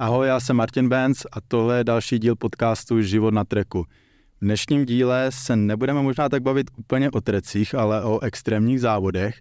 Ahoj, 0.00 0.26
já 0.28 0.40
jsem 0.40 0.56
Martin 0.56 0.88
Benz 0.88 1.26
a 1.32 1.40
tohle 1.48 1.76
je 1.76 1.84
další 1.84 2.18
díl 2.18 2.36
podcastu 2.36 3.02
Život 3.02 3.34
na 3.34 3.44
treku. 3.44 3.84
V 4.40 4.44
dnešním 4.44 4.84
díle 4.84 5.26
se 5.30 5.56
nebudeme 5.56 6.02
možná 6.02 6.28
tak 6.28 6.42
bavit 6.42 6.70
úplně 6.76 7.10
o 7.10 7.20
trecích, 7.20 7.74
ale 7.74 8.04
o 8.04 8.20
extrémních 8.20 8.80
závodech, 8.80 9.40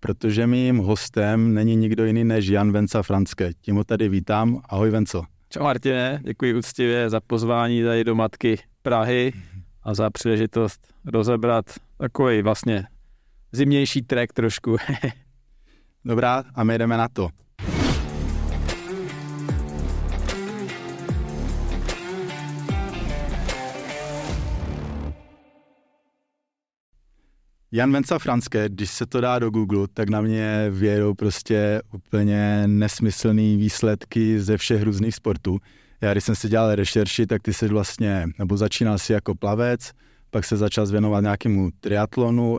protože 0.00 0.46
mým 0.46 0.78
hostem 0.78 1.54
není 1.54 1.76
nikdo 1.76 2.04
jiný 2.04 2.24
než 2.24 2.46
Jan 2.46 2.72
Venca 2.72 3.02
Franské. 3.02 3.50
Tím 3.60 3.76
ho 3.76 3.84
tady 3.84 4.08
vítám. 4.08 4.60
Ahoj 4.68 4.90
Venco. 4.90 5.24
Čau 5.50 5.62
Martine, 5.62 6.20
děkuji 6.24 6.54
úctivě 6.54 7.10
za 7.10 7.20
pozvání 7.20 7.82
tady 7.82 8.04
do 8.04 8.14
Matky 8.14 8.58
Prahy 8.82 9.32
a 9.82 9.94
za 9.94 10.10
příležitost 10.10 10.94
rozebrat 11.04 11.66
takový 11.98 12.42
vlastně 12.42 12.86
zimnější 13.52 14.02
trek 14.02 14.32
trošku. 14.32 14.76
Dobrá, 16.04 16.44
a 16.54 16.64
my 16.64 16.78
jdeme 16.78 16.96
na 16.96 17.08
to. 17.08 17.28
Jan 27.74 27.92
Venca 27.92 28.18
Franské, 28.18 28.68
když 28.68 28.90
se 28.90 29.06
to 29.06 29.20
dá 29.20 29.38
do 29.38 29.50
Google, 29.50 29.86
tak 29.94 30.08
na 30.08 30.20
mě 30.20 30.66
vědou 30.70 31.14
prostě 31.14 31.82
úplně 31.92 32.62
nesmyslné 32.66 33.56
výsledky 33.56 34.40
ze 34.40 34.56
všech 34.56 34.82
různých 34.82 35.14
sportů. 35.14 35.58
Já 36.00 36.12
když 36.12 36.24
jsem 36.24 36.34
si 36.34 36.48
dělal 36.48 36.74
rešerši, 36.74 37.26
tak 37.26 37.42
ty 37.42 37.52
jsi 37.52 37.68
vlastně, 37.68 38.26
nebo 38.38 38.56
začínal 38.56 38.98
si 38.98 39.12
jako 39.12 39.34
plavec, 39.34 39.90
pak 40.30 40.44
se 40.44 40.56
začal 40.56 40.86
věnovat 40.86 41.20
nějakému 41.20 41.70
triatlonu, 41.80 42.52
uh, 42.52 42.58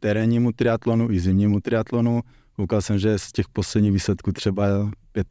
terénnímu 0.00 0.52
triatlonu 0.52 1.10
i 1.10 1.20
zimnímu 1.20 1.60
triatlonu. 1.60 2.20
Koukal 2.56 2.82
jsem, 2.82 2.98
že 2.98 3.18
z 3.18 3.32
těch 3.32 3.48
posledních 3.48 3.92
výsledků 3.92 4.32
třeba 4.32 4.66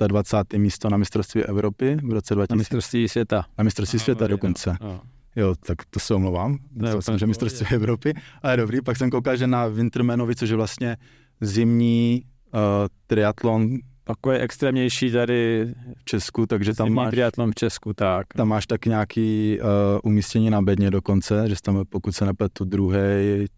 25. 0.07 0.59
místo 0.59 0.89
na 0.89 0.97
mistrovství 0.97 1.43
Evropy 1.43 1.97
v 2.03 2.13
roce 2.13 2.35
2000. 2.35 2.53
Na 2.53 2.57
mistrovství 2.57 3.07
světa. 3.07 3.45
Na 3.57 3.63
mistrovství 3.63 3.99
světa 3.99 4.27
dokonce. 4.27 4.77
No. 4.81 5.01
Jo, 5.35 5.55
tak 5.65 5.77
to 5.89 5.99
se 5.99 6.13
omlouvám. 6.13 6.57
Myslel 6.71 7.01
jsem, 7.01 7.17
že 7.17 7.27
mistrovství 7.27 7.67
Evropy, 7.71 8.13
ale 8.43 8.57
dobrý. 8.57 8.81
Pak 8.81 8.97
jsem 8.97 9.09
koukal, 9.09 9.35
že 9.35 9.47
na 9.47 9.67
Wintermanovi, 9.67 10.35
což 10.35 10.49
je 10.49 10.55
vlastně 10.55 10.97
zimní 11.41 12.23
uh, 12.53 12.59
triatlon 13.07 13.77
takový 14.03 14.37
extrémnější 14.37 15.11
tady 15.11 15.67
v 15.97 16.05
Česku, 16.05 16.45
takže 16.45 16.73
tam 16.73 16.89
máš... 16.89 17.11
triatlon 17.11 17.51
v 17.51 17.55
Česku, 17.55 17.93
tak. 17.93 18.27
Tam 18.35 18.47
máš 18.47 18.67
tak 18.67 18.85
nějaký 18.85 19.59
uh, 19.61 19.67
umístění 20.03 20.49
na 20.49 20.61
bedně 20.61 20.91
dokonce, 20.91 21.49
že 21.49 21.55
tam, 21.63 21.83
pokud 21.89 22.15
se 22.15 22.25
nepletu, 22.25 22.65
druhý, 22.65 22.97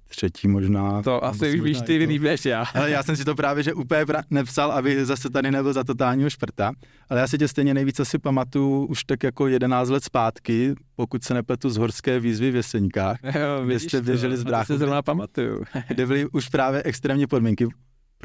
třetí 0.08 0.48
možná. 0.48 1.02
To 1.02 1.26
asi 1.26 1.54
už 1.54 1.60
víš 1.60 1.82
ty 1.82 1.98
líp 1.98 2.22
než 2.22 2.46
já. 2.46 2.66
Ale 2.74 2.92
já 2.92 3.04
jsem 3.04 3.16
si 3.16 3.26
to 3.26 3.36
právě 3.36 3.64
že 3.64 3.74
úplně 3.74 4.02
pra- 4.06 4.24
nepsal, 4.30 4.72
aby 4.72 5.06
zase 5.06 5.30
tady 5.30 5.52
nebyl 5.52 5.74
za 5.74 5.84
totálního 5.84 6.30
šprta, 6.30 6.72
ale 7.09 7.20
já 7.20 7.28
si 7.28 7.38
tě 7.38 7.48
stejně 7.48 7.74
nejvíce 7.74 8.06
si 8.06 8.20
pamatuju 8.20 8.86
už 8.86 9.04
tak 9.04 9.24
jako 9.24 9.48
11 9.48 9.90
let 9.90 10.04
zpátky, 10.04 10.76
pokud 10.96 11.24
se 11.24 11.34
nepletu 11.34 11.70
z 11.70 11.78
horské 11.78 12.20
výzvy 12.20 12.52
v 12.52 12.56
Jeseníkách, 12.56 13.18
jo, 13.24 13.66
kde 13.66 13.80
jste 13.80 14.02
běželi 14.02 14.38
z 14.38 14.44
bráchu. 14.44 14.66
se 14.66 14.78
zrovna 14.78 15.02
pamatuju. 15.02 15.64
kde 15.88 16.06
byly 16.06 16.26
už 16.26 16.50
právě 16.50 16.84
extrémní 16.84 17.28
podmínky 17.28 17.68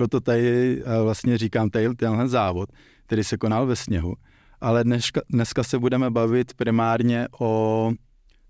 proto 0.01 0.21
tady 0.21 0.83
eh, 0.83 1.03
vlastně 1.03 1.39
říkám 1.39 1.71
tady 1.71 1.95
tenhle 1.95 2.29
závod, 2.29 2.69
který 3.07 3.25
se 3.25 3.37
konal 3.37 3.67
ve 3.67 3.77
sněhu. 3.77 4.15
Ale 4.61 4.85
dneska, 4.85 5.21
dneska 5.29 5.63
se 5.63 5.79
budeme 5.79 6.11
bavit 6.11 6.55
primárně 6.55 7.29
o 7.41 7.93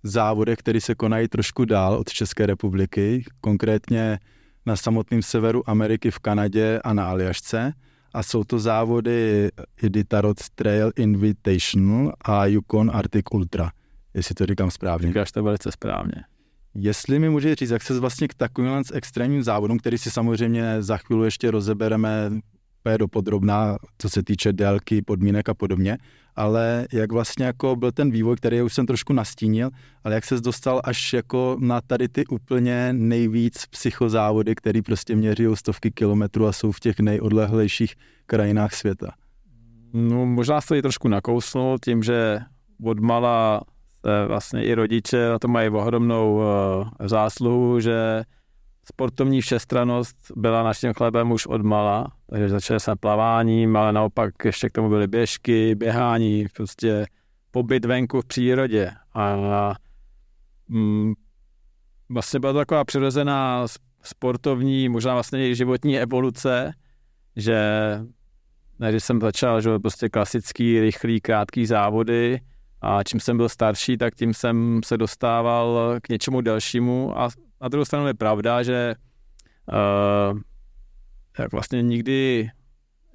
závodech, 0.02 0.58
které 0.58 0.80
se 0.80 0.94
konají 0.94 1.28
trošku 1.28 1.64
dál 1.64 1.94
od 1.94 2.08
České 2.08 2.46
republiky, 2.46 3.24
konkrétně 3.40 4.18
na 4.66 4.76
samotném 4.76 5.22
severu 5.22 5.70
Ameriky 5.70 6.10
v 6.10 6.18
Kanadě 6.18 6.80
a 6.84 6.92
na 6.92 7.08
Aljašce. 7.08 7.72
A 8.14 8.22
jsou 8.22 8.44
to 8.44 8.58
závody 8.58 9.48
Iditarod 9.82 10.36
Trail 10.54 10.90
Invitational 10.96 12.12
a 12.24 12.46
Yukon 12.46 12.90
Arctic 12.94 13.24
Ultra, 13.30 13.70
jestli 14.14 14.34
to 14.34 14.46
říkám 14.46 14.70
správně. 14.70 15.08
Říkáš 15.08 15.32
to 15.32 15.42
velice 15.42 15.72
správně. 15.72 16.29
Jestli 16.74 17.18
mi 17.18 17.28
může 17.28 17.54
říct, 17.54 17.70
jak 17.70 17.82
se 17.82 18.00
vlastně 18.00 18.28
k 18.28 18.34
takovým 18.34 18.82
extrémním 18.92 19.42
závodům, 19.42 19.78
který 19.78 19.98
si 19.98 20.10
samozřejmě 20.10 20.82
za 20.82 20.96
chvíli 20.96 21.26
ještě 21.26 21.50
rozebereme 21.50 22.30
úplně 22.80 22.98
dopodrobná, 22.98 23.76
co 23.98 24.08
se 24.08 24.22
týče 24.22 24.52
délky, 24.52 25.02
podmínek 25.02 25.48
a 25.48 25.54
podobně, 25.54 25.98
ale 26.36 26.86
jak 26.92 27.12
vlastně 27.12 27.44
jako 27.44 27.76
byl 27.76 27.92
ten 27.92 28.10
vývoj, 28.10 28.36
který 28.36 28.62
už 28.62 28.74
jsem 28.74 28.86
trošku 28.86 29.12
nastínil, 29.12 29.70
ale 30.04 30.14
jak 30.14 30.24
se 30.24 30.40
dostal 30.40 30.80
až 30.84 31.12
jako 31.12 31.56
na 31.60 31.80
tady 31.80 32.08
ty 32.08 32.26
úplně 32.26 32.92
nejvíc 32.92 33.66
psychozávody, 33.66 34.54
které 34.54 34.82
prostě 34.82 35.16
měří 35.16 35.46
stovky 35.54 35.90
kilometrů 35.90 36.46
a 36.46 36.52
jsou 36.52 36.72
v 36.72 36.80
těch 36.80 37.00
nejodlehlejších 37.00 37.94
krajinách 38.26 38.74
světa? 38.74 39.12
No 39.92 40.26
možná 40.26 40.60
se 40.60 40.82
trošku 40.82 41.08
nakousnul 41.08 41.78
tím, 41.84 42.02
že 42.02 42.40
odmala 42.84 43.60
vlastně 44.26 44.64
i 44.64 44.74
rodiče 44.74 45.28
na 45.28 45.38
to 45.38 45.48
mají 45.48 45.70
ohromnou 45.70 46.42
eh, 46.42 47.08
zásluhu, 47.08 47.80
že 47.80 48.22
sportovní 48.84 49.40
všestranost 49.40 50.16
byla 50.36 50.62
naším 50.62 50.92
chlebem 50.92 51.32
už 51.32 51.46
od 51.46 51.62
mala, 51.62 52.12
takže 52.30 52.48
začali 52.48 52.80
jsme 52.80 52.96
plaváním, 52.96 53.76
ale 53.76 53.92
naopak 53.92 54.34
ještě 54.44 54.68
k 54.68 54.72
tomu 54.72 54.88
byly 54.88 55.06
běžky, 55.06 55.74
běhání, 55.74 56.46
prostě 56.56 57.06
pobyt 57.50 57.84
venku 57.84 58.20
v 58.20 58.26
přírodě. 58.26 58.90
A, 59.12 59.24
a 59.32 59.74
mm, 60.68 61.14
vlastně 62.08 62.40
byla 62.40 62.52
to 62.52 62.58
taková 62.58 62.84
přirozená 62.84 63.66
sportovní, 64.02 64.88
možná 64.88 65.14
vlastně 65.14 65.48
i 65.48 65.54
životní 65.54 65.98
evoluce, 65.98 66.72
že 67.36 67.58
když 68.88 69.04
jsem 69.04 69.20
začal, 69.20 69.60
že 69.60 69.78
prostě 69.78 70.08
klasický, 70.08 70.80
rychlý, 70.80 71.20
krátký 71.20 71.66
závody, 71.66 72.40
a 72.82 73.02
čím 73.02 73.20
jsem 73.20 73.36
byl 73.36 73.48
starší, 73.48 73.96
tak 73.96 74.14
tím 74.14 74.34
jsem 74.34 74.80
se 74.84 74.96
dostával 74.96 75.96
k 76.02 76.08
něčemu 76.08 76.40
dalšímu 76.40 77.18
a 77.18 77.28
na 77.60 77.68
druhou 77.68 77.84
stranu 77.84 78.06
je 78.06 78.14
pravda, 78.14 78.62
že 78.62 78.94
uh, 79.72 80.38
tak 81.36 81.52
vlastně 81.52 81.82
nikdy, 81.82 82.50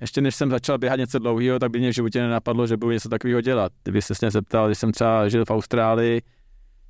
ještě 0.02 0.22
než 0.22 0.36
jsem 0.36 0.50
začal 0.50 0.78
běhat 0.78 1.00
něco 1.00 1.20
dlouhého, 1.20 1.60
tak 1.60 1.72
by 1.72 1.80
mě 1.80 1.92
v 1.92 1.96
životě 1.96 2.22
nenapadlo, 2.22 2.68
že 2.68 2.78
budu 2.78 2.92
něco 2.92 3.10
takového 3.10 3.42
dělat. 3.42 3.72
Kdyby 3.84 4.02
se 4.02 4.14
mě 4.22 4.32
zeptal, 4.32 4.68
když 4.68 4.78
jsem 4.78 4.92
třeba 4.92 5.30
žil 5.30 5.46
v 5.46 5.52
Austrálii 5.52 6.22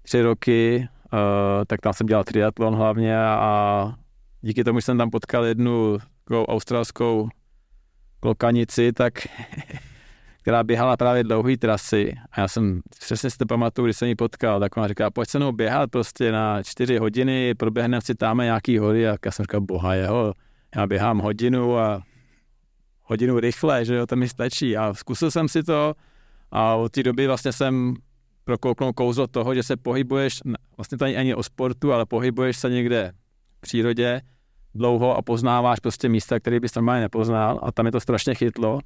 tři 0.01 0.21
roky, 0.21 0.87
uh, 1.13 1.19
tak 1.67 1.81
tam 1.81 1.93
jsem 1.93 2.07
dělal 2.07 2.23
triatlon 2.23 2.75
hlavně 2.75 3.19
a 3.19 3.93
díky 4.41 4.63
tomu, 4.63 4.79
že 4.79 4.85
jsem 4.85 4.97
tam 4.97 5.09
potkal 5.09 5.45
jednu 5.45 5.97
australskou 6.31 7.29
klokanici, 8.19 8.93
tak 8.93 9.13
která 10.45 10.63
běhala 10.63 10.97
právě 10.97 11.23
dlouhé 11.23 11.57
trasy. 11.57 12.13
A 12.31 12.41
já 12.41 12.47
jsem 12.47 12.81
přesně 12.99 13.29
si 13.29 13.37
to 13.37 13.45
pamatuju, 13.45 13.85
když 13.85 13.97
jsem 13.97 14.07
ji 14.07 14.15
potkal, 14.15 14.59
tak 14.59 14.77
ona 14.77 14.87
říká, 14.87 15.11
pojď 15.11 15.29
se 15.29 15.37
mnou 15.37 15.51
běhat 15.51 15.91
prostě 15.91 16.31
na 16.31 16.63
čtyři 16.63 16.97
hodiny, 16.97 17.55
proběhneme 17.55 18.01
si 18.01 18.15
tam 18.15 18.37
nějaký 18.37 18.77
hory. 18.77 19.09
A 19.09 19.15
já 19.25 19.31
jsem 19.31 19.43
říkal, 19.43 19.61
boha 19.61 19.93
jeho, 19.93 20.33
já 20.75 20.87
běhám 20.87 21.19
hodinu 21.19 21.77
a 21.77 22.03
hodinu 23.03 23.39
rychle, 23.39 23.85
že 23.85 23.95
jo, 23.95 24.05
to 24.05 24.15
mi 24.15 24.29
stačí. 24.29 24.77
A 24.77 24.93
zkusil 24.93 25.31
jsem 25.31 25.47
si 25.47 25.63
to 25.63 25.93
a 26.51 26.75
od 26.75 26.91
té 26.91 27.03
doby 27.03 27.27
vlastně 27.27 27.51
jsem 27.51 27.95
prokouknul 28.43 28.93
kouzlo 28.93 29.27
toho, 29.27 29.55
že 29.55 29.63
se 29.63 29.77
pohybuješ, 29.77 30.39
vlastně 30.77 30.97
to 30.97 31.05
není 31.05 31.17
ani 31.17 31.35
o 31.35 31.43
sportu, 31.43 31.93
ale 31.93 32.05
pohybuješ 32.05 32.57
se 32.57 32.69
někde 32.69 33.11
v 33.57 33.61
přírodě 33.61 34.21
dlouho 34.75 35.17
a 35.17 35.21
poznáváš 35.21 35.79
prostě 35.79 36.09
místa, 36.09 36.39
které 36.39 36.59
bys 36.59 36.75
normálně 36.75 37.01
nepoznal 37.01 37.59
a 37.63 37.71
tam 37.71 37.85
je 37.85 37.91
to 37.91 37.99
strašně 37.99 38.35
chytlo 38.35 38.79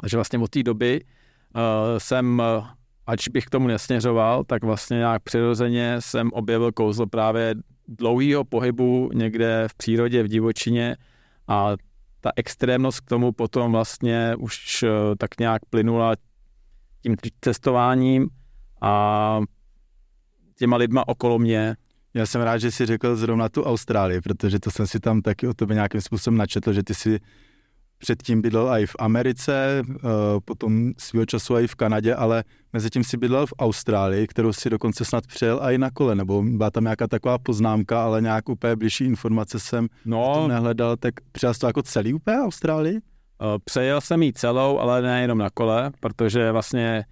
takže 0.00 0.16
vlastně 0.16 0.38
od 0.38 0.50
té 0.50 0.62
doby 0.62 1.00
uh, 1.04 1.62
jsem, 1.98 2.42
uh, 2.58 2.66
ať 3.06 3.28
bych 3.28 3.44
k 3.44 3.50
tomu 3.50 3.66
nesměřoval, 3.66 4.44
tak 4.44 4.64
vlastně 4.64 4.96
nějak 4.96 5.22
přirozeně 5.22 5.96
jsem 6.00 6.30
objevil 6.32 6.72
kouzlo 6.72 7.06
právě 7.06 7.54
dlouhého 7.88 8.44
pohybu 8.44 9.10
někde 9.14 9.68
v 9.68 9.74
přírodě, 9.74 10.22
v 10.22 10.28
divočině 10.28 10.96
a 11.48 11.76
ta 12.20 12.30
extrémnost 12.36 13.00
k 13.00 13.08
tomu 13.08 13.32
potom 13.32 13.72
vlastně 13.72 14.34
už 14.38 14.82
uh, 14.82 14.88
tak 15.18 15.38
nějak 15.40 15.64
plynula 15.70 16.14
tím 17.02 17.16
cestováním 17.40 18.28
a 18.80 19.40
těma 20.58 20.76
lidma 20.76 21.08
okolo 21.08 21.38
mě. 21.38 21.76
Já 22.14 22.26
jsem 22.26 22.40
rád, 22.40 22.58
že 22.58 22.70
jsi 22.70 22.86
řekl 22.86 23.16
zrovna 23.16 23.48
tu 23.48 23.62
Austrálii, 23.62 24.20
protože 24.20 24.60
to 24.60 24.70
jsem 24.70 24.86
si 24.86 25.00
tam 25.00 25.22
taky 25.22 25.46
o 25.46 25.54
tebe 25.54 25.74
nějakým 25.74 26.00
způsobem 26.00 26.38
načetl, 26.38 26.72
že 26.72 26.82
ty 26.82 26.94
si 26.94 27.20
Předtím 28.00 28.42
bydlel 28.42 28.68
i 28.68 28.86
v 28.86 28.96
Americe, 28.98 29.82
eh, 29.84 30.08
potom 30.44 30.92
svého 30.98 31.26
času 31.26 31.58
i 31.58 31.66
v 31.66 31.74
Kanadě, 31.74 32.14
ale 32.14 32.44
mezi 32.72 32.90
tím 32.90 33.04
si 33.04 33.16
bydlel 33.16 33.46
v 33.46 33.52
Austrálii, 33.58 34.26
kterou 34.26 34.52
si 34.52 34.70
dokonce 34.70 35.04
snad 35.04 35.26
přijel 35.26 35.60
i 35.62 35.78
na 35.78 35.90
kole, 35.90 36.14
nebo 36.14 36.42
byla 36.42 36.70
tam 36.70 36.84
nějaká 36.84 37.06
taková 37.06 37.38
poznámka, 37.38 38.04
ale 38.04 38.22
nějak 38.22 38.48
úplně 38.48 38.76
blížší 38.76 39.04
informace 39.04 39.60
jsem 39.60 39.88
no, 40.04 40.48
nehledal, 40.48 40.96
tak 40.96 41.14
přijel 41.32 41.54
to 41.54 41.66
jako 41.66 41.82
celý 41.82 42.14
úplně 42.14 42.38
Austrálii? 42.38 42.96
Eh, 42.96 43.58
přejel 43.64 44.00
jsem 44.00 44.22
ji 44.22 44.32
celou, 44.32 44.78
ale 44.78 45.02
nejenom 45.02 45.38
na 45.38 45.50
kole, 45.50 45.90
protože 46.00 46.52
vlastně 46.52 47.04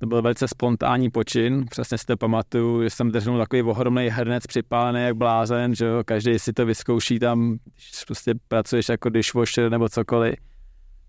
to 0.00 0.06
byl 0.06 0.22
velice 0.22 0.48
spontánní 0.48 1.10
počin, 1.10 1.66
přesně 1.70 1.98
si 1.98 2.06
to 2.06 2.16
pamatuju, 2.16 2.82
že 2.82 2.90
jsem 2.90 3.10
držel 3.10 3.38
takový 3.38 3.62
ohromný 3.62 4.08
hrnec 4.08 4.46
připálený 4.46 5.02
jak 5.02 5.16
blázen, 5.16 5.74
že 5.74 5.84
jo, 5.84 6.02
každý 6.04 6.38
si 6.38 6.52
to 6.52 6.66
vyzkouší 6.66 7.18
tam, 7.18 7.58
když 7.74 8.04
prostě 8.06 8.34
pracuješ 8.48 8.88
jako 8.88 9.08
dishwasher 9.08 9.70
nebo 9.70 9.88
cokoliv. 9.88 10.34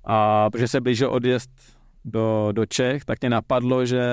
A 0.03 0.49
protože 0.49 0.67
se 0.67 0.81
blížil 0.81 1.09
odjezd 1.11 1.49
do, 2.05 2.49
do 2.51 2.65
Čech, 2.65 3.05
tak 3.05 3.21
mě 3.21 3.29
napadlo, 3.29 3.85
že 3.85 4.03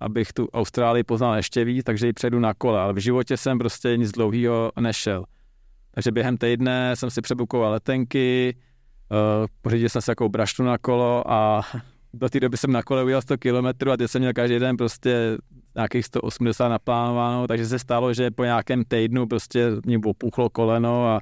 abych 0.00 0.32
tu 0.32 0.48
Austrálii 0.48 1.04
poznal 1.04 1.36
ještě 1.36 1.64
víc, 1.64 1.84
takže 1.84 2.06
ji 2.06 2.12
předu 2.12 2.38
na 2.38 2.54
kole, 2.54 2.80
ale 2.80 2.92
v 2.92 2.98
životě 2.98 3.36
jsem 3.36 3.58
prostě 3.58 3.96
nic 3.96 4.12
dlouhého 4.12 4.72
nešel. 4.80 5.24
Takže 5.94 6.12
během 6.12 6.36
týdne 6.36 6.96
jsem 6.96 7.10
si 7.10 7.20
přebukoval 7.20 7.72
letenky, 7.72 8.56
uh, 9.10 9.46
pořídil 9.62 9.88
jsem 9.88 10.02
si 10.02 10.10
jako 10.10 10.28
brašnu 10.28 10.64
na 10.64 10.78
kolo 10.78 11.32
a 11.32 11.62
do 12.14 12.28
té 12.28 12.40
doby 12.40 12.56
jsem 12.56 12.72
na 12.72 12.82
kole 12.82 13.04
ujel 13.04 13.22
100 13.22 13.38
km 13.38 13.90
a 13.90 13.96
teď 13.96 14.10
jsem 14.10 14.20
měl 14.20 14.32
každý 14.32 14.58
den 14.58 14.76
prostě 14.76 15.38
nějakých 15.76 16.06
180 16.06 16.68
naplánováno, 16.68 17.46
takže 17.46 17.66
se 17.66 17.78
stalo, 17.78 18.14
že 18.14 18.30
po 18.30 18.44
nějakém 18.44 18.84
týdnu 18.84 19.26
prostě 19.26 19.70
mě 19.86 19.98
opuchlo 20.04 20.50
koleno 20.50 21.08
a 21.08 21.20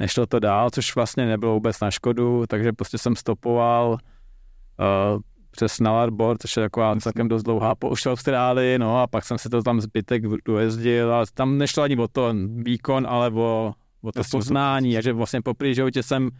nešlo 0.00 0.26
to 0.26 0.38
dál, 0.38 0.70
což 0.70 0.94
vlastně 0.94 1.26
nebylo 1.26 1.54
vůbec 1.54 1.80
na 1.80 1.90
škodu, 1.90 2.44
takže 2.48 2.72
prostě 2.72 2.98
jsem 2.98 3.16
stopoval 3.16 3.90
uh, 3.92 5.20
přes 5.50 5.80
Nalarbor, 5.80 6.36
což 6.38 6.56
je 6.56 6.62
taková 6.62 6.96
celkem 6.96 7.28
dost 7.28 7.42
dlouhá 7.42 7.74
poušť 7.74 8.06
v 8.06 8.10
Austrálii, 8.10 8.78
no 8.78 9.02
a 9.02 9.06
pak 9.06 9.24
jsem 9.24 9.38
se 9.38 9.48
to 9.48 9.62
tam 9.62 9.80
zbytek 9.80 10.22
dojezdil 10.44 11.14
a 11.14 11.24
tam 11.34 11.58
nešlo 11.58 11.82
ani 11.82 11.96
o 11.96 12.08
to 12.08 12.34
výkon, 12.56 13.06
ale 13.08 13.30
o, 13.30 13.72
o 14.02 14.12
to 14.12 14.22
poznání, 14.30 14.98
a 14.98 15.00
že 15.00 15.12
vlastně 15.12 15.42
po 15.42 15.54
jsem 16.02 16.30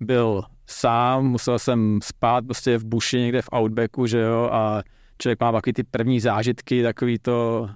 byl 0.00 0.42
sám, 0.70 1.26
musel 1.26 1.58
jsem 1.58 1.98
spát 2.02 2.44
prostě 2.44 2.78
v 2.78 2.84
buši 2.84 3.18
někde 3.18 3.42
v 3.42 3.48
Outbacku, 3.56 4.06
že 4.06 4.20
jo, 4.20 4.48
a 4.52 4.82
člověk 5.18 5.40
má 5.40 5.52
takový 5.52 5.72
ty 5.72 5.82
první 5.82 6.20
zážitky, 6.20 6.82
takový 6.82 7.18
to, 7.18 7.68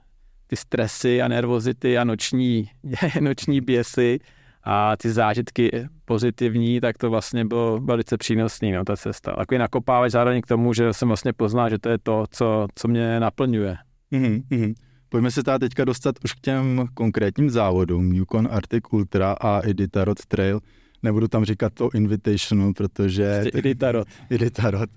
ty 0.46 0.56
stresy 0.56 1.22
a 1.22 1.28
nervozity 1.28 1.98
a 1.98 2.04
noční, 2.04 2.70
noční 3.20 3.60
běsy 3.60 4.18
a 4.64 4.96
ty 4.96 5.12
zážitky 5.12 5.88
pozitivní, 6.04 6.80
tak 6.80 6.98
to 6.98 7.10
vlastně 7.10 7.44
bylo 7.44 7.80
velice 7.80 8.16
přínosný, 8.16 8.72
no, 8.72 8.84
ta 8.84 8.96
cesta. 8.96 9.32
Takový 9.32 9.58
nakopávač 9.58 10.12
zároveň 10.12 10.40
k 10.40 10.46
tomu, 10.46 10.72
že 10.72 10.92
jsem 10.92 11.08
vlastně 11.08 11.32
poznal, 11.32 11.70
že 11.70 11.78
to 11.78 11.88
je 11.88 11.98
to, 11.98 12.24
co, 12.30 12.66
co 12.74 12.88
mě 12.88 13.20
naplňuje. 13.20 13.76
Mm-hmm. 14.12 14.74
Pojďme 15.08 15.30
se 15.30 15.42
teda 15.42 15.58
teďka 15.58 15.84
dostat 15.84 16.14
už 16.24 16.32
k 16.32 16.40
těm 16.40 16.86
konkrétním 16.94 17.50
závodům, 17.50 18.12
Yukon 18.12 18.48
Arctic 18.50 18.84
Ultra 18.90 19.32
a 19.32 19.60
Iditarod 19.60 20.26
Trail. 20.26 20.60
Nebudu 21.02 21.28
tam 21.28 21.44
říkat 21.44 21.72
to 21.74 21.90
Invitational, 21.94 22.72
protože... 22.72 23.38
Prostě 23.40 23.58
Iditarod. 23.58 24.08
Iditarod. 24.30 24.90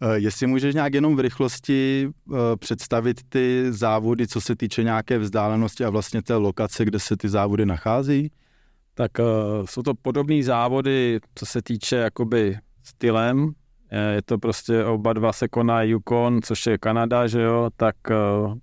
Eh, 0.00 0.18
jestli 0.18 0.46
můžeš 0.46 0.74
nějak 0.74 0.94
jenom 0.94 1.16
v 1.16 1.20
rychlosti 1.20 2.08
uh, 2.28 2.36
představit 2.58 3.20
ty 3.28 3.66
závody, 3.70 4.26
co 4.26 4.40
se 4.40 4.56
týče 4.56 4.82
nějaké 4.82 5.18
vzdálenosti 5.18 5.84
a 5.84 5.90
vlastně 5.90 6.22
té 6.22 6.34
lokace, 6.34 6.84
kde 6.84 6.98
se 6.98 7.16
ty 7.16 7.28
závody 7.28 7.66
nachází? 7.66 8.30
Tak 8.94 9.10
uh, 9.18 9.26
jsou 9.66 9.82
to 9.82 9.94
podobné 9.94 10.42
závody, 10.42 11.20
co 11.34 11.46
se 11.46 11.62
týče 11.62 11.96
jakoby 11.96 12.58
stylem. 12.82 13.52
Je 14.14 14.22
to 14.22 14.38
prostě 14.38 14.84
oba 14.84 15.12
dva 15.12 15.32
se 15.32 15.48
koná 15.48 15.82
Yukon, 15.82 16.42
což 16.42 16.66
je 16.66 16.78
Kanada, 16.78 17.26
že 17.26 17.40
jo, 17.40 17.70
tak 17.76 17.96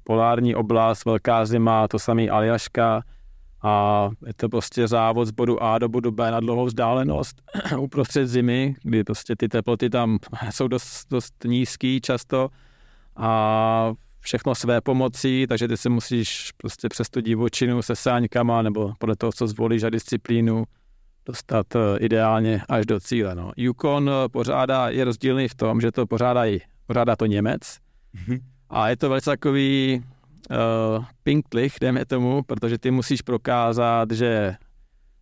polární 0.03 0.55
oblast, 0.55 1.05
velká 1.05 1.45
zima, 1.45 1.87
to 1.87 1.99
samý 1.99 2.29
Aljaška, 2.29 3.03
a 3.63 4.09
je 4.25 4.33
to 4.33 4.49
prostě 4.49 4.87
závod 4.87 5.27
z 5.27 5.31
bodu 5.31 5.63
A 5.63 5.79
do 5.79 5.89
bodu 5.89 6.11
B 6.11 6.31
na 6.31 6.39
dlouhou 6.39 6.65
vzdálenost 6.65 7.41
uprostřed 7.79 8.27
zimy, 8.27 8.75
kdy 8.83 9.03
prostě 9.03 9.35
ty 9.35 9.47
teploty 9.47 9.89
tam 9.89 10.17
jsou 10.51 10.67
dost, 10.67 11.07
dost 11.09 11.33
nízký 11.45 12.01
často 12.01 12.49
a 13.15 13.93
všechno 14.19 14.55
své 14.55 14.81
pomocí, 14.81 15.45
takže 15.49 15.67
ty 15.67 15.77
se 15.77 15.89
musíš 15.89 16.51
prostě 16.57 16.89
přes 16.89 17.09
tu 17.09 17.21
divočinu 17.21 17.81
se 17.81 17.95
sáňkama 17.95 18.61
nebo 18.61 18.93
podle 18.99 19.15
toho, 19.15 19.31
co 19.31 19.47
zvolíš 19.47 19.83
a 19.83 19.89
disciplínu, 19.89 20.63
dostat 21.25 21.75
eh, 21.75 21.79
ideálně 21.99 22.61
až 22.69 22.85
do 22.85 22.99
cíle. 22.99 23.35
No. 23.35 23.51
Yukon 23.57 24.09
eh, 24.09 24.29
pořádá, 24.29 24.89
je 24.89 25.05
rozdílný 25.05 25.47
v 25.47 25.55
tom, 25.55 25.81
že 25.81 25.91
to 25.91 26.07
pořádá, 26.07 26.41
pořádá 26.87 27.15
to 27.15 27.25
Němec 27.25 27.61
mm-hmm. 27.61 28.39
a 28.69 28.89
je 28.89 28.97
to 28.97 29.09
velice 29.09 29.29
takový 29.29 30.03
uh, 30.49 31.05
pinktlich, 31.23 31.75
jdeme 31.81 32.05
tomu, 32.05 32.43
protože 32.43 32.77
ty 32.77 32.91
musíš 32.91 33.21
prokázat, 33.21 34.11
že 34.11 34.55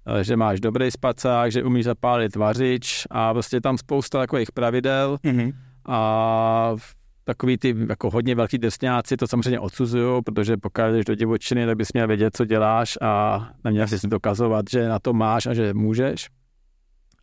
uh, 0.08 0.20
že 0.22 0.38
máš 0.38 0.60
dobrý 0.60 0.92
spacák, 0.92 1.52
že 1.52 1.64
umíš 1.64 1.86
zapálit 1.86 2.36
vařič 2.36 3.08
a 3.10 3.34
prostě 3.34 3.62
tam 3.62 3.78
spousta 3.78 4.20
takových 4.20 4.52
pravidel 4.52 5.18
mm-hmm. 5.24 5.54
a 5.86 6.76
takový 7.24 7.58
ty 7.58 7.76
jako 7.90 8.10
hodně 8.10 8.36
velký 8.36 8.58
drsňáci 8.58 9.18
to 9.18 9.28
samozřejmě 9.28 9.60
odsuzují, 9.60 10.22
protože 10.24 10.58
pokud 10.58 10.82
jdeš 10.82 11.06
do 11.06 11.16
divočiny, 11.16 11.66
tak 11.66 11.78
bys 11.78 11.94
měl 11.94 12.08
vědět, 12.08 12.38
co 12.38 12.46
děláš 12.46 12.98
a 13.02 13.50
neměl 13.64 13.88
si 13.88 14.08
dokazovat, 14.08 14.66
že 14.70 14.88
na 14.88 15.00
to 15.00 15.14
máš 15.14 15.46
a 15.46 15.54
že 15.54 15.74
můžeš. 15.74 16.30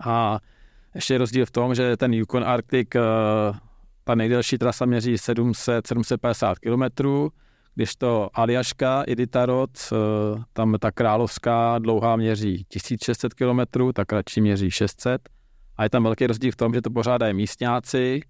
A 0.05 0.39
ještě 0.95 1.15
je 1.15 1.19
rozdíl 1.19 1.47
v 1.47 1.51
tom, 1.51 1.75
že 1.75 1.97
ten 1.97 2.15
Yukon 2.15 2.45
Arctic, 2.45 2.89
uh, 2.95 3.57
ta 4.05 4.15
nejdelší 4.15 4.59
trasa 4.59 4.87
měří 4.87 5.15
700-750 5.15 6.55
kilometrů, 6.55 7.31
když 7.79 7.97
to 7.97 8.31
Aljaška, 8.35 9.03
Iditarod, 9.03 9.71
eh, 9.93 9.97
tam 10.53 10.77
ta 10.81 10.91
královská 10.91 11.79
dlouhá 11.79 12.17
měří 12.17 12.65
1600 12.69 13.35
km, 13.35 13.93
ta 13.93 14.05
kratší 14.05 14.41
měří 14.41 14.71
600. 14.71 15.29
A 15.77 15.83
je 15.85 15.91
tam 15.91 16.03
velký 16.03 16.27
rozdíl 16.27 16.53
v 16.53 16.57
tom, 16.57 16.75
že 16.75 16.83
to 16.83 16.91
pořádají 16.91 17.35
místňáci 17.35 18.21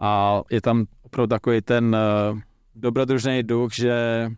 a 0.00 0.42
je 0.50 0.60
tam 0.60 0.86
opravdu 1.02 1.28
takový 1.28 1.60
ten 1.60 1.96
eh, 1.96 2.40
dobrodružný 2.74 3.42
duch, 3.42 3.74
že 3.74 4.28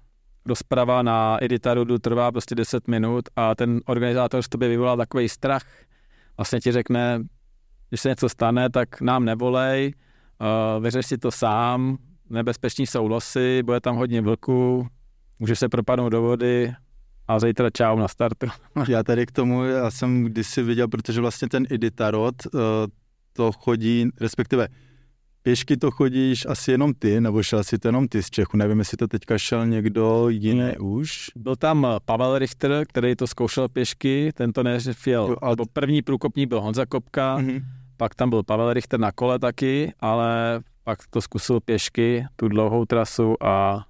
rozprava 0.47 1.03
na 1.03 1.39
Iditarodu 1.39 1.99
trvá 1.99 2.33
prostě 2.33 2.55
10 2.55 2.89
minut 2.89 3.29
a 3.37 3.55
ten 3.55 3.81
organizátor 3.87 4.43
z 4.43 4.49
tobě 4.49 4.69
vyvolá 4.69 4.97
takový 4.97 5.29
strach. 5.29 5.65
Vlastně 6.37 6.61
ti 6.61 6.73
řekne, 6.73 7.21
když 7.89 8.01
se 8.01 8.09
něco 8.09 8.29
stane, 8.29 8.71
tak 8.71 9.01
nám 9.01 9.25
nevolej, 9.25 9.95
uh, 10.41 10.83
vyřeš 10.83 11.07
si 11.07 11.19
to 11.19 11.31
sám, 11.31 11.99
nebezpeční 12.33 12.87
jsou 12.87 13.07
losy, 13.07 13.63
bude 13.63 13.81
tam 13.81 13.97
hodně 13.97 14.21
vlků, 14.21 14.87
může 15.39 15.57
se 15.57 15.69
propadnout 15.69 16.09
do 16.09 16.23
vody 16.23 16.73
a 17.29 17.39
zítra 17.39 17.71
čau 17.71 17.97
na 17.97 18.09
startu. 18.09 18.47
já 18.89 19.03
tady 19.03 19.27
k 19.27 19.33
tomu, 19.33 19.65
já 19.65 19.91
jsem 19.91 20.25
kdysi 20.25 20.63
viděl, 20.63 20.89
protože 20.89 21.21
vlastně 21.21 21.49
ten 21.49 21.67
Iditarod, 21.71 22.35
eh, 22.47 22.59
to 23.33 23.53
chodí, 23.53 24.09
respektive 24.21 24.69
pěšky 25.43 25.77
to 25.77 25.91
chodíš 25.91 26.47
asi 26.47 26.71
jenom 26.71 26.95
ty, 26.95 27.21
nebo 27.21 27.43
šel 27.43 27.65
si 27.65 27.79
to 27.79 27.89
jenom 27.89 28.09
ty 28.09 28.23
z 28.23 28.31
Čechu, 28.31 28.57
nevím, 28.57 28.79
jestli 28.79 28.97
to 28.97 29.09
teďka 29.09 29.39
šel 29.39 29.67
někdo 29.67 30.29
jiný 30.29 30.59
ne, 30.59 30.79
už. 30.79 31.31
Byl 31.37 31.57
tam 31.57 31.87
eh, 31.87 32.01
Pavel 32.05 32.39
Richter, 32.39 32.85
který 32.89 33.17
to 33.17 33.27
zkoušel 33.27 33.69
pěšky, 33.69 34.31
ten 34.35 34.53
to 34.53 34.63
neřešil, 34.63 35.37
a... 35.43 35.53
první 35.73 36.03
průkopní 36.03 36.47
byl 36.47 36.61
Honza 36.61 36.87
Kopka, 36.87 37.39
mm-hmm. 37.39 37.63
pak 37.97 38.15
tam 38.15 38.31
byl 38.31 38.43
Pavel 38.43 38.73
Richter 38.73 39.01
na 39.01 39.13
kole 39.13 39.39
taky, 39.39 39.93
ale 40.01 40.61
pak 40.85 40.99
to 41.11 41.21
zkusil 41.21 41.61
pěšky, 41.61 42.27
tu 42.37 42.49
dlouhou 42.49 42.85
trasu 42.85 43.45
a 43.45 43.85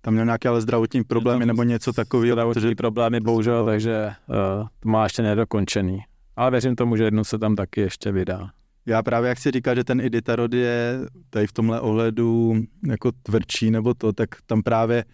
tam 0.00 0.14
měl 0.14 0.24
nějaké 0.24 0.48
ale 0.48 0.60
zdravotní 0.60 1.04
problémy 1.04 1.46
nebo 1.46 1.62
něco 1.62 1.92
takového. 1.92 2.34
Zdravotní 2.34 2.62
protože... 2.62 2.74
problémy, 2.74 3.20
bohužel, 3.20 3.66
takže 3.66 4.06
uh, 4.28 4.68
to 4.80 4.88
má 4.88 5.02
ještě 5.02 5.22
nedokončený. 5.22 6.00
Ale 6.36 6.50
věřím 6.50 6.76
tomu, 6.76 6.96
že 6.96 7.04
jednou 7.04 7.24
se 7.24 7.38
tam 7.38 7.56
taky 7.56 7.80
ještě 7.80 8.12
vydá. 8.12 8.50
Já 8.86 9.02
právě, 9.02 9.28
jak 9.28 9.38
si 9.38 9.50
říká, 9.50 9.74
že 9.74 9.84
ten 9.84 10.00
Iditarod 10.00 10.52
je 10.52 10.98
tady 11.30 11.46
v 11.46 11.52
tomhle 11.52 11.80
ohledu 11.80 12.54
jako 12.88 13.12
tvrdší 13.22 13.70
nebo 13.70 13.94
to, 13.94 14.12
tak 14.12 14.28
tam 14.46 14.62
právě, 14.62 15.04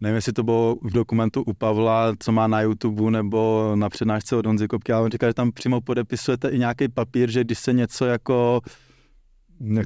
nevím, 0.00 0.14
jestli 0.14 0.32
to 0.32 0.42
bylo 0.42 0.76
v 0.82 0.92
dokumentu 0.92 1.42
u 1.42 1.52
Pavla, 1.54 2.12
co 2.18 2.32
má 2.32 2.46
na 2.46 2.60
YouTube 2.60 3.10
nebo 3.10 3.72
na 3.74 3.88
přednášce 3.88 4.36
od 4.36 4.46
Honzy 4.46 4.68
Kopky, 4.68 4.92
ale 4.92 5.04
on 5.04 5.10
říká, 5.10 5.26
že 5.26 5.34
tam 5.34 5.52
přímo 5.52 5.80
podepisujete 5.80 6.48
i 6.48 6.58
nějaký 6.58 6.88
papír, 6.88 7.30
že 7.30 7.44
když 7.44 7.58
se 7.58 7.72
něco 7.72 8.06
jako 8.06 8.60
jak 8.64 8.89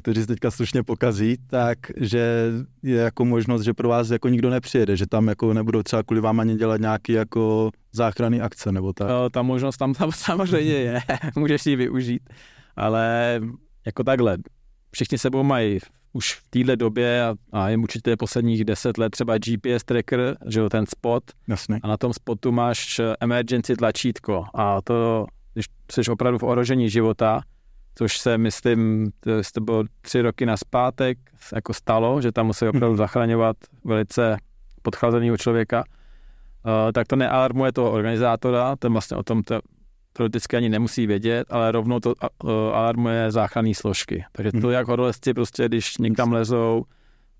to 0.03 0.13
říct 0.13 0.27
teďka 0.27 0.51
slušně 0.51 0.83
pokazí, 0.83 1.37
tak 1.47 1.77
že 1.97 2.51
je 2.83 2.97
jako 2.97 3.25
možnost, 3.25 3.61
že 3.61 3.73
pro 3.73 3.89
vás 3.89 4.09
jako 4.09 4.29
nikdo 4.29 4.49
nepřijede, 4.49 4.97
že 4.97 5.07
tam 5.07 5.27
jako 5.27 5.53
nebudou 5.53 5.83
třeba 5.83 6.03
kvůli 6.03 6.21
vám 6.21 6.39
ani 6.39 6.55
dělat 6.55 6.81
nějaký 6.81 7.11
jako 7.11 7.71
záchranný 7.91 8.41
akce 8.41 8.71
nebo 8.71 8.93
tak. 8.93 9.09
No, 9.09 9.29
ta 9.29 9.41
možnost 9.41 9.77
tam, 9.77 9.93
tam 9.93 10.11
samozřejmě 10.15 10.73
je, 10.73 11.01
můžeš 11.35 11.65
ji 11.65 11.75
využít, 11.75 12.29
ale 12.75 13.39
jako 13.85 14.03
takhle, 14.03 14.37
všichni 14.91 15.17
sebou 15.17 15.43
mají 15.43 15.79
už 16.13 16.33
v 16.33 16.49
téhle 16.49 16.75
době 16.75 17.23
a, 17.23 17.35
a 17.51 17.69
jim 17.69 17.83
určitě 17.83 18.17
posledních 18.17 18.65
deset 18.65 18.97
let 18.97 19.09
třeba 19.09 19.37
GPS 19.37 19.83
tracker, 19.85 20.37
že 20.47 20.59
jo, 20.59 20.69
ten 20.69 20.85
spot 20.85 21.23
Jasně. 21.47 21.79
a 21.83 21.87
na 21.87 21.97
tom 21.97 22.13
spotu 22.13 22.51
máš 22.51 23.01
emergency 23.19 23.75
tlačítko 23.75 24.45
a 24.53 24.81
to, 24.81 25.25
když 25.53 25.65
jsi 25.91 26.11
opravdu 26.11 26.37
v 26.39 26.43
ohrožení 26.43 26.89
života, 26.89 27.41
což 27.95 28.17
se, 28.17 28.37
myslím, 28.37 29.11
to, 29.19 29.31
to 29.53 29.61
bylo 29.61 29.83
tři 30.01 30.21
roky 30.21 30.45
na 30.45 30.57
zpátek, 30.57 31.17
jako 31.55 31.73
stalo, 31.73 32.21
že 32.21 32.31
tam 32.31 32.45
musí 32.45 32.67
opravdu 32.67 32.93
mhm. 32.93 32.97
zachraňovat 32.97 33.57
velice 33.83 34.37
podchlazeného 34.81 35.37
člověka, 35.37 35.83
uh, 35.83 36.91
tak 36.91 37.07
to 37.07 37.15
nealarmuje 37.15 37.71
toho 37.71 37.91
organizátora, 37.91 38.75
ten 38.75 38.91
vlastně 38.91 39.17
o 39.17 39.23
tom 39.23 39.43
to, 39.43 39.59
teoreticky 40.13 40.57
ani 40.57 40.69
nemusí 40.69 41.07
vědět, 41.07 41.47
ale 41.49 41.71
rovnou 41.71 41.99
to 41.99 42.13
uh, 42.43 42.51
alarmuje 42.51 43.31
záchranné 43.31 43.73
složky. 43.73 44.25
Takže 44.31 44.51
to, 44.51 44.57
mhm. 44.57 44.69
jak 44.69 44.87
horolezci 44.87 45.33
prostě, 45.33 45.65
když 45.65 45.97
někam 45.97 46.33
lezou 46.33 46.83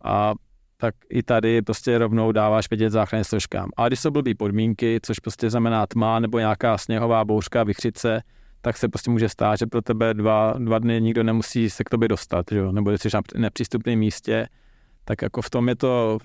a 0.03 0.33
tak 0.77 0.95
i 1.09 1.24
tady 1.24 1.62
prostě 1.62 1.97
rovnou 1.97 2.31
dáváš 2.31 2.69
vědět 2.69 2.89
záchranné 2.89 3.24
složkám. 3.24 3.69
A 3.77 3.88
když 3.88 4.00
jsou 4.00 4.12
blbý 4.12 4.35
podmínky, 4.35 5.00
což 5.01 5.19
prostě 5.19 5.50
znamená 5.50 5.88
tma 5.88 6.19
nebo 6.19 6.39
nějaká 6.39 6.77
sněhová 6.77 7.25
bouřka, 7.25 7.63
vychřice, 7.63 8.21
tak 8.65 8.77
se 8.77 8.89
prostě 8.89 9.12
může 9.12 9.29
stát, 9.29 9.60
že 9.60 9.65
pro 9.65 9.81
tebe 9.81 10.13
dva, 10.13 10.53
dva 10.57 10.79
dny 10.79 11.01
nikdo 11.01 11.24
nemusí 11.24 11.69
se 11.69 11.84
k 11.84 11.89
tobě 11.89 12.07
dostat, 12.07 12.45
že 12.51 12.57
jo? 12.57 12.72
nebo 12.72 12.89
když 12.89 13.01
jsi 13.01 13.10
na 13.13 13.22
nepřístupném 13.36 14.00
místě, 14.00 14.48
tak 15.03 15.22
jako 15.22 15.41
v 15.41 15.50
tom 15.50 15.69
je 15.69 15.75
to 15.75 16.17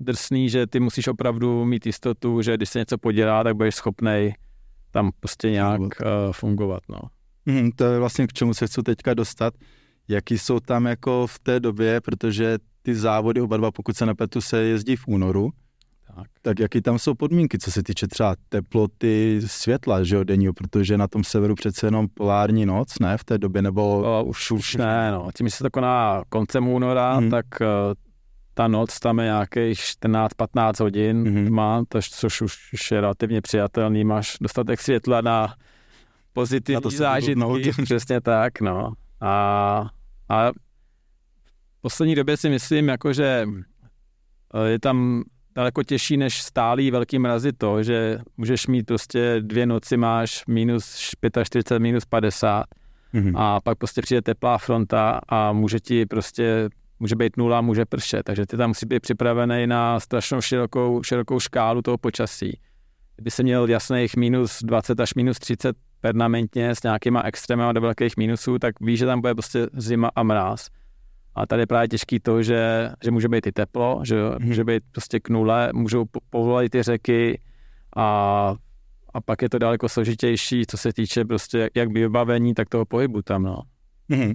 drsný, 0.00 0.48
že 0.48 0.66
ty 0.66 0.80
musíš 0.80 1.08
opravdu 1.08 1.64
mít 1.64 1.86
jistotu, 1.86 2.42
že 2.42 2.56
když 2.56 2.68
se 2.68 2.78
něco 2.78 2.98
podělá, 2.98 3.44
tak 3.44 3.56
budeš 3.56 3.74
schopnej 3.74 4.34
tam 4.90 5.10
prostě 5.20 5.50
nějak 5.50 5.80
fungovat. 5.80 6.26
Uh, 6.26 6.32
fungovat 6.32 6.82
no. 6.88 6.98
Hmm, 7.46 7.70
to 7.72 7.84
je 7.84 7.98
vlastně 7.98 8.26
k 8.26 8.32
čemu 8.32 8.54
se 8.54 8.66
chci 8.66 8.82
teďka 8.82 9.14
dostat. 9.14 9.54
Jaký 10.08 10.38
jsou 10.38 10.60
tam 10.60 10.86
jako 10.86 11.26
v 11.26 11.38
té 11.38 11.60
době, 11.60 12.00
protože 12.00 12.58
ty 12.82 12.94
závody 12.94 13.40
oba 13.40 13.56
dva, 13.56 13.70
pokud 13.70 13.96
se 13.96 14.06
nepletu, 14.06 14.40
se 14.40 14.62
jezdí 14.62 14.96
v 14.96 15.08
únoru, 15.08 15.50
tak. 16.16 16.26
tak 16.42 16.58
jaký 16.58 16.82
tam 16.82 16.98
jsou 16.98 17.14
podmínky, 17.14 17.58
co 17.58 17.72
se 17.72 17.82
týče 17.82 18.08
třeba 18.08 18.34
teploty 18.48 19.40
světla, 19.46 20.04
že 20.04 20.16
jo, 20.16 20.24
denního, 20.24 20.52
protože 20.52 20.98
na 20.98 21.08
tom 21.08 21.24
severu 21.24 21.54
přece 21.54 21.86
jenom 21.86 22.08
polární 22.08 22.66
noc, 22.66 22.98
ne, 22.98 23.18
v 23.18 23.24
té 23.24 23.38
době, 23.38 23.62
nebo... 23.62 24.02
O, 24.02 24.24
už, 24.24 24.50
už 24.50 24.76
ne, 24.76 25.12
no, 25.12 25.28
tím, 25.36 25.48
že 25.48 25.56
se 25.56 25.64
to 25.64 25.70
koná 25.70 26.22
koncem 26.28 26.68
února, 26.68 27.14
hmm. 27.14 27.30
tak 27.30 27.46
uh, 27.60 27.66
ta 28.54 28.68
noc 28.68 29.00
tam 29.00 29.18
je 29.18 29.24
nějakých 29.24 29.78
14-15 29.78 30.84
hodin, 30.84 31.24
hmm. 31.28 31.54
má, 31.54 31.84
to, 31.88 31.98
což 32.02 32.42
už, 32.42 32.90
je 32.90 33.00
relativně 33.00 33.40
přijatelný, 33.40 34.04
máš 34.04 34.36
dostatek 34.40 34.80
světla 34.80 35.20
na 35.20 35.54
pozitivní 36.32 36.84
na 36.84 36.90
zážitky, 36.90 37.72
přesně 37.82 38.20
tak, 38.20 38.60
no. 38.60 38.92
A, 39.20 39.90
a 40.28 40.50
v 41.78 41.82
poslední 41.82 42.14
době 42.14 42.36
si 42.36 42.48
myslím, 42.48 42.88
jako, 42.88 43.12
že 43.12 43.46
eh, 44.54 44.68
je 44.68 44.78
tam 44.78 45.22
daleko 45.54 45.82
těžší 45.82 46.16
než 46.16 46.42
stálý 46.42 46.90
velký 46.90 47.18
mrazy 47.18 47.52
to, 47.52 47.82
že 47.82 48.18
můžeš 48.36 48.66
mít 48.66 48.86
prostě 48.86 49.36
dvě 49.40 49.66
noci, 49.66 49.96
máš 49.96 50.42
minus 50.48 50.96
45, 50.96 51.78
minus 51.78 52.04
50 52.04 52.64
mm-hmm. 53.14 53.32
a 53.36 53.60
pak 53.60 53.78
prostě 53.78 54.02
přijde 54.02 54.22
teplá 54.22 54.58
fronta 54.58 55.20
a 55.28 55.52
může 55.52 55.80
ti 55.80 56.06
prostě, 56.06 56.68
může 57.00 57.16
být 57.16 57.36
nula, 57.36 57.60
může 57.60 57.84
pršet, 57.84 58.22
takže 58.22 58.46
ty 58.46 58.56
tam 58.56 58.70
musí 58.70 58.86
být 58.86 59.00
připravený 59.00 59.66
na 59.66 60.00
strašnou 60.00 60.40
širokou, 60.40 61.02
širokou 61.02 61.40
škálu 61.40 61.82
toho 61.82 61.98
počasí. 61.98 62.60
Kdyby 63.16 63.30
se 63.30 63.42
měl 63.42 63.68
jasných 63.68 64.16
minus 64.16 64.58
20 64.62 65.00
až 65.00 65.14
minus 65.14 65.38
30 65.38 65.76
permanentně 66.00 66.74
s 66.74 66.82
nějakýma 66.82 67.22
extrémy 67.22 67.62
do 67.72 67.80
velkých 67.80 68.16
minusů, 68.16 68.58
tak 68.58 68.74
víš, 68.80 68.98
že 68.98 69.06
tam 69.06 69.20
bude 69.20 69.34
prostě 69.34 69.66
zima 69.72 70.10
a 70.14 70.22
mráz. 70.22 70.68
A 71.34 71.46
tady 71.46 71.62
je 71.62 71.66
právě 71.66 71.88
těžký 71.88 72.20
to, 72.20 72.42
že, 72.42 72.90
že 73.04 73.10
může 73.10 73.28
být 73.28 73.46
i 73.46 73.52
teplo, 73.52 74.00
že 74.04 74.16
mm. 74.16 74.46
může 74.46 74.64
být 74.64 74.82
prostě 74.92 75.20
k 75.20 75.28
nule, 75.28 75.70
můžou 75.74 76.04
povolat 76.30 76.70
ty 76.70 76.82
řeky 76.82 77.40
a, 77.96 78.06
a 79.14 79.20
pak 79.20 79.42
je 79.42 79.48
to 79.48 79.58
daleko 79.58 79.88
složitější, 79.88 80.66
co 80.66 80.76
se 80.76 80.92
týče 80.92 81.24
prostě 81.24 81.70
jak 81.74 81.92
vybavení, 81.92 82.54
tak 82.54 82.68
toho 82.68 82.84
pohybu 82.84 83.22
tam, 83.22 83.42
no. 83.42 83.62
Mm. 84.08 84.32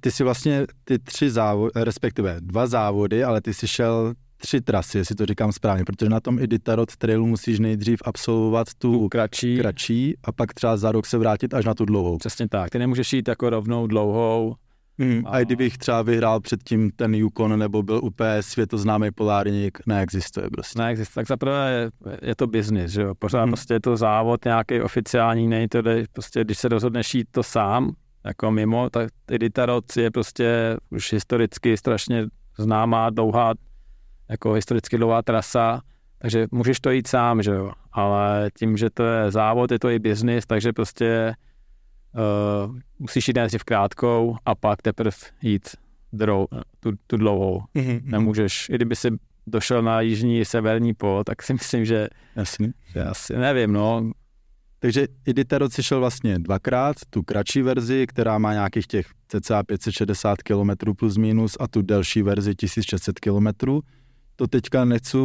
Ty 0.00 0.10
si 0.10 0.24
vlastně 0.24 0.66
ty 0.84 0.98
tři 0.98 1.30
závody, 1.30 1.70
respektive 1.76 2.36
dva 2.40 2.66
závody, 2.66 3.24
ale 3.24 3.40
ty 3.40 3.54
si 3.54 3.68
šel 3.68 4.14
tři 4.36 4.60
trasy, 4.60 4.98
jestli 4.98 5.14
to 5.14 5.26
říkám 5.26 5.52
správně, 5.52 5.84
protože 5.84 6.08
na 6.10 6.20
tom 6.20 6.38
Iditarod 6.38 6.96
trailu 6.96 7.26
musíš 7.26 7.58
nejdřív 7.58 7.98
absolvovat 8.04 8.74
tu, 8.78 8.92
tu 8.92 9.08
kratší. 9.08 9.58
kratší 9.58 10.14
a 10.24 10.32
pak 10.32 10.54
třeba 10.54 10.76
za 10.76 10.92
rok 10.92 11.06
se 11.06 11.18
vrátit 11.18 11.54
až 11.54 11.64
na 11.64 11.74
tu 11.74 11.84
dlouhou. 11.84 12.18
Přesně 12.18 12.48
tak, 12.48 12.70
ty 12.70 12.78
nemůžeš 12.78 13.12
jít 13.12 13.28
jako 13.28 13.50
rovnou 13.50 13.86
dlouhou, 13.86 14.54
Mm, 15.00 15.22
a, 15.26 15.30
a 15.30 15.40
kdybych 15.40 15.78
třeba 15.78 16.02
vyhrál 16.02 16.40
předtím 16.40 16.90
ten 16.90 17.14
Yukon 17.14 17.58
nebo 17.58 17.82
byl 17.82 18.00
úplně 18.02 18.42
světoznámý 18.42 19.10
polárník, 19.10 19.78
neexistuje 19.86 20.50
prostě. 20.50 20.78
Neexistuje. 20.78 21.22
Tak 21.22 21.28
zaprvé 21.28 21.70
je, 21.72 22.18
je 22.22 22.34
to 22.34 22.46
biznis, 22.46 22.90
že 22.90 23.02
jo. 23.02 23.14
Pořád 23.14 23.44
mm. 23.44 23.50
prostě 23.50 23.74
je 23.74 23.80
to 23.80 23.96
závod 23.96 24.44
nějaký 24.44 24.80
oficiální, 24.80 25.48
nej 25.48 25.68
to, 25.68 25.82
prostě 26.12 26.44
když 26.44 26.58
se 26.58 26.68
rozhodneš 26.68 27.14
jít 27.14 27.28
to 27.30 27.42
sám, 27.42 27.92
jako 28.24 28.50
mimo, 28.50 28.90
tak 28.90 29.08
Iditarod 29.30 29.96
je 29.96 30.10
prostě 30.10 30.76
už 30.90 31.12
historicky 31.12 31.76
strašně 31.76 32.26
známá, 32.58 33.10
dlouhá, 33.10 33.54
jako 34.28 34.52
historicky 34.52 34.98
dlouhá 34.98 35.22
trasa, 35.22 35.80
takže 36.18 36.46
můžeš 36.50 36.80
to 36.80 36.90
jít 36.90 37.06
sám, 37.06 37.42
že 37.42 37.50
jo. 37.50 37.72
Ale 37.92 38.50
tím, 38.58 38.76
že 38.76 38.90
to 38.90 39.02
je 39.02 39.30
závod, 39.30 39.70
je 39.70 39.78
to 39.78 39.90
i 39.90 39.98
biznis, 39.98 40.46
takže 40.46 40.72
prostě 40.72 41.34
uh, 42.14 42.76
musíš 42.98 43.28
jít 43.28 43.36
nejdřív 43.36 43.64
krátkou 43.64 44.36
a 44.46 44.54
pak 44.54 44.82
teprve 44.82 45.16
jít 45.42 45.68
drou, 46.12 46.46
tu, 46.80 46.92
tu 47.06 47.16
dlouhou. 47.16 47.62
Mm-hmm. 47.74 48.00
Nemůžeš, 48.04 48.68
i 48.68 48.74
kdyby 48.74 48.96
si 48.96 49.08
došel 49.46 49.82
na 49.82 50.00
jižní 50.00 50.44
severní 50.44 50.94
pol, 50.94 51.24
tak 51.24 51.42
si 51.42 51.52
myslím, 51.52 51.84
že, 51.84 52.08
Jasně. 52.36 52.72
že 52.92 53.04
asi 53.04 53.36
nevím, 53.36 53.72
no. 53.72 54.12
Takže 54.78 55.06
Iditarod 55.26 55.72
si 55.72 55.82
šel 55.82 56.00
vlastně 56.00 56.38
dvakrát, 56.38 56.96
tu 57.10 57.22
kratší 57.22 57.62
verzi, 57.62 58.06
která 58.06 58.38
má 58.38 58.52
nějakých 58.52 58.86
těch 58.86 59.06
cca 59.28 59.62
560 59.62 60.42
km 60.42 60.94
plus 60.96 61.16
minus 61.16 61.56
a 61.60 61.68
tu 61.68 61.82
delší 61.82 62.22
verzi 62.22 62.54
1600 62.54 63.20
km. 63.20 63.46
To 64.36 64.46
teďka 64.46 64.84
nechci, 64.84 65.18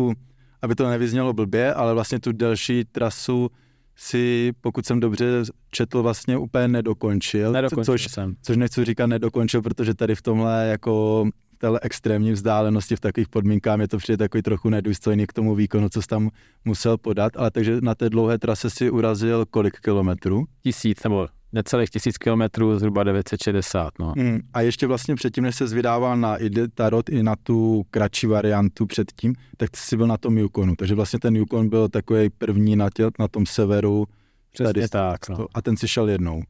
aby 0.62 0.76
to 0.76 0.90
nevyznělo 0.90 1.34
blbě, 1.34 1.74
ale 1.74 1.94
vlastně 1.94 2.20
tu 2.20 2.32
delší 2.32 2.86
trasu 2.86 3.50
si, 3.96 4.54
pokud 4.62 4.86
jsem 4.86 5.00
dobře 5.00 5.44
četl, 5.72 6.02
vlastně 6.02 6.38
úplně 6.38 6.68
nedokončil. 6.68 7.52
Nedokončil 7.52 7.94
což, 7.94 8.12
jsem. 8.12 8.36
Což 8.42 8.58
nechci 8.58 8.86
říkat 8.86 9.08
nedokončil, 9.08 9.62
protože 9.62 9.94
tady 9.94 10.16
v 10.16 10.22
tomhle 10.22 10.68
jako 10.68 11.26
v 11.56 11.58
téhle 11.58 11.80
extrémní 11.84 12.32
vzdálenosti 12.32 12.96
v 12.96 13.00
takových 13.00 13.30
podmínkách 13.30 13.80
je 13.80 13.88
to 13.88 13.98
přijde 13.98 14.18
takový 14.18 14.42
trochu 14.42 14.70
nedůstojný 14.70 15.28
k 15.28 15.34
tomu 15.34 15.56
výkonu, 15.56 15.90
co 15.90 16.02
jsi 16.02 16.08
tam 16.08 16.30
musel 16.66 16.98
podat, 16.98 17.34
ale 17.38 17.52
takže 17.52 17.78
na 17.82 17.96
té 17.96 18.10
dlouhé 18.10 18.38
trase 18.38 18.70
si 18.70 18.90
urazil 18.90 19.46
kolik 19.46 19.80
kilometrů? 19.80 20.46
Tisíc 20.64 21.04
nebo 21.04 21.28
necelých 21.54 21.90
tisíc 21.90 22.18
kilometrů, 22.18 22.80
zhruba 22.80 23.04
960. 23.04 23.94
No. 24.00 24.14
Hmm. 24.18 24.40
A 24.54 24.62
ještě 24.62 24.88
vlastně 24.88 25.16
předtím, 25.16 25.44
než 25.44 25.56
se 25.56 25.66
vydával 25.66 26.18
na 26.18 26.38
Tarot 26.74 27.10
i 27.10 27.24
na 27.24 27.36
tu 27.44 27.84
kratší 27.92 28.28
variantu 28.28 28.86
předtím, 28.86 29.36
tak 29.58 29.78
jsi 29.78 29.98
byl 29.98 30.08
na 30.08 30.18
tom 30.18 30.38
Yukonu. 30.38 30.76
Takže 30.76 30.96
vlastně 30.96 31.20
ten 31.20 31.36
Yukon 31.36 31.70
byl 31.70 31.90
takový 31.90 32.30
první 32.30 32.76
na, 32.76 32.90
tě, 32.96 33.04
na 33.20 33.28
tom 33.28 33.46
severu. 33.46 34.06
Přesně 34.52 34.74
tady, 34.74 34.88
tak. 34.88 35.30
No. 35.30 35.48
A 35.54 35.62
ten 35.62 35.78
si 35.78 35.88
šel 35.88 36.10
jednou. 36.10 36.42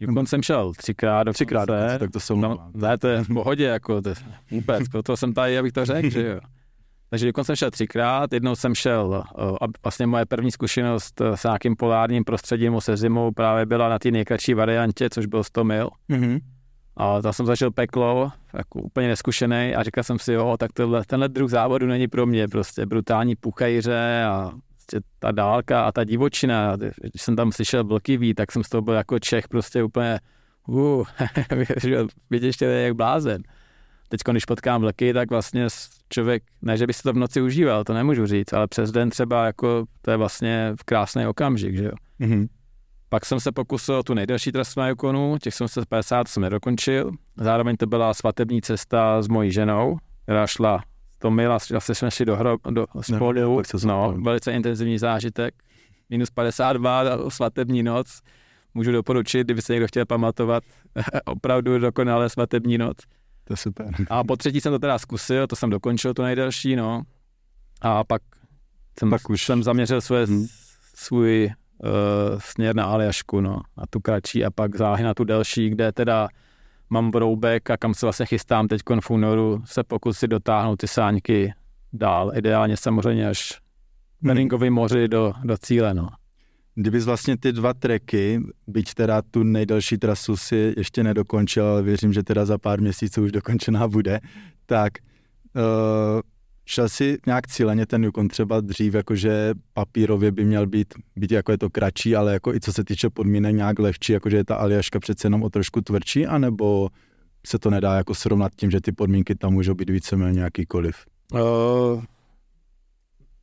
Yukon 0.00 0.26
jsem 0.26 0.42
šel 0.42 0.72
třikrát 0.72 1.22
do 1.22 1.32
Třikrát 1.32 1.64
dokonce, 1.64 1.98
tak 1.98 2.10
to 2.10 2.20
jsou 2.20 2.36
no, 2.36 2.70
ne, 2.74 2.98
to 2.98 3.08
je 3.08 3.24
v 3.24 3.28
pohodě, 3.28 3.64
jako 3.64 4.02
to, 4.02 4.14
vůbec, 4.50 4.84
to 5.04 5.16
jsem 5.16 5.34
tady, 5.34 5.58
abych 5.58 5.72
to 5.72 5.84
řekl, 5.84 6.10
že 6.10 6.26
jo. 6.26 6.40
Takže 7.10 7.26
dokonce 7.26 7.46
jsem 7.46 7.56
šel 7.56 7.70
třikrát, 7.70 8.32
jednou 8.32 8.56
jsem 8.56 8.74
šel, 8.74 9.24
eh, 9.24 9.42
a 9.60 9.66
vlastně 9.84 10.06
moje 10.06 10.26
první 10.26 10.50
zkušenost 10.50 11.20
eh, 11.20 11.36
s 11.36 11.44
nějakým 11.44 11.76
polárním 11.76 12.24
prostředím 12.24 12.80
se 12.80 12.96
zimou 12.96 13.32
právě 13.32 13.66
byla 13.66 13.88
na 13.88 13.98
té 13.98 14.10
nejkratší 14.10 14.54
variantě, 14.54 15.10
což 15.10 15.26
byl 15.26 15.44
100 15.44 15.64
mil. 15.64 15.90
Mm-hmm. 16.10 16.40
A 16.96 17.22
tam 17.22 17.32
jsem 17.32 17.46
zažil 17.46 17.70
peklo, 17.70 18.32
jako 18.54 18.80
úplně 18.80 19.08
neskušený 19.08 19.74
a 19.74 19.82
říkal 19.82 20.04
jsem 20.04 20.18
si, 20.18 20.32
jo, 20.32 20.56
tak 20.58 20.72
tohle, 20.72 21.04
tenhle 21.06 21.28
druh 21.28 21.50
závodu 21.50 21.86
není 21.86 22.08
pro 22.08 22.26
mě, 22.26 22.48
prostě 22.48 22.86
brutální 22.86 23.36
puchejře 23.36 24.24
a 24.24 24.52
prostě 24.70 25.00
ta 25.18 25.32
dálka 25.32 25.84
a 25.84 25.92
ta 25.92 26.04
divočina. 26.04 26.76
Když 26.76 27.22
jsem 27.22 27.36
tam 27.36 27.52
slyšel 27.52 27.84
vlkivý, 27.84 28.34
tak 28.34 28.52
jsem 28.52 28.64
z 28.64 28.68
toho 28.68 28.82
byl 28.82 28.94
jako 28.94 29.18
Čech 29.18 29.48
prostě 29.48 29.82
úplně, 29.82 30.18
uh, 30.66 31.06
vidět 32.30 32.62
jak 32.62 32.94
blázen 32.94 33.42
teď, 34.08 34.20
když 34.30 34.44
potkám 34.44 34.80
vlky, 34.80 35.12
tak 35.12 35.30
vlastně 35.30 35.66
člověk, 36.08 36.42
ne, 36.62 36.76
že 36.76 36.86
by 36.86 36.92
si 36.92 37.02
to 37.02 37.12
v 37.12 37.16
noci 37.16 37.42
užíval, 37.42 37.84
to 37.84 37.94
nemůžu 37.94 38.26
říct, 38.26 38.52
ale 38.52 38.66
přes 38.66 38.90
den 38.90 39.10
třeba 39.10 39.46
jako 39.46 39.84
to 40.02 40.10
je 40.10 40.16
vlastně 40.16 40.72
v 40.80 40.84
krásný 40.84 41.26
okamžik, 41.26 41.76
že 41.76 41.84
jo. 41.84 41.92
Mm-hmm. 42.20 42.48
Pak 43.08 43.26
jsem 43.26 43.40
se 43.40 43.52
pokusil 43.52 44.02
tu 44.02 44.14
nejdelší 44.14 44.52
trasu 44.52 44.80
na 44.80 44.88
Yukonu, 44.88 45.38
těch 45.38 45.54
jsem 45.54 45.68
se 45.68 45.80
50 45.88 46.28
jsem 46.28 46.42
nedokončil. 46.42 47.10
Zároveň 47.36 47.76
to 47.76 47.86
byla 47.86 48.14
svatební 48.14 48.62
cesta 48.62 49.22
s 49.22 49.28
mojí 49.28 49.52
ženou, 49.52 49.96
která 50.22 50.46
šla 50.46 50.82
to 51.18 51.28
a 51.50 51.58
zase 51.58 51.94
jsme 51.94 52.10
šli 52.10 52.24
do, 52.24 52.36
hro, 52.36 52.56
do 52.70 52.86
spolu, 53.00 53.62
no, 53.84 54.12
velice 54.12 54.52
intenzivní 54.52 54.98
zážitek. 54.98 55.54
Minus 56.10 56.30
52 56.30 57.30
svatební 57.30 57.82
noc. 57.82 58.20
Můžu 58.74 58.92
doporučit, 58.92 59.44
kdyby 59.44 59.62
se 59.62 59.72
někdo 59.72 59.88
chtěl 59.88 60.06
pamatovat 60.06 60.64
opravdu 61.24 61.78
dokonale 61.78 62.28
svatební 62.28 62.78
noc. 62.78 62.96
To 63.46 63.52
je 63.52 63.56
super. 63.56 63.90
A 64.10 64.24
po 64.24 64.36
třetí 64.36 64.60
jsem 64.60 64.72
to 64.72 64.78
teda 64.78 64.98
zkusil, 64.98 65.46
to 65.46 65.56
jsem 65.56 65.70
dokončil 65.70 66.14
to 66.14 66.22
nejdelší, 66.22 66.76
no. 66.76 67.02
A 67.80 68.04
pak 68.04 68.22
jsem, 68.98 69.10
pak 69.10 69.30
už 69.30 69.44
jsem 69.44 69.62
zaměřil 69.62 70.00
své, 70.00 70.26
hmm. 70.26 70.46
svůj 70.94 71.50
uh, 71.78 72.38
směr 72.38 72.76
na 72.76 72.84
Aljašku, 72.84 73.40
no, 73.40 73.60
na 73.76 73.84
tu 73.90 74.00
kratší 74.00 74.44
a 74.44 74.50
pak 74.50 74.76
záhy 74.76 75.04
na 75.04 75.14
tu 75.14 75.24
delší, 75.24 75.70
kde 75.70 75.92
teda 75.92 76.28
mám 76.90 77.10
broubek 77.10 77.70
a 77.70 77.76
kam 77.76 77.94
se 77.94 78.06
vlastně 78.06 78.26
chystám 78.26 78.68
teď 78.68 78.80
v 79.00 79.10
únoru 79.10 79.62
se 79.64 79.84
pokusit 79.84 80.30
dotáhnout 80.30 80.76
ty 80.76 80.88
sáňky 80.88 81.54
dál, 81.92 82.32
ideálně 82.34 82.76
samozřejmě 82.76 83.28
až 83.28 83.60
Beringový 84.22 84.66
hmm. 84.66 84.74
moři 84.74 85.08
do, 85.08 85.32
do 85.44 85.56
cíle, 85.56 85.94
no. 85.94 86.08
Kdybys 86.78 87.04
vlastně 87.04 87.36
ty 87.36 87.52
dva 87.52 87.74
treky, 87.74 88.40
byť 88.66 88.94
teda 88.94 89.22
tu 89.22 89.42
nejdelší 89.42 89.98
trasu 89.98 90.36
si 90.36 90.74
ještě 90.76 91.04
nedokončil, 91.04 91.64
ale 91.64 91.82
věřím, 91.82 92.12
že 92.12 92.22
teda 92.22 92.44
za 92.44 92.58
pár 92.58 92.80
měsíců 92.80 93.22
už 93.22 93.32
dokončená 93.32 93.88
bude, 93.88 94.20
tak 94.66 94.92
uh, 95.54 96.20
šel 96.66 96.88
si 96.88 97.18
nějak 97.26 97.46
cíleně 97.46 97.86
ten 97.86 98.04
Yukon 98.04 98.28
třeba 98.28 98.60
dřív, 98.60 98.94
jakože 98.94 99.54
papírově 99.72 100.32
by 100.32 100.44
měl 100.44 100.66
být, 100.66 100.94
být 101.16 101.32
jako 101.32 101.52
je 101.52 101.58
to 101.58 101.70
kratší, 101.70 102.16
ale 102.16 102.32
jako 102.32 102.54
i 102.54 102.60
co 102.60 102.72
se 102.72 102.84
týče 102.84 103.10
podmínek 103.10 103.54
nějak 103.54 103.78
lehčí, 103.78 104.12
jakože 104.12 104.36
je 104.36 104.44
ta 104.44 104.56
Aljaška 104.56 105.00
přece 105.00 105.26
jenom 105.26 105.42
o 105.42 105.50
trošku 105.50 105.80
tvrdší, 105.80 106.26
anebo 106.26 106.88
se 107.46 107.58
to 107.58 107.70
nedá 107.70 107.94
jako 107.94 108.14
srovnat 108.14 108.52
tím, 108.56 108.70
že 108.70 108.80
ty 108.80 108.92
podmínky 108.92 109.34
tam 109.34 109.52
můžou 109.52 109.74
být 109.74 109.90
víceméně 109.90 110.40
jakýkoliv? 110.40 110.96
Uh, 111.32 111.40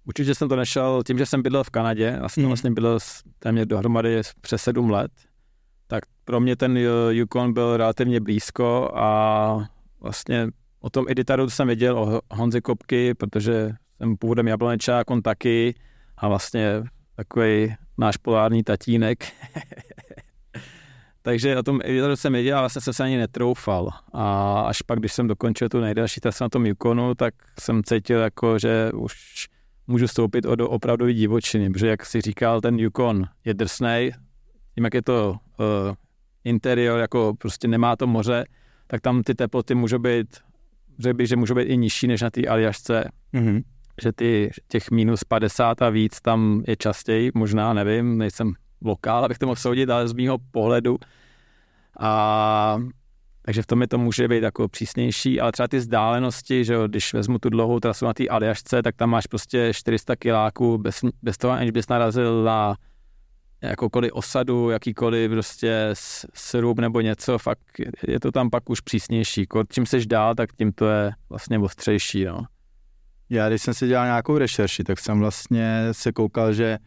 určitě 0.06 0.36
jsem 0.36 0.50
to 0.50 0.56
nešel 0.56 1.04
tím, 1.08 1.18
že 1.18 1.26
jsem 1.26 1.42
bydlel 1.42 1.64
v 1.64 1.70
Kanadě, 1.70 2.18
já 2.22 2.30
jsem 2.30 2.44
mm. 2.44 2.50
vlastně 2.50 2.72
bydlel 2.72 3.00
téměř 3.40 3.68
dohromady 3.68 4.22
přes 4.42 4.64
sedm 4.64 4.90
let, 4.90 5.12
tak 5.88 6.04
pro 6.26 6.40
mě 6.40 6.56
ten 6.56 6.78
Yukon 7.10 7.54
byl 7.54 7.78
relativně 7.78 8.20
blízko 8.20 8.92
a 8.96 9.68
vlastně 10.00 10.48
o 10.80 10.90
tom 10.90 11.06
editaru 11.10 11.50
jsem 11.50 11.68
věděl 11.68 12.00
o 12.00 12.22
Honzi 12.32 12.62
Kopky, 12.62 13.14
protože 13.14 13.72
jsem 13.98 14.18
původem 14.18 14.48
jablonečák, 14.48 15.10
on 15.10 15.22
taky 15.22 15.76
a 16.18 16.28
vlastně 16.28 16.84
takový 17.16 17.76
náš 17.98 18.18
polární 18.18 18.64
tatínek. 18.64 19.26
Takže 21.22 21.58
o 21.58 21.64
tom 21.64 21.80
editoru 21.84 22.16
jsem 22.16 22.34
věděl, 22.34 22.58
ale 22.58 22.64
vlastně 22.64 22.82
jsem 22.82 22.94
se 22.94 23.04
ani 23.04 23.18
netroufal. 23.18 23.90
A 24.14 24.60
až 24.62 24.82
pak, 24.82 25.00
když 25.00 25.14
jsem 25.14 25.28
dokončil 25.28 25.70
tu 25.70 25.80
nejdelší 25.80 26.22
trasu 26.22 26.44
na 26.44 26.50
tom 26.50 26.66
Yukonu, 26.66 27.16
tak 27.16 27.34
jsem 27.60 27.84
cítil 27.84 28.20
jako, 28.20 28.60
že 28.60 28.92
už 28.94 29.48
můžu 29.88 30.08
stoupit 30.08 30.44
do 30.44 30.70
opravdové 30.70 31.14
divočiny, 31.14 31.70
protože 31.70 31.88
jak 31.88 32.06
si 32.06 32.22
říkal, 32.22 32.62
ten 32.62 32.80
Yukon 32.80 33.26
je 33.46 33.54
drsnej, 33.54 34.12
tím 34.76 34.84
jak 34.84 34.94
je 34.94 35.02
to 35.02 35.32
uh, 35.32 35.96
interior, 36.44 37.00
jako 37.00 37.34
prostě 37.38 37.68
nemá 37.68 37.96
to 37.96 38.08
moře, 38.08 38.46
tak 38.88 39.02
tam 39.02 39.24
ty 39.24 39.36
teploty 39.36 39.76
můžou 39.76 40.00
být, 40.00 40.38
řekl 41.00 41.18
bych, 41.18 41.28
že 41.28 41.36
můžou 41.36 41.56
být 41.56 41.64
i 41.64 41.78
nižší 41.78 42.08
než 42.08 42.22
na 42.22 42.30
té 42.30 42.48
Aljašce. 42.48 43.10
Mm-hmm. 43.34 43.64
Že 44.02 44.12
ty 44.12 44.52
těch 44.68 44.92
minus 44.92 45.24
50 45.24 45.82
a 45.82 45.90
víc 45.90 46.22
tam 46.22 46.64
je 46.68 46.76
častěji, 46.76 47.32
možná, 47.34 47.74
nevím, 47.74 48.18
nejsem 48.18 48.54
lokál, 48.82 49.26
abych 49.26 49.38
to 49.38 49.46
mohl 49.46 49.56
soudit, 49.56 49.90
ale 49.90 50.08
z 50.08 50.14
mýho 50.14 50.38
pohledu. 50.52 50.98
A 52.00 52.78
takže 53.46 53.62
v 53.62 53.68
tom 53.68 53.82
je 53.82 53.88
to 53.88 53.98
může 53.98 54.28
být 54.28 54.44
jako 54.44 54.68
přísnější, 54.68 55.42
ale 55.42 55.52
třeba 55.52 55.68
ty 55.68 55.78
vzdálenosti, 55.78 56.66
že 56.66 56.74
jo, 56.74 56.88
když 56.88 57.14
vezmu 57.14 57.40
tu 57.40 57.50
dlouhou 57.50 57.80
trasu 57.80 58.06
na 58.06 58.14
té 58.14 58.28
Aljašce, 58.28 58.82
tak 58.82 58.96
tam 58.96 59.10
máš 59.10 59.28
prostě 59.28 59.72
400 59.74 60.16
kiláků 60.16 60.78
bez, 60.78 61.00
bez 61.22 61.38
toho, 61.38 61.54
aniž 61.54 61.72
bys 61.72 61.88
narazil 61.88 62.44
na 62.44 62.76
jakoukoliv 63.62 64.12
osadu, 64.14 64.70
jakýkoliv 64.70 65.32
prostě 65.32 65.90
srub 66.34 66.80
nebo 66.80 67.02
něco, 67.02 67.38
fakt 67.38 67.60
je 68.08 68.20
to 68.20 68.32
tam 68.32 68.50
pak 68.50 68.70
už 68.70 68.82
přísnější. 68.82 69.48
Čím 69.70 69.86
seš 69.86 70.08
dál, 70.08 70.36
tak 70.36 70.54
tím 70.54 70.72
to 70.72 70.90
je 70.90 71.12
vlastně 71.30 71.60
ostřejší, 71.60 72.26
no. 72.26 72.46
Já, 73.30 73.50
když 73.50 73.62
jsem 73.62 73.74
si 73.74 73.88
dělal 73.88 74.06
nějakou 74.06 74.38
rešerši, 74.38 74.84
tak 74.84 75.00
jsem 75.00 75.20
vlastně 75.20 75.88
se 75.92 76.12
koukal, 76.12 76.54
že 76.54 76.78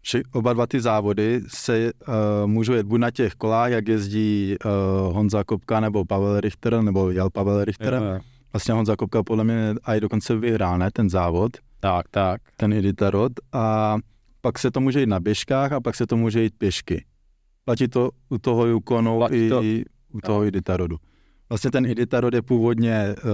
vše, 0.00 0.22
oba 0.32 0.52
dva 0.52 0.66
ty 0.66 0.80
závody 0.80 1.40
se 1.48 1.92
uh, 1.92 2.14
můžou 2.46 2.72
jet 2.72 2.86
buď 2.86 3.00
na 3.00 3.10
těch 3.10 3.34
kolách, 3.34 3.70
jak 3.70 3.88
jezdí 3.88 4.56
uh, 4.64 5.14
Honza 5.14 5.44
Kopka 5.44 5.80
nebo 5.80 6.04
Pavel 6.04 6.40
Richter, 6.40 6.82
nebo 6.82 7.10
jel 7.10 7.30
Pavel 7.30 7.64
Richter. 7.64 7.94
Je, 7.94 8.08
je. 8.08 8.20
Vlastně 8.52 8.74
Honza 8.74 8.96
Kopka 8.96 9.22
podle 9.22 9.44
mě 9.44 9.74
i 9.84 10.00
dokonce 10.00 10.36
vyhrál, 10.36 10.78
ne, 10.78 10.90
ten 10.90 11.10
závod. 11.10 11.52
Tak, 11.80 12.08
tak. 12.10 12.42
Ten 12.56 12.72
Iditarod. 12.72 13.32
A 13.52 13.96
pak 14.40 14.58
se 14.58 14.70
to 14.70 14.80
může 14.80 15.00
jít 15.00 15.08
na 15.08 15.20
běžkách 15.20 15.72
a 15.72 15.80
pak 15.80 15.94
se 15.94 16.06
to 16.06 16.16
může 16.16 16.42
jít 16.42 16.54
pěšky. 16.58 17.04
Platí 17.64 17.88
to 17.88 18.10
u 18.28 18.38
toho 18.38 18.66
Yukonu 18.66 19.20
i, 19.30 19.48
to. 19.48 19.62
i 19.62 19.84
u 20.12 20.20
toho. 20.20 20.44
Iditarodu. 20.44 20.96
Vlastně 21.48 21.70
ten 21.70 21.86
Iditarod 21.86 22.34
je 22.34 22.42
původně 22.42 23.14
uh, 23.24 23.30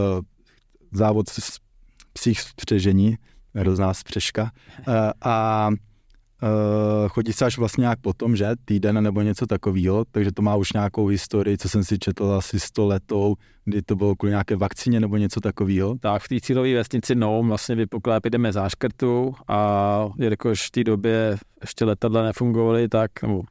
závod 0.93 1.29
s 1.29 1.59
psích 2.13 2.41
spřežení, 2.41 3.17
hrozná 3.55 3.95
spřežka. 3.95 4.51
Uh, 4.89 4.95
a 5.25 5.71
uh, 6.43 7.09
chodí 7.09 7.33
se 7.33 7.45
až 7.45 7.59
vlastně 7.59 7.83
nějak 7.83 8.01
potom, 8.01 8.37
že 8.37 8.47
týden 8.65 9.05
nebo 9.05 9.23
něco 9.23 9.47
takového, 9.47 10.05
takže 10.11 10.33
to 10.33 10.43
má 10.43 10.57
už 10.57 10.73
nějakou 10.73 11.07
historii, 11.07 11.59
co 11.59 11.69
jsem 11.69 11.85
si 11.85 11.99
četl 11.99 12.33
asi 12.33 12.61
100 12.61 12.87
letou, 12.87 13.35
kdy 13.65 13.83
to 13.83 13.97
bylo 13.97 14.17
kvůli 14.17 14.31
nějaké 14.31 14.57
vakcíně 14.57 15.01
nebo 15.01 15.17
něco 15.17 15.41
takového. 15.41 15.97
Tak 16.01 16.23
v 16.23 16.29
té 16.29 16.41
cílové 16.41 16.75
vesnici 16.75 17.15
Noum 17.15 17.49
vlastně 17.49 17.75
vypukla 17.75 18.17
epidemie 18.17 18.53
záškrtu 18.53 19.35
a 19.49 20.09
jelikož 20.19 20.67
v 20.67 20.71
té 20.71 20.85
době 20.85 21.37
ještě 21.61 21.85
letadla 21.85 22.23
nefungovaly, 22.23 22.89
tak 22.89 23.11
nebo 23.23 23.43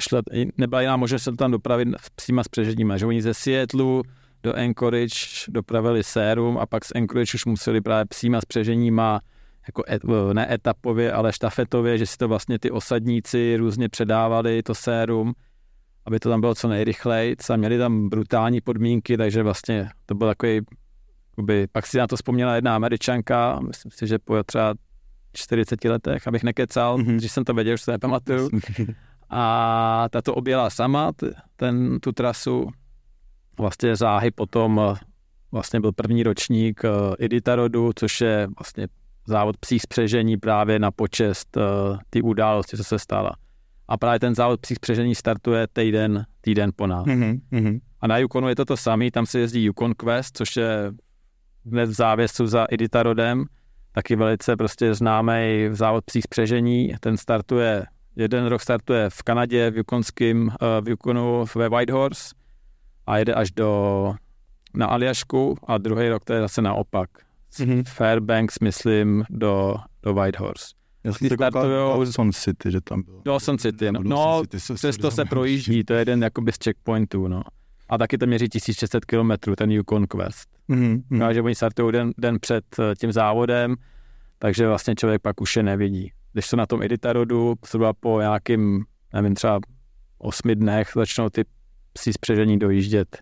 šle, 0.00 0.22
nebyla 0.58 0.80
jiná 0.80 0.96
možnost 0.96 1.22
se 1.22 1.32
tam 1.32 1.50
dopravit 1.50 1.88
příma 2.14 2.42
s 2.44 2.48
že 2.96 3.06
oni 3.06 3.22
ze 3.22 3.34
Seattleu 3.34 4.02
do 4.42 4.56
Anchorage 4.56 5.16
dopravili 5.48 6.04
sérum 6.04 6.58
a 6.58 6.66
pak 6.66 6.84
z 6.84 6.92
Anchorage 6.94 7.34
už 7.34 7.44
museli 7.44 7.80
právě 7.80 8.04
příma 8.04 8.40
s 8.40 8.44
přeženíma 8.44 9.20
jako 9.66 9.82
et, 9.88 10.02
ne 10.32 10.54
etapově, 10.54 11.12
ale 11.12 11.32
štafetově, 11.32 11.98
že 11.98 12.06
si 12.06 12.16
to 12.16 12.28
vlastně 12.28 12.58
ty 12.58 12.70
osadníci 12.70 13.56
různě 13.56 13.88
předávali, 13.88 14.62
to 14.62 14.74
sérum, 14.74 15.32
aby 16.06 16.20
to 16.20 16.28
tam 16.28 16.40
bylo 16.40 16.54
co 16.54 16.68
nejrychleji. 16.68 17.36
A 17.50 17.56
měli 17.56 17.78
tam 17.78 18.08
brutální 18.08 18.60
podmínky, 18.60 19.16
takže 19.16 19.42
vlastně 19.42 19.88
to 20.06 20.14
byl 20.14 20.28
takový, 20.28 20.60
jakoby, 21.30 21.66
pak 21.72 21.86
si 21.86 21.98
na 21.98 22.06
to 22.06 22.16
vzpomněla 22.16 22.54
jedna 22.54 22.76
američanka, 22.76 23.60
myslím 23.60 23.90
si, 23.90 24.06
že 24.06 24.18
po 24.18 24.42
třeba 24.42 24.74
40 25.32 25.84
letech, 25.84 26.28
abych 26.28 26.42
nekecal, 26.42 26.98
mm-hmm. 26.98 27.16
když 27.16 27.32
jsem 27.32 27.44
to 27.44 27.54
věděl, 27.54 27.74
už 27.74 27.82
se 27.82 27.90
nepamatuju. 27.90 28.50
A 29.34 30.06
ta 30.10 30.22
to 30.22 30.34
objela 30.34 30.70
sama, 30.70 31.12
ten, 31.56 32.00
tu 32.00 32.12
trasu. 32.12 32.68
Vlastně 33.58 33.96
záhy 33.96 34.30
potom 34.30 34.96
vlastně 35.52 35.80
byl 35.80 35.92
první 35.92 36.22
ročník 36.22 36.82
Iditarodu, 37.18 37.90
což 37.96 38.20
je 38.20 38.48
vlastně 38.58 38.88
závod 39.26 39.56
psí 39.56 39.78
spřežení 39.78 40.36
právě 40.36 40.78
na 40.78 40.90
počest 40.90 41.56
uh, 41.56 41.62
ty 42.10 42.22
události, 42.22 42.76
co 42.76 42.84
se 42.84 42.98
stala. 42.98 43.32
A 43.88 43.96
právě 43.96 44.20
ten 44.20 44.34
závod 44.34 44.60
psí 44.60 44.74
spřežení 44.74 45.14
startuje 45.14 45.66
týden, 45.72 46.24
týden 46.40 46.70
po 46.76 46.86
nás. 46.86 47.06
Mm-hmm. 47.06 47.80
A 48.00 48.06
na 48.06 48.18
Yukonu 48.18 48.48
je 48.48 48.56
to 48.56 48.64
to 48.64 48.76
samé, 48.76 49.10
tam 49.10 49.26
se 49.26 49.38
jezdí 49.38 49.64
Yukon 49.64 49.94
Quest, 49.94 50.36
což 50.36 50.56
je 50.56 50.92
hned 51.66 51.86
v 51.86 51.92
závěsu 51.92 52.46
za 52.46 52.66
Editarodem, 52.70 53.44
taky 53.92 54.16
velice 54.16 54.56
prostě 54.56 54.94
známý 54.94 55.68
závod 55.70 56.04
psí 56.04 56.22
spřežení. 56.22 56.94
Ten 57.00 57.16
startuje, 57.16 57.86
jeden 58.16 58.46
rok 58.46 58.60
startuje 58.60 59.10
v 59.10 59.22
Kanadě, 59.22 59.70
v 59.70 59.76
Yukonském, 59.76 60.42
uh, 60.46 60.52
v 60.80 60.88
Yukonu 60.88 61.44
ve 61.54 61.68
Whitehorse 61.68 62.34
a 63.06 63.18
jede 63.18 63.34
až 63.34 63.50
do 63.50 64.14
na 64.74 64.86
Aljašku 64.86 65.56
a 65.66 65.78
druhý 65.78 66.08
rok 66.08 66.24
to 66.24 66.32
je 66.32 66.40
zase 66.40 66.62
naopak 66.62 67.10
mm-hmm. 67.60 67.84
Fairbanks, 67.88 68.58
myslím, 68.60 69.24
do, 69.30 69.74
do 70.02 70.14
Whitehorse. 70.14 70.66
Já 71.04 71.12
jsem 71.12 71.28
startujou... 71.28 72.04
Dawson 72.04 72.32
City, 72.32 72.70
že 72.70 72.80
tam 72.80 73.02
bylo. 73.02 73.22
Dawson 73.24 73.58
City, 73.58 73.92
no. 73.92 74.00
no 74.02 74.42
City 74.42 74.74
přesto 74.74 75.10
se 75.10 75.24
projíždí, 75.24 75.84
to 75.84 75.92
je 75.92 76.00
jeden 76.00 76.22
jakoby 76.22 76.52
z 76.52 76.56
checkpointů, 76.64 77.28
no. 77.28 77.42
A 77.88 77.98
taky 77.98 78.18
to 78.18 78.26
měří 78.26 78.48
1600 78.48 79.04
km, 79.04 79.30
ten 79.56 79.70
Yukon 79.70 80.06
Quest. 80.06 80.48
Mm-hmm. 80.70 81.02
No, 81.10 81.34
že 81.34 81.42
oni 81.42 81.54
startují 81.54 81.92
den, 81.92 82.12
den 82.18 82.38
před 82.40 82.64
eh, 82.78 82.94
tím 82.98 83.12
závodem, 83.12 83.74
takže 84.38 84.68
vlastně 84.68 84.94
člověk 84.94 85.22
pak 85.22 85.40
už 85.40 85.56
je 85.56 85.62
nevidí. 85.62 86.12
Když 86.32 86.48
to 86.48 86.56
na 86.56 86.66
tom 86.66 86.82
Editarodu, 86.82 87.54
zhruba 87.66 87.92
po 87.92 88.20
nějakým, 88.20 88.84
nevím, 89.14 89.34
třeba 89.34 89.60
osmi 90.18 90.56
dnech 90.56 90.92
začnou 90.96 91.28
ty 91.28 91.44
psi 91.92 92.12
spřežení 92.12 92.58
dojíždět 92.58 93.18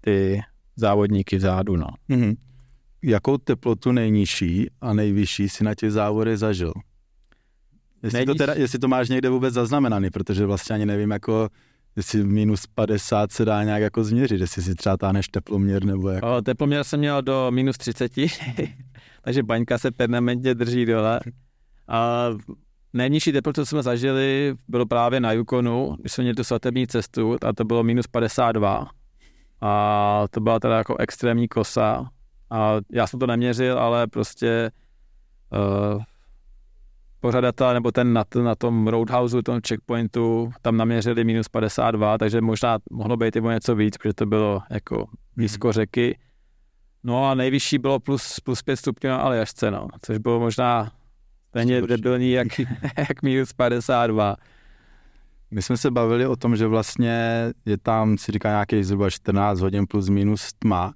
ty 0.00 0.40
závodníky 0.76 1.36
vzadu, 1.36 1.76
no. 1.76 1.86
Mm-hmm 2.10 2.36
jakou 3.02 3.38
teplotu 3.38 3.92
nejnižší 3.92 4.66
a 4.80 4.92
nejvyšší 4.92 5.48
si 5.48 5.64
na 5.64 5.74
těch 5.74 5.92
závodech 5.92 6.38
zažil? 6.38 6.72
Jestli 8.02 8.26
to, 8.26 8.34
teda, 8.34 8.54
jestli 8.54 8.78
to 8.78 8.88
máš 8.88 9.08
někde 9.08 9.28
vůbec 9.28 9.54
zaznamenaný, 9.54 10.10
protože 10.10 10.46
vlastně 10.46 10.74
ani 10.74 10.86
nevím, 10.86 11.10
jako 11.10 11.48
jestli 11.96 12.24
minus 12.24 12.66
50 12.66 13.32
se 13.32 13.44
dá 13.44 13.64
nějak 13.64 13.82
jako 13.82 14.04
změřit, 14.04 14.40
jestli 14.40 14.62
si 14.62 14.74
třeba 14.74 14.96
táhneš 14.96 15.28
teploměr 15.28 15.84
nebo 15.84 16.08
jak. 16.08 16.24
O, 16.24 16.42
teploměr 16.42 16.84
jsem 16.84 17.00
měl 17.00 17.22
do 17.22 17.50
minus 17.50 17.78
30, 17.78 18.12
takže 19.22 19.42
baňka 19.42 19.78
se 19.78 19.90
permanentně 19.90 20.54
drží 20.54 20.86
dole. 20.86 21.20
A 21.88 22.28
nejnižší 22.92 23.32
teplotu, 23.32 23.60
co 23.60 23.66
jsme 23.66 23.82
zažili, 23.82 24.54
bylo 24.68 24.86
právě 24.86 25.20
na 25.20 25.32
Yukonu, 25.32 25.96
když 26.00 26.12
jsme 26.12 26.22
měli 26.22 26.34
tu 26.34 26.44
svatební 26.44 26.86
cestu 26.86 27.36
a 27.46 27.52
to 27.52 27.64
bylo 27.64 27.82
minus 27.82 28.06
52. 28.06 28.86
A 29.60 30.24
to 30.30 30.40
byla 30.40 30.60
teda 30.60 30.78
jako 30.78 30.96
extrémní 30.96 31.48
kosa, 31.48 32.10
a 32.50 32.76
já 32.92 33.06
jsem 33.06 33.20
to 33.20 33.26
neměřil, 33.26 33.78
ale 33.78 34.06
prostě 34.06 34.70
uh, 35.52 36.02
pořadatel 37.20 37.74
nebo 37.74 37.92
ten 37.92 38.12
na, 38.12 38.24
na 38.42 38.54
tom 38.54 38.88
roadhouse, 38.88 39.42
tom 39.42 39.60
checkpointu, 39.68 40.52
tam 40.62 40.76
naměřili 40.76 41.24
minus 41.24 41.48
52, 41.48 42.18
takže 42.18 42.40
možná 42.40 42.78
mohlo 42.90 43.16
být 43.16 43.36
i 43.36 43.42
něco 43.42 43.74
víc, 43.74 43.96
protože 43.96 44.14
to 44.14 44.26
bylo 44.26 44.62
jako 44.70 45.06
blízko 45.36 45.68
hmm. 45.68 45.72
řeky. 45.72 46.18
No 47.04 47.30
a 47.30 47.34
nejvyšší 47.34 47.78
bylo 47.78 48.00
plus, 48.00 48.40
plus 48.40 48.62
5 48.62 48.76
stupňů 48.76 49.10
na 49.10 49.16
Aljašce, 49.16 49.70
no, 49.70 49.88
což 50.02 50.18
bylo 50.18 50.40
možná 50.40 50.92
stejně 51.48 51.82
debilní 51.82 52.30
jak, 52.30 52.48
jak 52.98 53.22
minus 53.22 53.52
52. 53.52 54.36
My 55.50 55.62
jsme 55.62 55.76
se 55.76 55.90
bavili 55.90 56.26
o 56.26 56.36
tom, 56.36 56.56
že 56.56 56.66
vlastně 56.66 57.44
je 57.66 57.78
tam, 57.78 58.18
si 58.18 58.32
říká 58.32 58.48
nějakých 58.48 58.86
zhruba 58.86 59.10
14 59.10 59.60
hodin 59.60 59.86
plus 59.86 60.08
minus 60.08 60.52
tma 60.58 60.94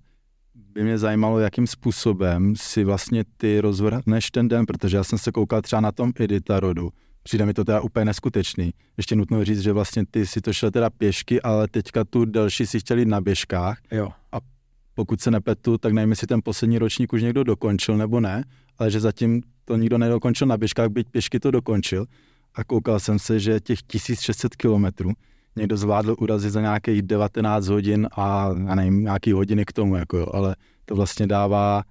by 0.75 0.83
mě 0.83 0.99
zajímalo, 0.99 1.39
jakým 1.39 1.67
způsobem 1.67 2.55
si 2.57 2.85
vlastně 2.85 3.25
ty 3.37 3.61
rozvrhneš 3.61 4.31
ten 4.31 4.49
den, 4.49 4.67
protože 4.67 4.97
já 4.97 5.05
jsem 5.05 5.19
se 5.19 5.33
koukal 5.33 5.63
třeba 5.63 5.81
na 5.81 5.93
tom 5.93 6.13
Editarodu. 6.21 6.91
Přijde 7.23 7.47
mi 7.47 7.55
to 7.55 7.65
teda 7.65 7.81
úplně 7.81 8.05
neskutečný. 8.05 8.75
Ještě 8.97 9.17
nutno 9.17 9.45
říct, 9.45 9.61
že 9.61 9.73
vlastně 9.73 10.05
ty 10.11 10.27
si 10.27 10.41
to 10.41 10.53
šel 10.53 10.71
teda 10.71 10.91
pěšky, 10.91 11.43
ale 11.43 11.69
teďka 11.69 12.05
tu 12.05 12.25
delší 12.25 12.67
si 12.67 12.81
chtěli 12.81 13.05
na 13.05 13.21
běžkách. 13.21 13.79
Jo. 13.91 14.09
A 14.33 14.39
pokud 14.95 15.21
se 15.21 15.31
nepletu, 15.31 15.79
tak 15.79 15.93
nevím, 15.93 16.11
jestli 16.11 16.27
ten 16.27 16.41
poslední 16.45 16.79
ročník 16.79 17.13
už 17.13 17.23
někdo 17.23 17.45
dokončil 17.45 17.97
nebo 17.97 18.21
ne, 18.21 18.45
ale 18.79 18.91
že 18.91 19.01
zatím 19.01 19.43
to 19.65 19.77
nikdo 19.77 19.99
nedokončil 19.99 20.47
na 20.47 20.57
běžkách, 20.57 20.89
byť 20.89 21.11
pěšky 21.11 21.41
to 21.41 21.51
dokončil. 21.51 22.07
A 22.55 22.65
koukal 22.65 23.01
jsem 23.01 23.19
se, 23.19 23.41
že 23.41 23.61
těch 23.61 23.83
1600 23.83 24.57
kilometrů 24.57 25.11
někdo 25.57 25.77
zvládl 25.77 26.17
urazit 26.19 26.53
za 26.53 26.61
nějakých 26.61 27.03
19 27.03 27.67
hodin 27.67 28.09
a 28.17 28.55
já 28.67 28.75
nevím, 28.75 29.01
nějaký 29.01 29.33
hodiny 29.33 29.65
k 29.65 29.73
tomu, 29.73 29.97
jako 29.97 30.19
jo, 30.19 30.27
ale 30.33 30.57
to 30.85 30.97
vlastně 30.97 31.27
dává 31.27 31.83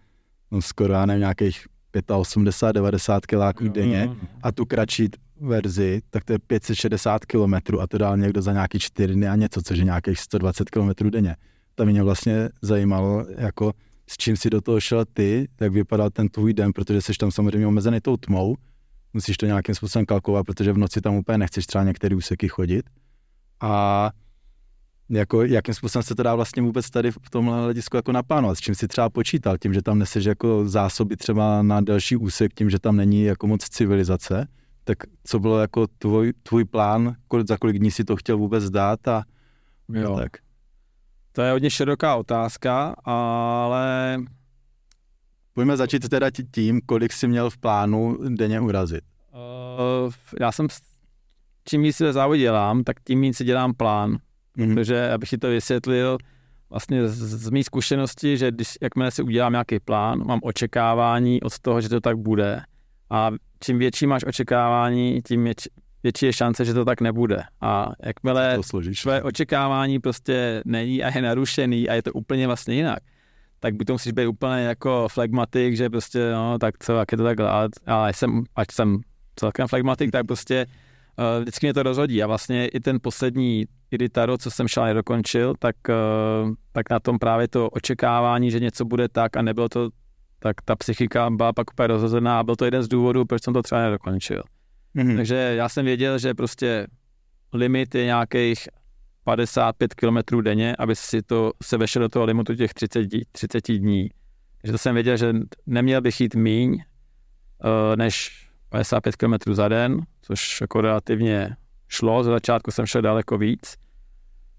no, 0.52 0.62
skoro, 0.62 0.94
já 0.94 1.06
nevím, 1.06 1.20
nějakých 1.20 1.66
85, 2.16 2.74
90 2.74 3.26
kiláků 3.26 3.68
denně 3.68 4.10
a 4.44 4.52
tu 4.52 4.66
kratší 4.66 5.10
verzi, 5.42 6.02
tak 6.10 6.24
to 6.24 6.34
je 6.34 6.40
560 6.40 7.26
kilometrů 7.26 7.82
a 7.82 7.88
to 7.88 7.98
dal 7.98 8.18
někdo 8.18 8.42
za 8.42 8.54
nějaký 8.54 8.80
4 8.80 9.14
dny 9.14 9.28
a 9.28 9.36
něco, 9.36 9.62
což 9.62 9.78
je 9.78 9.84
nějakých 9.84 10.20
120 10.20 10.70
kilometrů 10.70 11.10
denně. 11.10 11.36
To 11.76 11.86
mě 11.86 12.04
vlastně 12.04 12.50
zajímalo, 12.62 13.26
jako 13.38 13.74
s 14.10 14.18
čím 14.18 14.38
si 14.38 14.50
do 14.50 14.62
toho 14.62 14.80
šel 14.80 15.06
ty, 15.14 15.48
jak 15.62 15.74
vypadal 15.74 16.10
ten 16.10 16.30
tvůj 16.30 16.54
den, 16.54 16.74
protože 16.74 17.02
jsi 17.02 17.14
tam 17.14 17.32
samozřejmě 17.32 17.68
omezený 17.68 18.02
tou 18.02 18.18
tmou, 18.18 18.56
musíš 19.14 19.38
to 19.38 19.46
nějakým 19.46 19.76
způsobem 19.76 20.06
kalkulovat, 20.06 20.46
protože 20.46 20.74
v 20.74 20.78
noci 20.78 21.02
tam 21.02 21.16
úplně 21.16 21.38
nechceš 21.38 21.66
třeba 21.66 21.84
některé 21.84 22.16
úseky 22.16 22.48
chodit. 22.48 22.90
A 23.64 24.12
jako, 25.10 25.44
jakým 25.44 25.74
způsobem 25.74 26.04
se 26.04 26.16
to 26.16 26.24
dá 26.24 26.36
vlastně 26.36 26.62
vůbec 26.62 26.90
tady 26.90 27.12
v 27.12 27.30
tomhle 27.30 27.64
hledisku 27.64 27.96
jako 27.96 28.12
naplánovat, 28.12 28.58
s 28.58 28.62
čím 28.62 28.76
si 28.76 28.88
třeba 28.88 29.10
počítal, 29.10 29.58
tím, 29.58 29.74
že 29.74 29.82
tam 29.82 30.00
neseš 30.00 30.26
jako 30.26 30.70
zásoby 30.70 31.18
třeba 31.18 31.62
na 31.62 31.82
další 31.82 32.16
úsek, 32.16 32.54
tím, 32.54 32.70
že 32.70 32.80
tam 32.80 32.96
není 32.96 33.24
jako 33.24 33.48
moc 33.48 33.64
civilizace, 33.70 34.48
tak 34.84 34.98
co 35.24 35.40
bylo 35.40 35.60
jako 35.60 35.88
tvůj, 35.88 36.34
tvůj 36.44 36.66
plán, 36.66 37.16
kolik, 37.28 37.48
za 37.48 37.58
kolik 37.58 37.80
dní 37.80 37.92
si 37.92 38.04
to 38.04 38.16
chtěl 38.16 38.38
vůbec 38.38 38.70
dát 38.70 39.08
a 39.08 39.24
jo. 39.94 40.18
tak. 40.18 40.32
To 41.32 41.42
je 41.42 41.52
hodně 41.52 41.70
široká 41.70 42.16
otázka, 42.16 42.96
ale... 43.04 44.18
Pojďme 45.54 45.78
začít 45.78 46.10
teda 46.10 46.28
tím, 46.52 46.82
kolik 46.86 47.14
jsi 47.14 47.28
měl 47.28 47.50
v 47.50 47.58
plánu 47.58 48.18
denně 48.30 48.60
urazit. 48.60 49.02
Uh, 49.34 50.14
já 50.40 50.52
jsem, 50.52 50.68
čím 51.66 51.84
víc 51.84 51.96
se 51.96 52.14
závod 52.14 52.38
dělám, 52.38 52.84
tak 52.84 52.98
tím 53.04 53.22
víc 53.22 53.38
si 53.38 53.44
dělám 53.44 53.74
plán. 53.74 54.18
Mm-hmm. 54.58 54.74
Protože, 54.74 55.12
abych 55.12 55.30
ti 55.30 55.38
to 55.38 55.50
vysvětlil, 55.50 56.18
vlastně 56.70 57.08
z, 57.08 57.18
z 57.18 57.50
mých 57.50 57.66
zkušenosti, 57.66 58.38
že 58.38 58.52
když, 58.52 58.78
jakmile 58.82 59.12
si 59.12 59.24
udělám 59.24 59.52
nějaký 59.52 59.80
plán, 59.80 60.26
mám 60.26 60.40
očekávání 60.44 61.42
od 61.42 61.60
toho, 61.60 61.82
že 61.82 61.90
to 61.90 62.02
tak 62.02 62.18
bude. 62.18 62.62
A 63.10 63.32
čím 63.60 63.78
větší 63.78 64.08
máš 64.08 64.26
očekávání, 64.28 65.22
tím 65.28 65.44
větší, 65.44 65.70
větší 66.04 66.26
je 66.26 66.34
šance, 66.34 66.66
že 66.66 66.74
to 66.74 66.86
tak 66.86 67.02
nebude. 67.02 67.44
A 67.62 67.92
jakmile 68.06 68.60
tvé 69.02 69.22
očekávání 69.22 70.00
prostě 70.00 70.62
není 70.66 71.04
a 71.04 71.16
je 71.16 71.22
narušený 71.22 71.90
a 71.90 71.94
je 71.94 72.04
to 72.04 72.14
úplně 72.14 72.48
vlastně 72.48 72.76
jinak, 72.76 73.00
tak 73.60 73.76
by 73.76 73.86
to 73.86 73.94
musíš 73.94 74.12
být 74.12 74.28
úplně 74.28 74.64
jako 74.64 75.08
flegmatik, 75.12 75.76
že 75.76 75.90
prostě, 75.90 76.32
no, 76.32 76.60
tak 76.60 76.76
co, 76.80 76.98
jak 76.98 77.12
je 77.12 77.18
to 77.18 77.24
takhle, 77.24 77.50
ale, 77.50 77.70
ale 77.86 78.14
jsem, 78.14 78.44
ať 78.56 78.68
jsem 78.72 79.00
celkem 79.36 79.68
flegmatik, 79.68 80.12
tak 80.12 80.26
prostě 80.26 80.66
vždycky 81.40 81.66
mě 81.66 81.74
to 81.74 81.84
rozhodí 81.84 82.24
a 82.24 82.28
vlastně 82.28 82.68
i 82.68 82.80
ten 82.80 83.00
poslední 83.02 83.66
Iritaro, 83.92 84.38
co 84.38 84.52
jsem 84.52 84.68
šel 84.68 84.86
nedokončil, 84.86 85.54
tak, 85.60 85.76
uh, 85.90 86.54
tak 86.72 86.90
na 86.90 87.00
tom 87.00 87.20
právě 87.20 87.48
to 87.48 87.70
očekávání, 87.70 88.52
že 88.52 88.60
něco 88.60 88.86
bude 88.86 89.10
tak 89.10 89.38
a 89.38 89.42
nebylo 89.42 89.70
to, 89.70 89.90
tak 90.40 90.62
ta 90.62 90.76
psychika 90.76 91.30
byla 91.30 91.54
pak 91.54 91.72
úplně 91.72 91.88
rozhozená 91.88 92.40
a 92.40 92.44
byl 92.44 92.56
to 92.56 92.66
jeden 92.66 92.84
z 92.84 92.88
důvodů, 92.88 93.26
proč 93.26 93.44
jsem 93.44 93.54
to 93.54 93.62
třeba 93.62 93.82
nedokončil. 93.82 94.44
Mm-hmm. 94.96 95.16
Takže 95.16 95.36
já 95.36 95.70
jsem 95.70 95.86
věděl, 95.86 96.20
že 96.20 96.34
prostě 96.34 96.88
limit 97.54 97.96
je 97.96 98.06
nějakých 98.06 98.68
55 99.24 99.94
km 99.94 100.42
denně, 100.42 100.76
aby 100.76 100.96
si 100.96 101.22
to 101.22 101.52
se 101.64 101.78
vešel 101.78 102.02
do 102.02 102.10
toho 102.10 102.26
limitu 102.26 102.56
těch 102.56 102.74
30, 102.74 103.08
30 103.32 103.72
dní. 103.72 104.10
Takže 104.62 104.72
to 104.72 104.78
jsem 104.78 104.94
věděl, 104.94 105.18
že 105.18 105.34
neměl 105.66 106.02
bych 106.02 106.22
jít 106.22 106.36
míň 106.36 106.74
uh, 106.74 107.96
než 107.96 108.48
55 108.74 109.16
km 109.16 109.54
za 109.54 109.68
den, 109.68 110.02
což 110.22 110.62
jako 110.62 110.82
relativně 110.82 111.56
šlo. 111.88 112.24
Za 112.24 112.32
začátku 112.32 112.72
jsem 112.72 112.86
šel 112.86 113.02
daleko 113.02 113.38
víc. 113.38 113.76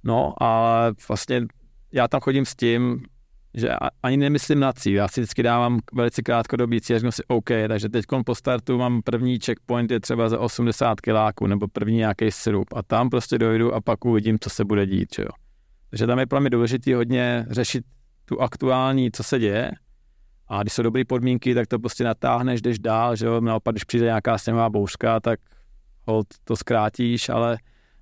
No 0.04 0.42
a 0.42 0.82
vlastně 1.08 1.42
já 1.92 2.08
tam 2.08 2.20
chodím 2.20 2.44
s 2.44 2.56
tím, 2.56 3.02
že 3.54 3.70
ani 4.02 4.16
nemyslím 4.16 4.60
na 4.60 4.72
cíl, 4.72 4.94
já 4.94 5.08
si 5.08 5.20
vždycky 5.20 5.42
dávám 5.42 5.80
velice 5.94 6.22
krátkodobý 6.22 6.80
cíl, 6.80 6.98
řeknu 6.98 7.12
si 7.12 7.22
OK, 7.26 7.50
takže 7.68 7.88
teď 7.88 8.04
po 8.26 8.34
startu 8.34 8.78
mám 8.78 9.02
první 9.02 9.38
checkpoint 9.38 9.90
je 9.90 10.00
třeba 10.00 10.28
za 10.28 10.40
80 10.40 11.00
kiláků 11.00 11.46
nebo 11.46 11.68
první 11.68 11.96
nějaký 11.96 12.30
srub 12.30 12.68
a 12.74 12.82
tam 12.82 13.10
prostě 13.10 13.38
dojdu 13.38 13.74
a 13.74 13.80
pak 13.80 14.04
uvidím, 14.04 14.38
co 14.38 14.50
se 14.50 14.64
bude 14.64 14.86
dít, 14.86 15.18
jo. 15.18 15.28
Takže 15.90 16.06
tam 16.06 16.18
je 16.18 16.26
pro 16.26 16.40
mě 16.40 16.50
důležité 16.50 16.94
hodně 16.94 17.46
řešit 17.50 17.84
tu 18.24 18.40
aktuální, 18.40 19.10
co 19.12 19.22
se 19.22 19.38
děje 19.38 19.70
a 20.48 20.62
když 20.62 20.72
jsou 20.72 20.82
dobré 20.82 21.04
podmínky, 21.04 21.54
tak 21.54 21.66
to 21.66 21.78
prostě 21.78 22.04
natáhneš, 22.04 22.62
jdeš 22.62 22.78
dál, 22.78 23.16
že 23.16 23.26
jo, 23.26 23.40
naopak, 23.40 23.72
když 23.72 23.84
přijde 23.84 24.04
nějaká 24.04 24.38
sněhová 24.38 24.70
bouřka, 24.70 25.20
tak 25.20 25.40
hold 26.06 26.26
to 26.44 26.56
zkrátíš, 26.56 27.28
ale 27.28 27.58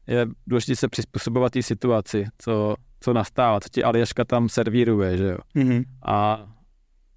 je 0.07 0.27
důležité 0.47 0.77
se 0.77 0.89
přizpůsobovat 0.89 1.53
té 1.53 1.63
situaci, 1.63 2.27
co, 2.39 2.75
co 3.01 3.13
nastává, 3.13 3.61
co 3.61 3.69
ti 3.69 3.85
Aljaška 3.85 4.25
tam 4.25 4.49
servíruje, 4.49 5.17
že 5.17 5.29
jo. 5.29 5.39
Mm-hmm. 5.57 5.85
A 6.07 6.47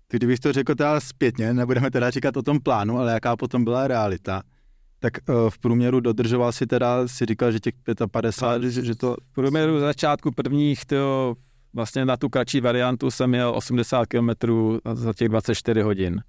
ty 0.07 0.17
kdybych 0.17 0.39
to 0.39 0.53
řekl 0.53 0.75
teda 0.75 0.99
zpětně, 0.99 1.53
nebudeme 1.53 1.91
teda 1.91 2.09
říkat 2.09 2.37
o 2.37 2.41
tom 2.41 2.59
plánu, 2.59 2.97
ale 2.97 3.13
jaká 3.13 3.35
potom 3.35 3.63
byla 3.63 3.87
realita, 3.87 4.41
tak 4.99 5.13
uh, 5.29 5.49
v 5.49 5.59
průměru 5.59 5.99
dodržoval 5.99 6.51
si 6.51 6.67
teda, 6.67 7.07
si 7.07 7.25
říkal, 7.25 7.51
že 7.51 7.59
těch 7.59 7.73
55, 8.11 8.71
že, 8.71 8.85
že 8.85 8.95
to... 8.95 9.15
V 9.23 9.33
průměru 9.33 9.79
začátku 9.79 10.31
prvních, 10.31 10.85
to 10.85 11.35
vlastně 11.75 12.05
na 12.05 12.17
tu 12.17 12.29
kratší 12.29 12.61
variantu 12.61 13.11
jsem 13.11 13.29
měl 13.29 13.53
80 13.55 14.05
km 14.05 14.29
za 14.93 15.13
těch 15.13 15.29
24 15.29 15.81
hodin. 15.81 16.21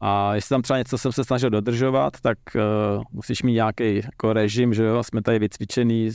A 0.00 0.34
jestli 0.34 0.48
tam 0.48 0.62
třeba 0.62 0.78
něco 0.78 0.98
jsem 0.98 1.12
se 1.12 1.24
snažil 1.24 1.50
dodržovat, 1.50 2.20
tak 2.20 2.38
uh, 2.54 3.02
musíš 3.12 3.42
mít 3.42 3.52
nějaký 3.52 3.96
jako 3.96 4.32
režim, 4.32 4.74
že 4.74 4.84
jo, 4.84 5.02
jsme 5.02 5.22
tady 5.22 5.38
vycvičený, 5.38 6.10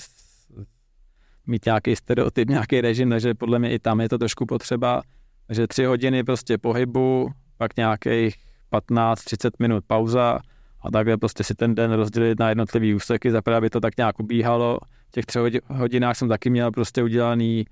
mít 1.48 1.66
nějaký 1.66 1.96
stereotyp, 1.96 2.50
nějaký 2.50 2.82
režim, 2.82 3.10
takže 3.10 3.34
podle 3.34 3.60
mě 3.60 3.72
i 3.72 3.80
tam 3.80 4.02
je 4.02 4.10
to 4.10 4.18
trošku 4.18 4.46
potřeba. 4.46 5.02
Takže 5.48 5.68
tři 5.68 5.86
hodiny 5.86 6.24
prostě 6.24 6.58
pohybu, 6.58 7.30
pak 7.58 7.78
nějakých 7.78 8.36
15-30 8.72 9.52
minut 9.60 9.84
pauza 9.88 10.40
a 10.82 10.92
takhle 10.92 11.18
prostě 11.18 11.44
si 11.44 11.56
ten 11.56 11.76
den 11.76 11.92
rozdělit 11.92 12.40
na 12.40 12.50
jednotlivý 12.50 12.96
úseky, 12.96 13.32
zaprvé 13.32 13.58
aby 13.58 13.70
to 13.70 13.80
tak 13.80 13.98
nějak 13.98 14.20
ubíhalo. 14.20 14.80
V 15.08 15.12
těch 15.12 15.26
třech 15.26 15.44
hodinách 15.68 16.18
jsem 16.18 16.30
taky 16.30 16.50
měl 16.50 16.72
prostě 16.72 17.04
udělaný 17.04 17.66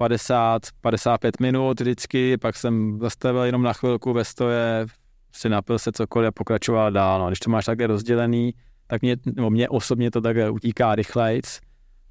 50-55 0.00 1.30
minut 1.40 1.80
vždycky, 1.80 2.36
pak 2.36 2.56
jsem 2.56 2.98
zastavil 3.00 3.42
jenom 3.42 3.62
na 3.62 3.72
chvilku 3.72 4.12
ve 4.12 4.24
stoje, 4.24 4.86
si 5.32 5.48
napil 5.48 5.78
se 5.78 5.92
cokoliv 5.92 6.28
a 6.28 6.32
pokračoval 6.32 6.92
dál. 6.92 7.20
No. 7.20 7.26
Když 7.26 7.38
to 7.38 7.50
máš 7.50 7.64
takhle 7.64 7.86
rozdělený, 7.86 8.54
tak 8.86 9.02
mě, 9.02 9.16
nebo 9.36 9.50
mě 9.50 9.68
osobně 9.68 10.10
to 10.10 10.20
takhle 10.20 10.50
utíká 10.50 10.94
rychlejc 10.94 11.60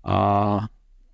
a 0.04 0.60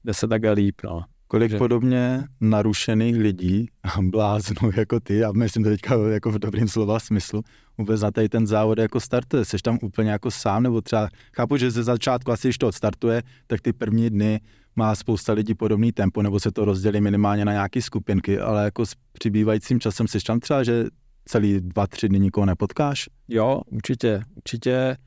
jde 0.03 0.13
se 0.13 0.27
takhle 0.27 0.51
líp. 0.51 0.75
No. 0.83 1.03
Kolik 1.27 1.49
Takže... 1.49 1.57
podobně 1.57 2.23
narušených 2.41 3.15
lidí 3.15 3.67
a 3.83 4.01
bláznů 4.01 4.69
jako 4.77 4.99
ty, 4.99 5.23
a 5.23 5.31
myslím 5.31 5.63
to 5.63 5.69
teďka 5.69 5.95
jako 5.95 6.31
v 6.31 6.39
dobrým 6.39 6.67
slova 6.67 6.99
smyslu, 6.99 7.41
vůbec 7.77 8.01
na 8.01 8.11
tady 8.11 8.29
ten 8.29 8.47
závod 8.47 8.77
jako 8.77 8.99
startuje. 8.99 9.45
Jsi 9.45 9.57
tam 9.57 9.79
úplně 9.81 10.11
jako 10.11 10.31
sám, 10.31 10.63
nebo 10.63 10.81
třeba, 10.81 11.09
chápu, 11.35 11.57
že 11.57 11.71
ze 11.71 11.83
začátku 11.83 12.31
asi, 12.31 12.47
když 12.47 12.57
to 12.57 12.67
odstartuje, 12.67 13.23
tak 13.47 13.61
ty 13.61 13.73
první 13.73 14.09
dny 14.09 14.39
má 14.75 14.95
spousta 14.95 15.33
lidí 15.33 15.55
podobný 15.55 15.91
tempo, 15.91 16.21
nebo 16.21 16.39
se 16.39 16.51
to 16.51 16.65
rozdělí 16.65 17.01
minimálně 17.01 17.45
na 17.45 17.51
nějaké 17.51 17.81
skupinky, 17.81 18.39
ale 18.39 18.63
jako 18.63 18.85
s 18.85 18.93
přibývajícím 19.11 19.79
časem 19.79 20.07
jsi 20.07 20.19
tam 20.19 20.39
třeba, 20.39 20.63
že 20.63 20.85
celý 21.25 21.61
dva, 21.61 21.87
tři 21.87 22.09
dny 22.09 22.19
nikoho 22.19 22.45
nepotkáš? 22.45 23.09
Jo, 23.27 23.61
určitě, 23.71 24.21
určitě. 24.35 24.97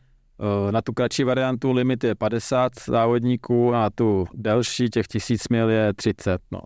Eh, 0.41 0.73
na 0.73 0.83
tu 0.83 0.93
kratší 0.93 1.25
variantu 1.25 1.73
limit 1.73 2.05
je 2.05 2.15
50 2.15 2.73
závodníků 2.87 3.75
a 3.75 3.91
tu 3.91 4.27
delší 4.35 4.89
těch 4.89 5.07
tisíc 5.07 5.49
mil 5.49 5.71
je 5.71 5.93
30. 5.95 6.41
No. 6.51 6.61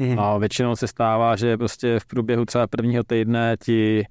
Mm-hmm. 0.00 0.20
A 0.20 0.38
většinou 0.38 0.76
se 0.76 0.86
stává, 0.86 1.36
že 1.36 1.56
prostě 1.56 2.00
v 2.00 2.06
průběhu 2.06 2.44
třeba 2.44 2.66
prvního 2.66 3.04
týdne 3.04 3.56
ti, 3.64 4.06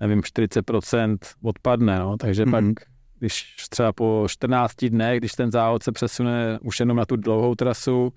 nevím, 0.00 0.20
40% 0.20 1.16
odpadne, 1.42 1.98
no. 1.98 2.16
takže 2.16 2.44
mm-hmm. 2.44 2.74
pak 2.74 2.88
když 3.18 3.56
třeba 3.70 3.92
po 3.92 4.26
14 4.28 4.84
dnech, 4.84 5.18
když 5.18 5.32
ten 5.32 5.50
závod 5.50 5.82
se 5.82 5.92
přesune 5.92 6.58
už 6.62 6.80
jenom 6.80 6.96
na 6.96 7.06
tu 7.06 7.16
dlouhou 7.16 7.54
trasu 7.54 8.12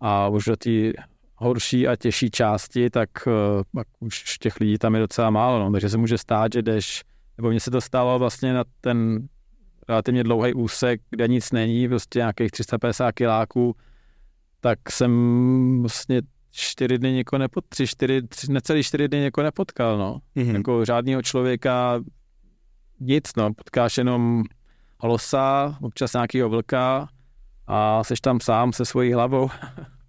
a 0.00 0.28
už 0.28 0.44
do 0.44 0.56
té 0.56 0.92
horší 1.36 1.88
a 1.88 1.96
těžší 1.96 2.30
části, 2.30 2.90
tak 2.90 3.08
uh, 3.26 3.32
pak 3.74 3.86
už 4.00 4.38
těch 4.38 4.60
lidí 4.60 4.78
tam 4.78 4.94
je 4.94 5.00
docela 5.00 5.30
málo, 5.30 5.58
no. 5.58 5.72
takže 5.72 5.88
se 5.88 5.98
může 5.98 6.18
stát, 6.18 6.52
že 6.52 6.62
jdeš, 6.62 7.02
nebo 7.36 7.50
mně 7.50 7.60
se 7.60 7.70
to 7.70 7.80
stalo 7.80 8.18
vlastně 8.18 8.52
na 8.52 8.64
ten 8.80 9.28
relativně 9.88 10.24
dlouhý 10.24 10.54
úsek, 10.54 11.00
kde 11.10 11.28
nic 11.28 11.52
není, 11.52 11.88
prostě 11.88 12.18
nějakých 12.18 12.50
350 12.50 13.12
kiláků, 13.12 13.76
tak 14.60 14.78
jsem 14.90 15.80
vlastně 15.80 16.22
čtyři 16.50 16.98
dny 16.98 17.12
někoho 17.12 17.38
nepot, 17.38 17.64
tři, 17.68 17.86
čtyři, 17.86 18.22
tři, 18.22 18.52
necelý 18.52 18.82
čtyři 18.82 19.08
dny 19.08 19.20
někoho 19.20 19.44
nepotkal, 19.44 19.98
no. 19.98 20.18
Mhm. 20.34 20.54
Jako 20.54 20.84
žádného 20.84 21.22
člověka 21.22 22.00
nic, 23.00 23.34
no. 23.36 23.54
Potkáš 23.54 23.98
jenom 23.98 24.44
losa, 25.02 25.78
občas 25.82 26.12
nějakého 26.12 26.48
vlka 26.48 27.08
a 27.66 28.04
seš 28.04 28.20
tam 28.20 28.40
sám 28.40 28.72
se 28.72 28.84
svojí 28.84 29.12
hlavou. 29.12 29.50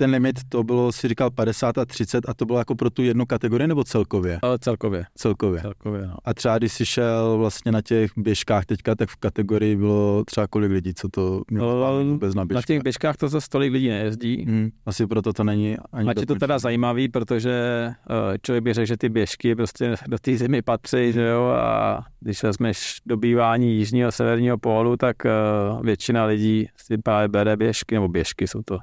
Ten 0.00 0.10
limit 0.10 0.36
to 0.48 0.62
bylo, 0.62 0.92
si 0.92 1.08
říkal 1.08 1.30
50 1.30 1.78
a 1.78 1.84
30 1.84 2.28
a 2.28 2.34
to 2.34 2.46
bylo 2.46 2.58
jako 2.58 2.74
pro 2.74 2.90
tu 2.90 3.02
jednu 3.02 3.26
kategorii 3.26 3.68
nebo 3.68 3.84
celkově? 3.84 4.38
Ale 4.42 4.58
celkově, 4.58 5.04
Celkově. 5.14 5.60
celkově, 5.60 6.06
no. 6.06 6.16
A 6.24 6.34
třeba 6.34 6.58
když 6.58 6.72
jsi 6.72 6.86
šel 6.86 7.38
vlastně 7.38 7.72
na 7.72 7.82
těch 7.82 8.10
běžkách 8.16 8.66
teďka, 8.66 8.94
tak 8.94 9.08
v 9.08 9.16
kategorii 9.16 9.76
bylo 9.76 10.24
třeba 10.24 10.46
kolik 10.46 10.70
lidí, 10.70 10.94
co 10.94 11.08
to 11.08 11.42
mělo 11.50 12.02
No, 12.04 12.04
vůbec 12.04 12.34
na 12.34 12.44
Na 12.50 12.62
těch 12.62 12.82
běžkách 12.82 13.16
to 13.16 13.28
zase 13.28 13.48
tolik 13.50 13.72
lidí 13.72 13.88
nejezdí. 13.88 14.44
Hmm, 14.44 14.70
asi 14.86 15.06
proto 15.06 15.32
to 15.32 15.44
není 15.44 15.76
ani 15.92 16.10
Ať 16.10 16.20
je 16.20 16.26
to 16.26 16.34
teda 16.34 16.58
zajímavý, 16.58 17.08
protože 17.08 17.88
uh, 18.10 18.36
člověk 18.42 18.64
by 18.64 18.74
řekl, 18.74 18.86
že 18.86 18.96
ty 18.96 19.08
běžky 19.08 19.54
prostě 19.54 19.94
do 20.08 20.18
té 20.18 20.36
zimy 20.36 20.62
patří, 20.62 21.12
že 21.12 21.26
jo, 21.26 21.44
a 21.44 22.04
když 22.20 22.42
vezmeš 22.42 23.00
dobývání 23.06 23.76
jižního 23.76 24.08
a 24.08 24.12
severního 24.12 24.58
pólu, 24.58 24.96
tak 24.96 25.16
uh, 25.24 25.82
většina 25.82 26.24
lidí 26.24 26.68
si 26.76 26.98
právě 26.98 27.28
bere 27.28 27.56
běžky, 27.56 27.94
nebo 27.94 28.08
běžky 28.08 28.48
jsou 28.48 28.62
to 28.62 28.78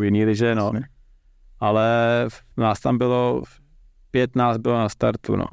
trošku 0.00 0.04
jiný 0.04 0.24
liže, 0.24 0.54
no. 0.54 0.72
Ale 1.60 2.24
v- 2.28 2.42
nás 2.56 2.80
tam 2.80 2.98
bylo, 2.98 3.42
pět 4.10 4.36
nás 4.36 4.56
bylo 4.58 4.78
na 4.78 4.88
startu, 4.88 5.36
no. 5.36 5.46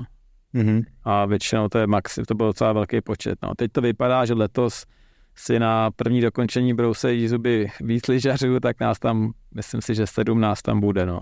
Mhm. 0.53 0.81
A 1.03 1.25
většinou 1.25 1.67
to 1.69 1.77
je 1.77 1.87
maxi, 1.87 2.23
to 2.23 2.35
byl 2.35 2.47
docela 2.47 2.73
velký 2.73 3.01
počet, 3.01 3.39
no. 3.43 3.51
Teď 3.55 3.71
to 3.71 3.81
vypadá, 3.81 4.25
že 4.25 4.33
letos 4.33 4.85
si 5.35 5.59
na 5.59 5.91
první 5.91 6.21
dokončení 6.21 6.73
brousejí 6.73 7.27
zuby 7.27 7.67
víc 7.81 8.07
lyžařů, 8.07 8.59
tak 8.59 8.79
nás 8.79 8.99
tam, 8.99 9.31
myslím 9.55 9.81
si, 9.81 9.95
že 9.95 10.07
17 10.07 10.61
tam 10.61 10.79
bude, 10.79 11.05
no. 11.05 11.19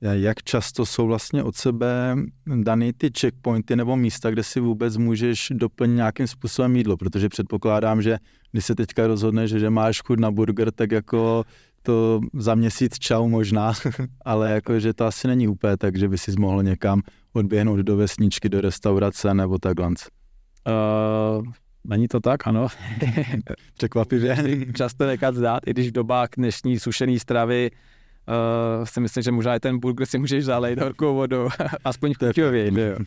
Jak 0.00 0.42
často 0.42 0.86
jsou 0.86 1.06
vlastně 1.06 1.42
od 1.42 1.56
sebe 1.56 2.16
daný 2.62 2.92
ty 2.92 3.10
checkpointy 3.20 3.76
nebo 3.76 3.96
místa, 3.96 4.30
kde 4.30 4.42
si 4.42 4.60
vůbec 4.60 4.96
můžeš 4.96 5.52
doplnit 5.54 5.96
nějakým 5.96 6.26
způsobem 6.26 6.76
jídlo, 6.76 6.96
protože 6.96 7.28
předpokládám, 7.28 8.02
že 8.02 8.18
když 8.52 8.64
se 8.64 8.74
teďka 8.74 9.06
rozhodneš, 9.06 9.50
že 9.50 9.70
máš 9.70 10.00
chuť 10.02 10.18
na 10.20 10.30
burger, 10.30 10.70
tak 10.72 10.92
jako 10.92 11.44
to 11.86 12.20
za 12.34 12.54
měsíc 12.54 12.98
čau 12.98 13.28
možná, 13.28 13.72
ale 14.24 14.50
jako, 14.50 14.80
že 14.80 14.92
to 14.92 15.06
asi 15.06 15.28
není 15.28 15.48
úplně 15.48 15.76
tak, 15.76 15.96
že 15.96 16.08
by 16.08 16.18
si 16.18 16.32
mohl 16.38 16.62
někam 16.62 17.02
odběhnout 17.32 17.80
do 17.80 17.96
vesničky, 17.96 18.48
do 18.48 18.60
restaurace 18.60 19.34
nebo 19.34 19.58
takhle. 19.58 19.86
Uh, 19.86 19.94
není 21.84 22.08
to 22.08 22.20
tak, 22.20 22.46
ano. 22.46 22.66
Překvapivě. 23.74 24.36
Často 24.74 25.06
nechat 25.06 25.34
zdát, 25.34 25.62
i 25.66 25.70
když 25.70 25.88
v 25.88 25.92
dobách 25.92 26.28
dnešní 26.36 26.78
sušené 26.78 27.18
stravy 27.18 27.70
uh, 27.70 28.84
si 28.84 29.00
myslím, 29.00 29.22
že 29.22 29.32
možná 29.32 29.54
i 29.56 29.60
ten 29.60 29.78
burger 29.78 30.06
si 30.06 30.18
můžeš 30.18 30.44
zalejt 30.44 30.78
horkou 30.80 31.14
vodou, 31.14 31.48
aspoň 31.84 32.14
v 32.14 32.18
chuťově. 32.18 32.70
Uh, 32.70 33.06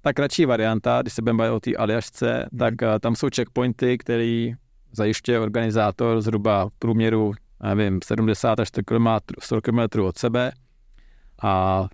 ta 0.00 0.12
kratší 0.12 0.44
varianta, 0.44 1.02
když 1.02 1.14
se 1.14 1.22
budeme 1.22 1.38
bavit 1.38 1.50
o 1.50 1.60
té 1.60 1.76
Aljašce, 1.76 2.48
tak 2.58 2.74
uh, 2.82 2.88
tam 3.00 3.16
jsou 3.16 3.28
checkpointy, 3.36 3.98
který 3.98 4.54
zajišťuje 4.96 5.40
organizátor 5.40 6.20
zhruba 6.20 6.68
v 6.68 6.72
průměru, 6.78 7.32
nevím, 7.62 8.00
70 8.04 8.60
až 8.60 8.68
100 8.68 8.82
km, 8.84 9.08
100 9.40 9.62
km 9.62 10.00
od 10.00 10.18
sebe. 10.18 10.52
A 11.42 11.84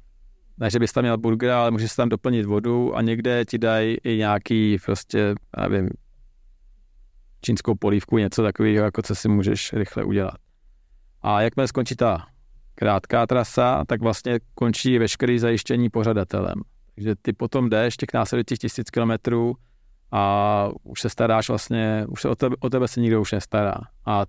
ne, 0.58 0.70
že 0.70 0.78
bys 0.78 0.92
tam 0.92 1.04
měl 1.04 1.18
burger, 1.18 1.50
ale 1.50 1.70
můžeš 1.70 1.94
tam 1.94 2.08
doplnit 2.08 2.46
vodu 2.46 2.96
a 2.96 3.02
někde 3.02 3.44
ti 3.44 3.58
dají 3.58 3.96
i 4.04 4.16
nějaký 4.16 4.78
prostě, 4.84 5.34
nevím, 5.68 5.88
čínskou 7.42 7.74
polívku, 7.74 8.18
něco 8.18 8.42
takového, 8.42 8.84
jako 8.84 9.02
co 9.02 9.14
si 9.14 9.28
můžeš 9.28 9.72
rychle 9.72 10.04
udělat. 10.04 10.34
A 11.22 11.40
jakmile 11.40 11.68
skončí 11.68 11.96
ta 11.96 12.26
krátká 12.74 13.26
trasa, 13.26 13.84
tak 13.84 14.00
vlastně 14.00 14.40
končí 14.54 14.98
veškerý 14.98 15.38
zajištění 15.38 15.90
pořadatelem. 15.90 16.54
Takže 16.94 17.14
ty 17.22 17.32
potom 17.32 17.68
jdeš 17.68 17.96
těch 17.96 18.08
následujících 18.14 18.58
tisíc 18.58 18.90
kilometrů 18.90 19.54
a 20.12 20.68
už 20.82 21.00
se 21.00 21.08
staráš 21.08 21.48
vlastně, 21.48 22.04
už 22.08 22.20
se 22.22 22.28
o 22.28 22.34
tebe, 22.34 22.56
o 22.60 22.70
tebe 22.70 22.88
se 22.88 23.00
nikdo 23.00 23.20
už 23.20 23.32
nestará. 23.32 23.74
A 24.06 24.26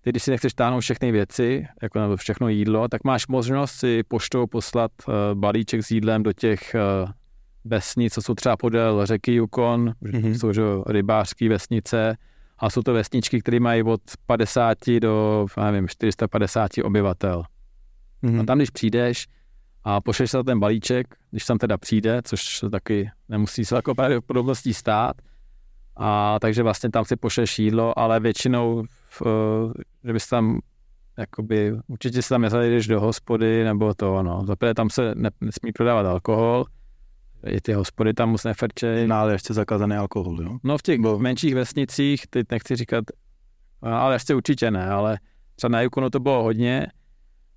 ty, 0.00 0.10
když 0.10 0.22
si 0.22 0.30
nechceš 0.30 0.54
táhnout 0.54 0.82
všechny 0.82 1.12
věci, 1.12 1.66
jako 1.82 1.98
nebo 2.00 2.16
všechno 2.16 2.48
jídlo, 2.48 2.88
tak 2.88 3.04
máš 3.04 3.26
možnost 3.26 3.72
si 3.72 4.02
poštou 4.02 4.46
poslat 4.46 4.90
uh, 5.08 5.14
balíček 5.34 5.82
s 5.84 5.90
jídlem 5.90 6.22
do 6.22 6.32
těch 6.32 6.76
uh, 7.04 7.10
vesnic, 7.64 8.14
co 8.14 8.22
jsou 8.22 8.34
třeba 8.34 8.56
podél 8.56 9.06
řeky 9.06 9.34
Yukon, 9.34 9.94
Mhm. 10.00 10.12
mm-hmm. 10.22 10.38
jsou 10.38 10.52
že, 10.52 10.62
rybářské 10.86 11.48
vesnice, 11.48 12.16
a 12.58 12.70
jsou 12.70 12.82
to 12.82 12.92
vesničky, 12.92 13.40
které 13.40 13.60
mají 13.60 13.82
od 13.82 14.00
50 14.26 14.78
do, 15.00 15.46
já 15.56 15.70
nevím, 15.70 15.88
450 15.88 16.70
obyvatel. 16.84 17.42
Mhm. 18.22 18.40
A 18.40 18.44
tam, 18.44 18.58
když 18.58 18.70
přijdeš 18.70 19.26
a 19.84 20.00
pošleš 20.00 20.30
se 20.30 20.44
ten 20.44 20.60
balíček, 20.60 21.14
když 21.30 21.44
tam 21.44 21.58
teda 21.58 21.78
přijde, 21.78 22.20
což 22.24 22.58
se 22.58 22.70
taky 22.70 23.10
nemusí 23.28 23.64
se 23.64 23.74
jako 23.74 23.94
pravděpodobností 23.94 24.74
stát, 24.74 25.16
a 25.96 26.38
takže 26.40 26.62
vlastně 26.62 26.90
tam 26.90 27.04
si 27.04 27.16
pošleš 27.16 27.58
jídlo, 27.58 27.98
ale 27.98 28.20
většinou, 28.20 28.84
v, 29.08 29.22
eh, 29.26 29.82
že 30.04 30.12
bys 30.12 30.28
tam 30.28 30.60
jakoby, 31.18 31.72
určitě 31.86 32.22
si 32.22 32.28
tam 32.28 32.42
nezajdeš 32.42 32.86
do 32.86 33.00
hospody, 33.00 33.64
nebo 33.64 33.94
to, 33.94 34.22
no. 34.22 34.44
Zaprvé 34.46 34.74
tam 34.74 34.90
se 34.90 35.14
ne, 35.14 35.30
nesmí 35.40 35.72
prodávat 35.72 36.06
alkohol, 36.06 36.64
i 37.46 37.60
ty 37.60 37.72
hospody 37.72 38.14
tam 38.14 38.30
moc 38.30 38.44
nefrčej. 38.44 39.06
No, 39.06 39.16
ale 39.16 39.32
ještě 39.32 39.54
zakázaný 39.54 39.96
alkohol, 39.96 40.42
jo? 40.42 40.58
No 40.64 40.78
v 40.78 40.82
těch 40.82 41.00
Bo- 41.00 41.18
menších 41.18 41.54
vesnicích, 41.54 42.26
teď 42.26 42.46
nechci 42.50 42.76
říkat, 42.76 43.04
ale 43.82 44.14
ještě 44.14 44.34
určitě 44.34 44.70
ne, 44.70 44.90
ale 44.90 45.18
třeba 45.56 45.68
na 45.68 45.80
Yukonu 45.80 46.10
to 46.10 46.20
bylo 46.20 46.42
hodně, 46.42 46.86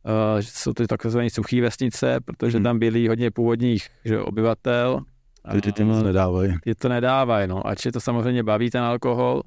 uh, 0.05 0.39
že 0.41 0.47
jsou 0.51 0.73
to 0.73 0.87
takzvané 0.87 1.29
suché 1.29 1.61
vesnice, 1.61 2.19
protože 2.25 2.57
Hmm. 2.57 2.63
tam 2.63 2.79
byli 2.79 3.07
hodně 3.07 3.31
původních 3.31 3.87
že, 4.05 4.19
obyvatel. 4.19 5.01
Takže 5.51 5.71
ty 5.71 5.83
moc 5.83 6.03
nedávají. 6.03 6.53
Je 6.65 6.75
to 6.75 6.89
nedávají, 6.89 7.47
no, 7.47 7.67
ač 7.67 7.85
je 7.85 7.91
to 7.91 7.99
samozřejmě 7.99 8.43
baví 8.43 8.69
ten 8.69 8.81
alkohol, 8.83 9.41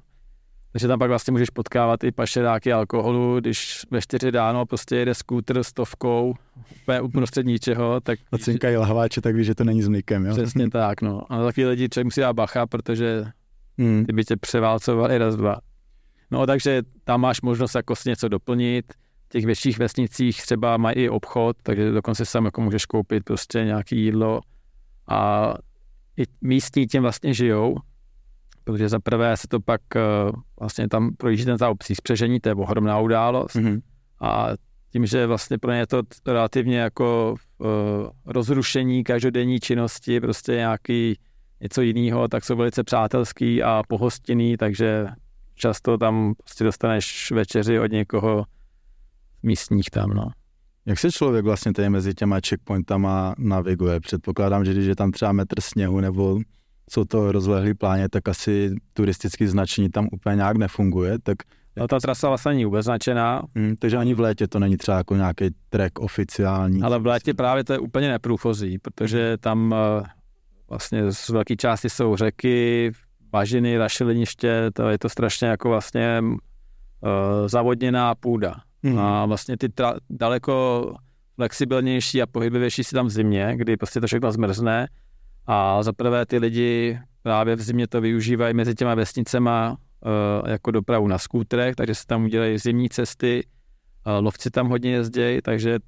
takže 0.71 0.87
tam 0.87 0.99
pak 0.99 1.09
vlastně 1.09 1.31
můžeš 1.31 1.49
potkávat 1.49 2.03
i 2.03 2.11
pašeráky 2.11 2.73
alkoholu, 2.73 3.39
když 3.39 3.85
ve 3.91 4.01
čtyři 4.01 4.31
ráno 4.31 4.65
prostě 4.65 4.95
jede 4.95 5.13
skútr 5.13 5.63
stovkou 5.63 6.33
úplně 6.81 7.01
uprostřed 7.01 7.45
ničeho, 7.45 7.99
tak 8.01 8.19
A 8.31 8.37
cinkají 8.37 8.77
lahváče, 8.77 9.21
tak 9.21 9.35
víš, 9.35 9.45
že 9.45 9.55
to 9.55 9.63
není 9.63 9.81
s 9.81 9.87
mlíkem, 9.87 10.25
jo? 10.25 10.33
přesně 10.33 10.69
tak, 10.69 11.01
no. 11.01 11.21
A 11.29 11.37
na 11.37 11.43
takový 11.45 11.65
lidi 11.65 11.89
člověk 11.89 12.05
musí 12.05 12.21
dát 12.21 12.33
bacha, 12.33 12.67
protože 12.67 13.25
Hmm. 13.77 14.05
ty 14.05 14.13
by 14.13 14.23
tě 14.23 14.37
převálcovali 14.37 15.17
raz, 15.17 15.35
dva. 15.35 15.55
No 16.31 16.45
takže 16.45 16.81
tam 17.03 17.21
máš 17.21 17.41
možnost 17.41 17.75
jako 17.75 17.95
si 17.95 18.09
něco 18.09 18.27
doplnit. 18.27 18.85
V 19.29 19.31
těch 19.31 19.45
větších 19.45 19.79
vesnicích 19.79 20.41
třeba 20.41 20.77
mají 20.77 20.95
i 20.95 21.09
obchod, 21.09 21.57
takže 21.63 21.91
dokonce 21.91 22.25
sam 22.25 22.45
jako 22.45 22.61
můžeš 22.61 22.85
koupit 22.85 23.23
prostě 23.23 23.63
nějaké 23.65 23.95
jídlo 23.95 24.41
a 25.07 25.53
i 26.17 26.23
místní 26.41 26.87
tím 26.87 27.01
vlastně 27.01 27.33
žijou, 27.33 27.77
protože 28.63 28.89
za 28.89 28.99
prvé 28.99 29.37
se 29.37 29.47
to 29.47 29.59
pak 29.59 29.81
eh, 29.95 29.99
vlastně 30.59 30.87
tam 30.89 31.15
projíždí 31.17 31.45
ten 31.45 31.57
ta 31.57 31.69
obcí 31.69 31.95
spřežení, 31.95 32.39
to 32.39 32.49
je 32.49 32.55
ohromná 32.55 32.99
událost 32.99 33.55
Mhm. 33.55 33.79
a 34.21 34.47
tím, 34.91 35.05
že 35.05 35.25
vlastně 35.27 35.57
pro 35.57 35.71
ně 35.71 35.77
je 35.77 35.87
to 35.87 36.01
relativně 36.27 36.79
jako 36.79 37.35
uh, 37.57 37.67
rozrušení 38.25 39.03
každodenní 39.03 39.59
činnosti, 39.59 40.19
prostě 40.19 40.51
nějaký 40.51 41.19
něco 41.61 41.81
jiného, 41.81 42.27
tak 42.27 42.45
jsou 42.45 42.55
velice 42.55 42.83
přátelský 42.83 43.63
a 43.63 43.81
pohostinný, 43.87 44.57
takže 44.57 45.07
často 45.55 45.97
tam 45.97 46.33
prostě 46.37 46.63
dostaneš 46.63 47.31
večeři 47.31 47.79
od 47.79 47.91
někoho 47.91 48.45
místních 49.43 49.89
tam, 49.89 50.09
no. 50.09 50.27
Jak 50.85 50.99
se 50.99 51.11
člověk 51.11 51.45
vlastně 51.45 51.73
tady 51.73 51.89
mezi 51.89 52.13
těma 52.13 52.39
checkpointama 52.49 53.35
naviguje? 53.37 53.99
Předpokládám, 53.99 54.65
že 54.65 54.73
když 54.73 54.85
je 54.85 54.95
tam 54.95 55.11
třeba 55.11 55.31
metr 55.31 55.61
sněhu 55.61 55.99
nebo 55.99 56.39
jsou 56.89 57.03
to 57.05 57.31
rozlehlý 57.31 57.73
pláně, 57.73 58.09
tak 58.09 58.27
asi 58.27 58.75
turistický 58.93 59.47
značení 59.47 59.89
tam 59.89 60.07
úplně 60.11 60.35
nějak 60.35 60.57
nefunguje, 60.57 61.19
tak 61.23 61.37
No 61.77 61.87
ta 61.87 61.99
trasa 61.99 62.27
vlastně 62.27 62.49
není 62.49 62.65
vůbec 62.65 62.85
značená, 62.85 63.43
hm, 63.57 63.75
takže 63.79 63.97
ani 63.97 64.13
v 64.13 64.19
létě 64.19 64.47
to 64.47 64.59
není 64.59 64.77
třeba 64.77 64.97
jako 64.97 65.15
nějaký 65.15 65.49
trek 65.69 65.99
oficiální. 65.99 66.81
ale 66.81 66.99
v 66.99 67.05
létě 67.05 67.33
právě 67.33 67.63
to 67.63 67.73
je 67.73 67.79
úplně 67.79 68.09
neprůchozí, 68.09 68.79
protože 68.79 69.37
tam 69.37 69.75
eh, 69.75 70.03
vlastně 70.69 71.11
z 71.11 71.29
velké 71.29 71.55
části 71.55 71.89
jsou 71.89 72.15
řeky, 72.15 72.91
bažiny, 73.31 73.77
rašeliniště, 73.77 74.71
to 74.73 74.89
je 74.89 74.97
to 74.97 75.09
strašně 75.09 75.47
jako 75.47 75.69
vlastně 75.69 76.21
uh, 76.21 77.47
zavodněná 77.47 78.15
půda. 78.15 78.55
Mhm. 78.83 78.99
A 78.99 79.25
vlastně 79.25 79.57
ty 79.57 79.67
tra- 79.67 79.97
daleko 80.09 80.93
flexibilnější 81.35 82.21
a 82.21 82.25
pohyblivější 82.25 82.83
si 82.83 82.95
tam 82.95 83.05
v 83.05 83.09
zimě, 83.09 83.53
kdy 83.55 83.77
prostě 83.77 84.01
to 84.01 84.07
všechno 84.07 84.31
zmrzne 84.31 84.87
a 85.47 85.83
zaprvé 85.83 86.25
ty 86.25 86.37
lidi 86.37 86.99
právě 87.23 87.55
v 87.55 87.61
zimě 87.61 87.87
to 87.87 88.01
využívají 88.01 88.53
mezi 88.53 88.75
těma 88.75 88.95
vesnicema 88.95 89.69
uh, 89.71 90.49
jako 90.49 90.71
dopravu 90.71 91.07
na 91.07 91.17
skútrech, 91.17 91.75
takže 91.75 91.95
se 91.95 92.05
tam 92.05 92.23
udělají 92.23 92.57
zimní 92.57 92.89
cesty, 92.89 93.47
uh, 94.07 94.23
lovci 94.23 94.51
tam 94.51 94.69
hodně 94.69 94.91
jezdějí, 94.91 95.41
takže 95.41 95.79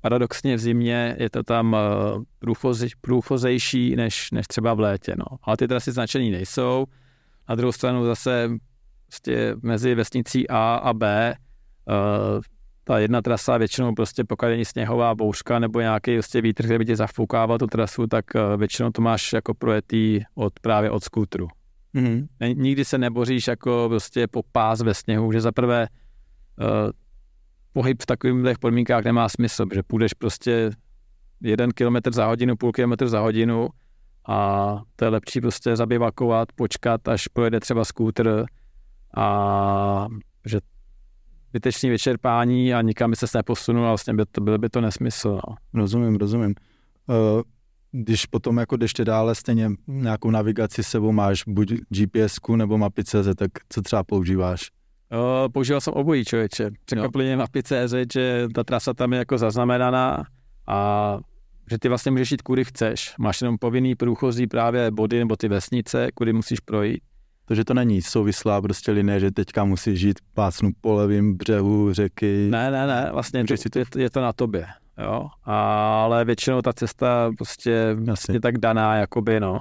paradoxně 0.00 0.56
v 0.56 0.60
zimě 0.60 1.16
je 1.18 1.30
to 1.30 1.42
tam 1.42 1.72
uh, 1.72 2.22
průfoze, 2.38 2.86
průfozejší 3.00 3.96
než, 3.96 4.30
než 4.30 4.46
třeba 4.46 4.74
v 4.74 4.80
létě. 4.80 5.14
No. 5.18 5.24
Ale 5.42 5.56
ty 5.56 5.68
trasy 5.68 5.92
značení 5.92 6.30
nejsou. 6.30 6.86
Na 7.48 7.54
druhou 7.54 7.72
stranu 7.72 8.04
zase 8.04 8.50
prostě 9.06 9.54
mezi 9.62 9.94
vesnicí 9.94 10.48
A 10.48 10.74
a 10.74 10.92
B 10.92 11.34
uh, 11.88 12.40
ta 12.90 12.98
jedna 12.98 13.22
trasa 13.22 13.58
většinou 13.58 13.94
prostě 13.94 14.24
pokud 14.24 14.46
není 14.46 14.64
sněhová 14.64 15.14
bouřka 15.14 15.58
nebo 15.58 15.80
nějaký 15.80 16.14
prostě 16.14 16.40
vítr, 16.40 16.64
který 16.64 16.78
by 16.78 16.84
tě 16.84 16.96
zafoukával 16.96 17.58
tu 17.58 17.66
trasu, 17.66 18.06
tak 18.06 18.24
eh, 18.36 18.56
většinou 18.56 18.90
to 18.90 19.02
máš 19.02 19.32
jako 19.32 19.54
projetý 19.54 20.20
od, 20.34 20.60
právě 20.60 20.90
od 20.90 21.04
skútru. 21.04 21.48
Mm-hmm. 21.94 22.26
Nikdy 22.56 22.84
se 22.84 22.98
neboříš 22.98 23.46
jako 23.46 23.86
prostě 23.88 24.26
po 24.26 24.42
pás 24.52 24.80
ve 24.80 24.94
sněhu, 24.94 25.32
že 25.32 25.40
zaprvé 25.40 25.88
uh, 26.60 26.66
pohyb 27.72 28.02
v 28.02 28.06
takových 28.06 28.58
podmínkách 28.58 29.04
nemá 29.04 29.28
smysl, 29.28 29.66
že 29.74 29.82
půjdeš 29.82 30.14
prostě 30.14 30.70
jeden 31.40 31.70
kilometr 31.70 32.12
za 32.12 32.26
hodinu, 32.26 32.56
půl 32.56 32.72
kilometr 32.72 33.08
za 33.08 33.20
hodinu 33.20 33.68
a 34.28 34.80
to 34.96 35.04
je 35.04 35.08
lepší 35.08 35.40
prostě 35.40 35.76
zabivakovat, 35.76 36.52
počkat, 36.52 37.08
až 37.08 37.28
pojede 37.28 37.60
třeba 37.60 37.84
skútr 37.84 38.44
a 39.16 40.06
že 40.46 40.58
vytečný 41.52 41.90
vyčerpání 41.90 42.74
a 42.74 42.82
nikam 42.82 43.10
by 43.10 43.16
se 43.16 43.26
neposunul 43.34 43.84
a 43.84 43.88
vlastně 43.88 44.14
by 44.14 44.22
to, 44.32 44.40
byl 44.40 44.58
by 44.58 44.68
to 44.68 44.80
nesmysl. 44.80 45.40
No. 45.48 45.56
Rozumím, 45.74 46.16
rozumím. 46.16 46.54
Uh, 47.06 47.42
když 47.92 48.26
potom 48.26 48.58
jako 48.58 48.76
jdeš 48.76 48.92
dále, 49.04 49.34
stejně 49.34 49.70
nějakou 49.86 50.30
navigaci 50.30 50.82
sebou 50.82 51.12
máš, 51.12 51.42
buď 51.46 51.72
gps 51.88 52.38
nebo 52.56 52.78
mapy.cz, 52.78 53.28
tak 53.36 53.50
co 53.68 53.82
třeba 53.82 54.04
používáš? 54.04 54.70
Uh, 55.12 55.48
používal 55.52 55.80
jsem 55.80 55.92
obojí, 55.94 56.24
člověče. 56.24 56.70
Překvapivě 56.84 57.36
mapy.cz, 57.36 57.94
že 58.12 58.48
ta 58.54 58.64
trasa 58.64 58.94
tam 58.94 59.12
je 59.12 59.18
jako 59.18 59.38
zaznamenaná 59.38 60.24
a 60.66 61.18
že 61.70 61.78
ty 61.78 61.88
vlastně 61.88 62.10
můžeš 62.10 62.30
jít, 62.30 62.42
kudy 62.42 62.64
chceš. 62.64 63.14
Máš 63.18 63.40
jenom 63.40 63.58
povinný 63.58 63.94
průchozí 63.94 64.46
právě 64.46 64.90
body 64.90 65.18
nebo 65.18 65.36
ty 65.36 65.48
vesnice, 65.48 66.08
kudy 66.14 66.32
musíš 66.32 66.60
projít. 66.60 67.02
Takže 67.50 67.64
to 67.64 67.74
není 67.74 68.02
souvislá 68.02 68.62
prostě 68.62 68.92
linie, 68.92 69.20
že 69.20 69.30
teďka 69.30 69.64
musíš 69.64 70.00
žít 70.00 70.18
pásnu 70.34 70.70
po 70.80 70.94
levém 70.94 71.34
břehu 71.34 71.92
řeky. 71.92 72.48
Ne, 72.50 72.70
ne, 72.70 72.86
ne, 72.86 73.08
vlastně 73.12 73.44
to, 73.72 73.78
je, 73.78 73.84
je 73.96 74.10
to 74.10 74.20
na 74.20 74.32
tobě, 74.32 74.66
jo. 75.02 75.28
Ale 75.44 76.24
většinou 76.24 76.62
ta 76.62 76.72
cesta 76.72 77.30
prostě 77.36 77.96
Asi. 78.12 78.32
je 78.32 78.40
tak 78.40 78.58
daná, 78.58 78.96
jakoby, 78.96 79.40
no. 79.40 79.60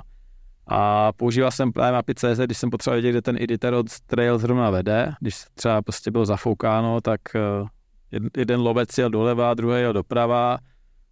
A 0.67 1.11
používal 1.13 1.51
jsem 1.51 1.71
právě 1.71 1.91
mapy 1.93 2.15
CZ, 2.15 2.39
když 2.45 2.57
jsem 2.57 2.69
potřeboval 2.69 3.01
vědět, 3.01 3.11
kde 3.11 3.21
ten 3.21 3.37
editor 3.41 3.83
trail 4.05 4.37
zrovna 4.37 4.69
vede. 4.69 5.13
Když 5.19 5.35
třeba 5.55 5.81
prostě 5.81 6.11
bylo 6.11 6.25
zafoukáno, 6.25 7.01
tak 7.01 7.21
eh, 7.35 8.19
jeden 8.37 8.59
lovec 8.59 8.97
jel 8.97 9.09
doleva, 9.09 9.53
druhý 9.53 9.81
jel 9.81 9.93
doprava, 9.93 10.57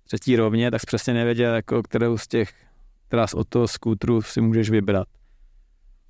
třetí 0.04 0.36
rovně, 0.36 0.72
tak 0.72 0.86
přesně 0.86 1.14
nevěděl, 1.14 1.56
jako 1.56 1.84
kterou 1.84 2.18
z 2.18 2.28
těch 2.28 2.54
tras 3.08 3.34
od 3.34 3.48
toho 3.48 3.68
skútru 3.68 4.22
si 4.22 4.42
můžeš 4.42 4.70
vybrat. 4.70 5.08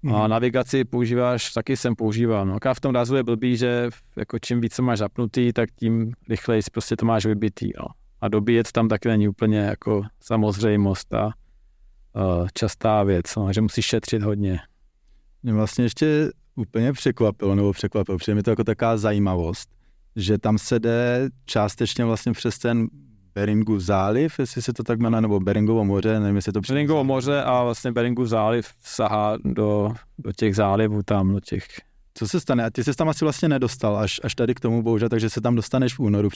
Mm. 0.04 0.16
A 0.16 0.20
mhm. 0.20 0.30
navigaci 0.30 0.86
používáš, 0.86 1.54
taky 1.54 1.78
jsem 1.78 1.96
používal. 1.96 2.46
No. 2.46 2.58
A 2.62 2.74
v 2.74 2.80
tom 2.80 2.96
rázu 2.96 3.16
je 3.16 3.24
blbý, 3.24 3.58
že 3.58 3.90
jako 4.16 4.40
čím 4.40 4.62
více 4.62 4.82
máš 4.82 4.98
zapnutý, 5.00 5.54
tak 5.54 5.70
tím 5.72 6.12
rychleji 6.30 6.62
prostě 6.72 6.96
to 6.96 7.06
máš 7.06 7.26
vybitý. 7.26 7.72
No. 7.80 7.86
A 8.22 8.28
dobíjet 8.28 8.72
tam 8.72 8.88
taky 8.88 9.08
není 9.08 9.28
úplně 9.28 9.60
jako 9.60 10.04
samozřejmost 10.20 11.14
a 11.14 11.26
uh, 11.26 12.48
častá 12.54 13.04
věc, 13.04 13.36
no, 13.36 13.54
že 13.54 13.62
musíš 13.62 13.86
šetřit 13.86 14.22
hodně. 14.22 14.60
Mě 15.44 15.54
vlastně 15.54 15.86
ještě 15.86 16.32
úplně 16.56 16.94
překvapilo, 16.94 17.56
nebo 17.56 17.74
překvapilo, 17.74 18.18
protože 18.18 18.36
mi 18.36 18.44
to 18.44 18.50
jako 18.50 18.64
taková 18.64 18.98
zajímavost, 18.98 19.70
že 20.16 20.38
tam 20.38 20.58
se 20.58 20.80
jde 20.80 21.30
částečně 21.46 22.06
vlastně 22.06 22.32
přes 22.32 22.60
ten 22.60 22.88
Beringův 23.38 23.82
záliv, 23.82 24.40
jestli 24.40 24.62
se 24.62 24.74
to 24.74 24.84
tak 24.84 25.00
jmenuje, 25.00 25.22
nebo 25.22 25.40
Beringovo 25.40 25.86
moře, 25.86 26.20
nevím, 26.20 26.36
jestli 26.36 26.52
to 26.52 26.62
přesně. 26.62 26.74
Beringovo 26.74 27.04
moře 27.04 27.44
a 27.44 27.64
vlastně 27.64 27.92
Beringův 27.92 28.28
záliv 28.28 28.68
sahá 28.82 29.38
do, 29.44 29.94
do 30.18 30.32
těch 30.32 30.56
zálivů 30.56 31.04
tam, 31.04 31.34
do 31.34 31.40
těch... 31.40 31.66
Co 32.14 32.28
se 32.28 32.40
stane? 32.40 32.66
A 32.66 32.70
ty 32.70 32.84
se 32.84 32.96
tam 32.96 33.10
asi 33.10 33.26
vlastně 33.26 33.50
nedostal 33.50 33.98
až, 33.98 34.20
až 34.24 34.36
tady 34.36 34.56
k 34.56 34.60
tomu 34.60 34.84
bohužel, 34.84 35.10
takže 35.10 35.30
se 35.30 35.42
tam 35.42 35.56
dostaneš 35.56 35.94
v 35.94 36.00
únoru, 36.00 36.30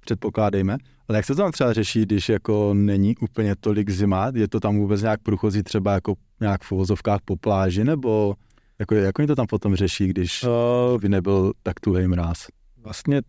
předpokládejme. 0.00 0.76
Ale 1.08 1.18
jak 1.18 1.26
se 1.26 1.34
to 1.34 1.42
tam 1.42 1.52
třeba 1.52 1.72
řeší, 1.72 2.02
když 2.02 2.28
jako 2.28 2.74
není 2.74 3.16
úplně 3.16 3.54
tolik 3.60 3.90
zima? 3.90 4.32
Je 4.34 4.48
to 4.48 4.60
tam 4.60 4.78
vůbec 4.78 5.02
nějak 5.02 5.20
průchozí 5.22 5.62
třeba 5.62 5.92
jako 5.92 6.14
nějak 6.40 6.62
v 6.62 6.72
uvozovkách 6.72 7.20
po 7.24 7.36
pláži, 7.36 7.84
nebo 7.84 8.34
jako, 8.78 8.94
jak 8.94 9.18
oni 9.18 9.28
to 9.28 9.36
tam 9.36 9.46
potom 9.46 9.76
řeší, 9.76 10.08
když 10.08 10.44
uh, 10.44 11.00
by 11.00 11.08
nebyl 11.08 11.52
tak 11.62 11.80
tuhej 11.80 12.08
mráz? 12.08 12.46
Vlastně 12.82 13.22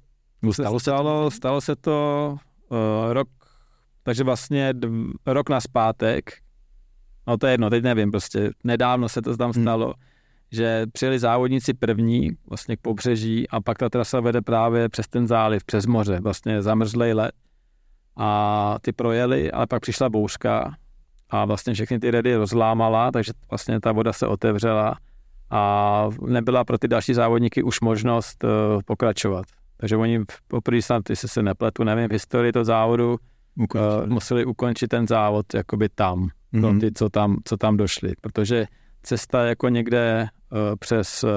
stalo, 0.51 0.79
se 0.79 0.83
stalo, 0.83 1.31
stalo 1.31 1.61
se 1.61 1.75
to 1.75 2.37
uh, 2.71 3.13
rok, 3.13 3.27
takže 4.03 4.23
vlastně 4.23 4.73
dv, 4.73 4.91
rok 5.25 5.49
na 5.49 5.61
zpátek, 5.61 6.31
no 7.27 7.37
to 7.37 7.47
je 7.47 7.53
jedno, 7.53 7.69
teď 7.69 7.83
nevím, 7.83 8.11
prostě 8.11 8.51
nedávno 8.63 9.09
se 9.09 9.21
to 9.21 9.37
tam 9.37 9.51
hmm. 9.51 9.63
stalo, 9.63 9.85
hmm. 9.85 9.93
že 10.51 10.85
přijeli 10.93 11.19
závodníci 11.19 11.73
první 11.73 12.29
vlastně 12.49 12.77
k 12.77 12.81
pobřeží 12.81 13.49
a 13.49 13.61
pak 13.61 13.77
ta 13.77 13.89
trasa 13.89 14.19
vede 14.19 14.41
právě 14.41 14.89
přes 14.89 15.07
ten 15.07 15.27
záliv, 15.27 15.63
přes 15.63 15.85
moře, 15.85 16.19
vlastně 16.21 16.61
zamrzlej 16.61 17.13
let 17.13 17.31
a 18.17 18.77
ty 18.81 18.91
projeli, 18.91 19.51
ale 19.51 19.67
pak 19.67 19.81
přišla 19.81 20.09
bouřka 20.09 20.75
a 21.29 21.45
vlastně 21.45 21.73
všechny 21.73 21.99
ty 21.99 22.11
redy 22.11 22.35
rozlámala, 22.35 23.11
takže 23.11 23.31
vlastně 23.49 23.79
ta 23.79 23.91
voda 23.91 24.13
se 24.13 24.27
otevřela 24.27 24.97
a 25.49 26.09
nebyla 26.27 26.63
pro 26.63 26.77
ty 26.77 26.87
další 26.87 27.13
závodníky 27.13 27.63
už 27.63 27.81
možnost 27.81 28.43
uh, 28.43 28.49
pokračovat. 28.85 29.45
Takže 29.81 29.97
oni 29.97 30.19
poprvé 30.47 30.81
snad, 30.81 31.09
jestli 31.09 31.27
se 31.27 31.43
nepletu, 31.43 31.83
nevím, 31.83 32.09
v 32.09 32.11
historii 32.11 32.51
toho 32.51 32.65
závodu 32.65 33.17
uh, 33.57 33.67
museli 34.05 34.45
ukončit 34.45 34.87
ten 34.87 35.07
závod 35.07 35.53
jakoby 35.53 35.89
tam, 35.89 36.29
mm-hmm. 36.53 36.79
ty, 36.79 36.91
co 36.91 37.09
tam, 37.09 37.37
co 37.45 37.57
tam 37.57 37.77
došli, 37.77 38.13
protože 38.21 38.65
cesta 39.03 39.45
jako 39.45 39.69
někde 39.69 40.27
uh, 40.51 40.57
přes 40.79 41.23
uh, 41.23 41.29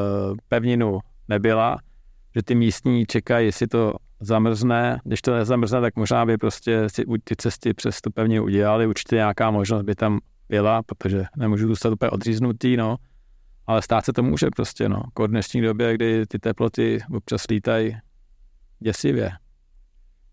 pevninu 0.49 0.99
nebyla, 1.29 1.79
že 2.35 2.43
ty 2.43 2.55
místní 2.55 3.07
čekají, 3.07 3.47
jestli 3.47 3.67
to 3.67 3.95
zamrzne, 4.21 4.99
když 5.05 5.23
to 5.23 5.35
nezamrzne, 5.35 5.81
tak 5.81 5.97
možná 5.97 6.27
by 6.27 6.37
prostě 6.37 6.89
si 6.89 7.05
ty 7.25 7.37
cesty 7.37 7.75
přes 7.75 8.01
tu 8.01 8.11
pevninu 8.11 8.45
udělali, 8.45 8.87
určitě 8.87 9.17
nějaká 9.17 9.51
možnost 9.51 9.83
by 9.83 9.95
tam 9.95 10.19
byla, 10.49 10.83
protože 10.83 11.25
nemůžu 11.37 11.67
zůstat 11.67 11.93
úplně 11.93 12.11
odříznutý, 12.11 12.77
no, 12.77 12.97
ale 13.67 13.83
stát 13.83 14.05
se 14.05 14.13
to 14.13 14.23
může 14.23 14.47
prostě, 14.57 14.89
no, 14.89 15.03
jako 15.05 15.25
v 15.25 15.29
dnešní 15.29 15.61
době, 15.61 15.95
kdy 15.95 16.27
ty 16.27 16.39
teploty 16.39 17.01
občas 17.15 17.45
lítají 17.51 17.97
děsivě. 18.85 19.33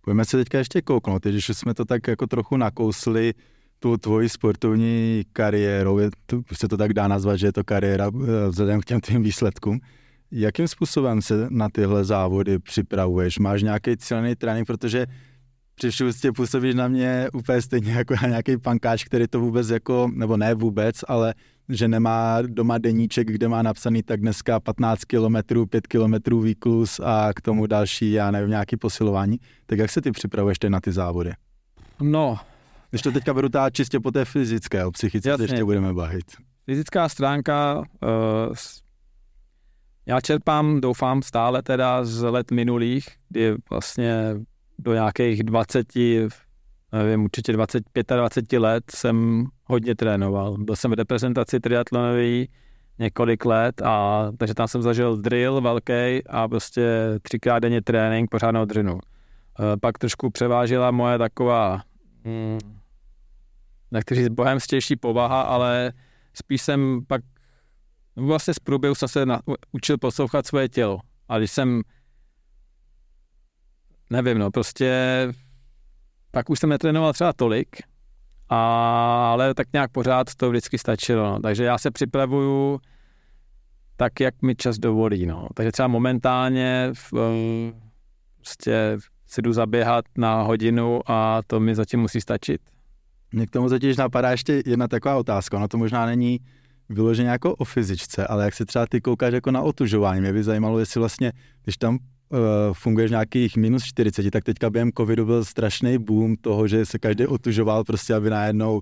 Pojďme 0.02 0.26
se 0.26 0.38
teďka 0.38 0.58
ještě 0.58 0.82
kouknout, 0.82 1.24
když 1.24 1.50
jsme 1.50 1.74
to 1.74 1.86
tak 1.86 2.08
jako 2.08 2.28
trochu 2.28 2.58
nakousli, 2.58 3.34
tu 3.80 3.98
tvoji 3.98 4.30
sportovní 4.30 5.24
kariérou, 5.34 5.98
je 5.98 6.10
to, 6.26 6.42
se 6.54 6.68
to 6.68 6.78
tak 6.78 6.94
dá 6.94 7.08
nazvat, 7.08 7.40
že 7.40 7.48
je 7.48 7.54
to 7.54 7.64
kariéra 7.64 8.12
eh, 8.14 8.50
vzhledem 8.50 8.82
k 8.82 8.86
těm 8.86 9.02
tvým 9.02 9.24
výsledkům. 9.24 9.80
Jakým 10.32 10.68
způsobem 10.68 11.22
se 11.22 11.48
na 11.50 11.70
tyhle 11.70 12.06
závody 12.06 12.60
připravuješ? 12.60 13.40
Máš 13.40 13.64
nějaký 13.64 13.98
cílený 13.98 14.36
trénink, 14.36 14.68
protože 14.68 15.08
při 15.76 16.06
ústě 16.06 16.32
působíš 16.32 16.76
na 16.76 16.88
mě 16.88 17.30
úplně 17.34 17.62
stejně 17.62 17.92
jako 17.92 18.14
na 18.22 18.28
nějaký 18.28 18.58
pankáč, 18.58 19.04
který 19.04 19.28
to 19.28 19.40
vůbec 19.40 19.70
jako, 19.70 20.10
nebo 20.14 20.38
ne 20.38 20.54
vůbec, 20.54 20.96
ale 21.08 21.34
že 21.72 21.88
nemá 21.88 22.42
doma 22.42 22.78
deníček, 22.78 23.28
kde 23.28 23.48
má 23.48 23.62
napsaný 23.62 24.04
tak 24.04 24.22
dneska 24.22 24.60
15 24.60 25.06
km, 25.06 25.66
5 25.70 25.88
km 25.88 26.40
výklus 26.42 27.00
a 27.00 27.34
k 27.36 27.42
tomu 27.42 27.68
další, 27.68 28.12
já 28.12 28.32
nevím, 28.32 28.50
nějaký 28.50 28.78
posilování. 28.78 29.40
Tak 29.66 29.80
jak 29.80 29.92
se 29.92 30.02
ty 30.02 30.12
připravuješ 30.12 30.60
ty 30.60 30.70
na 30.70 30.80
ty 30.80 30.92
závody? 30.92 31.32
No. 32.02 32.40
Když 32.90 33.02
to 33.02 33.12
teďka 33.12 33.34
beru 33.34 33.50
čistě 33.72 34.00
po 34.00 34.12
té 34.12 34.26
fyzické, 34.26 34.86
o 34.86 34.92
psychice 34.92 35.30
Jasně. 35.30 35.44
ještě 35.44 35.64
budeme 35.64 35.94
bavit. 35.94 36.26
Fyzická 36.66 37.10
stránka, 37.10 37.78
uh, 37.80 38.56
já 40.06 40.22
čerpám, 40.22 40.82
doufám, 40.82 41.22
stále 41.22 41.62
teda 41.62 42.06
z 42.06 42.22
let 42.22 42.52
minulých, 42.52 43.08
kdy 43.30 43.56
vlastně 43.70 44.36
do 44.80 44.94
nějakých 44.94 45.44
20, 45.44 45.88
nevím, 46.92 47.24
určitě 47.24 47.54
25 47.54 48.08
20 48.10 48.54
let 48.54 48.84
jsem 48.96 49.46
hodně 49.66 49.96
trénoval. 49.96 50.58
Byl 50.58 50.76
jsem 50.76 50.92
v 50.92 50.94
reprezentaci 50.94 51.60
triatlonové 51.60 52.46
několik 53.00 53.46
let 53.46 53.82
a 53.82 54.26
takže 54.38 54.54
tam 54.54 54.68
jsem 54.68 54.82
zažil 54.82 55.18
drill 55.18 55.62
velký 55.62 56.28
a 56.30 56.48
prostě 56.48 56.90
třikrát 57.22 57.60
denně 57.60 57.82
trénink 57.82 58.30
pořádnou 58.30 58.66
drinu. 58.66 59.00
E, 59.00 59.78
pak 59.78 59.98
trošku 59.98 60.30
převážila 60.30 60.92
moje 60.92 61.18
taková, 61.18 61.82
hmm, 62.26 62.60
nechci 63.92 64.16
říct 64.16 64.30
bohemstější 64.30 64.96
povaha, 64.96 65.42
ale 65.42 65.94
spíš 66.34 66.62
jsem 66.62 67.02
pak 67.08 67.22
vlastně 68.16 68.54
z 68.54 68.60
průběhu 68.60 68.96
jsem 68.96 69.08
se 69.08 69.26
na, 69.26 69.42
učil 69.72 69.98
poslouchat 69.98 70.48
svoje 70.48 70.70
tělo. 70.70 71.00
A 71.30 71.38
když 71.38 71.52
jsem 71.52 71.82
nevím, 74.10 74.38
no, 74.38 74.52
prostě 74.52 75.28
pak 76.32 76.50
už 76.50 76.60
jsem 76.60 76.70
netrénoval 76.70 77.14
třeba 77.14 77.34
tolik, 77.34 77.68
a, 78.50 79.32
ale 79.32 79.54
tak 79.54 79.68
nějak 79.74 79.92
pořád 79.92 80.36
to 80.36 80.50
vždycky 80.50 80.78
stačilo. 80.78 81.24
No. 81.24 81.40
Takže 81.40 81.64
já 81.64 81.78
se 81.78 81.92
připravuju 81.92 82.80
tak, 83.96 84.20
jak 84.20 84.42
mi 84.42 84.56
čas 84.56 84.78
dovolí. 84.78 85.26
No. 85.26 85.48
Takže 85.54 85.72
třeba 85.72 85.88
momentálně 85.88 86.90
v, 86.94 87.14
prostě 88.38 88.98
si 89.28 89.42
jdu 89.42 89.54
zaběhat 89.54 90.06
na 90.18 90.42
hodinu 90.42 91.02
a 91.06 91.42
to 91.48 91.60
mi 91.60 91.76
zatím 91.76 92.00
musí 92.00 92.22
stačit. 92.22 92.62
Mě 93.32 93.48
k 93.48 93.52
tomu 93.52 93.70
totiž 93.70 93.98
napadá 93.98 94.32
ještě 94.32 94.64
jedna 94.66 94.88
taková 94.88 95.16
otázka. 95.16 95.58
Ona 95.58 95.68
to 95.68 95.78
možná 95.78 96.06
není 96.06 96.40
vyloženě 96.90 97.30
jako 97.30 97.56
o 97.56 97.66
fyzičce, 97.66 98.28
ale 98.28 98.46
jak 98.46 98.54
se 98.54 98.66
třeba 98.66 98.86
ty 98.86 99.02
koukáš 99.02 99.34
jako 99.34 99.52
na 99.52 99.62
otužování. 99.62 100.22
Mě 100.22 100.34
by 100.34 100.44
zajímalo, 100.44 100.80
jestli 100.80 101.00
vlastně, 101.00 101.32
když 101.64 101.78
tam 101.78 101.98
funguješ 102.74 103.10
v 103.10 103.12
nějakých 103.12 103.58
minus 103.58 103.84
40, 103.84 104.32
tak 104.32 104.44
teďka 104.44 104.70
během 104.70 104.92
covidu 104.98 105.26
byl 105.26 105.46
strašný 105.46 105.98
boom 105.98 106.36
toho, 106.36 106.68
že 106.68 106.86
se 106.86 107.00
každý 107.00 107.28
otužoval 107.28 107.84
prostě, 107.84 108.14
aby 108.14 108.30
najednou 108.30 108.82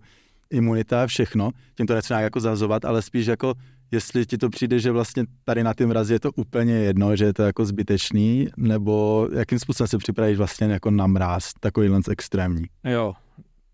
imunita 0.50 1.04
a 1.04 1.08
všechno. 1.08 1.52
Tím 1.78 1.88
to 1.88 1.94
nechci 1.94 2.14
nějak 2.14 2.24
jako 2.24 2.40
zazovat, 2.40 2.86
ale 2.86 3.02
spíš 3.02 3.26
jako 3.26 3.54
jestli 3.92 4.26
ti 4.26 4.38
to 4.38 4.50
přijde, 4.50 4.80
že 4.80 4.92
vlastně 4.92 5.24
tady 5.44 5.64
na 5.64 5.74
tím 5.74 5.88
mrazi 5.88 6.14
je 6.14 6.20
to 6.20 6.32
úplně 6.32 6.74
jedno, 6.74 7.16
že 7.16 7.26
je 7.26 7.34
to 7.34 7.44
jako 7.44 7.66
zbytečný, 7.66 8.48
nebo 8.58 9.28
jakým 9.34 9.60
způsobem 9.60 9.88
se 9.88 9.98
připravíš 9.98 10.38
vlastně 10.38 10.68
jako 10.68 10.92
na 10.92 11.08
mráz, 11.08 11.54
takovýhle 11.60 12.00
extrémní. 12.10 12.66
Jo, 12.84 13.14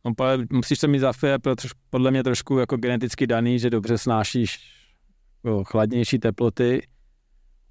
no, 0.06 0.12
musíš 0.52 0.80
se 0.80 0.88
mít 0.88 1.00
za 1.00 1.14
podle 1.90 2.12
mě 2.12 2.24
trošku 2.24 2.58
jako 2.58 2.78
geneticky 2.78 3.28
daný, 3.28 3.60
že 3.60 3.70
dobře 3.70 3.98
snášíš 3.98 4.60
jo, 5.44 5.64
chladnější 5.64 6.20
teploty 6.20 6.88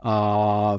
a 0.05 0.77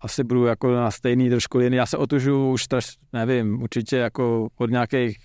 asi 0.00 0.24
budu 0.24 0.44
jako 0.44 0.74
na 0.74 0.90
stejný 0.90 1.30
trošku 1.30 1.60
jiný. 1.60 1.76
Já 1.76 1.86
se 1.86 1.96
otužu 1.96 2.50
už, 2.50 2.66
traž, 2.66 2.96
nevím, 3.12 3.62
určitě 3.62 3.96
jako 3.96 4.48
od 4.56 4.70
nějakých 4.70 5.18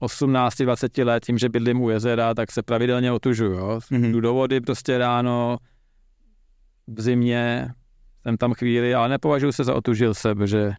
18-20 0.00 1.06
let, 1.06 1.24
tím, 1.24 1.38
že 1.38 1.48
bydlím 1.48 1.80
u 1.80 1.90
jezera, 1.90 2.34
tak 2.34 2.52
se 2.52 2.62
pravidelně 2.62 3.12
otužuju. 3.12 3.52
Jo. 3.52 3.80
Mm-hmm. 3.90 4.10
Jdu 4.12 4.20
do 4.20 4.34
vody 4.34 4.60
prostě 4.60 4.98
ráno, 4.98 5.58
v 6.86 7.00
zimě, 7.00 7.68
jsem 8.22 8.36
tam 8.36 8.54
chvíli, 8.54 8.94
ale 8.94 9.08
nepovažuji 9.08 9.52
se 9.52 9.64
za 9.64 9.74
otužil 9.74 10.14
se, 10.14 10.34
protože 10.34 10.72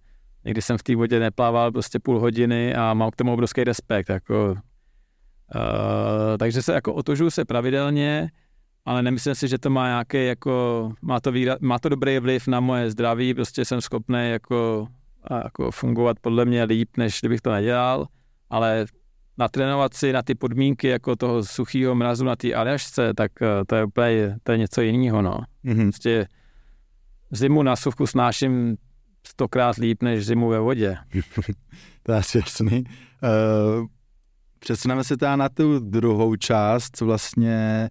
někdy 0.45 0.61
jsem 0.61 0.77
v 0.77 0.83
té 0.83 0.95
vodě 0.95 1.19
neplával 1.19 1.71
prostě 1.71 1.99
půl 1.99 2.19
hodiny 2.19 2.75
a 2.75 2.93
mám 2.93 3.11
k 3.11 3.15
tomu 3.15 3.33
obrovský 3.33 3.63
respekt. 3.63 4.09
Jako, 4.09 4.49
uh, 4.51 4.57
takže 6.39 6.61
se 6.61 6.73
jako 6.73 6.93
otužuju 6.93 7.29
se 7.29 7.45
pravidelně, 7.45 8.29
ale 8.85 9.03
nemyslím 9.03 9.35
si, 9.35 9.47
že 9.47 9.57
to 9.57 9.69
má 9.69 9.87
nějaký 9.87 10.25
jako, 10.25 10.91
má 11.01 11.19
to, 11.19 11.31
výra, 11.31 11.57
má 11.61 11.79
to 11.79 11.89
dobrý 11.89 12.19
vliv 12.19 12.47
na 12.47 12.59
moje 12.59 12.91
zdraví, 12.91 13.33
prostě 13.33 13.65
jsem 13.65 13.81
schopný 13.81 14.29
jako, 14.31 14.87
jako 15.43 15.71
fungovat 15.71 16.19
podle 16.21 16.45
mě 16.45 16.63
líp, 16.63 16.89
než 16.97 17.19
kdybych 17.19 17.41
to 17.41 17.51
nedělal, 17.51 18.07
ale 18.49 18.85
natrénovat 19.37 19.93
si 19.93 20.13
na 20.13 20.21
ty 20.21 20.35
podmínky 20.35 20.87
jako 20.87 21.15
toho 21.15 21.43
suchého 21.43 21.95
mrazu 21.95 22.25
na 22.25 22.35
té 22.35 22.53
Aljašce, 22.53 23.13
tak 23.13 23.31
eh, 23.41 23.65
to 23.67 23.75
je 23.75 23.85
úplně 23.85 24.37
to 24.43 24.51
je 24.51 24.57
něco 24.57 24.81
jiného. 24.81 25.21
No. 25.21 25.39
Mm-hmm. 25.65 25.83
Prostě 25.83 26.27
zimu 27.31 27.63
na 27.63 27.75
suchu 27.75 28.07
snáším 28.07 28.77
stokrát 29.27 29.75
líp 29.75 30.03
než 30.03 30.25
zimu 30.25 30.49
ve 30.49 30.59
vodě. 30.59 30.97
to 32.03 32.11
je 32.11 32.17
asi 32.17 32.37
jasný. 32.37 32.83
Uh, 32.83 33.87
přesuneme 34.59 35.03
se 35.03 35.17
teda 35.17 35.35
na 35.35 35.49
tu 35.49 35.79
druhou 35.79 36.35
část, 36.35 36.97
co 36.97 37.05
vlastně 37.05 37.89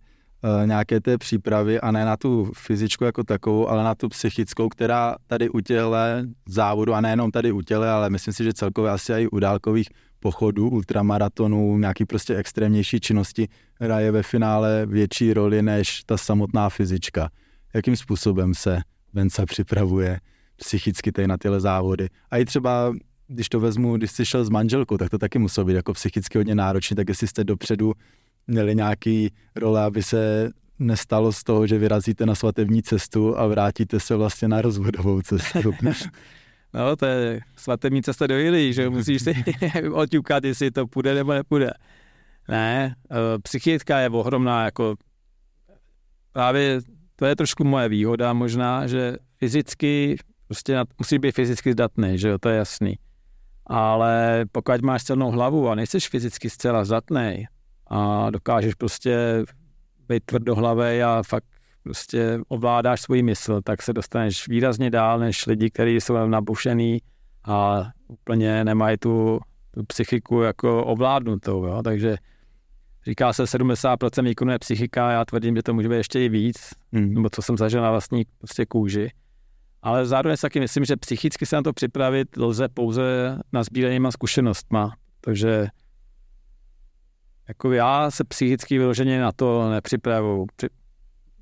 nějaké 0.65 1.01
té 1.01 1.19
přípravy 1.19 1.81
a 1.81 1.91
ne 1.91 2.05
na 2.05 2.17
tu 2.17 2.53
fyzičku 2.57 3.05
jako 3.05 3.25
takovou, 3.25 3.69
ale 3.69 3.85
na 3.85 3.95
tu 3.95 4.09
psychickou, 4.09 4.69
která 4.69 5.17
tady 5.27 5.49
u 5.49 5.61
těhle 5.61 6.27
závodu, 6.49 6.95
a 6.95 7.01
nejenom 7.01 7.31
tady 7.31 7.53
u 7.53 7.61
těle, 7.61 7.91
ale 7.91 8.11
myslím 8.11 8.35
si, 8.35 8.45
že 8.45 8.53
celkově 8.53 8.91
asi 8.91 9.13
i 9.13 9.29
u 9.29 9.39
dálkových 9.39 9.89
pochodu, 10.21 10.69
ultramaratonů, 10.69 11.79
nějaký 11.79 12.05
prostě 12.05 12.37
extrémnější 12.37 13.01
činnosti 13.01 13.49
hraje 13.81 14.11
ve 14.11 14.23
finále 14.23 14.87
větší 14.87 15.33
roli 15.33 15.63
než 15.63 16.05
ta 16.07 16.17
samotná 16.17 16.69
fyzička. 16.69 17.29
Jakým 17.75 17.97
způsobem 17.97 18.55
se 18.55 18.81
Venca 19.13 19.47
připravuje 19.47 20.21
psychicky 20.57 21.13
tady 21.13 21.29
na 21.29 21.39
tyhle 21.39 21.61
závody. 21.61 22.09
A 22.31 22.39
i 22.39 22.45
třeba, 22.45 22.95
když 23.29 23.49
to 23.49 23.61
vezmu, 23.61 23.97
když 23.97 24.11
jsi 24.11 24.27
šel 24.27 24.45
s 24.45 24.51
manželkou, 24.51 24.97
tak 24.97 25.11
to 25.11 25.19
taky 25.19 25.39
muselo 25.39 25.65
být 25.65 25.75
jako 25.75 25.93
psychicky 25.93 26.39
hodně 26.39 26.55
náročné, 26.55 26.97
tak 26.97 27.09
jestli 27.09 27.29
jste 27.29 27.45
dopředu 27.45 27.93
měli 28.47 28.75
nějaký 28.75 29.33
role, 29.57 29.83
aby 29.83 30.03
se 30.03 30.51
nestalo 30.79 31.33
z 31.33 31.45
toho, 31.45 31.67
že 31.67 31.79
vyrazíte 31.79 32.27
na 32.27 32.35
svatební 32.35 32.83
cestu 32.83 33.39
a 33.39 33.47
vrátíte 33.47 34.01
se 34.01 34.17
vlastně 34.17 34.49
na 34.49 34.63
rozvodovou 34.63 35.23
cestu. 35.23 35.73
No, 36.75 36.97
to 36.97 37.07
je 37.07 37.41
svatební 37.57 38.03
cesta 38.03 38.27
do 38.27 38.39
Jilí, 38.39 38.73
že 38.73 38.91
musíš 38.91 39.23
si 39.23 39.45
oťukat, 39.93 40.45
jestli 40.45 40.71
to 40.71 40.87
půjde 40.87 41.15
nebo 41.15 41.33
nepůjde. 41.33 41.71
Ne, 42.49 42.97
eh, 43.11 43.39
psychická 43.43 43.99
je 43.99 44.11
ohromná, 44.11 44.65
jako 44.65 44.95
právě 46.33 46.81
to 47.17 47.27
je 47.27 47.37
trošku 47.37 47.65
moje 47.65 47.89
výhoda 47.89 48.33
možná, 48.33 48.87
že 48.87 49.17
fyzicky, 49.39 50.17
prostě 50.47 50.79
musí 50.99 51.19
být 51.19 51.35
fyzicky 51.35 51.73
zdatný, 51.73 52.19
že 52.19 52.29
jo, 52.29 52.39
to 52.39 52.49
je 52.49 52.57
jasný. 52.57 52.99
Ale 53.67 54.45
pokud 54.53 54.83
máš 54.83 55.05
celnou 55.05 55.31
hlavu 55.31 55.69
a 55.69 55.75
nejsi 55.75 56.01
fyzicky 56.01 56.51
zcela 56.51 56.85
zdatný 56.85 57.47
a 57.93 58.31
dokážeš 58.31 58.75
prostě 58.75 59.45
být 60.09 60.25
tvrdohlavý 60.25 61.03
a 61.03 61.23
fakt 61.27 61.45
prostě 61.83 62.39
ovládáš 62.49 63.01
svůj 63.01 63.23
mysl, 63.23 63.61
tak 63.65 63.83
se 63.83 63.93
dostaneš 63.93 64.49
výrazně 64.49 64.91
dál 64.91 65.19
než 65.19 65.47
lidi, 65.47 65.71
kteří 65.71 66.01
jsou 66.01 66.27
nabušený 66.27 66.99
a 67.45 67.87
úplně 68.09 68.65
nemají 68.65 68.97
tu, 68.99 69.41
tu 69.71 69.85
psychiku 69.85 70.41
jako 70.41 70.85
ovládnutou, 70.85 71.67
jo? 71.67 71.83
takže 71.83 72.17
říká 73.07 73.33
se 73.33 73.45
70% 73.45 74.25
výkonu 74.25 74.53
je 74.53 74.59
psychika, 74.59 75.11
já 75.11 75.25
tvrdím, 75.25 75.57
že 75.57 75.63
to 75.63 75.75
může 75.75 75.89
být 75.89 75.97
ještě 75.97 76.25
i 76.25 76.29
víc, 76.29 76.71
mm. 76.93 77.15
nebo 77.15 77.31
co 77.31 77.43
jsem 77.43 77.57
zažil 77.57 77.83
na 77.83 77.91
vlastní 77.91 78.25
prostě 78.39 78.67
kůži. 78.67 79.11
Ale 79.83 80.07
zároveň 80.07 80.37
si 80.37 80.43
taky 80.43 80.61
myslím, 80.61 80.85
že 80.85 80.97
psychicky 80.97 81.47
se 81.47 81.57
na 81.57 81.63
to 81.63 81.73
připravit 81.73 82.37
lze 82.37 82.69
pouze 82.69 83.39
na 83.53 83.65
sbírenýma 83.65 84.11
zkušenostma. 84.11 84.93
Takže 85.21 85.67
jako 87.53 87.73
já 87.73 88.11
se 88.11 88.25
psychicky 88.25 88.79
vyloženě 88.79 89.21
na 89.21 89.33
to 89.33 89.71
nepřipravuju 89.71 90.47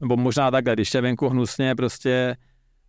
nebo 0.01 0.17
možná 0.17 0.51
takhle, 0.51 0.75
když 0.75 0.95
je 0.95 1.01
venku 1.01 1.29
hnusně 1.29 1.75
prostě 1.75 2.37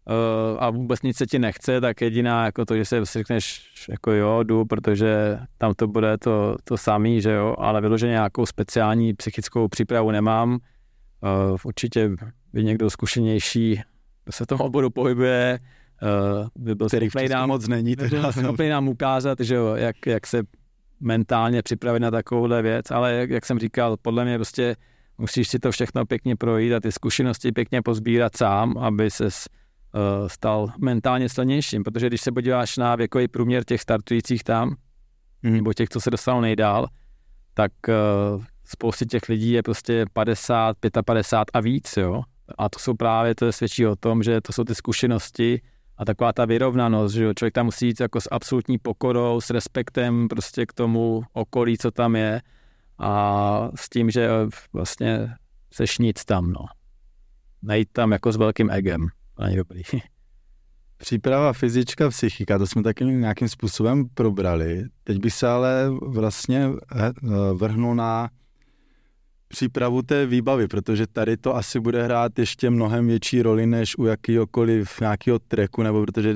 uh, 0.09 0.63
a 0.63 0.69
vůbec 0.69 1.01
nic 1.01 1.17
se 1.17 1.25
ti 1.25 1.39
nechce, 1.39 1.81
tak 1.81 2.01
jediná 2.01 2.45
jako 2.45 2.65
to, 2.65 2.75
že 2.75 2.85
se 2.85 3.05
řekneš 3.05 3.71
jako 3.89 4.11
jo, 4.11 4.43
jdu, 4.43 4.65
protože 4.65 5.39
tam 5.57 5.73
to 5.73 5.87
bude 5.87 6.17
to, 6.17 6.55
to 6.63 6.77
samý, 6.77 7.21
že 7.21 7.31
jo, 7.31 7.55
ale 7.57 7.81
vyloženě 7.81 8.11
nějakou 8.11 8.45
speciální 8.45 9.13
psychickou 9.13 9.67
přípravu 9.67 10.11
nemám. 10.11 10.51
Uh, 10.53 11.57
určitě 11.63 12.11
by 12.53 12.63
někdo 12.63 12.89
zkušenější 12.89 13.81
se 14.29 14.45
toho 14.45 14.65
oboru 14.65 14.89
pohybuje, 14.89 15.59
uh, 16.01 16.47
by 16.55 16.75
byl 16.75 16.89
schopný 16.89 17.29
nám, 17.29 17.49
moc 17.49 17.67
není, 17.67 17.95
schopný 18.31 18.69
nám 18.69 18.87
ukázat, 18.87 19.39
že 19.39 19.55
jo, 19.55 19.75
jak, 19.75 19.95
jak 20.07 20.27
se 20.27 20.43
mentálně 21.01 21.61
připravit 21.61 21.99
na 21.99 22.11
takovouhle 22.11 22.61
věc, 22.61 22.91
ale 22.91 23.13
jak, 23.13 23.29
jak 23.29 23.45
jsem 23.45 23.59
říkal, 23.59 23.97
podle 24.01 24.25
mě 24.25 24.37
prostě 24.37 24.75
musíš 25.17 25.47
si 25.47 25.59
to 25.59 25.71
všechno 25.71 26.05
pěkně 26.05 26.35
projít 26.35 26.73
a 26.73 26.79
ty 26.79 26.91
zkušenosti 26.91 27.51
pěkně 27.51 27.81
pozbírat 27.81 28.37
sám, 28.37 28.77
aby 28.77 29.11
se 29.11 29.25
uh, 29.25 29.29
stal 30.27 30.71
mentálně 30.79 31.29
silnějším, 31.29 31.83
protože 31.83 32.07
když 32.07 32.21
se 32.21 32.31
podíváš 32.31 32.77
na 32.77 32.95
věkový 32.95 33.27
průměr 33.27 33.63
těch 33.63 33.81
startujících 33.81 34.43
tam, 34.43 34.75
mm. 35.43 35.53
nebo 35.53 35.73
těch, 35.73 35.89
co 35.89 36.01
se 36.01 36.11
dostanou 36.11 36.41
nejdál, 36.41 36.87
tak 37.53 37.71
uh, 37.87 38.43
spousty 38.65 39.05
těch 39.05 39.29
lidí 39.29 39.51
je 39.51 39.63
prostě 39.63 40.05
50, 40.13 40.77
55 41.05 41.51
a 41.53 41.59
víc, 41.59 41.97
jo. 41.97 42.23
A 42.57 42.69
to 42.69 42.79
jsou 42.79 42.93
právě, 42.93 43.35
to 43.35 43.51
svědčí 43.51 43.87
o 43.87 43.95
tom, 43.95 44.23
že 44.23 44.41
to 44.41 44.53
jsou 44.53 44.63
ty 44.63 44.75
zkušenosti 44.75 45.61
a 46.01 46.05
taková 46.05 46.33
ta 46.33 46.45
vyrovnanost, 46.45 47.15
že 47.15 47.23
jo. 47.23 47.33
Člověk 47.33 47.53
tam 47.53 47.65
musí 47.65 47.87
jít 47.87 47.99
jako 47.99 48.21
s 48.21 48.27
absolutní 48.31 48.77
pokorou, 48.77 49.41
s 49.41 49.49
respektem 49.49 50.27
prostě 50.27 50.65
k 50.65 50.73
tomu 50.73 51.23
okolí, 51.33 51.77
co 51.77 51.91
tam 51.91 52.15
je 52.15 52.41
a 52.97 53.69
s 53.75 53.89
tím, 53.89 54.11
že 54.11 54.29
vlastně 54.73 55.29
seš 55.73 55.97
nic 55.97 56.25
tam, 56.25 56.51
no. 56.51 56.65
Nejít 57.61 57.89
tam 57.91 58.11
jako 58.11 58.31
s 58.31 58.35
velkým 58.35 58.71
egem, 58.71 59.07
není 59.39 59.55
dobrý. 59.55 59.81
Příprava 60.97 61.53
fyzička, 61.53 62.09
psychika, 62.09 62.57
to 62.57 62.67
jsme 62.67 62.83
taky 62.83 63.05
nějakým 63.05 63.49
způsobem 63.49 64.05
probrali. 64.13 64.83
Teď 65.03 65.17
bych 65.17 65.33
se 65.33 65.47
ale 65.47 65.89
vlastně 66.01 66.69
eh, 66.95 67.11
vrhnul 67.53 67.95
na 67.95 68.29
přípravu 69.51 70.01
té 70.01 70.25
výbavy, 70.25 70.67
protože 70.67 71.07
tady 71.07 71.37
to 71.37 71.55
asi 71.55 71.79
bude 71.79 72.03
hrát 72.03 72.39
ještě 72.39 72.69
mnohem 72.69 73.07
větší 73.07 73.41
roli 73.41 73.65
než 73.67 73.97
u 73.97 74.05
jakýhokoliv 74.05 74.99
nějakého 74.99 75.39
treku, 75.39 75.83
nebo 75.83 76.05
protože 76.05 76.35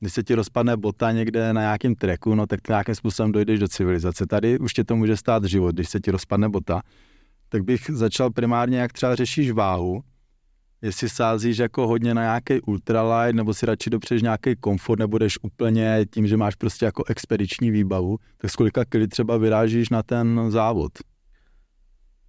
když 0.00 0.12
se 0.12 0.22
ti 0.22 0.34
rozpadne 0.34 0.76
bota 0.76 1.12
někde 1.12 1.52
na 1.52 1.60
nějakém 1.60 1.94
treku, 1.94 2.34
no 2.34 2.46
tak 2.46 2.68
nějakým 2.68 2.94
způsobem 2.94 3.32
dojdeš 3.32 3.60
do 3.60 3.68
civilizace. 3.68 4.26
Tady 4.26 4.58
už 4.58 4.72
tě 4.72 4.84
to 4.84 4.96
může 4.96 5.16
stát 5.16 5.44
život, 5.44 5.74
když 5.74 5.88
se 5.88 6.00
ti 6.00 6.10
rozpadne 6.10 6.48
bota. 6.48 6.82
Tak 7.48 7.64
bych 7.64 7.90
začal 7.92 8.30
primárně, 8.30 8.78
jak 8.78 8.92
třeba 8.92 9.14
řešíš 9.14 9.50
váhu, 9.50 10.02
jestli 10.82 11.08
sázíš 11.08 11.58
jako 11.58 11.86
hodně 11.86 12.14
na 12.14 12.22
nějaký 12.22 12.60
ultralight, 12.60 13.36
nebo 13.36 13.54
si 13.54 13.66
radši 13.66 13.90
dopřeš 13.90 14.22
nějaký 14.22 14.56
komfort, 14.56 14.98
nebudeš 14.98 15.38
úplně 15.42 16.06
tím, 16.10 16.26
že 16.26 16.36
máš 16.36 16.54
prostě 16.54 16.84
jako 16.84 17.04
expediční 17.08 17.70
výbavu, 17.70 18.18
tak 18.38 18.50
z 18.50 18.56
kolika 18.56 18.84
kily 18.84 19.08
třeba 19.08 19.36
vyrážíš 19.36 19.88
na 19.88 20.02
ten 20.02 20.40
závod? 20.48 20.92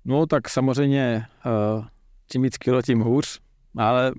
No 0.05 0.25
tak 0.25 0.49
samozřejmě 0.49 1.25
uh, 1.45 1.85
čím 2.31 2.41
víc 2.41 2.57
kilo, 2.57 2.81
tím 2.81 2.99
hůř, 2.99 3.39
ale 3.77 4.13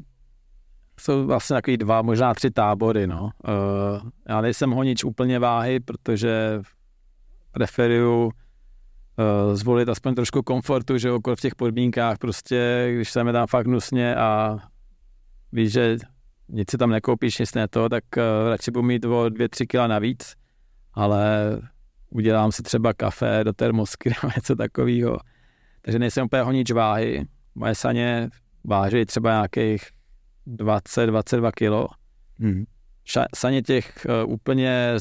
jsou 1.01 1.27
vlastně 1.27 1.55
takový 1.55 1.77
dva, 1.77 2.03
možná 2.03 2.35
tři 2.35 2.51
tábory, 2.51 3.07
no. 3.07 3.23
Uh, 3.23 4.11
já 4.29 4.41
nejsem 4.41 4.71
honič 4.71 5.05
úplně 5.05 5.39
váhy, 5.39 5.81
protože 5.81 6.61
preferuju 7.53 8.25
uh, 8.25 8.31
zvolit 9.55 9.89
aspoň 9.89 10.15
trošku 10.15 10.43
komfortu, 10.43 10.99
že 10.99 11.13
okolo 11.13 11.37
v 11.37 11.41
těch 11.41 11.55
podmínkách 11.55 12.19
prostě, 12.19 12.91
když 12.95 13.11
se 13.11 13.25
mi 13.25 13.33
tam 13.33 13.47
fakt 13.47 13.67
nusně 13.67 14.17
a 14.17 14.59
víš, 15.53 15.73
že 15.73 15.97
nic 16.49 16.71
si 16.71 16.79
tam 16.79 16.91
nekoupíš, 16.91 17.39
nic 17.39 17.55
ne 17.55 17.69
to, 17.69 17.89
tak 17.89 18.05
radši 18.51 18.71
budu 18.71 18.83
mít 18.83 19.05
o 19.05 19.29
dvě, 19.29 19.49
tři 19.49 19.67
kila 19.67 19.87
navíc, 19.87 20.35
ale 20.93 21.51
udělám 22.11 22.53
si 22.53 22.63
třeba 22.63 22.95
kafe 22.95 23.41
do 23.45 23.53
termosky 23.53 24.09
nebo 24.23 24.33
něco 24.37 24.57
takového. 24.57 25.19
Takže 25.87 25.99
nejsem 25.99 26.25
úplně 26.27 26.43
honič 26.43 26.71
váhy. 26.71 27.27
Moje 27.55 27.75
saně 27.75 28.29
váží 28.65 29.05
třeba 29.05 29.31
nějakých 29.31 29.89
20-22 30.47 31.53
kilo. 31.53 31.89
Hmm. 32.39 32.65
Saně 33.35 33.63
těch 33.63 34.07
uh, 34.25 34.33
úplně, 34.33 34.95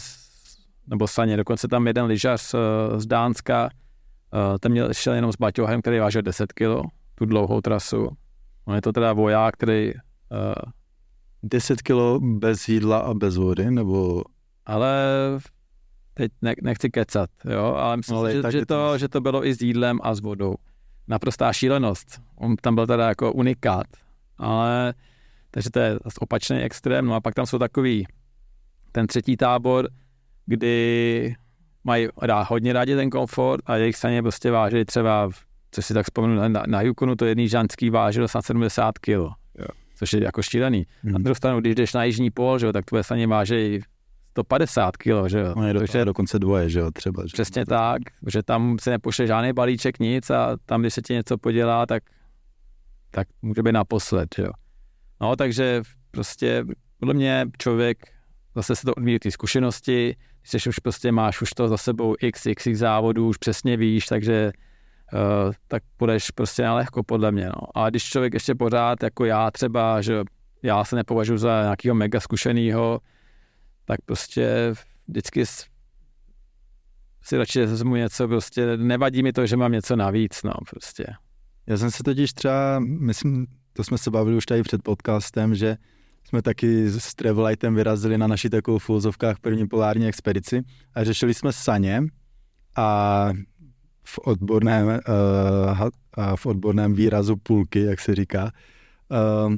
nebo 0.88 1.08
saně, 1.08 1.38
dokonce 1.38 1.68
tam 1.68 1.88
jeden 1.88 2.06
lyžař 2.06 2.42
z, 2.42 2.56
z 2.98 3.06
Dánska, 3.06 3.70
uh, 4.34 4.58
ten 4.60 4.72
měl, 4.72 4.94
šel 4.94 5.14
jenom 5.14 5.32
s 5.32 5.36
baťohem, 5.36 5.82
který 5.82 6.00
vážil 6.00 6.22
10 6.22 6.54
kilo, 6.54 6.84
tu 7.16 7.26
dlouhou 7.26 7.62
trasu. 7.62 8.10
On 8.66 8.76
je 8.76 8.82
to 8.82 8.92
teda 8.92 9.14
voják, 9.14 9.54
který... 9.54 9.94
Uh, 9.94 10.72
10 11.44 11.82
kilo 11.82 12.20
bez 12.20 12.70
jídla 12.70 12.98
a 12.98 13.14
bez 13.14 13.38
vody, 13.38 13.72
nebo... 13.72 14.24
Ale 14.66 14.96
teď 16.14 16.32
ne, 16.42 16.54
nechci 16.62 16.90
kecat, 16.90 17.30
jo, 17.50 17.64
ale 17.64 17.98
myslím 17.98 18.18
ale 18.18 18.32
si, 18.32 18.42
že, 18.42 18.52
že, 18.52 18.66
to, 18.66 18.98
že 18.98 19.08
to 19.08 19.22
bylo 19.22 19.46
i 19.46 19.54
s 19.54 19.62
jídlem 19.62 20.00
a 20.04 20.16
s 20.16 20.20
vodou. 20.20 20.56
Naprostá 21.08 21.54
šílenost. 21.54 22.22
On 22.36 22.56
tam 22.56 22.76
byl 22.76 22.88
teda 22.88 23.08
jako 23.08 23.34
unikát, 23.34 23.88
ale 24.38 24.94
takže 25.52 25.70
to 25.70 25.80
je 25.80 26.00
opačný 26.20 26.58
extrém. 26.58 27.06
No 27.06 27.16
a 27.16 27.22
pak 27.22 27.34
tam 27.34 27.46
jsou 27.46 27.60
takový 27.60 28.08
ten 28.92 29.08
třetí 29.08 29.38
tábor, 29.38 29.90
kdy 30.46 31.36
mají 31.84 32.08
rá, 32.22 32.44
hodně 32.44 32.74
rádi 32.74 32.96
ten 32.96 33.10
komfort 33.10 33.62
a 33.66 33.76
jejich 33.76 33.96
saně 33.96 34.22
prostě 34.22 34.52
váží 34.52 34.86
třeba, 34.86 35.30
co 35.72 35.82
si 35.82 35.94
tak 35.94 36.06
vzpomenu, 36.06 36.36
na, 36.48 36.64
na 36.68 36.82
Yukonu 36.82 37.16
to 37.16 37.26
jedný 37.26 37.50
žánský 37.50 37.90
vážil 37.90 38.28
snad 38.28 38.46
70 38.46 39.00
kg. 39.00 39.20
Což 39.96 40.14
je 40.14 40.24
jako 40.24 40.42
šílený. 40.42 40.86
Hmm. 41.04 41.14
Na 41.14 41.20
druhou 41.20 41.36
stranu, 41.36 41.60
když 41.60 41.76
jdeš 41.76 41.94
na 41.94 42.04
jižní 42.04 42.32
pol, 42.32 42.60
že 42.60 42.74
tak 42.74 42.86
tvoje 42.86 43.04
saně 43.04 43.28
váží 43.28 43.82
150 44.36 44.98
kg, 44.98 45.28
že 45.28 45.40
jo. 45.40 45.54
No 45.56 45.68
je 45.68 45.74
do, 45.74 45.82
je 45.94 46.06
dokonce 46.06 46.40
dvoje, 46.40 46.70
že 46.70 46.80
jo, 46.80 46.92
třeba. 46.92 47.24
Že 47.26 47.34
Přesně 47.34 47.66
tak, 47.66 48.02
že 48.28 48.44
tam 48.44 48.78
se 48.82 48.90
nepošle 48.90 49.28
žádný 49.28 49.54
balíček, 49.54 50.00
nic 50.00 50.30
a 50.30 50.58
tam, 50.66 50.82
když 50.82 50.94
se 50.94 51.02
ti 51.02 51.14
něco 51.14 51.38
podělá, 51.38 51.86
tak, 51.86 52.04
tak 53.12 53.28
může 53.42 53.64
být 53.64 53.72
naposled, 53.72 54.30
že 54.36 54.44
jo. 54.44 54.52
No, 55.22 55.36
takže 55.36 55.82
prostě 56.12 56.66
podle 57.00 57.14
mě 57.14 57.46
člověk, 57.58 57.98
zase 58.56 58.76
se 58.76 58.86
to 58.86 58.94
odvíjí 58.94 59.20
ty 59.20 59.32
zkušenosti, 59.32 60.16
když 60.52 60.68
už 60.68 60.80
prostě 60.80 61.12
máš 61.12 61.42
už 61.42 61.50
to 61.50 61.68
za 61.68 61.78
sebou 61.78 62.16
x, 62.22 62.46
x, 62.46 62.68
x 62.68 62.80
závodů, 62.80 63.28
už 63.28 63.38
přesně 63.38 63.78
víš, 63.78 64.06
takže 64.06 64.52
uh, 65.14 65.54
tak 65.68 65.84
půjdeš 65.98 66.32
prostě 66.32 66.64
na 66.64 66.76
lehko 66.76 67.04
podle 67.04 67.32
mě. 67.32 67.46
No. 67.46 67.62
A 67.76 67.90
když 67.90 68.04
člověk 68.04 68.34
ještě 68.34 68.56
pořád, 68.56 69.04
jako 69.04 69.26
já 69.26 69.52
třeba, 69.52 70.02
že 70.02 70.24
já 70.64 70.84
se 70.84 70.96
nepovažuji 70.96 71.38
za 71.38 71.62
nějakého 71.62 71.96
mega 71.96 72.20
zkušeného, 72.20 73.00
tak 73.86 74.02
prostě 74.06 74.74
vždycky 75.08 75.46
si 77.22 77.38
radši 77.38 77.66
vezmu 77.66 77.96
něco, 77.96 78.28
prostě 78.28 78.78
nevadí 78.78 79.24
mi 79.24 79.34
to, 79.34 79.46
že 79.46 79.58
mám 79.58 79.72
něco 79.72 79.96
navíc, 79.96 80.44
no 80.44 80.54
prostě. 80.70 81.06
Já 81.68 81.78
jsem 81.78 81.92
se 81.92 82.04
totiž 82.04 82.34
třeba, 82.34 82.80
myslím, 82.80 83.48
to 83.74 83.84
jsme 83.84 83.98
se 83.98 84.12
bavili 84.12 84.38
už 84.38 84.46
tady 84.46 84.64
před 84.64 84.84
podcastem, 84.84 85.56
že 85.56 85.78
jsme 86.28 86.42
taky 86.42 86.90
s 86.90 87.16
Travellightem 87.16 87.76
vyrazili 87.76 88.18
na 88.18 88.28
naší 88.28 88.50
takovou 88.50 88.80
v 88.80 88.90
úzovkách 88.90 89.40
první 89.40 89.68
polární 89.68 90.08
expedici 90.08 90.62
a 90.94 91.04
řešili 91.04 91.34
jsme 91.34 91.54
saně 91.54 92.04
a 92.76 93.30
v 94.04 94.20
odborném, 94.20 94.88
uh, 94.88 96.36
v 96.36 96.46
odborném 96.46 96.94
výrazu 96.94 97.36
půlky, 97.36 97.82
jak 97.82 98.00
se 98.00 98.16
říká, 98.16 98.52
uh, 99.46 99.56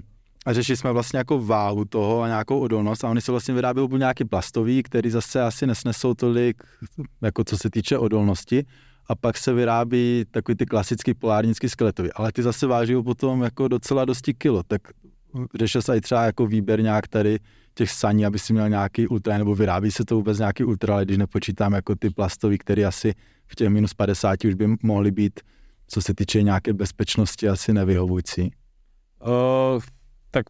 a 0.48 0.54
řešili 0.54 0.78
jsme 0.78 0.92
vlastně 0.92 1.18
jako 1.18 1.42
váhu 1.42 1.86
toho 1.86 2.22
a 2.22 2.28
nějakou 2.28 2.60
odolnost 2.60 3.04
a 3.04 3.10
oni 3.10 3.22
se 3.22 3.32
vlastně 3.32 3.54
vyrábějí 3.54 3.86
úplně 3.86 4.00
nějaký 4.00 4.26
plastový, 4.26 4.84
který 4.84 5.10
zase 5.10 5.42
asi 5.42 5.68
nesnesou 5.68 6.14
tolik, 6.14 6.64
jako 7.22 7.44
co 7.44 7.58
se 7.58 7.70
týče 7.70 7.98
odolnosti 7.98 8.66
a 9.08 9.16
pak 9.16 9.38
se 9.38 9.54
vyrábí 9.54 10.26
takový 10.32 10.56
ty 10.56 10.66
klasický 10.66 11.14
polárnický 11.14 11.70
skeletový, 11.70 12.10
ale 12.14 12.32
ty 12.32 12.44
zase 12.44 12.68
váží 12.68 12.96
potom 13.04 13.42
jako 13.42 13.68
docela 13.68 14.06
dosti 14.06 14.34
kilo, 14.34 14.64
tak 14.64 14.82
řešil 15.56 15.82
se 15.82 15.98
i 15.98 16.02
třeba 16.02 16.24
jako 16.24 16.48
výběr 16.48 16.82
nějak 16.82 17.08
tady 17.08 17.40
těch 17.74 17.92
saní, 17.92 18.26
aby 18.26 18.40
si 18.40 18.54
měl 18.54 18.70
nějaký 18.70 19.08
ultra, 19.08 19.38
nebo 19.38 19.56
vyrábí 19.56 19.92
se 19.92 20.06
to 20.06 20.16
vůbec 20.16 20.40
nějaký 20.40 20.64
ultra, 20.64 20.94
ale 20.94 21.06
když 21.06 21.18
nepočítám 21.18 21.74
jako 21.74 21.96
ty 21.96 22.10
plastový, 22.10 22.58
které 22.58 22.86
asi 22.86 23.14
v 23.48 23.56
těch 23.56 23.70
minus 23.70 23.94
50 23.94 24.44
už 24.44 24.54
by 24.54 24.68
mohly 24.84 25.12
být, 25.12 25.40
co 25.88 26.02
se 26.02 26.14
týče 26.14 26.42
nějaké 26.44 26.74
bezpečnosti, 26.74 27.50
asi 27.50 27.74
nevyhovující. 27.74 28.52
Uh, 29.22 29.82
tak 30.32 30.46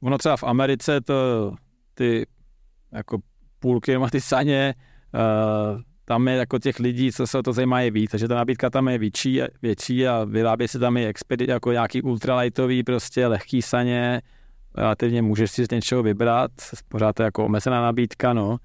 ono 0.00 0.18
třeba 0.18 0.36
v 0.36 0.44
Americe 0.44 1.00
to 1.00 1.52
ty 1.94 2.26
jako 2.92 3.18
půlky 3.58 3.92
nebo 3.92 4.10
ty 4.10 4.20
saně, 4.20 4.74
uh, 5.14 5.80
tam 6.04 6.28
je 6.28 6.36
jako 6.36 6.58
těch 6.58 6.78
lidí, 6.78 7.12
co 7.12 7.26
se 7.26 7.38
o 7.38 7.42
to 7.42 7.52
zajímají 7.52 7.90
víc, 7.90 8.10
takže 8.10 8.28
ta 8.28 8.34
nabídka 8.34 8.70
tam 8.70 8.88
je 8.88 8.98
větší, 8.98 9.40
větší 9.62 10.08
a 10.08 10.24
vyrábí 10.24 10.68
se 10.68 10.78
tam 10.78 10.96
i 10.96 11.06
expedi, 11.06 11.46
jako 11.50 11.72
nějaký 11.72 12.02
ultralightový 12.02 12.82
prostě 12.82 13.26
lehký 13.26 13.62
saně, 13.62 14.22
relativně 14.74 15.22
můžeš 15.22 15.50
si 15.50 15.64
z 15.64 15.70
něčeho 15.70 16.02
vybrat, 16.02 16.50
pořád 16.88 17.12
to 17.12 17.22
je 17.22 17.24
jako 17.24 17.44
omezená 17.44 17.82
nabídka, 17.82 18.32
no, 18.32 18.56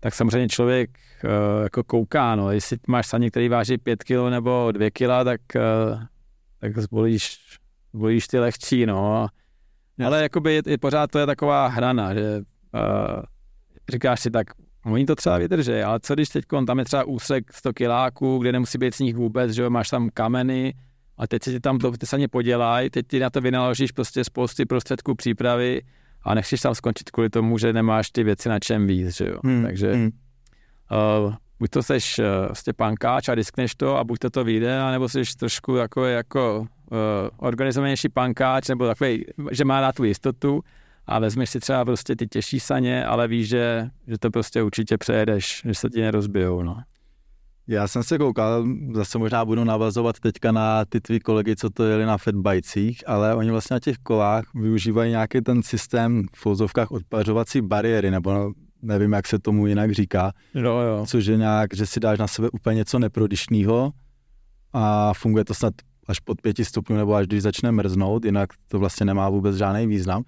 tak 0.00 0.14
samozřejmě 0.14 0.48
člověk 0.48 0.90
uh, 1.24 1.62
jako 1.62 1.84
kouká, 1.84 2.34
no, 2.34 2.50
jestli 2.50 2.76
máš 2.88 3.06
saně, 3.06 3.30
který 3.30 3.48
váží 3.48 3.78
5 3.78 4.04
kg 4.04 4.30
nebo 4.30 4.72
2 4.72 4.90
kg, 4.90 5.24
tak, 5.24 5.40
uh, 5.56 6.02
tak 6.60 6.78
zvolíš, 6.78 7.38
zvolíš 7.92 8.26
ty 8.26 8.38
lehčí, 8.38 8.86
no, 8.86 9.28
ale 10.06 10.22
jakoby 10.22 10.54
je, 10.54 10.62
je, 10.66 10.78
pořád 10.78 11.10
to 11.10 11.18
je 11.18 11.26
taková 11.26 11.66
hrana, 11.66 12.14
že 12.14 12.36
uh, 12.74 13.22
říkáš 13.92 14.20
si 14.20 14.30
tak, 14.30 14.46
oni 14.84 15.06
to 15.06 15.16
třeba 15.16 15.38
vydrží, 15.38 15.72
ale 15.72 16.00
co 16.00 16.14
když 16.14 16.28
teď 16.28 16.44
tam 16.66 16.78
je 16.78 16.84
třeba 16.84 17.04
úsek 17.04 17.52
100 17.52 17.72
kiláků, 17.72 18.38
kde 18.38 18.52
nemusí 18.52 18.78
být 18.78 18.94
sníh 18.94 19.16
vůbec, 19.16 19.50
že 19.50 19.68
máš 19.68 19.88
tam 19.88 20.08
kameny 20.14 20.74
a 21.18 21.26
teď 21.26 21.42
se 21.42 21.50
ti 21.52 21.60
tam 21.60 21.78
to 21.78 21.90
ty 21.90 22.06
se 22.06 22.28
podělají, 22.28 22.90
teď 22.90 23.06
ti 23.06 23.20
na 23.20 23.30
to 23.30 23.40
vynaložíš 23.40 23.92
prostě 23.92 24.24
spousty 24.24 24.66
prostředků 24.66 25.14
přípravy 25.14 25.82
a 26.22 26.34
nechceš 26.34 26.60
tam 26.60 26.74
skončit 26.74 27.10
kvůli 27.10 27.30
tomu, 27.30 27.58
že 27.58 27.72
nemáš 27.72 28.10
ty 28.10 28.24
věci 28.24 28.48
na 28.48 28.58
čem 28.58 28.86
víc, 28.86 29.16
že 29.16 29.26
jo. 29.26 29.40
Hmm. 29.44 29.62
Takže 29.62 29.92
hmm. 29.92 30.10
Uh, 31.24 31.34
buď 31.60 31.70
to 31.70 31.82
seš 31.82 32.18
uh, 32.18 32.46
prostě 32.46 32.72
pankáč 32.72 33.28
a 33.28 33.34
diskneš 33.34 33.74
to 33.74 33.96
a 33.96 34.04
buď 34.04 34.18
to 34.18 34.30
to 34.30 34.44
vyjde, 34.44 34.80
anebo 34.80 35.08
jsi 35.08 35.22
trošku 35.38 35.76
jako, 35.76 36.04
jako 36.04 36.60
uh, 36.60 36.96
organizovanější 37.36 38.08
pankáč, 38.08 38.68
nebo 38.68 38.86
takový, 38.86 39.24
že 39.50 39.64
má 39.64 39.80
na 39.80 39.92
tu 39.92 40.04
jistotu 40.04 40.62
a 41.06 41.18
vezmeš 41.18 41.50
si 41.50 41.60
třeba 41.60 41.84
prostě 41.84 42.16
ty 42.16 42.26
těžší 42.26 42.60
saně, 42.60 43.04
ale 43.04 43.28
víš, 43.28 43.48
že, 43.48 43.90
že 44.06 44.18
to 44.18 44.30
prostě 44.30 44.62
určitě 44.62 44.98
přejedeš, 44.98 45.62
že 45.64 45.74
se 45.74 45.88
ti 45.90 46.00
nerozbijou, 46.00 46.62
no. 46.62 46.82
Já 47.66 47.88
jsem 47.88 48.02
se 48.02 48.18
koukal, 48.18 48.64
zase 48.94 49.18
možná 49.18 49.44
budu 49.44 49.64
navazovat 49.64 50.20
teďka 50.20 50.52
na 50.52 50.84
ty 50.84 51.00
tvý 51.00 51.20
kolegy, 51.20 51.56
co 51.56 51.70
to 51.70 51.84
jeli 51.84 52.04
na 52.06 52.18
fatbajcích, 52.18 53.08
ale 53.08 53.34
oni 53.34 53.50
vlastně 53.50 53.74
na 53.74 53.80
těch 53.80 53.96
kolách 53.98 54.44
využívají 54.54 55.10
nějaký 55.10 55.40
ten 55.40 55.62
systém 55.62 56.22
v 56.34 56.38
fouzovkách 56.40 56.90
odpařovací 56.90 57.60
bariéry, 57.60 58.10
nebo 58.10 58.52
nevím, 58.82 59.12
jak 59.12 59.26
se 59.26 59.38
tomu 59.38 59.66
jinak 59.66 59.92
říká. 59.92 60.32
Jo, 60.54 60.78
jo. 60.78 61.06
Což 61.06 61.26
je 61.26 61.36
nějak, 61.36 61.74
že 61.74 61.86
si 61.86 62.00
dáš 62.00 62.18
na 62.18 62.26
sebe 62.26 62.50
úplně 62.50 62.76
něco 62.76 62.98
neprodyšného 62.98 63.92
a 64.72 65.14
funguje 65.14 65.44
to 65.44 65.54
snad 65.54 65.74
až 66.06 66.20
pod 66.20 66.40
pěti 66.40 66.64
stupňů 66.64 66.96
nebo 66.96 67.14
až 67.14 67.26
když 67.26 67.42
začne 67.42 67.72
mrznout, 67.72 68.24
jinak 68.24 68.50
to 68.68 68.78
vlastně 68.78 69.06
nemá 69.06 69.28
vůbec 69.28 69.56
žádný 69.56 69.86
význam. 69.86 70.22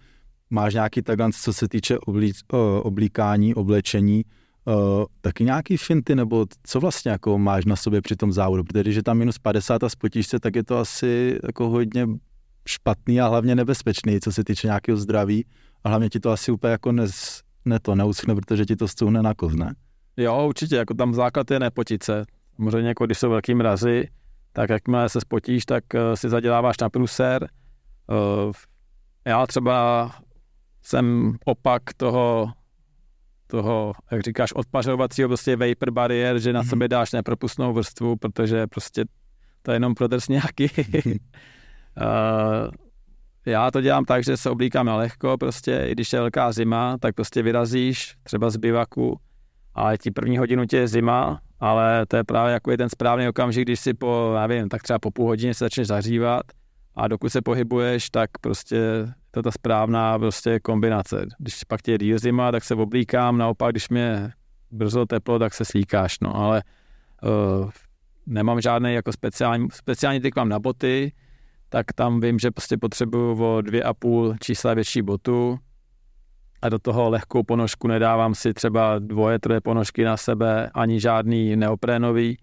Máš 0.51 0.75
nějaký 0.75 1.03
takhle, 1.03 1.31
co 1.33 1.53
se 1.53 1.69
týče 1.69 1.99
oblí, 1.99 2.33
oblíkání, 2.83 3.55
oblečení, 3.55 4.25
Uh, 4.67 5.05
taky 5.21 5.45
nějaký 5.45 5.77
finty, 5.77 6.15
nebo 6.15 6.47
co 6.63 6.81
vlastně 6.81 7.11
jako 7.11 7.39
máš 7.39 7.65
na 7.65 7.77
sobě 7.77 8.03
při 8.03 8.17
tom 8.17 8.33
závodu, 8.33 8.65
protože 8.65 8.81
když 8.81 8.97
je 8.97 9.03
tam 9.03 9.19
minus 9.19 9.39
50 9.39 9.85
a 9.85 9.89
spotíš 9.89 10.27
se, 10.27 10.41
tak 10.41 10.57
je 10.57 10.65
to 10.65 10.79
asi 10.79 11.39
jako 11.43 11.69
hodně 11.69 12.07
špatný 12.69 13.21
a 13.21 13.29
hlavně 13.29 13.55
nebezpečný, 13.55 14.21
co 14.21 14.33
se 14.33 14.45
týče 14.45 14.67
nějakého 14.67 14.99
zdraví 14.99 15.47
a 15.85 15.89
hlavně 15.89 16.09
ti 16.09 16.21
to 16.21 16.31
asi 16.31 16.53
úplně 16.53 16.71
jako 16.71 16.93
nez, 16.93 17.42
ne 17.65 17.81
to 17.81 17.95
neuschne, 17.95 18.35
protože 18.35 18.65
ti 18.65 18.77
to 18.77 18.89
stůhne 18.89 19.23
na 19.23 19.35
koz, 19.35 19.55
ne? 19.55 19.75
Jo, 20.17 20.47
určitě, 20.47 20.77
jako 20.77 20.95
tam 20.95 21.15
základ 21.15 21.51
je 21.51 21.61
nepotit 21.61 22.03
se. 22.03 22.25
Samozřejmě, 22.57 22.89
jako 22.89 23.07
když 23.07 23.19
jsou 23.19 23.31
velký 23.31 23.55
mrazy, 23.55 24.09
tak 24.53 24.71
jakmile 24.71 25.09
se 25.09 25.21
spotíš, 25.21 25.65
tak 25.65 25.85
uh, 25.95 26.01
si 26.15 26.29
zaděláváš 26.29 26.79
na 26.79 26.91
pruser. 26.91 27.49
Uh, 28.11 28.53
já 29.27 29.47
třeba 29.47 30.11
jsem 30.83 31.37
opak 31.45 31.83
toho, 31.97 32.53
toho, 33.47 33.93
jak 34.11 34.23
říkáš, 34.23 34.53
odpařovacího 34.53 35.29
prostě 35.29 35.57
vapor 35.57 35.91
bariér, 35.91 36.39
že 36.39 36.53
na 36.53 36.63
mm-hmm. 36.63 36.69
sebe 36.69 36.89
dáš 36.89 37.13
nepropustnou 37.13 37.73
vrstvu, 37.73 38.17
protože 38.17 38.67
prostě 38.67 39.05
to 39.63 39.71
je 39.71 39.77
jenom 39.77 39.95
prodrs 39.95 40.29
nějaký. 40.29 40.65
uh, 40.65 40.71
já 43.47 43.71
to 43.71 43.81
dělám 43.81 44.05
tak, 44.05 44.25
že 44.25 44.37
se 44.37 44.51
oblíkám 44.51 44.87
na 44.87 44.97
lehko, 44.97 45.39
prostě 45.39 45.85
i 45.89 45.93
když 45.93 46.13
je 46.13 46.21
velká 46.21 46.53
zima, 46.53 46.99
tak 46.99 47.15
prostě 47.15 47.43
vyrazíš 47.43 48.15
třeba 48.23 48.51
z 48.51 48.57
bivaku 48.57 49.19
a 49.75 49.97
ti 49.97 50.11
první 50.11 50.39
hodinu 50.39 50.67
tě 50.67 50.77
je 50.77 50.89
zima, 50.89 51.41
ale 51.61 52.07
to 52.07 52.17
je 52.17 52.25
právě 52.25 52.53
jako 52.53 52.71
je 52.71 52.79
ten 52.79 52.89
správný 52.89 53.29
okamžik, 53.29 53.65
když 53.65 53.81
si 53.81 53.95
po, 53.95 54.33
já 54.37 54.47
vím, 54.47 54.69
tak 54.69 54.83
třeba 54.83 54.99
po 54.99 55.11
půl 55.11 55.27
hodině 55.27 55.55
se 55.55 55.65
začneš 55.65 55.87
zahřívat 55.87 56.43
a 56.97 57.09
dokud 57.09 57.29
se 57.29 57.43
pohybuješ, 57.43 58.11
tak 58.11 58.31
prostě 58.41 58.79
to 59.31 59.39
je 59.39 59.43
ta 59.43 59.51
správná 59.51 60.19
prostě 60.19 60.61
kombinace. 60.61 61.27
Když 61.39 61.65
pak 61.65 61.83
tě 61.83 61.99
je 62.01 62.19
zima, 62.19 62.53
tak 62.53 62.65
se 62.65 62.75
oblíkám, 62.75 63.39
naopak, 63.39 63.71
když 63.71 63.89
mě 63.89 64.33
brzo 64.71 65.07
teplo, 65.07 65.39
tak 65.39 65.55
se 65.55 65.65
slíkáš, 65.65 66.21
no, 66.21 66.37
ale 66.37 66.63
uh, 67.23 67.71
nemám 68.27 68.61
žádný 68.61 68.95
jako 68.95 69.13
speciální, 69.13 69.69
speciální 69.73 70.21
tyk 70.21 70.37
mám 70.37 70.49
na 70.49 70.59
boty, 70.59 71.13
tak 71.73 71.93
tam 71.93 72.21
vím, 72.21 72.39
že 72.39 72.51
prostě 72.51 72.77
potřebuju 72.77 73.45
o 73.45 73.61
dvě 73.61 73.83
a 73.83 73.95
půl 73.95 74.35
čísla 74.41 74.75
větší 74.75 75.03
botu 75.03 75.59
a 76.63 76.69
do 76.69 76.79
toho 76.79 77.11
lehkou 77.11 77.43
ponožku 77.43 77.89
nedávám 77.89 78.35
si 78.35 78.55
třeba 78.55 78.99
dvoje, 78.99 79.39
troje 79.39 79.61
ponožky 79.61 80.05
na 80.05 80.17
sebe, 80.17 80.71
ani 80.75 81.01
žádný 81.01 81.57
neoprénový. 81.57 82.39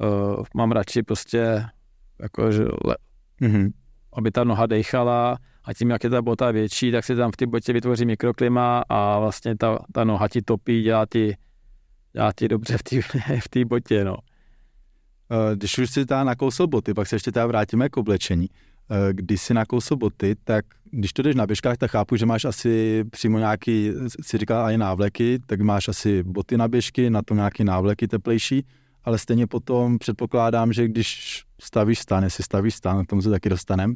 Uh, 0.00 0.44
mám 0.54 0.72
radši 0.72 1.02
prostě 1.02 1.64
jako, 2.22 2.52
že 2.52 2.64
le, 2.84 2.96
mm-hmm. 3.40 3.70
aby 4.12 4.30
ta 4.30 4.44
noha 4.44 4.66
dechala 4.66 5.38
a 5.64 5.74
tím, 5.74 5.90
jak 5.90 6.04
je 6.04 6.10
ta 6.10 6.22
bota 6.22 6.50
větší, 6.50 6.92
tak 6.92 7.04
si 7.04 7.16
tam 7.16 7.32
v 7.32 7.36
té 7.36 7.46
botě 7.46 7.72
vytvoří 7.72 8.04
mikroklima 8.04 8.82
a 8.88 9.18
vlastně 9.18 9.56
ta, 9.56 9.78
ta 9.92 10.04
noha 10.04 10.28
ti 10.28 10.42
topí, 10.42 10.82
dělá 10.82 11.06
ti, 11.06 11.36
dělá 12.12 12.32
ti 12.36 12.48
dobře 12.48 12.76
v 12.78 12.82
té 13.48 13.64
v 13.64 13.64
botě, 13.64 14.04
no. 14.04 14.16
Eh, 15.30 15.56
když 15.56 15.78
už 15.78 15.90
si 15.90 16.06
ta 16.06 16.24
nakousl 16.24 16.66
boty, 16.66 16.94
pak 16.94 17.08
se 17.08 17.16
ještě 17.16 17.32
teda 17.32 17.46
vrátíme 17.46 17.88
k 17.88 17.96
oblečení. 17.96 18.50
Eh, 18.90 19.12
když 19.12 19.42
si 19.42 19.54
nakousl 19.54 19.96
boty, 19.96 20.36
tak 20.44 20.64
když 20.90 21.12
to 21.12 21.22
jdeš 21.22 21.34
na 21.34 21.46
běžkách, 21.46 21.76
tak 21.76 21.90
chápu, 21.90 22.16
že 22.16 22.26
máš 22.26 22.44
asi 22.44 23.04
přímo 23.10 23.38
nějaký, 23.38 23.90
si 24.22 24.38
říkal 24.38 24.64
ani 24.64 24.78
návleky, 24.78 25.38
tak 25.46 25.60
máš 25.60 25.88
asi 25.88 26.22
boty 26.22 26.56
na 26.56 26.68
běžky, 26.68 27.10
na 27.10 27.22
to 27.22 27.34
nějaký 27.34 27.64
návleky 27.64 28.08
teplejší, 28.08 28.66
ale 29.04 29.18
stejně 29.18 29.46
potom 29.46 29.98
předpokládám, 29.98 30.72
že 30.72 30.88
když 30.88 31.42
stavíš 31.60 31.98
stan, 31.98 32.24
jestli 32.24 32.44
stavíš 32.44 32.74
stan, 32.74 33.04
k 33.04 33.08
tomu 33.08 33.22
se 33.22 33.30
taky 33.30 33.48
dostanem, 33.48 33.94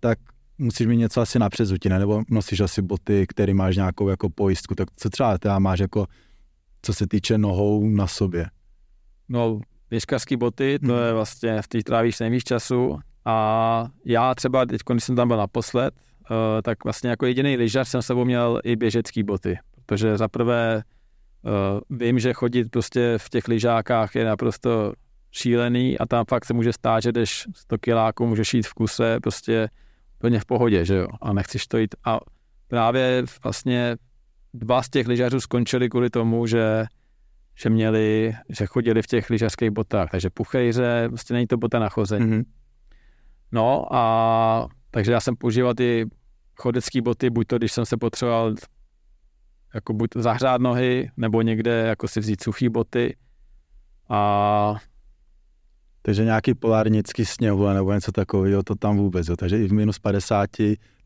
tak 0.00 0.18
musíš 0.58 0.86
mít 0.86 0.96
něco 0.96 1.20
asi 1.20 1.38
na 1.38 1.50
přezuti, 1.50 1.88
ne? 1.88 1.98
nebo 1.98 2.22
nosíš 2.30 2.60
asi 2.60 2.82
boty, 2.82 3.26
které 3.28 3.54
máš 3.54 3.76
nějakou 3.76 4.08
jako 4.08 4.30
pojistku, 4.30 4.74
tak 4.74 4.88
co 4.96 5.10
třeba 5.10 5.38
teda 5.38 5.58
máš 5.58 5.78
jako, 5.78 6.06
co 6.82 6.94
se 6.94 7.06
týče 7.06 7.38
nohou 7.38 7.88
na 7.88 8.06
sobě? 8.06 8.46
No, 9.28 9.60
běžkařské 9.90 10.36
boty, 10.36 10.78
to 10.78 10.92
hmm. 10.92 11.02
je 11.04 11.12
vlastně, 11.12 11.62
v 11.62 11.68
těch 11.68 11.84
trávíš 11.84 12.20
nejvíc 12.20 12.44
času. 12.44 12.98
A 13.24 13.88
já 14.04 14.34
třeba 14.34 14.66
teď, 14.66 14.80
když 14.90 15.04
jsem 15.04 15.16
tam 15.16 15.28
byl 15.28 15.36
naposled, 15.36 15.94
uh, 16.30 16.36
tak 16.62 16.84
vlastně 16.84 17.10
jako 17.10 17.26
jediný 17.26 17.56
lyžař 17.56 17.88
jsem 17.88 18.02
sebou 18.02 18.24
měl 18.24 18.60
i 18.64 18.76
běžecké 18.76 19.22
boty, 19.22 19.58
protože 19.86 20.18
za 20.18 20.28
prvé 20.28 20.82
uh, 21.42 21.98
vím, 21.98 22.18
že 22.18 22.32
chodit 22.32 22.70
prostě 22.70 23.14
v 23.18 23.30
těch 23.30 23.48
lyžákách 23.48 24.14
je 24.14 24.24
naprosto 24.24 24.92
šílený 25.30 25.98
a 25.98 26.06
tam 26.06 26.24
fakt 26.28 26.44
se 26.44 26.54
může 26.54 26.72
stát, 26.72 27.02
že 27.02 27.12
jdeš 27.12 27.46
100 27.54 27.78
kiláků, 27.78 28.26
můžeš 28.26 28.54
jít 28.54 28.66
v 28.66 28.74
kuse 28.74 29.20
prostě 29.20 29.68
plně 30.18 30.40
v 30.40 30.44
pohodě, 30.44 30.84
že 30.84 30.96
jo, 30.96 31.08
a 31.22 31.32
nechceš 31.32 31.66
to 31.66 31.78
jít. 31.78 31.94
A 32.04 32.20
právě 32.68 33.22
vlastně 33.42 33.96
dva 34.54 34.82
z 34.82 34.88
těch 34.88 35.06
lyžařů 35.06 35.40
skončili 35.40 35.88
kvůli 35.88 36.10
tomu, 36.10 36.46
že 36.46 36.84
že 37.56 37.70
měli, 37.70 38.34
že 38.48 38.66
chodili 38.66 39.02
v 39.02 39.06
těch 39.06 39.30
lyžařských 39.30 39.70
botách, 39.70 40.10
takže 40.10 40.30
puchejře, 40.30 41.04
prostě 41.08 41.34
není 41.34 41.46
to 41.46 41.56
bota 41.56 41.78
na 41.78 41.88
chození. 41.88 42.26
Mm-hmm. 42.26 42.44
No 43.52 43.94
a 43.94 44.68
takže 44.90 45.12
já 45.12 45.20
jsem 45.20 45.36
používal 45.36 45.74
ty 45.74 46.06
chodecké 46.56 47.02
boty, 47.02 47.30
buď 47.30 47.46
to, 47.46 47.58
když 47.58 47.72
jsem 47.72 47.86
se 47.86 47.96
potřeboval 47.96 48.54
jako 49.74 49.92
buď 49.92 50.10
zahřát 50.16 50.60
nohy, 50.60 51.10
nebo 51.16 51.42
někde 51.42 51.72
jako 51.86 52.08
si 52.08 52.20
vzít 52.20 52.42
suchý 52.42 52.68
boty 52.68 53.16
a 54.08 54.76
takže 56.02 56.24
nějaký 56.24 56.54
polárnický 56.54 57.24
sněhu 57.24 57.68
nebo 57.68 57.92
něco 57.92 58.12
takového, 58.12 58.62
to 58.62 58.74
tam 58.74 58.96
vůbec, 58.96 59.28
jo. 59.28 59.36
Takže 59.36 59.58
i 59.58 59.68
v 59.68 59.72
minus 59.72 59.98
50 59.98 60.50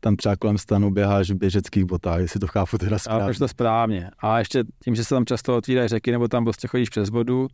tam 0.03 0.15
třeba 0.15 0.35
kolem 0.35 0.57
stanu 0.57 0.91
běháš 0.91 1.31
v 1.31 1.35
běžeckých 1.35 1.85
botách, 1.85 2.19
jestli 2.19 2.39
to 2.39 2.47
chápu 2.47 2.77
teda 2.77 2.99
správně. 2.99 3.29
A 3.29 3.39
to 3.39 3.47
správně. 3.47 4.09
A 4.19 4.39
ještě 4.39 4.63
tím, 4.83 4.95
že 4.95 5.03
se 5.03 5.15
tam 5.15 5.25
často 5.25 5.57
otvírají 5.57 5.87
řeky, 5.87 6.11
nebo 6.11 6.27
tam 6.27 6.43
prostě 6.43 6.67
chodíš 6.67 6.89
přes 6.89 7.09
vodu, 7.09 7.47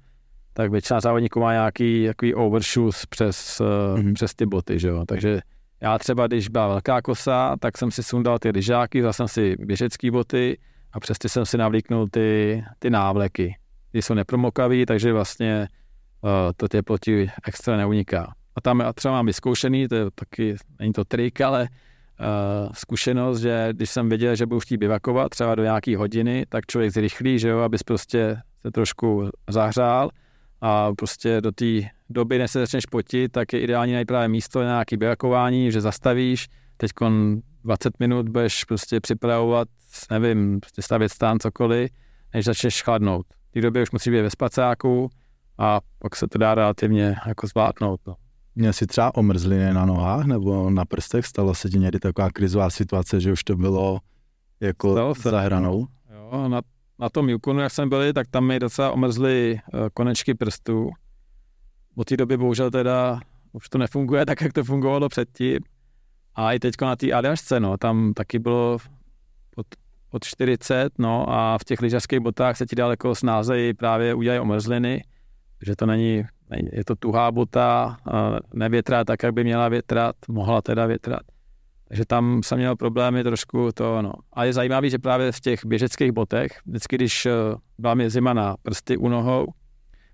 tak 0.53 0.71
většina 0.71 0.99
závodníků 0.99 1.39
má 1.39 1.53
nějaký 1.53 2.07
takový 2.07 2.33
overshoes 2.33 3.05
přes, 3.05 3.61
mm-hmm. 3.61 4.13
přes 4.13 4.35
ty 4.35 4.45
boty, 4.45 4.79
že 4.79 4.87
jo. 4.87 5.05
Takže 5.07 5.41
já 5.81 5.97
třeba, 5.97 6.27
když 6.27 6.49
byla 6.49 6.67
velká 6.67 7.01
kosa, 7.01 7.55
tak 7.59 7.77
jsem 7.77 7.91
si 7.91 8.03
sundal 8.03 8.39
ty 8.39 8.51
ryžáky, 8.51 8.99
vzal 8.99 9.13
jsem 9.13 9.27
si 9.27 9.55
běžecké 9.59 10.11
boty 10.11 10.57
a 10.93 10.99
přes 10.99 11.17
ty 11.17 11.29
jsem 11.29 11.45
si 11.45 11.57
navlíknul 11.57 12.07
ty, 12.11 12.63
ty 12.79 12.89
návleky. 12.89 13.55
Ty 13.91 14.01
jsou 14.01 14.13
nepromokavý, 14.13 14.85
takže 14.85 15.13
vlastně 15.13 15.67
uh, 16.21 16.29
to 16.57 16.67
teplo 16.67 16.97
ti 16.97 17.31
extra 17.47 17.77
neuniká. 17.77 18.33
A 18.55 18.61
tam 18.61 18.79
já 18.79 18.93
třeba 18.93 19.13
mám 19.13 19.25
vyzkoušený, 19.25 19.87
to 19.87 19.95
je 19.95 20.05
taky, 20.15 20.55
není 20.79 20.93
to 20.93 21.05
trik, 21.05 21.41
ale 21.41 21.67
uh, 22.19 22.69
zkušenost, 22.73 23.39
že 23.39 23.69
když 23.71 23.89
jsem 23.89 24.09
věděl, 24.09 24.35
že 24.35 24.45
budu 24.45 24.59
chtít 24.59 24.77
bivakovat 24.77 25.29
třeba 25.29 25.55
do 25.55 25.63
nějaké 25.63 25.97
hodiny, 25.97 26.45
tak 26.49 26.65
člověk 26.65 26.91
zrychlí, 26.91 27.39
že 27.39 27.49
jo, 27.49 27.59
abys 27.59 27.83
prostě 27.83 28.37
se 28.61 28.71
trošku 28.71 29.29
zahřál 29.49 30.09
a 30.61 30.93
prostě 30.93 31.41
do 31.41 31.51
té 31.51 31.65
doby, 32.09 32.37
než 32.37 32.51
se 32.51 32.59
začneš 32.59 32.85
potit, 32.85 33.31
tak 33.31 33.53
je 33.53 33.59
ideální 33.59 33.93
najít 33.93 34.07
právě 34.07 34.27
místo 34.27 34.59
na 34.59 34.65
nějaké 34.65 34.97
bivakování, 34.97 35.71
že 35.71 35.81
zastavíš, 35.81 36.47
teď 36.77 36.91
20 37.63 37.99
minut 37.99 38.29
budeš 38.29 38.63
prostě 38.63 38.99
připravovat, 38.99 39.67
nevím, 40.11 40.59
prostě 40.59 40.81
stavět 40.81 41.09
stán, 41.09 41.39
cokoliv, 41.39 41.91
než 42.33 42.45
začneš 42.45 42.83
chladnout. 42.83 43.25
V 43.49 43.51
té 43.51 43.61
době 43.61 43.83
už 43.83 43.91
musí 43.91 44.11
být 44.11 44.21
ve 44.21 44.29
spacáku 44.29 45.09
a 45.57 45.79
pak 45.99 46.15
se 46.15 46.27
to 46.27 46.37
dá 46.37 46.55
relativně 46.55 47.15
jako 47.27 47.47
zvládnout. 47.47 47.99
No. 48.07 48.15
Měl 48.59 48.73
jsi 48.73 48.87
třeba 48.87 49.15
omrzliny 49.15 49.73
na 49.73 49.85
nohách 49.85 50.25
nebo 50.25 50.69
na 50.69 50.85
prstech? 50.85 51.25
Stalo 51.25 51.55
se 51.55 51.69
ti 51.69 51.79
někdy 51.79 51.99
taková 51.99 52.29
krizová 52.29 52.69
situace, 52.69 53.21
že 53.21 53.31
už 53.31 53.43
to 53.43 53.55
bylo 53.55 53.99
jako 54.59 55.13
za 55.23 55.41
hranou? 55.41 55.87
Jo, 56.13 56.47
na, 56.47 56.61
na 56.99 57.09
tom 57.09 57.29
Yukonu, 57.29 57.59
jak 57.59 57.71
jsme 57.71 57.85
byli, 57.85 58.13
tak 58.13 58.27
tam 58.27 58.47
mi 58.47 58.59
docela 58.59 58.91
omrzly 58.91 59.59
uh, 59.73 59.79
konečky 59.93 60.33
prstů. 60.33 60.89
Od 61.95 62.07
té 62.07 62.17
doby 62.17 62.37
bohužel 62.37 62.71
teda 62.71 63.19
už 63.51 63.69
to 63.69 63.77
nefunguje 63.77 64.25
tak, 64.25 64.41
jak 64.41 64.53
to 64.53 64.63
fungovalo 64.63 65.09
předtím. 65.09 65.59
A 66.35 66.53
i 66.53 66.59
teď 66.59 66.73
na 66.81 66.95
té 66.95 67.13
Aljašce, 67.13 67.59
no, 67.59 67.77
tam 67.77 68.13
taky 68.13 68.39
bylo 68.39 68.77
od, 69.55 69.67
od 70.11 70.23
40, 70.23 70.99
no, 70.99 71.29
a 71.29 71.57
v 71.57 71.63
těch 71.63 71.81
lyžařských 71.81 72.19
botách 72.19 72.57
se 72.57 72.65
ti 72.65 72.75
daleko 72.75 73.15
snázejí 73.15 73.73
právě 73.73 74.13
udělají 74.13 74.39
omrzliny, 74.39 75.03
že 75.65 75.75
to 75.75 75.85
není, 75.85 76.23
je 76.71 76.85
to 76.85 76.95
tuhá 76.95 77.31
bota, 77.31 77.97
nevětrá 78.53 79.03
tak, 79.03 79.23
jak 79.23 79.33
by 79.33 79.43
měla 79.43 79.69
větrat, 79.69 80.15
mohla 80.27 80.61
teda 80.61 80.85
větrat. 80.85 81.21
Takže 81.87 82.05
tam 82.05 82.43
jsem 82.43 82.57
měl 82.57 82.75
problémy 82.75 83.23
trošku 83.23 83.69
to, 83.73 84.01
no. 84.01 84.13
A 84.33 84.43
je 84.43 84.53
zajímavé, 84.53 84.89
že 84.89 84.99
právě 84.99 85.31
v 85.31 85.39
těch 85.39 85.65
běžeckých 85.65 86.11
botech, 86.11 86.51
vždycky, 86.65 86.95
když 86.95 87.25
eh, 87.25 87.31
byla 87.77 87.93
mi 87.93 88.09
zima 88.09 88.33
na 88.33 88.55
prsty 88.63 88.97
u 88.97 89.09
nohou, 89.09 89.45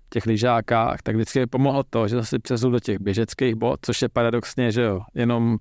v 0.06 0.10
těch 0.10 0.26
lyžákách, 0.26 1.02
tak 1.02 1.14
vždycky 1.14 1.38
mi 1.38 1.46
pomohlo 1.46 1.82
to, 1.90 2.08
že 2.08 2.24
si 2.24 2.38
přezul 2.38 2.70
do 2.70 2.80
těch 2.80 2.98
běžeckých 3.00 3.54
bot, 3.54 3.80
což 3.82 4.02
je 4.02 4.08
paradoxně, 4.08 4.72
že 4.72 4.82
jo, 4.82 5.00
jenom 5.14 5.56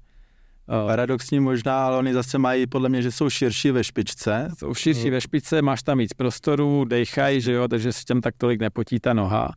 Uh, 0.67 0.87
Paradoxní 0.87 1.39
možná, 1.39 1.85
ale 1.85 1.97
oni 1.97 2.13
zase 2.13 2.37
mají 2.37 2.67
podle 2.67 2.89
mě, 2.89 3.01
že 3.01 3.11
jsou 3.11 3.29
širší 3.29 3.71
ve 3.71 3.83
špičce. 3.83 4.47
Jsou 4.57 4.73
širší 4.73 5.09
ve 5.09 5.21
špičce, 5.21 5.61
máš 5.61 5.83
tam 5.83 5.97
víc 5.97 6.13
prostoru, 6.13 6.85
dejchají, 6.85 7.41
že 7.41 7.53
jo, 7.53 7.67
takže 7.67 7.93
si 7.93 8.05
tam 8.05 8.21
tak 8.21 8.35
tolik 8.37 8.61
nepotí 8.61 8.99
ta 8.99 9.13
noha 9.13 9.53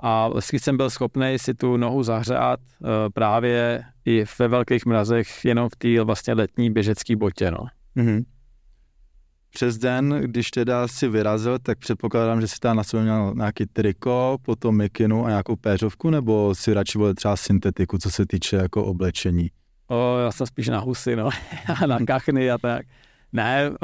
a 0.00 0.28
vlastně 0.28 0.60
jsem 0.60 0.76
byl 0.76 0.90
schopný 0.90 1.34
si 1.36 1.54
tu 1.54 1.76
nohu 1.76 2.02
zahřát 2.02 2.60
uh, 2.60 2.88
právě 3.14 3.84
i 4.04 4.24
ve 4.38 4.48
velkých 4.48 4.86
mrazech 4.86 5.44
jenom 5.44 5.68
v 5.68 5.76
té 5.76 6.04
vlastně 6.04 6.34
letní 6.34 6.70
běžecké 6.70 7.16
botě. 7.16 7.50
No. 7.50 7.66
Mm-hmm. 7.96 8.24
Přes 9.50 9.78
den, 9.78 10.20
když 10.24 10.50
teda 10.50 10.88
si 10.88 11.08
vyrazil, 11.08 11.58
tak 11.58 11.78
předpokládám, 11.78 12.40
že 12.40 12.48
si 12.48 12.58
tam 12.60 12.76
na 12.76 12.84
sobě 12.84 13.02
měl 13.04 13.34
nějaký 13.36 13.66
triko, 13.66 14.38
potom 14.42 14.76
mikinu 14.76 15.26
a 15.26 15.28
nějakou 15.28 15.56
péřovku, 15.56 16.10
nebo 16.10 16.54
si 16.54 16.74
radši 16.74 16.98
byl 16.98 17.14
třeba 17.14 17.36
syntetiku, 17.36 17.98
co 17.98 18.10
se 18.10 18.26
týče 18.26 18.56
jako 18.56 18.84
oblečení? 18.84 19.50
O, 19.88 20.18
já 20.18 20.32
jsem 20.32 20.46
spíš 20.46 20.68
na 20.68 20.78
husy, 20.78 21.16
no, 21.16 21.28
a 21.82 21.86
na 21.86 21.98
kachny 21.98 22.50
a 22.50 22.58
tak. 22.58 22.86
Ne, 23.32 23.70
uh, 23.70 23.76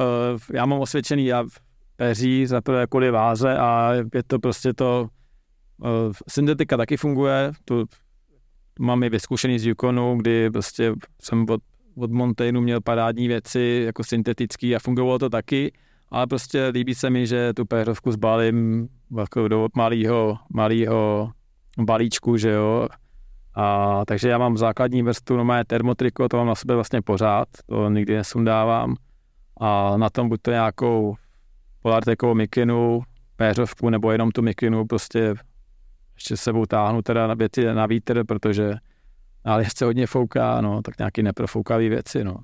já 0.52 0.66
mám 0.66 0.80
osvědčený 0.80 1.26
já 1.26 1.44
peří 1.96 2.46
za 2.46 2.60
prvé 2.60 2.86
kvůli 2.86 3.10
váze 3.10 3.58
a 3.58 3.92
je 4.14 4.22
to 4.26 4.38
prostě 4.38 4.72
to 4.72 5.08
syntetika 6.28 6.76
taky 6.76 6.96
funguje, 6.96 7.52
tu 7.64 7.84
mám 8.78 9.02
i 9.02 9.08
vyzkušený 9.08 9.58
z 9.58 9.66
Yukonu, 9.66 10.16
kdy 10.16 10.50
prostě 10.50 10.92
jsem 11.22 11.46
od, 11.50 11.60
od 11.96 12.10
Montaigne 12.10 12.60
měl 12.60 12.80
parádní 12.80 13.28
věci 13.28 13.82
jako 13.86 14.04
syntetický 14.04 14.76
a 14.76 14.78
fungovalo 14.78 15.18
to 15.18 15.30
taky, 15.30 15.72
ale 16.10 16.26
prostě 16.26 16.68
líbí 16.68 16.94
se 16.94 17.10
mi, 17.10 17.26
že 17.26 17.52
tu 17.54 17.64
péřovku 17.64 18.12
zbalím 18.12 18.88
jako 19.18 19.48
do 19.48 19.68
malého, 19.76 20.38
malého 20.54 21.30
balíčku, 21.78 22.36
že 22.36 22.50
jo, 22.50 22.88
a 23.54 24.04
takže 24.04 24.28
já 24.28 24.38
mám 24.38 24.56
základní 24.56 25.02
vrstvu, 25.02 25.36
no 25.36 25.44
mé 25.44 25.64
termotriko, 25.64 26.28
to 26.28 26.36
mám 26.36 26.46
na 26.46 26.54
sebe 26.54 26.74
vlastně 26.74 27.02
pořád, 27.02 27.48
to 27.66 27.90
nikdy 27.90 28.16
nesundávám. 28.16 28.94
A 29.60 29.96
na 29.96 30.10
tom 30.10 30.28
buď 30.28 30.40
to 30.42 30.50
nějakou 30.50 31.14
polartekovou 31.82 32.34
mikinu, 32.34 33.02
péřovku, 33.36 33.90
nebo 33.90 34.12
jenom 34.12 34.30
tu 34.30 34.42
mikinu 34.42 34.86
prostě 34.86 35.34
ještě 36.14 36.36
sebou 36.36 36.66
táhnu 36.66 37.02
teda 37.02 37.26
na 37.26 37.34
věci 37.34 37.64
na 37.64 37.86
vítr, 37.86 38.24
protože 38.24 38.74
ale 39.44 39.64
se 39.76 39.84
hodně 39.84 40.06
fouká, 40.06 40.60
no, 40.60 40.82
tak 40.82 40.98
nějaký 40.98 41.22
neprofoukavý 41.22 41.88
věci, 41.88 42.24
no. 42.24 42.36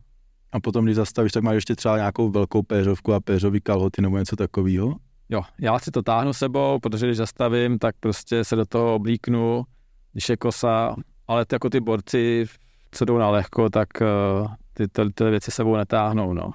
A 0.52 0.60
potom, 0.60 0.84
když 0.84 0.96
zastavíš, 0.96 1.32
tak 1.32 1.42
máš 1.42 1.54
ještě 1.54 1.76
třeba 1.76 1.96
nějakou 1.96 2.30
velkou 2.30 2.62
péřovku 2.62 3.12
a 3.12 3.20
péřový 3.20 3.60
kalhoty 3.60 4.02
nebo 4.02 4.18
něco 4.18 4.36
takového? 4.36 4.96
Jo, 5.28 5.42
já 5.60 5.78
si 5.78 5.90
to 5.90 6.02
táhnu 6.02 6.32
sebou, 6.32 6.78
protože 6.78 7.06
když 7.06 7.16
zastavím, 7.16 7.78
tak 7.78 7.94
prostě 8.00 8.44
se 8.44 8.56
do 8.56 8.66
toho 8.66 8.94
oblíknu, 8.94 9.64
když 10.12 10.28
je 10.28 10.36
kosa, 10.36 10.96
ale 11.28 11.46
ty, 11.46 11.54
jako 11.54 11.70
ty 11.70 11.80
borci, 11.80 12.46
co 12.92 13.04
jdou 13.04 13.18
na 13.18 13.30
lehko, 13.30 13.70
tak 13.70 13.88
uh, 14.00 14.48
ty, 14.72 14.88
ty, 14.88 15.02
ty 15.14 15.24
věci 15.24 15.50
sebou 15.50 15.76
netáhnou, 15.76 16.34
no. 16.34 16.50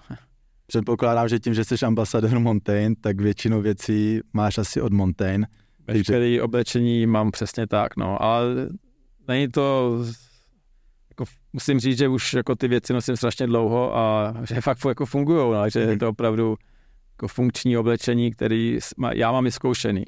Předpokládám, 0.67 1.27
že 1.27 1.39
tím, 1.39 1.53
že 1.53 1.63
jsi 1.63 1.85
ambasador 1.85 2.39
Montaigne, 2.39 2.95
tak 3.01 3.21
většinu 3.21 3.61
věcí 3.61 4.19
máš 4.33 4.57
asi 4.57 4.81
od 4.81 4.93
Montaigne. 4.93 5.47
Veškeré 5.87 6.41
oblečení 6.41 7.07
mám 7.07 7.31
přesně 7.31 7.67
tak, 7.67 7.97
no, 7.97 8.21
ale 8.21 8.69
není 9.27 9.47
to, 9.47 9.97
jako 11.09 11.25
musím 11.53 11.79
říct, 11.79 11.97
že 11.97 12.07
už 12.07 12.33
jako 12.33 12.55
ty 12.55 12.67
věci 12.67 12.93
nosím 12.93 13.17
strašně 13.17 13.47
dlouho 13.47 13.97
a 13.97 14.33
že 14.43 14.61
fakt 14.61 14.85
jako 14.87 15.05
fungují, 15.05 15.53
no, 15.53 15.69
že 15.69 15.79
je 15.79 15.97
to 15.97 16.09
opravdu 16.09 16.55
jako 17.11 17.27
funkční 17.27 17.77
oblečení, 17.77 18.31
který 18.31 18.79
já 19.13 19.31
mám 19.31 19.43
vyzkoušený. 19.43 20.03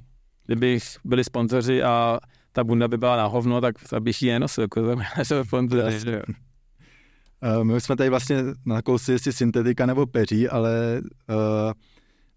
Kdybych 0.45 0.84
byli 1.03 1.23
sponzoři 1.23 1.84
a 1.84 2.19
ta 2.51 2.63
bunda 2.63 2.88
by 2.88 2.97
byla 2.97 3.17
na 3.17 3.25
hovno, 3.25 3.61
tak 3.61 3.75
bych 3.99 4.21
ji 4.21 4.32
nenosil, 4.32 4.61
jako 4.61 4.95
to 5.28 5.45
sponzoři. 5.45 6.19
My 7.63 7.82
jsme 7.82 7.95
tady 7.95 8.09
vlastně 8.09 8.38
nakousli, 8.65 9.13
jestli 9.13 9.34
syntetika 9.34 9.86
nebo 9.86 10.05
peří, 10.05 10.49
ale 10.49 11.01
uh, 11.30 11.71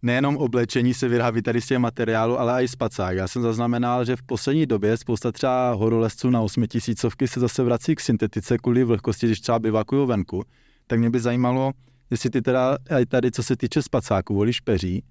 nejenom 0.03 0.37
oblečení 0.37 0.95
se 0.95 1.09
vyrábí 1.09 1.43
tady 1.43 1.61
z 1.61 1.67
těch 1.67 1.79
materiálu, 1.79 2.41
ale 2.41 2.65
i 2.65 2.69
spacák. 2.69 3.17
Já 3.17 3.29
jsem 3.29 3.43
zaznamenal, 3.43 4.05
že 4.05 4.17
v 4.17 4.23
poslední 4.23 4.67
době 4.67 4.97
spousta 4.97 5.33
třeba 5.33 5.73
horolezců 5.73 6.31
na 6.31 6.41
osmitisícovky 6.41 7.29
se 7.29 7.41
zase 7.41 7.63
vrací 7.63 7.95
k 7.95 8.01
syntetice 8.01 8.59
kvůli 8.59 8.85
vlhkosti, 8.85 9.27
když 9.27 9.41
třeba 9.41 9.59
bivakují 9.59 10.09
venku. 10.09 10.43
Tak 10.87 10.99
mě 10.99 11.11
by 11.11 11.21
zajímalo, 11.21 11.73
jestli 12.11 12.31
ty 12.31 12.43
teda 12.43 12.79
i 13.01 13.07
tady, 13.07 13.31
co 13.31 13.43
se 13.43 13.57
týče 13.57 13.83
spacáku, 13.83 14.35
volíš 14.35 14.61
peří, 14.61 15.05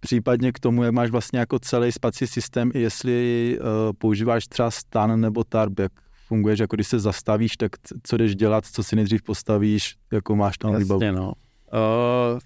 případně 0.00 0.52
k 0.52 0.58
tomu, 0.58 0.82
jak 0.82 0.92
máš 0.92 1.10
vlastně 1.10 1.38
jako 1.38 1.58
celý 1.58 1.92
spací 1.92 2.26
systém, 2.26 2.70
jestli 2.74 3.58
uh, 3.60 3.66
používáš 3.98 4.46
třeba 4.46 4.70
stan 4.70 5.20
nebo 5.20 5.44
tarb, 5.44 5.78
jak 5.78 5.92
funguješ, 6.26 6.58
jako 6.58 6.76
když 6.76 6.86
se 6.86 6.98
zastavíš, 6.98 7.56
tak 7.56 7.72
co 8.02 8.16
jdeš 8.16 8.36
dělat, 8.36 8.66
co 8.66 8.82
si 8.82 8.96
nejdřív 8.96 9.22
postavíš, 9.22 9.96
jako 10.12 10.36
máš 10.36 10.58
tam 10.58 10.76
výbavu? 10.76 11.00
no. 11.12 11.32
Uh, 11.72 12.38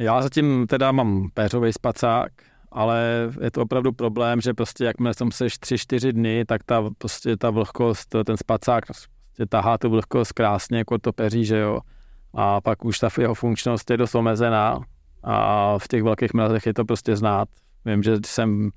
já 0.00 0.22
zatím 0.22 0.66
teda 0.66 0.92
mám 0.92 1.28
péřový 1.34 1.72
spacák, 1.72 2.32
ale 2.72 3.28
je 3.40 3.50
to 3.50 3.62
opravdu 3.62 3.92
problém, 3.92 4.40
že 4.40 4.54
prostě 4.54 4.84
jakmile 4.84 5.14
jsem 5.14 5.32
seš 5.32 5.54
3-4 5.54 6.12
dny, 6.12 6.44
tak 6.44 6.64
ta, 6.64 6.84
prostě 6.98 7.36
ta 7.36 7.50
vlhkost, 7.50 8.16
ten 8.24 8.36
spacák 8.36 8.86
prostě 8.86 9.10
tahá 9.48 9.78
tu 9.78 9.90
vlhkost 9.90 10.32
krásně 10.32 10.78
jako 10.78 10.98
to 10.98 11.12
peří, 11.12 11.44
že 11.44 11.58
jo. 11.58 11.80
A 12.34 12.60
pak 12.60 12.84
už 12.84 12.98
ta 12.98 13.08
jeho 13.20 13.34
funkčnost 13.34 13.90
je 13.90 13.96
dost 13.96 14.14
omezená 14.14 14.80
a 15.22 15.78
v 15.78 15.88
těch 15.88 16.02
velkých 16.02 16.34
mrazech 16.34 16.66
je 16.66 16.74
to 16.74 16.84
prostě 16.84 17.16
znát. 17.16 17.48
Vím, 17.84 18.02
že 18.02 18.16
jsem 18.26 18.70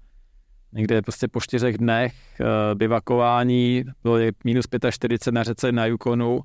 někde 0.71 1.01
prostě 1.01 1.27
po 1.27 1.41
čtyřech 1.41 1.77
dnech 1.77 2.13
uh, 2.39 2.47
bivakování, 2.77 3.83
bylo 4.03 4.17
je 4.17 4.31
minus 4.43 4.65
45 4.91 5.33
na 5.33 5.43
řece 5.43 5.71
na 5.71 5.85
Yukonu, 5.85 6.39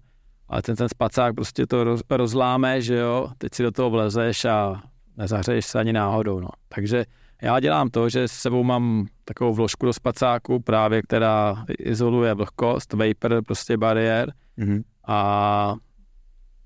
ale 0.49 0.63
ten, 0.63 0.77
ten 0.77 0.89
spacák 0.89 1.35
prostě 1.35 1.67
to 1.67 1.85
roz, 1.85 2.01
rozláme, 2.11 2.83
že 2.83 2.97
jo, 2.97 3.29
teď 3.39 3.55
si 3.55 3.63
do 3.63 3.71
toho 3.71 3.91
vlezeš 3.91 4.45
a 4.45 4.83
nezahřeješ 5.17 5.67
se 5.67 5.79
ani 5.79 5.93
náhodou, 5.93 6.41
no. 6.41 6.49
Takže 6.69 7.05
já 7.43 7.61
dělám 7.61 7.91
to, 7.91 8.09
že 8.09 8.29
s 8.29 8.33
sebou 8.33 8.65
mám 8.65 9.07
takovou 9.25 9.55
vložku 9.55 9.87
do 9.87 9.93
spacáku 9.93 10.61
právě, 10.61 11.03
která 11.03 11.65
izoluje 11.79 12.35
vlhkost, 12.35 12.93
vapor, 12.93 13.43
prostě 13.47 13.77
bariér 13.77 14.33
mm-hmm. 14.59 14.83
a 15.07 15.75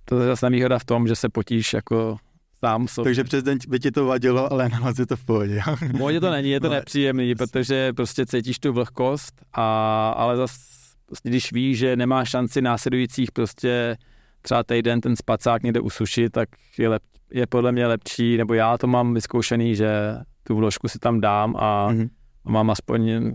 to 0.05 0.21
je 0.21 0.27
zase 0.27 0.47
nevýhoda 0.47 0.79
v 0.79 0.85
tom, 0.85 1.09
že 1.09 1.17
se 1.17 1.29
potíš 1.29 1.73
jako 1.73 2.17
sám 2.59 2.89
sobě. 2.89 3.09
Takže 3.09 3.25
přes 3.25 3.43
den 3.43 3.59
by 3.69 3.79
ti 3.81 3.91
to 3.91 4.07
vadilo, 4.07 4.53
ale 4.53 4.69
na 4.69 4.93
je 4.99 5.07
to 5.07 5.17
v 5.17 5.25
pohodě. 5.25 5.63
v 5.77 5.99
pohodě 5.99 6.21
to 6.21 6.31
není, 6.31 6.51
je 6.51 6.61
to 6.61 6.69
no, 6.69 6.75
nepříjemný, 6.75 7.35
protože 7.35 7.93
prostě 7.93 8.27
cítíš 8.27 8.59
tu 8.59 8.73
vlhkost, 8.73 9.43
a, 9.53 10.11
ale 10.11 10.37
zase 10.37 10.72
prostě, 11.13 11.29
když 11.29 11.53
víš, 11.53 11.79
že 11.79 11.97
nemá 11.97 12.25
šanci 12.25 12.63
následujících 12.63 13.33
prostě 13.33 13.97
třeba 14.43 14.63
týden 14.63 15.01
ten 15.01 15.17
spacák 15.17 15.63
někde 15.63 15.81
usušit, 15.81 16.33
tak 16.33 16.49
je, 16.79 16.89
lep, 16.89 17.03
je 17.31 17.47
podle 17.47 17.73
mě 17.73 17.87
lepší, 17.87 18.37
nebo 18.37 18.55
já 18.55 18.79
to 18.79 18.87
mám 18.87 19.15
vyzkoušený, 19.15 19.77
že 19.77 20.17
tu 20.43 20.57
vložku 20.57 20.89
si 20.89 20.99
tam 20.99 21.21
dám 21.21 21.57
a, 21.57 21.89
mm-hmm. 21.93 22.09
a 22.45 22.51
mám 22.51 22.71
aspoň 22.71 23.33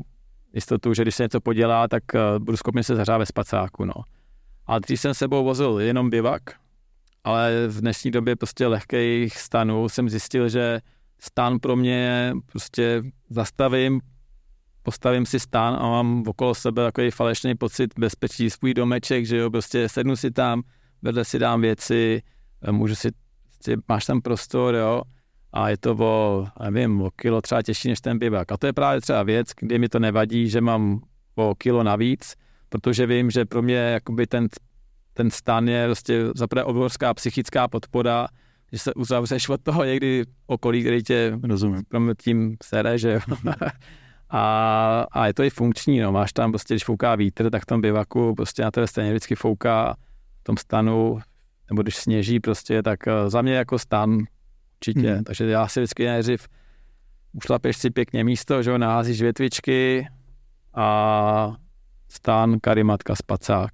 jistotu, 0.54 0.94
že 0.94 1.02
když 1.02 1.16
se 1.16 1.24
něco 1.24 1.42
podělá, 1.42 1.88
tak 1.88 2.04
uh, 2.14 2.44
budu 2.44 2.58
schopný 2.58 2.84
se 2.84 2.96
zahřát 2.96 3.20
ve 3.20 3.26
spacáku, 3.26 3.86
no. 3.86 3.94
A 4.66 4.80
dřív 4.80 5.00
jsem 5.00 5.14
sebou 5.14 5.44
vozil 5.44 5.80
jenom 5.80 6.10
bivak, 6.10 6.42
ale 7.24 7.68
v 7.68 7.82
dnešní 7.82 8.12
době 8.12 8.36
prostě 8.36 8.68
lehkých 8.68 9.38
stanů 9.38 9.90
jsem 9.90 10.10
zjistil, 10.10 10.50
že 10.50 10.80
stan 11.20 11.60
pro 11.60 11.76
mě 11.76 11.96
je 11.96 12.34
prostě 12.46 13.04
zastavím, 13.30 14.02
postavím 14.88 15.26
si 15.26 15.40
stan 15.40 15.76
a 15.76 15.90
mám 15.90 16.24
okolo 16.28 16.56
sebe 16.56 16.84
takový 16.84 17.12
falešný 17.12 17.56
pocit 17.56 18.00
bezpečí, 18.00 18.50
svůj 18.50 18.74
domeček, 18.74 19.26
že 19.26 19.38
jo, 19.38 19.52
prostě 19.52 19.90
sednu 19.90 20.16
si 20.16 20.32
tam, 20.32 20.64
vedle 21.02 21.26
si 21.26 21.40
dám 21.40 21.62
věci, 21.62 22.22
můžu 22.72 22.96
si, 22.96 23.10
prostě 23.50 23.78
máš 23.90 24.06
tam 24.06 24.22
prostor, 24.22 24.76
jo, 24.76 25.02
a 25.54 25.70
je 25.70 25.78
to 25.78 25.96
o, 26.00 26.48
nevím, 26.70 27.02
o 27.02 27.12
kilo 27.12 27.42
třeba 27.42 27.62
těžší 27.62 27.88
než 27.90 28.02
ten 28.02 28.20
bivak. 28.20 28.52
A 28.52 28.58
to 28.58 28.66
je 28.66 28.74
právě 28.74 29.02
třeba 29.02 29.24
věc, 29.24 29.48
kdy 29.60 29.80
mi 29.80 29.90
to 29.90 30.00
nevadí, 30.00 30.50
že 30.50 30.62
mám 30.62 31.02
o 31.36 31.56
kilo 31.56 31.84
navíc, 31.84 32.34
protože 32.70 33.06
vím, 33.06 33.32
že 33.32 33.46
pro 33.46 33.62
mě 33.62 33.76
jakoby 33.76 34.28
ten 34.28 34.48
ten 35.14 35.32
stan 35.32 35.68
je 35.68 35.86
prostě 35.86 36.26
zaprvé 36.36 36.64
obrovská 36.64 37.14
psychická 37.14 37.68
podpora, 37.68 38.28
že 38.72 38.80
se 38.80 38.94
uzavřeš 38.94 39.50
od 39.50 39.62
toho 39.62 39.84
někdy 39.84 40.24
okolí, 40.48 40.82
který 40.82 41.04
tě 41.04 41.40
Rozumím. 41.44 41.84
tím 42.24 42.58
sere, 42.64 42.98
že 42.98 43.20
a, 44.30 45.06
a, 45.12 45.28
je 45.28 45.34
to 45.34 45.44
i 45.44 45.50
funkční, 45.50 46.00
no. 46.00 46.12
máš 46.12 46.34
tam 46.34 46.52
prostě, 46.52 46.74
když 46.74 46.86
fouká 46.86 47.16
vítr, 47.16 47.50
tak 47.50 47.64
v 47.64 47.66
tom 47.66 47.82
bivaku 47.82 48.36
prostě 48.36 48.64
na 48.64 48.72
tebe 48.72 48.88
stejně 48.88 49.12
vždycky 49.12 49.36
fouká 49.36 49.96
v 50.42 50.44
tom 50.44 50.58
stanu, 50.58 51.20
nebo 51.70 51.82
když 51.82 51.96
sněží 51.96 52.40
prostě, 52.40 52.84
tak 52.84 53.08
eh, 53.08 53.30
za 53.30 53.42
mě 53.42 53.54
jako 53.54 53.80
stan 53.80 54.18
určitě, 54.78 55.14
hmm. 55.14 55.24
takže 55.24 55.46
já 55.46 55.68
si 55.68 55.80
vždycky 55.80 56.06
nejdřív 56.06 56.48
ušlapeš 57.34 57.78
si 57.78 57.90
pěkně 57.90 58.24
místo, 58.24 58.64
že 58.64 58.72
jo, 58.72 58.78
naházíš 58.78 59.22
větvičky 59.22 60.08
a 60.74 61.56
stan, 62.10 62.60
karimatka, 62.62 63.16
spacák. 63.16 63.72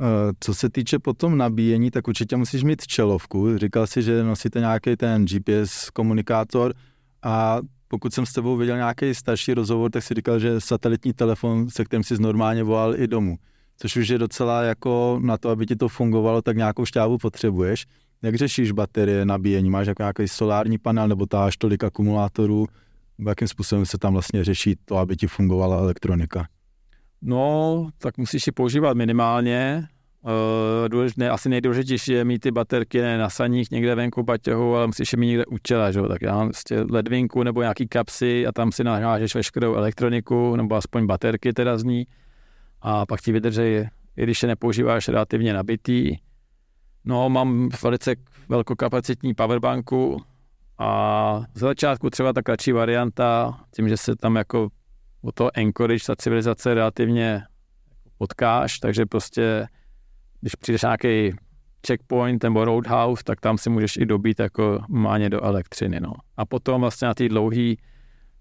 Eh, 0.00 0.32
co 0.40 0.54
se 0.54 0.70
týče 0.70 0.98
potom 0.98 1.38
nabíjení, 1.38 1.90
tak 1.90 2.08
určitě 2.08 2.36
musíš 2.36 2.62
mít 2.62 2.86
čelovku. 2.86 3.58
Říkal 3.58 3.86
si, 3.86 4.02
že 4.02 4.22
nosíte 4.22 4.60
nějaký 4.60 4.96
ten 4.96 5.24
GPS 5.24 5.90
komunikátor 5.90 6.74
a 7.22 7.58
pokud 7.90 8.14
jsem 8.14 8.26
s 8.26 8.32
tebou 8.32 8.56
viděl 8.56 8.76
nějaký 8.76 9.14
starší 9.14 9.54
rozhovor, 9.54 9.90
tak 9.90 10.02
si 10.02 10.14
říkal, 10.14 10.38
že 10.38 10.60
satelitní 10.60 11.12
telefon, 11.12 11.70
se 11.70 11.84
kterým 11.84 12.04
jsi 12.04 12.22
normálně 12.22 12.62
volal 12.62 12.94
i 12.96 13.06
domů. 13.06 13.36
Což 13.76 13.96
už 13.96 14.08
je 14.08 14.18
docela 14.18 14.62
jako 14.62 15.20
na 15.22 15.38
to, 15.38 15.48
aby 15.48 15.66
ti 15.66 15.76
to 15.76 15.88
fungovalo, 15.88 16.42
tak 16.42 16.56
nějakou 16.56 16.84
šťávu 16.84 17.18
potřebuješ. 17.18 17.86
Jak 18.22 18.34
řešíš 18.34 18.72
baterie, 18.72 19.24
nabíjení? 19.24 19.70
Máš 19.70 19.86
jako 19.86 20.02
nějaký 20.02 20.28
solární 20.28 20.78
panel 20.78 21.08
nebo 21.08 21.26
táš 21.26 21.56
tolik 21.56 21.84
akumulátorů? 21.84 22.66
Jakým 23.28 23.48
způsobem 23.48 23.86
se 23.86 23.98
tam 23.98 24.12
vlastně 24.12 24.44
řeší 24.44 24.76
to, 24.84 24.96
aby 24.96 25.16
ti 25.16 25.26
fungovala 25.26 25.78
elektronika? 25.78 26.46
No, 27.22 27.88
tak 27.98 28.18
musíš 28.18 28.46
ji 28.46 28.52
používat 28.52 28.96
minimálně. 28.96 29.88
Uh, 30.22 30.88
důležité, 30.88 31.30
asi 31.30 31.48
nejdůležitější 31.48 32.12
je 32.12 32.24
mít 32.24 32.38
ty 32.38 32.50
baterky 32.50 33.00
ne 33.00 33.18
na 33.18 33.30
saních 33.30 33.70
někde 33.70 33.94
venku 33.94 34.22
baťohu, 34.22 34.76
ale 34.76 34.86
musíš 34.86 35.12
je 35.12 35.16
mít 35.18 35.26
někde 35.26 35.46
u 35.46 35.56
že? 35.92 36.08
tak 36.08 36.22
já 36.22 36.34
mám 36.34 36.48
prostě 36.48 36.84
ledvinku 36.90 37.42
nebo 37.42 37.60
nějaký 37.60 37.88
kapsy 37.88 38.46
a 38.46 38.52
tam 38.52 38.72
si 38.72 38.84
nahážeš 38.84 39.34
veškerou 39.34 39.74
elektroniku 39.74 40.56
nebo 40.56 40.74
aspoň 40.74 41.06
baterky 41.06 41.52
teda 41.52 41.78
z 41.78 41.84
ní 41.84 42.06
a 42.80 43.06
pak 43.06 43.20
ti 43.20 43.32
vydrží, 43.32 43.60
i 44.16 44.22
když 44.22 44.42
je 44.42 44.46
nepoužíváš 44.46 45.08
relativně 45.08 45.52
nabitý. 45.52 46.16
No, 47.04 47.30
mám 47.30 47.68
velice 47.82 48.14
velkokapacitní 48.48 49.34
powerbanku 49.34 50.22
a 50.78 51.42
z 51.54 51.60
začátku 51.60 52.10
třeba 52.10 52.32
ta 52.32 52.42
kratší 52.42 52.72
varianta, 52.72 53.60
tím, 53.76 53.88
že 53.88 53.96
se 53.96 54.16
tam 54.16 54.36
jako 54.36 54.68
o 55.22 55.32
to 55.32 55.50
Anchorage, 55.56 56.04
ta 56.06 56.16
civilizace 56.16 56.74
relativně 56.74 57.42
potkáš, 58.18 58.78
takže 58.78 59.06
prostě 59.06 59.66
když 60.40 60.54
přijdeš 60.54 60.82
nějaký 60.82 61.32
checkpoint 61.86 62.42
nebo 62.42 62.64
roadhouse, 62.64 63.24
tak 63.24 63.40
tam 63.40 63.58
si 63.58 63.70
můžeš 63.70 63.96
i 63.96 64.06
dobít 64.06 64.40
jako 64.40 64.80
máně 64.88 65.30
do 65.30 65.44
elektřiny, 65.44 66.00
no. 66.00 66.12
A 66.36 66.44
potom 66.44 66.80
vlastně 66.80 67.08
na 67.08 67.14
té 67.14 67.28
dlouhý, 67.28 67.78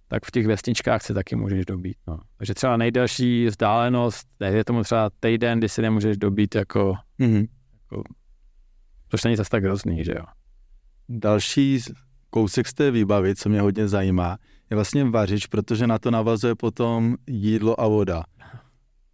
tak 0.08 0.26
v 0.26 0.32
těch 0.32 0.47
vesničkách 0.47 1.02
si 1.02 1.14
taky 1.14 1.36
můžeš 1.36 1.66
dobít, 1.66 1.97
no. 2.08 2.20
Takže 2.38 2.54
třeba 2.54 2.78
nejdelší 2.78 3.45
vzdálenost, 3.45 4.28
je 4.45 4.66
tomu 4.66 4.84
třeba 4.84 5.10
týden, 5.20 5.60
kdy 5.60 5.70
si 5.70 5.82
nemůžeš 5.82 6.18
dobít 6.18 6.56
jako, 6.56 6.95
mm-hmm. 7.20 7.47
jako 7.82 8.04
což 9.10 9.24
není 9.24 9.36
zase 9.36 9.50
tak 9.50 9.64
hrozný, 9.64 10.04
že 10.04 10.12
jo. 10.12 10.26
Další 11.10 11.80
kousek 12.30 12.68
z 12.68 12.74
té 12.74 12.91
výbavy, 12.91 13.36
co 13.36 13.50
mě 13.50 13.62
hodně 13.62 13.88
zajímá, 13.88 14.38
je 14.70 14.76
vlastně 14.76 15.04
vařič, 15.04 15.45
protože 15.45 15.88
na 15.88 16.00
to 16.00 16.12
navazuje 16.12 16.56
potom 16.56 17.16
jídlo 17.28 17.82
a 17.82 17.88
voda. 17.88 18.24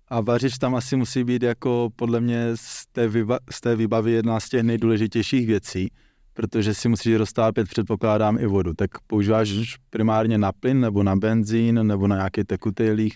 A 0.07 0.21
vařič 0.21 0.57
tam 0.57 0.75
asi 0.75 0.95
musí 0.95 1.23
být 1.23 1.43
jako 1.43 1.89
podle 1.95 2.21
mě 2.21 2.51
z 2.55 2.85
té, 2.91 3.07
vyba, 3.07 3.39
z 3.51 3.61
té 3.61 3.75
výbavy 3.75 4.11
jedna 4.11 4.39
z 4.39 4.49
těch 4.49 4.63
nejdůležitějších 4.63 5.47
věcí, 5.47 5.91
protože 6.33 6.73
si 6.73 6.89
musíš 6.89 7.15
roztápět, 7.15 7.69
předpokládám, 7.69 8.37
i 8.39 8.45
vodu. 8.45 8.73
Tak 8.73 8.89
používáš 9.07 9.75
primárně 9.89 10.37
na 10.37 10.51
plyn, 10.51 10.79
nebo 10.79 11.03
na 11.03 11.15
benzín, 11.15 11.87
nebo 11.87 12.07
na 12.07 12.15
nějaký 12.15 12.43
tekutý 12.43 12.89
líh? 12.89 13.13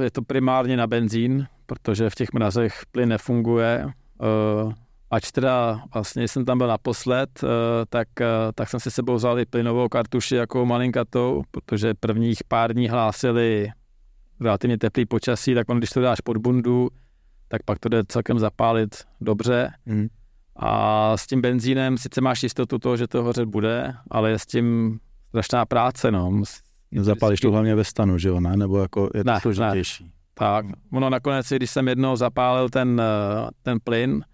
Je 0.00 0.10
to 0.10 0.22
primárně 0.22 0.76
na 0.76 0.86
benzín, 0.86 1.46
protože 1.66 2.10
v 2.10 2.14
těch 2.14 2.32
mrazech 2.32 2.80
plyn 2.92 3.08
nefunguje. 3.08 3.86
Ač 5.10 5.32
teda 5.32 5.82
vlastně 5.94 6.28
jsem 6.28 6.44
tam 6.44 6.58
byl 6.58 6.66
naposled, 6.66 7.44
tak, 7.88 8.08
tak 8.54 8.70
jsem 8.70 8.80
si 8.80 8.90
sebou 8.90 9.14
vzal 9.14 9.38
i 9.38 9.46
plynovou 9.46 9.88
kartuši 9.88 10.34
jako 10.34 10.66
malinkatou, 10.66 11.42
protože 11.50 11.94
prvních 11.94 12.38
pár 12.48 12.72
dní 12.72 12.88
hlásili 12.88 13.68
relativně 14.40 14.78
teplý 14.78 15.06
počasí, 15.06 15.54
tak 15.54 15.70
on, 15.70 15.78
když 15.78 15.90
to 15.90 16.00
dáš 16.00 16.20
pod 16.20 16.36
bundu, 16.36 16.88
tak 17.48 17.62
pak 17.62 17.78
to 17.78 17.88
jde 17.88 18.02
celkem 18.08 18.38
zapálit 18.38 19.04
dobře. 19.20 19.72
Mm. 19.86 20.06
A 20.56 21.12
s 21.16 21.26
tím 21.26 21.40
benzínem 21.40 21.98
sice 21.98 22.20
máš 22.20 22.42
jistotu 22.42 22.78
toho, 22.78 22.96
že 22.96 23.06
to 23.06 23.22
hořet 23.22 23.48
bude, 23.48 23.94
ale 24.10 24.30
je 24.30 24.38
s 24.38 24.46
tím 24.46 24.98
strašná 25.28 25.66
práce, 25.66 26.10
no. 26.10 26.42
Zapálíš 27.00 27.40
to 27.40 27.50
hlavně 27.50 27.74
ve 27.74 27.84
stanu, 27.84 28.18
že 28.18 28.28
jo, 28.28 28.40
ne? 28.40 28.56
Nebo 28.56 28.78
jako 28.78 29.10
je 29.14 29.24
to 29.24 29.30
ne, 29.30 29.40
složitější? 29.40 30.04
Ne. 30.04 30.10
Tak, 30.34 30.66
ono 30.92 31.10
nakonec, 31.10 31.48
když 31.48 31.70
jsem 31.70 31.88
jednou 31.88 32.16
zapálil 32.16 32.68
ten, 32.68 33.00
eh, 33.00 33.50
ten 33.62 33.78
plyn, 33.84 34.24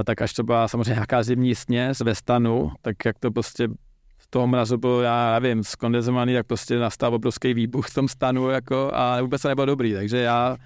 eh, 0.00 0.04
tak 0.04 0.22
až 0.22 0.32
to 0.32 0.42
byla 0.42 0.68
samozřejmě 0.68 0.92
nějaká 0.92 1.22
zimní 1.22 1.54
sněz 1.54 2.00
ve 2.00 2.14
stanu, 2.14 2.72
tak 2.82 2.96
jak 3.04 3.18
to 3.18 3.30
prostě 3.30 3.68
z 4.26 4.30
toho 4.30 4.46
mrazu 4.46 4.76
bylo, 4.76 5.02
já 5.02 5.38
nevím, 5.38 5.64
skondenzovaný, 5.64 6.34
tak 6.34 6.46
prostě 6.46 6.78
nastal 6.78 7.14
obrovský 7.14 7.54
výbuch 7.54 7.86
v 7.88 7.94
tom 7.94 8.08
stanu 8.08 8.48
jako, 8.48 8.90
a 8.94 9.22
vůbec 9.22 9.42
to 9.42 9.48
nebylo 9.48 9.66
dobrý, 9.66 9.94
takže 9.94 10.16
já, 10.16 10.56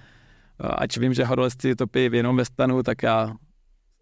ač 0.59 0.99
vím, 0.99 1.15
že 1.15 1.25
horolezci 1.25 1.75
topí 1.75 2.09
jenom 2.13 2.37
ve 2.37 2.45
stanu, 2.45 2.83
tak 2.83 3.03
já 3.03 3.35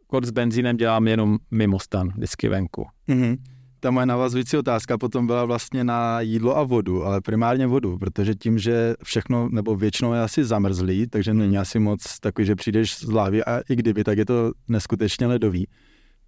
kort 0.06 0.26
s 0.26 0.30
benzínem 0.30 0.76
dělám 0.76 1.08
jenom 1.08 1.38
mimo 1.50 1.78
stan, 1.78 2.08
vždycky 2.08 2.48
venku. 2.48 2.86
Mm-hmm. 3.08 3.36
Ta 3.80 3.90
moje 3.90 4.06
navazující 4.06 4.56
otázka 4.56 4.98
potom 4.98 5.26
byla 5.26 5.44
vlastně 5.44 5.84
na 5.84 6.20
jídlo 6.20 6.56
a 6.56 6.62
vodu, 6.62 7.04
ale 7.04 7.20
primárně 7.20 7.66
vodu, 7.66 7.98
protože 7.98 8.34
tím, 8.34 8.58
že 8.58 8.94
všechno 9.04 9.48
nebo 9.48 9.76
většinou 9.76 10.12
je 10.12 10.22
asi 10.22 10.44
zamrzlý, 10.44 11.06
takže 11.06 11.34
není 11.34 11.58
asi 11.58 11.78
moc 11.78 12.20
takový, 12.20 12.46
že 12.46 12.56
přijdeš 12.56 12.98
z 12.98 13.10
lávy 13.10 13.44
a 13.44 13.60
i 13.68 13.76
kdyby, 13.76 14.04
tak 14.04 14.18
je 14.18 14.24
to 14.24 14.52
neskutečně 14.68 15.26
ledový 15.26 15.66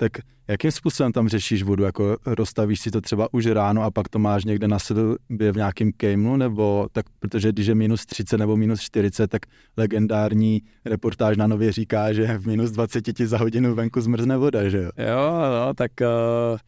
tak 0.00 0.12
jakým 0.48 0.70
způsobem 0.70 1.12
tam 1.12 1.28
řešíš 1.28 1.62
vodu? 1.62 1.84
Jako 1.84 2.16
rozstavíš 2.26 2.80
si 2.80 2.90
to 2.90 3.00
třeba 3.00 3.34
už 3.34 3.46
ráno 3.46 3.82
a 3.82 3.90
pak 3.90 4.08
to 4.08 4.18
máš 4.18 4.44
někde 4.44 4.68
na 4.68 4.78
sobě 4.78 5.52
v 5.52 5.56
nějakém 5.56 5.92
kejmlu, 5.92 6.36
nebo 6.36 6.88
tak, 6.92 7.06
protože 7.18 7.52
když 7.52 7.66
je 7.66 7.74
minus 7.74 8.06
30 8.06 8.38
nebo 8.38 8.56
minus 8.56 8.80
40, 8.80 9.30
tak 9.30 9.42
legendární 9.76 10.62
reportáž 10.84 11.36
na 11.36 11.46
Nově 11.46 11.72
říká, 11.72 12.12
že 12.12 12.38
v 12.38 12.46
minus 12.46 12.70
20 12.70 13.02
ti 13.02 13.26
za 13.26 13.38
hodinu 13.38 13.74
venku 13.74 14.00
zmrzne 14.00 14.36
voda, 14.36 14.68
že 14.68 14.78
jo? 14.78 14.90
Jo, 14.96 15.40
no, 15.66 15.74
tak 15.74 15.90
uh, 16.00 16.58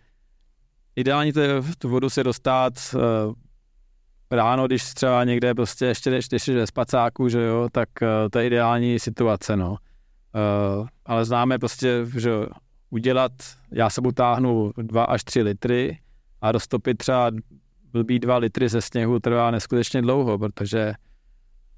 ideální 0.97 1.33
to 1.33 1.41
je 1.41 1.63
tu 1.79 1.89
vodu 1.89 2.11
si 2.11 2.25
dostat 2.25 2.73
uh, 2.95 3.01
ráno, 4.31 4.67
když 4.67 4.95
třeba 4.95 5.25
někde 5.25 5.55
prostě 5.55 5.85
ještě 5.85 6.11
než 6.11 6.29
když 6.29 6.49
ve 6.49 6.67
spacáku, 6.67 7.29
že 7.29 7.43
jo, 7.43 7.69
tak 7.73 7.89
uh, 8.03 8.09
to 8.31 8.39
je 8.39 8.47
ideální 8.47 8.99
situace, 8.99 9.57
no. 9.57 9.71
Uh, 9.71 10.87
ale 11.07 11.25
známe 11.25 11.59
prostě, 11.59 12.07
že 12.17 12.31
udělat, 12.93 13.33
já 13.71 13.91
se 13.91 14.01
táhnu 14.15 14.73
2 14.77 15.05
až 15.05 15.25
3 15.25 15.43
litry 15.43 15.99
a 16.41 16.53
roztopit 16.53 16.99
třeba 16.99 17.31
blbý 17.93 18.19
2 18.19 18.37
litry 18.37 18.69
ze 18.69 18.81
sněhu 18.81 19.19
trvá 19.19 19.51
neskutečně 19.51 20.03
dlouho, 20.03 20.39
protože 20.39 20.95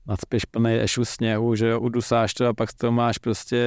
nadspěš 0.07 0.45
plný 0.45 0.75
ešu 0.81 1.05
sněhu, 1.05 1.55
že 1.55 1.69
jo, 1.69 1.81
udusáš 1.81 2.35
to 2.35 2.47
a 2.47 2.55
pak 2.55 2.73
to 2.73 2.93
máš 2.93 3.19
prostě 3.19 3.59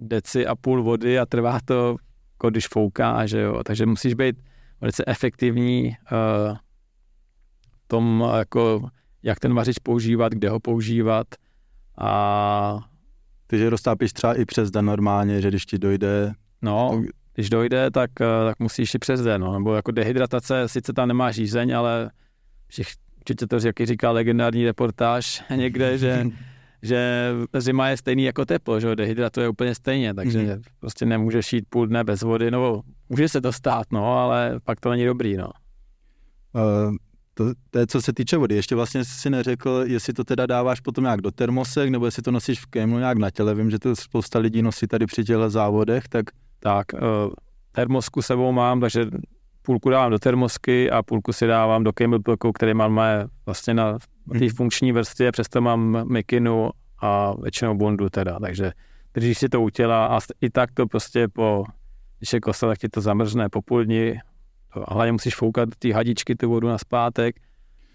deci 0.00 0.46
a 0.46 0.54
půl 0.54 0.82
vody 0.82 1.18
a 1.18 1.26
trvá 1.26 1.58
to, 1.64 1.96
jako 2.34 2.50
když 2.50 2.68
fouká, 2.68 3.26
že 3.26 3.40
jo, 3.40 3.62
takže 3.64 3.86
musíš 3.86 4.14
být 4.14 4.36
velice 4.80 5.04
efektivní 5.06 5.88
uh, 5.88 6.56
v 7.72 7.88
tom, 7.88 8.28
jako, 8.38 8.88
jak 9.22 9.40
ten 9.40 9.54
vařič 9.54 9.78
používat, 9.78 10.32
kde 10.32 10.50
ho 10.50 10.60
používat 10.60 11.26
a 11.98 12.78
takže 13.46 13.70
roztápíš 13.70 14.12
třeba 14.12 14.34
i 14.34 14.44
přes 14.44 14.70
den 14.70 14.84
normálně, 14.84 15.40
že 15.40 15.48
když 15.48 15.66
ti 15.66 15.78
dojde 15.78 16.34
No, 16.64 17.02
když 17.34 17.50
dojde, 17.50 17.90
tak, 17.90 18.10
eh, 18.20 18.44
tak 18.44 18.58
musíš 18.58 18.94
i 18.94 18.98
přes 18.98 19.22
den, 19.22 19.40
no. 19.40 19.52
nebo 19.52 19.74
jako 19.74 19.90
dehydratace, 19.90 20.68
sice 20.68 20.92
tam 20.92 21.08
nemá 21.08 21.30
žízeň, 21.30 21.76
ale 21.76 22.10
všich, 22.68 22.86
určitě 23.16 23.46
to 23.46 23.56
jaký 23.66 23.86
říká 23.86 24.10
legendární 24.10 24.64
reportáž 24.64 25.42
někde, 25.56 25.98
že, 25.98 26.26
že 26.82 27.30
zima 27.58 27.88
je 27.88 27.96
stejný 27.96 28.24
jako 28.24 28.44
teplo, 28.44 28.80
že 28.80 28.96
dehydratuje 28.96 29.48
úplně 29.48 29.74
stejně, 29.74 30.14
takže 30.14 30.38
mm-hmm. 30.38 30.62
prostě 30.80 31.06
nemůžeš 31.06 31.52
jít 31.52 31.64
půl 31.68 31.86
dne 31.86 32.04
bez 32.04 32.22
vody, 32.22 32.50
no 32.50 32.82
může 33.08 33.28
se 33.28 33.40
to 33.40 33.52
stát, 33.52 33.86
no, 33.92 34.18
ale 34.18 34.60
pak 34.64 34.80
to 34.80 34.90
není 34.90 35.04
dobrý, 35.04 35.36
no. 35.36 35.50
Uh, 36.54 36.96
to, 37.34 37.52
to 37.70 37.78
je 37.78 37.86
co 37.86 38.02
se 38.02 38.12
týče 38.12 38.36
vody. 38.36 38.54
Ještě 38.54 38.74
vlastně 38.74 39.04
si 39.04 39.30
neřekl, 39.30 39.84
jestli 39.86 40.12
to 40.12 40.24
teda 40.24 40.46
dáváš 40.46 40.80
potom 40.80 41.04
nějak 41.04 41.20
do 41.20 41.30
termosek, 41.30 41.90
nebo 41.90 42.06
jestli 42.06 42.22
to 42.22 42.30
nosíš 42.30 42.60
v 42.60 42.66
kémlu 42.66 42.98
nějak 42.98 43.18
na 43.18 43.30
těle. 43.30 43.54
Vím, 43.54 43.70
že 43.70 43.78
to 43.78 43.96
spousta 43.96 44.38
lidí 44.38 44.62
nosí 44.62 44.86
tady 44.86 45.06
při 45.06 45.24
těle 45.24 45.50
závodech, 45.50 46.08
tak 46.08 46.24
tak 46.64 46.92
uh, 46.92 47.00
termosku 47.72 48.22
sebou 48.22 48.52
mám, 48.52 48.80
takže 48.80 49.06
půlku 49.62 49.90
dávám 49.90 50.10
do 50.10 50.18
termosky 50.18 50.90
a 50.90 51.02
půlku 51.02 51.32
si 51.32 51.46
dávám 51.46 51.84
do 51.84 51.92
camelbacku, 51.92 52.52
který 52.52 52.74
mám 52.74 53.00
vlastně 53.46 53.74
na 53.74 53.98
té 54.32 54.38
hmm. 54.38 54.48
funkční 54.48 54.92
vrstvě, 54.92 55.32
přesto 55.32 55.60
mám 55.60 56.08
mikinu 56.12 56.70
a 57.02 57.34
většinou 57.42 57.74
bondu 57.74 58.08
teda, 58.08 58.38
takže 58.40 58.72
držíš 59.14 59.38
si 59.38 59.48
to 59.48 59.60
u 59.60 59.70
těla 59.70 60.06
a 60.06 60.20
i 60.40 60.50
tak 60.50 60.70
to 60.74 60.86
prostě 60.86 61.28
po, 61.28 61.64
když 62.18 62.32
je 62.32 62.40
kosel, 62.40 62.68
tak 62.68 62.78
ti 62.78 62.88
to 62.88 63.00
zamrzne 63.00 63.48
po 63.48 63.62
půl 63.62 63.84
dní, 63.84 64.12
a 64.84 64.94
hlavně 64.94 65.12
musíš 65.12 65.36
foukat 65.36 65.68
ty 65.78 65.92
hadičky, 65.92 66.34
tu 66.34 66.48
vodu 66.48 66.68
na 66.68 66.78
zpátek, 66.78 67.36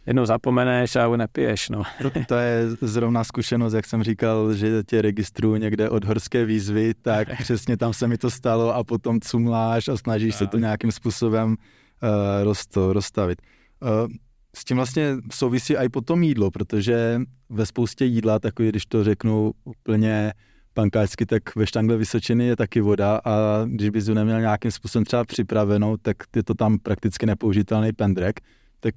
jednou 0.05 0.25
zapomeneš 0.25 0.95
a 0.95 1.17
nepiješ. 1.17 1.69
No. 1.69 1.83
To 2.27 2.35
je 2.35 2.69
zrovna 2.81 3.23
zkušenost, 3.23 3.73
jak 3.73 3.85
jsem 3.85 4.03
říkal, 4.03 4.53
že 4.53 4.83
tě 4.83 5.01
registruju 5.01 5.55
někde 5.55 5.89
od 5.89 6.05
horské 6.05 6.45
výzvy, 6.45 6.93
tak 7.01 7.27
přesně 7.41 7.77
tam 7.77 7.93
se 7.93 8.07
mi 8.07 8.17
to 8.17 8.31
stalo 8.31 8.75
a 8.75 8.83
potom 8.83 9.19
cumláš 9.19 9.87
a 9.87 9.97
snažíš 9.97 10.35
se 10.35 10.47
to 10.47 10.57
nějakým 10.57 10.91
způsobem 10.91 11.49
uh, 11.49 12.43
roz, 12.43 12.63
rozstavit. 12.91 13.41
Uh, 13.81 14.11
s 14.55 14.65
tím 14.65 14.77
vlastně 14.77 15.15
souvisí 15.31 15.77
i 15.77 15.89
potom 15.89 16.23
jídlo, 16.23 16.51
protože 16.51 17.21
ve 17.49 17.65
spoustě 17.65 18.05
jídla, 18.05 18.39
takový, 18.39 18.69
když 18.69 18.85
to 18.85 19.03
řeknu 19.03 19.53
úplně 19.63 20.33
pankáčsky, 20.73 21.25
tak 21.25 21.55
ve 21.55 21.67
štangle 21.67 21.97
Vysočiny 21.97 22.45
je 22.45 22.55
taky 22.55 22.81
voda 22.81 23.21
a 23.25 23.65
když 23.65 23.89
bys 23.89 24.07
ji 24.07 24.15
neměl 24.15 24.39
nějakým 24.39 24.71
způsobem 24.71 25.05
třeba 25.05 25.23
připravenou, 25.23 25.97
tak 25.97 26.17
je 26.35 26.43
to 26.43 26.53
tam 26.53 26.79
prakticky 26.79 27.25
nepoužitelný 27.25 27.93
pendrek. 27.93 28.39
Tak 28.79 28.93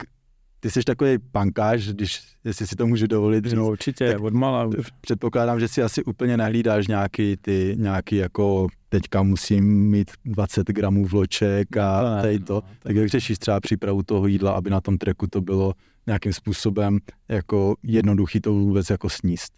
ty 0.62 0.70
jsi 0.70 0.82
takový 0.82 1.18
pankáč, 1.32 1.82
když, 1.88 2.22
jestli 2.44 2.66
si 2.66 2.76
to 2.76 2.86
můžu 2.86 3.06
dovolit 3.06 3.44
říct. 3.44 3.54
No 3.54 3.70
určitě, 3.70 4.16
od 4.16 4.34
mala 4.34 4.64
už. 4.64 4.90
Předpokládám, 5.00 5.60
že 5.60 5.68
si 5.68 5.82
asi 5.82 6.04
úplně 6.04 6.36
nehlídáš 6.36 6.86
nějaký 6.86 7.36
ty, 7.36 7.74
nějaký 7.78 8.16
jako 8.16 8.66
teďka 8.88 9.22
musím 9.22 9.90
mít 9.90 10.10
20 10.24 10.66
gramů 10.66 11.06
vloček 11.06 11.76
a 11.76 12.02
ne, 12.02 12.22
tady 12.22 12.38
to. 12.38 12.54
No, 12.54 12.62
tak 12.78 12.96
jak 12.96 13.08
řešíš 13.08 13.38
třeba 13.38 13.60
přípravu 13.60 14.02
toho 14.02 14.26
jídla, 14.26 14.52
aby 14.52 14.70
na 14.70 14.80
tom 14.80 14.98
treku 14.98 15.26
to 15.26 15.40
bylo 15.40 15.72
nějakým 16.06 16.32
způsobem 16.32 16.98
jako 17.28 17.74
jednoduchý 17.82 18.40
to 18.40 18.52
vůbec 18.52 18.90
jako 18.90 19.08
sníst? 19.08 19.52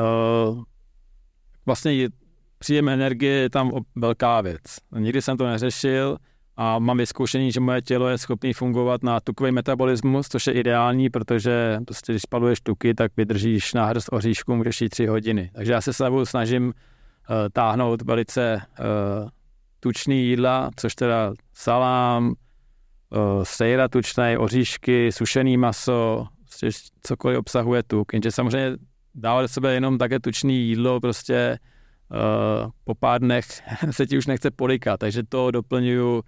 Uh, 0.00 0.62
vlastně 1.66 2.08
příjem 2.58 2.88
energie 2.88 3.32
je 3.32 3.50
tam 3.50 3.72
velká 3.94 4.40
věc. 4.40 4.62
Nikdy 4.98 5.22
jsem 5.22 5.36
to 5.36 5.46
neřešil, 5.46 6.18
a 6.56 6.78
mám 6.78 6.98
vyzkoušení, 6.98 7.52
že 7.52 7.60
moje 7.60 7.82
tělo 7.82 8.08
je 8.08 8.18
schopné 8.18 8.52
fungovat 8.54 9.02
na 9.02 9.20
tukový 9.20 9.52
metabolismus, 9.52 10.28
což 10.28 10.46
je 10.46 10.52
ideální, 10.52 11.10
protože 11.10 11.78
prostě, 11.86 12.12
když 12.12 12.22
spaluješ 12.22 12.60
tuky, 12.60 12.94
tak 12.94 13.12
vydržíš 13.16 13.74
na 13.74 13.86
hrst 13.86 14.08
oříšku, 14.12 14.56
můžeš 14.56 14.80
jít 14.80 14.88
tři 14.88 15.06
hodiny. 15.06 15.50
Takže 15.54 15.72
já 15.72 15.80
se 15.80 15.92
s 15.92 16.24
snažím 16.24 16.66
uh, 16.66 16.72
táhnout 17.52 18.02
velice 18.02 18.62
uh, 18.78 19.28
tučný 19.80 20.26
jídla, 20.26 20.70
což 20.76 20.94
teda 20.94 21.32
salám, 21.54 22.26
uh, 22.26 23.42
sejra 23.42 23.88
tučný, 23.88 24.36
oříšky, 24.38 25.12
sušený 25.12 25.56
maso, 25.56 26.26
prostě 26.44 26.68
cokoliv 27.02 27.38
obsahuje 27.38 27.82
tuk. 27.82 28.12
Jenže 28.12 28.32
samozřejmě 28.32 28.76
dávat 29.14 29.42
do 29.42 29.48
sebe 29.48 29.74
jenom 29.74 29.98
také 29.98 30.20
tučný 30.20 30.68
jídlo, 30.68 31.00
prostě 31.00 31.58
uh, 32.10 32.70
po 32.84 32.94
pár 32.94 33.20
dnech 33.20 33.46
se 33.90 34.06
ti 34.06 34.18
už 34.18 34.26
nechce 34.26 34.50
polikat, 34.50 35.00
takže 35.00 35.22
to 35.22 35.50
doplňuju 35.50 36.22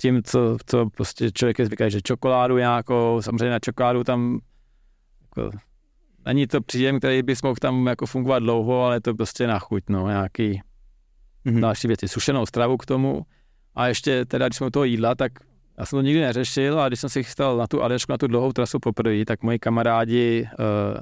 tím, 0.00 0.22
co, 0.22 0.56
co 0.66 0.90
prostě 0.90 1.30
člověk 1.30 1.58
je 1.58 1.66
zvyklý, 1.66 1.90
že 1.90 2.02
čokoládu 2.02 2.58
nějakou, 2.58 3.22
samozřejmě 3.22 3.50
na 3.50 3.58
čokoládu 3.58 4.04
tam 4.04 4.38
jako, 5.22 5.50
není 6.26 6.46
to 6.46 6.60
příjem, 6.60 6.98
který 6.98 7.22
bys 7.22 7.42
mohl 7.42 7.56
tam 7.60 7.86
jako 7.86 8.06
fungovat 8.06 8.38
dlouho, 8.38 8.84
ale 8.84 8.96
je 8.96 9.00
to 9.00 9.14
prostě 9.14 9.46
na 9.46 9.58
chuť, 9.58 9.82
no, 9.88 10.08
nějaký 10.08 10.60
mm-hmm. 11.46 11.60
další 11.60 11.88
věci, 11.88 12.08
sušenou 12.08 12.46
stravu 12.46 12.76
k 12.76 12.86
tomu 12.86 13.22
a 13.74 13.88
ještě 13.88 14.24
teda, 14.24 14.48
když 14.48 14.56
jsme 14.56 14.66
u 14.66 14.70
toho 14.70 14.84
jídla, 14.84 15.14
tak 15.14 15.32
já 15.78 15.86
jsem 15.86 15.96
to 15.96 16.02
nikdy 16.02 16.20
neřešil 16.20 16.80
a 16.80 16.88
když 16.88 17.00
jsem 17.00 17.10
si 17.10 17.24
chystal 17.24 17.56
na 17.56 17.66
tu 17.66 17.82
Aljašku, 17.82 18.12
na 18.12 18.18
tu 18.18 18.26
dlouhou 18.26 18.52
trasu 18.52 18.78
poprvé, 18.78 19.24
tak 19.24 19.42
moji 19.42 19.58
kamarádi 19.58 20.48
uh, 20.58 21.00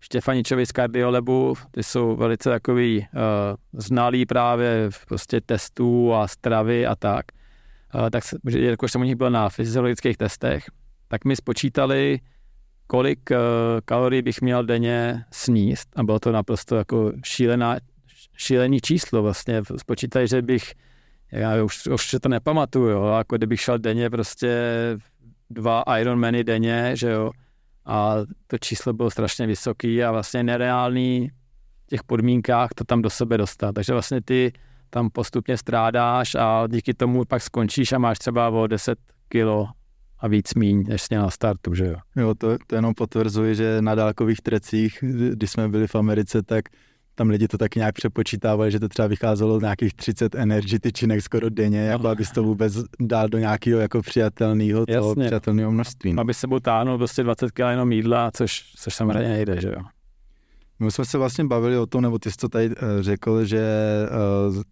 Štěfaničovi 0.00 0.66
z 0.66 0.72
Cardiolebu, 0.72 1.54
ty 1.70 1.82
jsou 1.82 2.16
velice 2.16 2.50
takový 2.50 2.98
uh, 2.98 3.10
znalí 3.72 4.26
právě 4.26 4.86
v 4.90 5.06
prostě 5.06 5.40
testů 5.40 6.14
a 6.14 6.28
stravy 6.28 6.86
a 6.86 6.96
tak. 6.96 7.24
Uh, 7.94 8.10
tak 8.10 8.24
jakož 8.58 8.92
jsem 8.92 9.00
u 9.00 9.04
nich 9.04 9.16
byl 9.16 9.30
na 9.30 9.48
fyziologických 9.48 10.16
testech, 10.16 10.64
tak 11.08 11.24
mi 11.24 11.36
spočítali, 11.36 12.20
kolik 12.86 13.30
uh, 13.30 13.36
kalorií 13.84 14.22
bych 14.22 14.40
měl 14.40 14.64
denně 14.64 15.24
sníst 15.32 15.88
a 15.96 16.02
bylo 16.02 16.18
to 16.18 16.32
naprosto 16.32 16.76
jako 16.76 17.12
šílená, 17.24 17.76
šílený 18.36 18.80
číslo 18.80 19.22
vlastně. 19.22 19.62
Spočítali, 19.76 20.28
že 20.28 20.42
bych, 20.42 20.74
já 21.32 21.64
už, 21.64 21.86
už 21.86 22.16
to 22.22 22.28
nepamatuju, 22.28 22.88
jo, 22.88 23.14
jako 23.18 23.36
kdybych 23.36 23.60
šel 23.60 23.78
denně 23.78 24.10
prostě 24.10 24.58
dva 25.50 25.82
Ironmany 25.98 26.44
denně, 26.44 26.92
že 26.94 27.10
jo, 27.10 27.30
a 27.86 28.16
to 28.46 28.58
číslo 28.58 28.92
bylo 28.92 29.10
strašně 29.10 29.46
vysoký 29.46 30.04
a 30.04 30.12
vlastně 30.12 30.42
nereálný 30.42 31.30
v 31.84 31.86
těch 31.86 32.02
podmínkách 32.02 32.70
to 32.74 32.84
tam 32.84 33.02
do 33.02 33.10
sebe 33.10 33.38
dostat. 33.38 33.72
Takže 33.72 33.92
vlastně 33.92 34.20
ty 34.20 34.52
tam 34.90 35.10
postupně 35.10 35.56
strádáš 35.56 36.34
a 36.34 36.66
díky 36.66 36.94
tomu 36.94 37.24
pak 37.24 37.42
skončíš 37.42 37.92
a 37.92 37.98
máš 37.98 38.18
třeba 38.18 38.48
o 38.48 38.66
10 38.66 38.98
kilo 39.28 39.68
a 40.18 40.28
víc 40.28 40.54
míň, 40.54 40.84
než 40.88 41.02
jsi 41.02 41.14
na 41.14 41.30
startu, 41.30 41.74
že 41.74 41.86
jo? 41.86 41.96
Jo, 42.16 42.34
to, 42.34 42.56
to 42.66 42.74
jenom 42.74 42.94
potvrzuji, 42.94 43.54
že 43.54 43.82
na 43.82 43.94
dálkových 43.94 44.40
trecích, 44.40 44.98
když 45.32 45.50
jsme 45.50 45.68
byli 45.68 45.86
v 45.86 45.94
Americe, 45.94 46.42
tak 46.42 46.64
tam 47.14 47.28
lidi 47.30 47.48
to 47.48 47.58
tak 47.58 47.74
nějak 47.74 47.94
přepočítávali, 47.94 48.70
že 48.70 48.80
to 48.80 48.88
třeba 48.88 49.08
vycházelo 49.08 49.60
nějakých 49.60 49.94
30 49.94 50.34
energy 50.34 50.78
tyčinek 50.78 51.22
skoro 51.22 51.50
denně, 51.50 51.80
jako 51.80 52.02
no. 52.02 52.10
abys 52.10 52.30
to 52.30 52.42
vůbec 52.42 52.74
dal 53.00 53.28
do 53.28 53.38
nějakého 53.38 53.80
jako 53.80 54.02
přijatelného, 54.02 54.86
toho 54.86 55.14
přijatelného 55.14 55.70
množství. 55.72 56.12
No. 56.12 56.20
Aby 56.20 56.34
se 56.34 56.46
táhnul 56.62 56.98
prostě 56.98 57.22
20 57.22 57.50
kg 57.50 57.58
jenom 57.58 57.92
jídla, 57.92 58.30
což, 58.30 58.72
což 58.76 58.94
samozřejmě 58.94 59.28
nejde, 59.28 59.60
že 59.60 59.68
jo. 59.68 59.82
My 60.78 60.90
jsme 60.90 61.04
se 61.04 61.18
vlastně 61.18 61.44
bavili 61.44 61.78
o 61.78 61.86
tom, 61.86 62.02
nebo 62.02 62.18
ty 62.18 62.30
jsi 62.30 62.36
to 62.36 62.48
tady 62.48 62.68
uh, 62.68 62.74
řekl, 63.00 63.44
že 63.44 63.62
uh, 64.48 64.62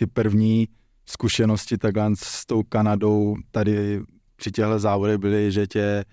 ty 0.00 0.06
první 0.06 0.68
zkušenosti 1.06 1.78
takhle 1.78 2.10
s 2.14 2.46
tou 2.46 2.62
Kanadou 2.62 3.36
tady 3.50 4.00
při 4.36 4.50
těchto 4.50 4.78
závodech 4.78 5.18
byly, 5.18 5.52
že 5.52 5.66
tě 5.66 6.04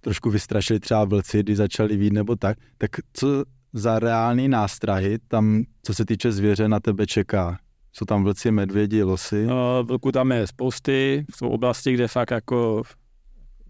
trošku 0.00 0.30
vystrašili 0.30 0.80
třeba 0.80 1.04
vlci, 1.04 1.42
když 1.42 1.56
začali 1.56 1.96
vít 1.96 2.12
nebo 2.12 2.36
tak. 2.36 2.58
Tak 2.78 2.90
co 3.12 3.44
za 3.72 3.98
reální 3.98 4.48
nástrahy 4.48 5.18
tam, 5.28 5.64
co 5.82 5.94
se 5.94 6.04
týče 6.04 6.32
zvěře, 6.32 6.68
na 6.68 6.80
tebe 6.80 7.06
čeká? 7.06 7.58
Jsou 7.92 8.04
tam 8.04 8.24
vlci, 8.24 8.50
medvědi, 8.50 9.02
losy? 9.02 9.46
No, 9.46 9.84
vlku 9.84 10.12
tam 10.12 10.32
je 10.32 10.46
spousty. 10.46 11.24
Jsou 11.36 11.48
oblasti, 11.48 11.92
kde 11.92 12.08
fakt 12.08 12.30
jako 12.30 12.82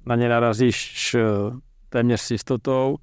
na 0.07 0.16
ně 0.16 0.29
narazíš 0.29 1.14
eh, 1.14 1.20
téměř 1.89 2.20
s 2.20 2.31
jistotou. 2.31 2.97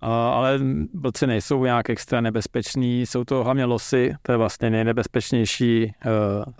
Ale 0.00 0.60
vlci 0.94 1.26
nejsou 1.26 1.64
nějak 1.64 1.90
extra 1.90 2.20
nebezpeční, 2.20 3.06
jsou 3.06 3.24
to 3.24 3.44
hlavně 3.44 3.64
losy, 3.64 4.14
to 4.22 4.32
je 4.32 4.38
vlastně 4.38 4.70
nejnebezpečnější 4.70 5.84
eh, 5.84 6.10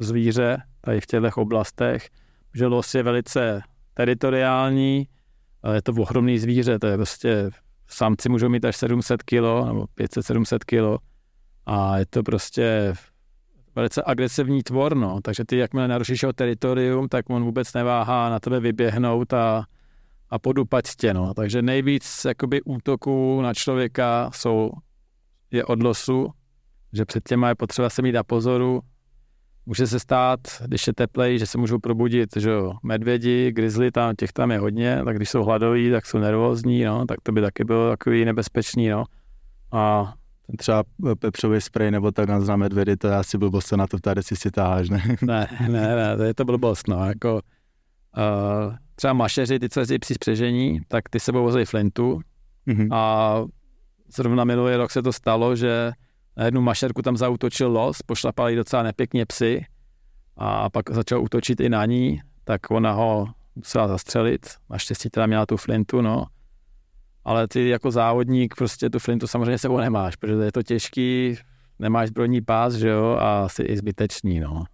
zvíře 0.01 0.62
tady 0.80 1.01
v 1.01 1.07
těchto 1.07 1.41
oblastech, 1.41 2.09
že 2.55 2.66
los 2.66 2.95
je 2.95 3.03
velice 3.03 3.62
teritoriální, 3.95 5.09
je 5.72 5.82
to 5.82 5.93
ohromný 5.93 6.39
zvíře, 6.39 6.78
to 6.78 6.86
je 6.86 6.97
prostě 6.97 7.51
samci 7.86 8.28
můžou 8.28 8.49
mít 8.49 8.64
až 8.64 8.76
700 8.76 9.22
kg 9.22 9.32
nebo 9.66 9.84
500-700 10.01 10.59
kg 10.66 11.03
a 11.66 11.99
je 11.99 12.07
to 12.07 12.22
prostě 12.22 12.95
velice 13.74 14.03
agresivní 14.07 14.62
tvor, 14.62 14.97
no. 14.97 15.20
takže 15.22 15.45
ty 15.45 15.57
jakmile 15.57 15.89
narušíš 15.89 16.22
jeho 16.22 16.32
teritorium, 16.32 17.09
tak 17.09 17.30
on 17.30 17.45
vůbec 17.45 17.72
neváhá 17.74 18.30
na 18.30 18.41
tebe 18.41 18.61
vyběhnout 18.61 19.32
a, 19.32 19.64
a 20.31 20.39
podupat 20.39 20.85
tě, 20.97 21.14
no. 21.14 21.35
takže 21.35 21.62
nejvíc 21.62 22.24
jakoby 22.24 22.62
útoků 22.62 23.41
na 23.43 23.55
člověka 23.55 24.31
jsou, 24.35 24.70
je 25.51 25.64
od 25.64 25.83
losu, 25.83 26.31
že 26.93 27.05
před 27.05 27.29
těma 27.29 27.49
je 27.49 27.55
potřeba 27.55 27.91
se 27.91 28.03
mít 28.03 28.12
na 28.12 28.22
pozoru, 28.22 28.83
Může 29.68 29.87
se 29.87 30.01
stát, 30.01 30.41
když 30.66 30.87
je 30.87 30.93
teplej, 30.93 31.39
že 31.39 31.47
se 31.47 31.59
můžou 31.59 31.79
probudit 31.79 32.37
že 32.37 32.51
jo, 32.51 32.72
medvědi, 32.83 33.53
grizzly, 33.53 33.91
tam, 33.91 34.16
těch 34.16 34.33
tam 34.33 34.51
je 34.51 34.59
hodně, 34.59 35.03
tak 35.05 35.16
když 35.16 35.31
jsou 35.31 35.43
hladoví, 35.45 35.91
tak 35.91 36.07
jsou 36.07 36.18
nervózní, 36.18 36.85
no, 36.85 37.07
tak 37.07 37.20
to 37.22 37.33
by 37.33 37.41
taky 37.41 37.64
bylo 37.64 37.91
takový 37.91 38.24
nebezpečný, 38.24 38.89
no. 38.89 39.05
A 39.72 40.14
třeba 40.59 40.85
pepřový 41.18 41.61
sprej 41.61 41.91
nebo 41.91 42.11
tak 42.12 42.29
na 42.29 42.57
medvědy, 42.57 42.97
to 42.97 43.07
je 43.07 43.16
asi 43.16 43.39
blbost, 43.39 43.72
na 43.72 43.87
to 43.87 43.99
tady 43.99 44.22
si 44.22 44.37
si 44.37 44.51
táháš, 44.51 44.91
ne? 44.91 45.16
ne, 45.22 45.49
ne, 45.68 45.97
ne, 45.97 46.16
to 46.16 46.22
je 46.22 46.35
to 46.35 46.45
blbost, 46.45 46.89
no, 46.89 47.07
jako 47.07 47.35
uh, 47.35 48.74
třeba 48.99 49.12
mašeři, 49.12 49.59
ty 49.59 49.68
co 49.68 49.80
jezdí 49.80 49.99
při 49.99 50.14
spřežení, 50.14 50.80
tak 50.88 51.09
ty 51.09 51.20
sebou 51.20 51.42
vozí 51.42 51.64
flintu 51.64 52.20
mm-hmm. 52.66 52.94
a 52.94 53.44
zrovna 54.14 54.44
minulý 54.44 54.76
rok 54.76 54.90
se 54.90 55.03
to 55.03 55.12
stalo, 55.12 55.57
že 55.57 55.92
na 56.36 56.44
jednu 56.44 56.61
mašerku 56.61 57.03
tam 57.03 57.16
zautočil 57.16 57.70
los, 57.70 58.03
pošlapali 58.03 58.57
docela 58.57 58.82
nepěkně 58.82 59.26
psy 59.26 59.64
a 60.36 60.70
pak 60.70 60.90
začal 60.90 61.22
útočit 61.22 61.61
i 61.61 61.68
na 61.68 61.86
ní, 61.86 62.20
tak 62.44 62.70
ona 62.70 62.92
ho 62.92 63.26
musela 63.55 63.88
zastřelit. 63.88 64.46
Naštěstí 64.70 65.11
teda 65.11 65.26
měla 65.26 65.46
tu 65.46 65.57
flintu, 65.57 66.01
no. 66.01 66.26
Ale 67.24 67.49
ty 67.49 67.68
jako 67.68 67.90
závodník 67.90 68.55
prostě 68.55 68.90
tu 68.90 68.99
flintu 68.99 69.26
samozřejmě 69.26 69.59
sebou 69.59 69.76
nemáš, 69.76 70.16
protože 70.16 70.42
je 70.42 70.53
to 70.53 70.62
těžký, 70.62 71.36
nemáš 71.78 72.09
zbrojní 72.09 72.40
pás, 72.40 72.74
že 72.74 72.88
jo, 72.88 73.16
a 73.20 73.44
asi 73.44 73.62
i 73.62 73.76
zbytečný, 73.76 74.40
no. 74.40 74.64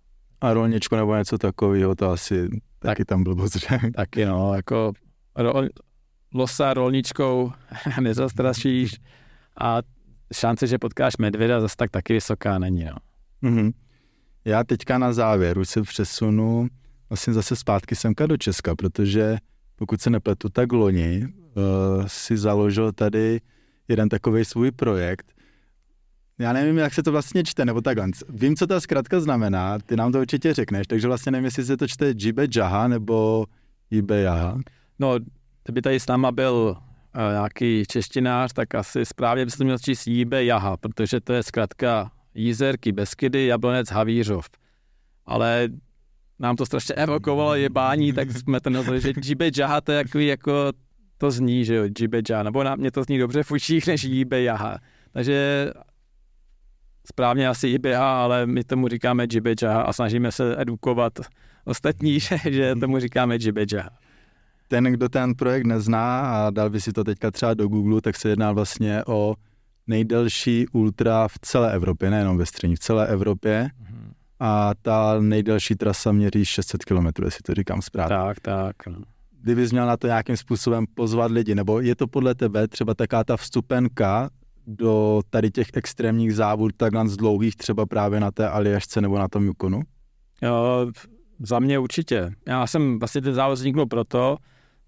A 0.44 0.52
rolničko 0.52 0.96
nebo 0.96 1.16
něco 1.16 1.38
takového, 1.38 1.94
to 1.94 2.10
asi 2.10 2.48
tak, 2.48 2.60
taky 2.78 3.04
tam 3.04 3.22
bylo 3.22 3.48
že? 3.48 3.90
Taky 3.94 4.24
no, 4.26 4.54
jako 4.54 4.92
ro, 5.36 5.52
losa 6.34 6.74
rolničkou 6.74 7.52
nezastrašíš 8.00 9.00
a 9.60 9.78
šance, 10.34 10.66
že 10.66 10.78
potkáš 10.78 11.16
medvěda, 11.16 11.60
zase 11.60 11.76
tak 11.76 11.90
taky 11.90 12.12
vysoká 12.12 12.58
není. 12.58 12.84
No. 12.84 12.96
Mm-hmm. 13.50 13.72
Já 14.44 14.64
teďka 14.64 14.98
na 14.98 15.12
závěr 15.12 15.58
už 15.58 15.68
se 15.68 15.82
přesunu 15.82 16.68
vlastně 17.08 17.32
zase 17.32 17.56
zpátky 17.56 17.96
semka 17.96 18.26
do 18.26 18.36
Česka, 18.36 18.74
protože 18.74 19.36
pokud 19.76 20.00
se 20.00 20.10
nepletu, 20.10 20.48
tak 20.48 20.72
loni 20.72 21.26
uh, 21.26 22.06
si 22.06 22.36
založil 22.36 22.92
tady 22.92 23.40
jeden 23.88 24.08
takový 24.08 24.44
svůj 24.44 24.70
projekt. 24.70 25.33
Já 26.38 26.52
nevím, 26.52 26.78
jak 26.78 26.94
se 26.94 27.02
to 27.02 27.12
vlastně 27.12 27.44
čte, 27.44 27.64
nebo 27.64 27.80
takhle. 27.80 28.06
Vím, 28.28 28.56
co 28.56 28.66
ta 28.66 28.80
zkratka 28.80 29.20
znamená, 29.20 29.78
ty 29.78 29.96
nám 29.96 30.12
to 30.12 30.20
určitě 30.20 30.54
řekneš, 30.54 30.86
takže 30.86 31.08
vlastně 31.08 31.32
nevím, 31.32 31.44
jestli 31.44 31.64
se 31.64 31.76
to 31.76 31.88
čte 31.88 32.14
Jibe 32.16 32.46
Jaha 32.56 32.88
nebo 32.88 33.46
Jibe 33.90 34.20
Jaha. 34.20 34.58
No, 34.98 35.14
kdyby 35.64 35.82
tady 35.82 36.00
s 36.00 36.06
náma 36.06 36.32
byl 36.32 36.76
nějaký 37.30 37.84
češtinář, 37.88 38.52
tak 38.52 38.74
asi 38.74 39.04
správně 39.04 39.44
byste 39.44 39.64
měl 39.64 39.78
číst 39.78 40.06
Jíbe 40.06 40.44
Jaha, 40.44 40.76
protože 40.76 41.20
to 41.20 41.32
je 41.32 41.42
zkrátka 41.42 42.10
Jízerky, 42.34 42.92
Beskydy, 42.92 43.46
Jablonec, 43.46 43.90
Havířov. 43.90 44.48
Ale 45.26 45.68
nám 46.38 46.56
to 46.56 46.66
strašně 46.66 46.94
evokovalo 46.94 47.54
jebání, 47.54 48.12
tak 48.12 48.30
jsme 48.30 48.60
to 48.60 48.70
nazvali, 48.70 49.00
že 49.00 49.12
Jíbe 49.24 49.50
Jaha 49.56 49.80
to 49.80 49.92
je 49.92 50.04
takový 50.04 50.26
jako 50.26 50.72
to 51.18 51.30
zní, 51.30 51.64
že 51.64 51.74
jo, 51.74 51.84
Jíbe 52.00 52.20
Jaha, 52.30 52.42
nebo 52.42 52.64
na 52.64 52.76
mě 52.76 52.90
to 52.90 53.04
zní 53.04 53.18
dobře 53.18 53.42
fučích 53.42 53.86
než 53.86 54.04
Jíbe 54.04 54.42
Jaha. 54.42 54.78
Takže 55.12 55.70
správně 57.06 57.48
asi 57.48 57.78
Jaha, 57.84 58.22
ale 58.22 58.46
my 58.46 58.64
tomu 58.64 58.88
říkáme 58.88 59.26
Jaha 59.62 59.82
a 59.82 59.92
snažíme 59.92 60.32
se 60.32 60.62
edukovat 60.62 61.12
ostatní, 61.64 62.18
že 62.50 62.74
tomu 62.74 62.98
říkáme 62.98 63.38
Jaha 63.72 63.90
ten, 64.68 64.84
kdo 64.84 65.08
ten 65.08 65.34
projekt 65.34 65.66
nezná 65.66 66.20
a 66.20 66.50
dal 66.50 66.70
by 66.70 66.80
si 66.80 66.92
to 66.92 67.04
teďka 67.04 67.30
třeba 67.30 67.54
do 67.54 67.68
Google, 67.68 68.00
tak 68.00 68.16
se 68.16 68.28
jedná 68.28 68.52
vlastně 68.52 69.04
o 69.06 69.34
nejdelší 69.86 70.66
ultra 70.72 71.28
v 71.28 71.38
celé 71.38 71.72
Evropě, 71.72 72.10
nejenom 72.10 72.38
ve 72.38 72.46
střední, 72.46 72.76
v 72.76 72.78
celé 72.78 73.06
Evropě. 73.06 73.70
Mm-hmm. 73.82 74.12
A 74.40 74.72
ta 74.82 75.20
nejdelší 75.20 75.74
trasa 75.74 76.12
měří 76.12 76.44
600 76.44 76.84
km, 76.84 77.06
jestli 77.24 77.42
to 77.44 77.54
říkám 77.54 77.82
správně. 77.82 78.16
Tak, 78.16 78.40
tak. 78.40 78.86
No. 78.86 78.98
Kdybys 79.40 79.72
měl 79.72 79.86
na 79.86 79.96
to 79.96 80.06
nějakým 80.06 80.36
způsobem 80.36 80.84
pozvat 80.94 81.30
lidi, 81.30 81.54
nebo 81.54 81.80
je 81.80 81.96
to 81.96 82.06
podle 82.06 82.34
tebe 82.34 82.68
třeba 82.68 82.94
taká 82.94 83.24
ta 83.24 83.36
vstupenka 83.36 84.30
do 84.66 85.22
tady 85.30 85.50
těch 85.50 85.66
extrémních 85.74 86.34
závod, 86.34 86.72
takhle 86.76 87.08
z 87.08 87.16
dlouhých, 87.16 87.56
třeba 87.56 87.86
právě 87.86 88.20
na 88.20 88.30
té 88.30 88.48
Aliašce 88.48 89.00
nebo 89.00 89.18
na 89.18 89.28
tom 89.28 89.44
Yukonu? 89.44 89.80
Jo, 90.42 90.86
za 91.38 91.58
mě 91.58 91.78
určitě. 91.78 92.32
Já 92.46 92.66
jsem 92.66 92.98
vlastně 92.98 93.20
ten 93.20 93.34
závod 93.34 93.58
vzniknul 93.58 93.86
proto, 93.86 94.36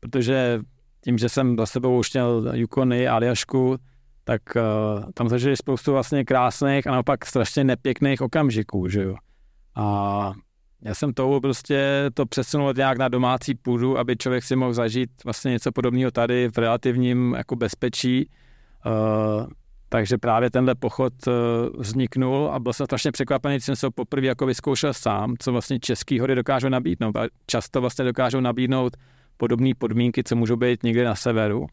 protože 0.00 0.60
tím, 1.04 1.18
že 1.18 1.28
jsem 1.28 1.56
za 1.56 1.66
sebou 1.66 1.98
už 1.98 2.12
měl 2.12 2.50
Yukony, 2.52 3.08
Aljašku, 3.08 3.76
tak 4.24 4.42
uh, 4.56 5.10
tam 5.14 5.28
zažili 5.28 5.56
spoustu 5.56 5.92
vlastně 5.92 6.24
krásných 6.24 6.86
a 6.86 6.90
naopak 6.90 7.26
strašně 7.26 7.64
nepěkných 7.64 8.22
okamžiků, 8.22 8.88
že 8.88 9.02
jo. 9.02 9.14
A 9.74 10.32
já 10.82 10.94
jsem 10.94 11.12
toho 11.12 11.40
prostě 11.40 12.10
to 12.14 12.26
přesunul 12.26 12.72
nějak 12.76 12.98
na 12.98 13.08
domácí 13.08 13.54
půdu, 13.54 13.98
aby 13.98 14.16
člověk 14.16 14.44
si 14.44 14.56
mohl 14.56 14.72
zažít 14.72 15.10
vlastně 15.24 15.50
něco 15.50 15.72
podobného 15.72 16.10
tady 16.10 16.48
v 16.48 16.58
relativním 16.58 17.34
jako 17.34 17.56
bezpečí. 17.56 18.30
Uh, 18.86 19.46
takže 19.88 20.18
právě 20.18 20.50
tenhle 20.50 20.74
pochod 20.74 21.12
uh, 21.26 21.32
vzniknul 21.80 22.50
a 22.52 22.58
byl 22.58 22.72
jsem 22.72 22.86
strašně 22.86 23.12
překvapený, 23.12 23.54
když 23.54 23.64
jsem 23.64 23.76
se 23.76 23.86
ho 23.86 23.90
poprvé 23.90 24.26
jako 24.26 24.46
vyzkoušel 24.46 24.92
sám, 24.92 25.34
co 25.38 25.52
vlastně 25.52 25.78
český 25.80 26.20
hory 26.20 26.34
dokážou 26.34 26.68
nabídnout. 26.68 27.16
A 27.16 27.26
často 27.46 27.80
vlastně 27.80 28.04
dokážou 28.04 28.40
nabídnout 28.40 28.96
podobné 29.36 29.70
podmínky, 29.78 30.24
co 30.24 30.36
můžou 30.36 30.56
být 30.56 30.82
někde 30.82 31.04
na 31.04 31.14
severu. 31.14 31.66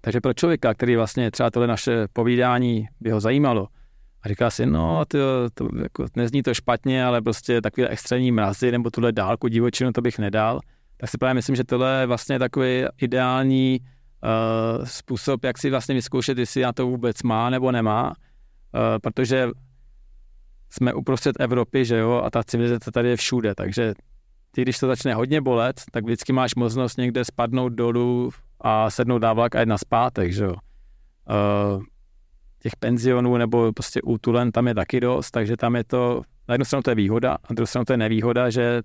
Takže 0.00 0.20
pro 0.20 0.34
člověka, 0.34 0.74
který 0.74 0.96
vlastně 0.96 1.30
třeba 1.30 1.50
tohle 1.50 1.66
naše 1.66 2.08
povídání 2.12 2.86
by 3.00 3.10
ho 3.10 3.20
zajímalo, 3.20 3.68
a 4.22 4.28
říká 4.28 4.50
si, 4.50 4.66
no, 4.66 5.04
to, 5.08 5.18
to 5.54 5.68
jako, 5.82 6.06
nezní 6.16 6.42
to 6.42 6.54
špatně, 6.54 7.04
ale 7.04 7.22
prostě 7.22 7.60
takové 7.60 7.88
extrémní 7.88 8.32
mrazy 8.32 8.72
nebo 8.72 8.90
tuhle 8.90 9.12
dálku 9.12 9.48
divočinu, 9.48 9.92
to 9.92 10.00
bych 10.00 10.18
nedal. 10.18 10.60
Tak 10.96 11.10
si 11.10 11.18
právě 11.18 11.34
myslím, 11.34 11.56
že 11.56 11.64
tohle 11.64 12.00
je 12.00 12.06
vlastně 12.06 12.38
takový 12.38 12.84
ideální 13.00 13.80
uh, 14.22 14.84
způsob, 14.84 15.44
jak 15.44 15.58
si 15.58 15.70
vlastně 15.70 15.94
vyzkoušet, 15.94 16.38
jestli 16.38 16.62
na 16.62 16.72
to 16.72 16.86
vůbec 16.86 17.22
má 17.22 17.50
nebo 17.50 17.72
nemá, 17.72 18.08
uh, 18.08 18.14
protože 19.02 19.48
jsme 20.70 20.94
uprostřed 20.94 21.40
Evropy, 21.40 21.84
že 21.84 21.98
jo, 21.98 22.22
a 22.24 22.30
ta 22.30 22.42
civilizace 22.42 22.90
tady 22.90 23.08
je 23.08 23.16
všude, 23.16 23.54
takže 23.54 23.94
ty, 24.50 24.62
když 24.62 24.78
to 24.78 24.86
začne 24.86 25.14
hodně 25.14 25.40
bolet, 25.40 25.82
tak 25.92 26.04
vždycky 26.04 26.32
máš 26.32 26.54
možnost 26.54 26.98
někde 26.98 27.24
spadnout 27.24 27.72
dolů 27.72 28.30
a 28.60 28.90
sednout 28.90 29.22
na 29.22 29.32
vlak 29.32 29.54
a 29.54 29.60
jít 29.60 29.68
na 29.68 29.78
zpátek, 29.78 30.32
že 30.32 30.44
jo. 30.44 30.54
Uh, 30.54 31.82
těch 32.62 32.76
penzionů 32.76 33.36
nebo 33.36 33.72
prostě 33.72 34.02
útulen 34.02 34.52
tam 34.52 34.68
je 34.68 34.74
taky 34.74 35.00
dost, 35.00 35.30
takže 35.30 35.56
tam 35.56 35.76
je 35.76 35.84
to, 35.84 36.22
na 36.48 36.54
jednu 36.54 36.64
stranu 36.64 36.82
to 36.82 36.90
je 36.90 36.94
výhoda, 36.94 37.32
a 37.34 37.46
na 37.50 37.54
druhou 37.54 37.66
stranu 37.66 37.84
to 37.84 37.92
je 37.92 37.96
nevýhoda, 37.96 38.50
že 38.50 38.82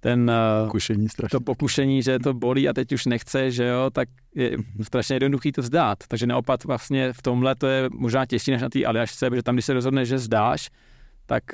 ten 0.00 0.30
eh, 0.30 0.64
pokušení 0.64 1.06
to 1.30 1.40
pokušení, 1.40 2.02
že 2.02 2.18
to 2.18 2.34
bolí 2.34 2.68
a 2.68 2.72
teď 2.72 2.92
už 2.92 3.06
nechce, 3.06 3.50
že 3.50 3.66
jo, 3.66 3.90
tak 3.90 4.08
je 4.34 4.56
strašně 4.82 5.14
jednoduchý 5.16 5.52
to 5.52 5.62
vzdát. 5.62 5.98
Takže 6.08 6.26
naopak 6.26 6.64
vlastně 6.64 7.12
v 7.12 7.22
tomhle 7.22 7.54
to 7.54 7.66
je 7.66 7.88
možná 7.92 8.26
těžší 8.26 8.50
než 8.50 8.62
na 8.62 8.68
té 8.68 8.84
aliašce, 8.84 9.30
protože 9.30 9.42
tam, 9.42 9.54
když 9.54 9.64
se 9.64 9.72
rozhodne, 9.72 10.04
že 10.04 10.18
zdáš, 10.18 10.70
tak, 11.26 11.44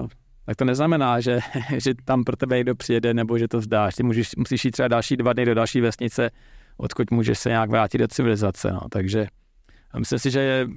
uh, 0.00 0.06
tak 0.46 0.56
to 0.56 0.64
neznamená, 0.64 1.20
že, 1.20 1.40
že 1.78 1.94
tam 2.04 2.24
pro 2.24 2.36
tebe 2.36 2.56
někdo 2.56 2.74
přijede 2.74 3.14
nebo 3.14 3.38
že 3.38 3.48
to 3.48 3.58
vzdáš. 3.58 3.94
Ty 3.94 4.02
můžeš, 4.02 4.36
musíš 4.36 4.64
jít 4.64 4.70
třeba 4.70 4.88
další 4.88 5.16
dva 5.16 5.32
dny 5.32 5.44
do 5.44 5.54
další 5.54 5.80
vesnice, 5.80 6.30
odkud 6.76 7.10
můžeš 7.10 7.38
se 7.38 7.48
nějak 7.48 7.70
vrátit 7.70 7.98
do 7.98 8.08
civilizace. 8.08 8.72
No. 8.72 8.80
Takže 8.90 9.26
myslím 9.98 10.18
si, 10.18 10.30
že 10.30 10.40
je 10.40 10.68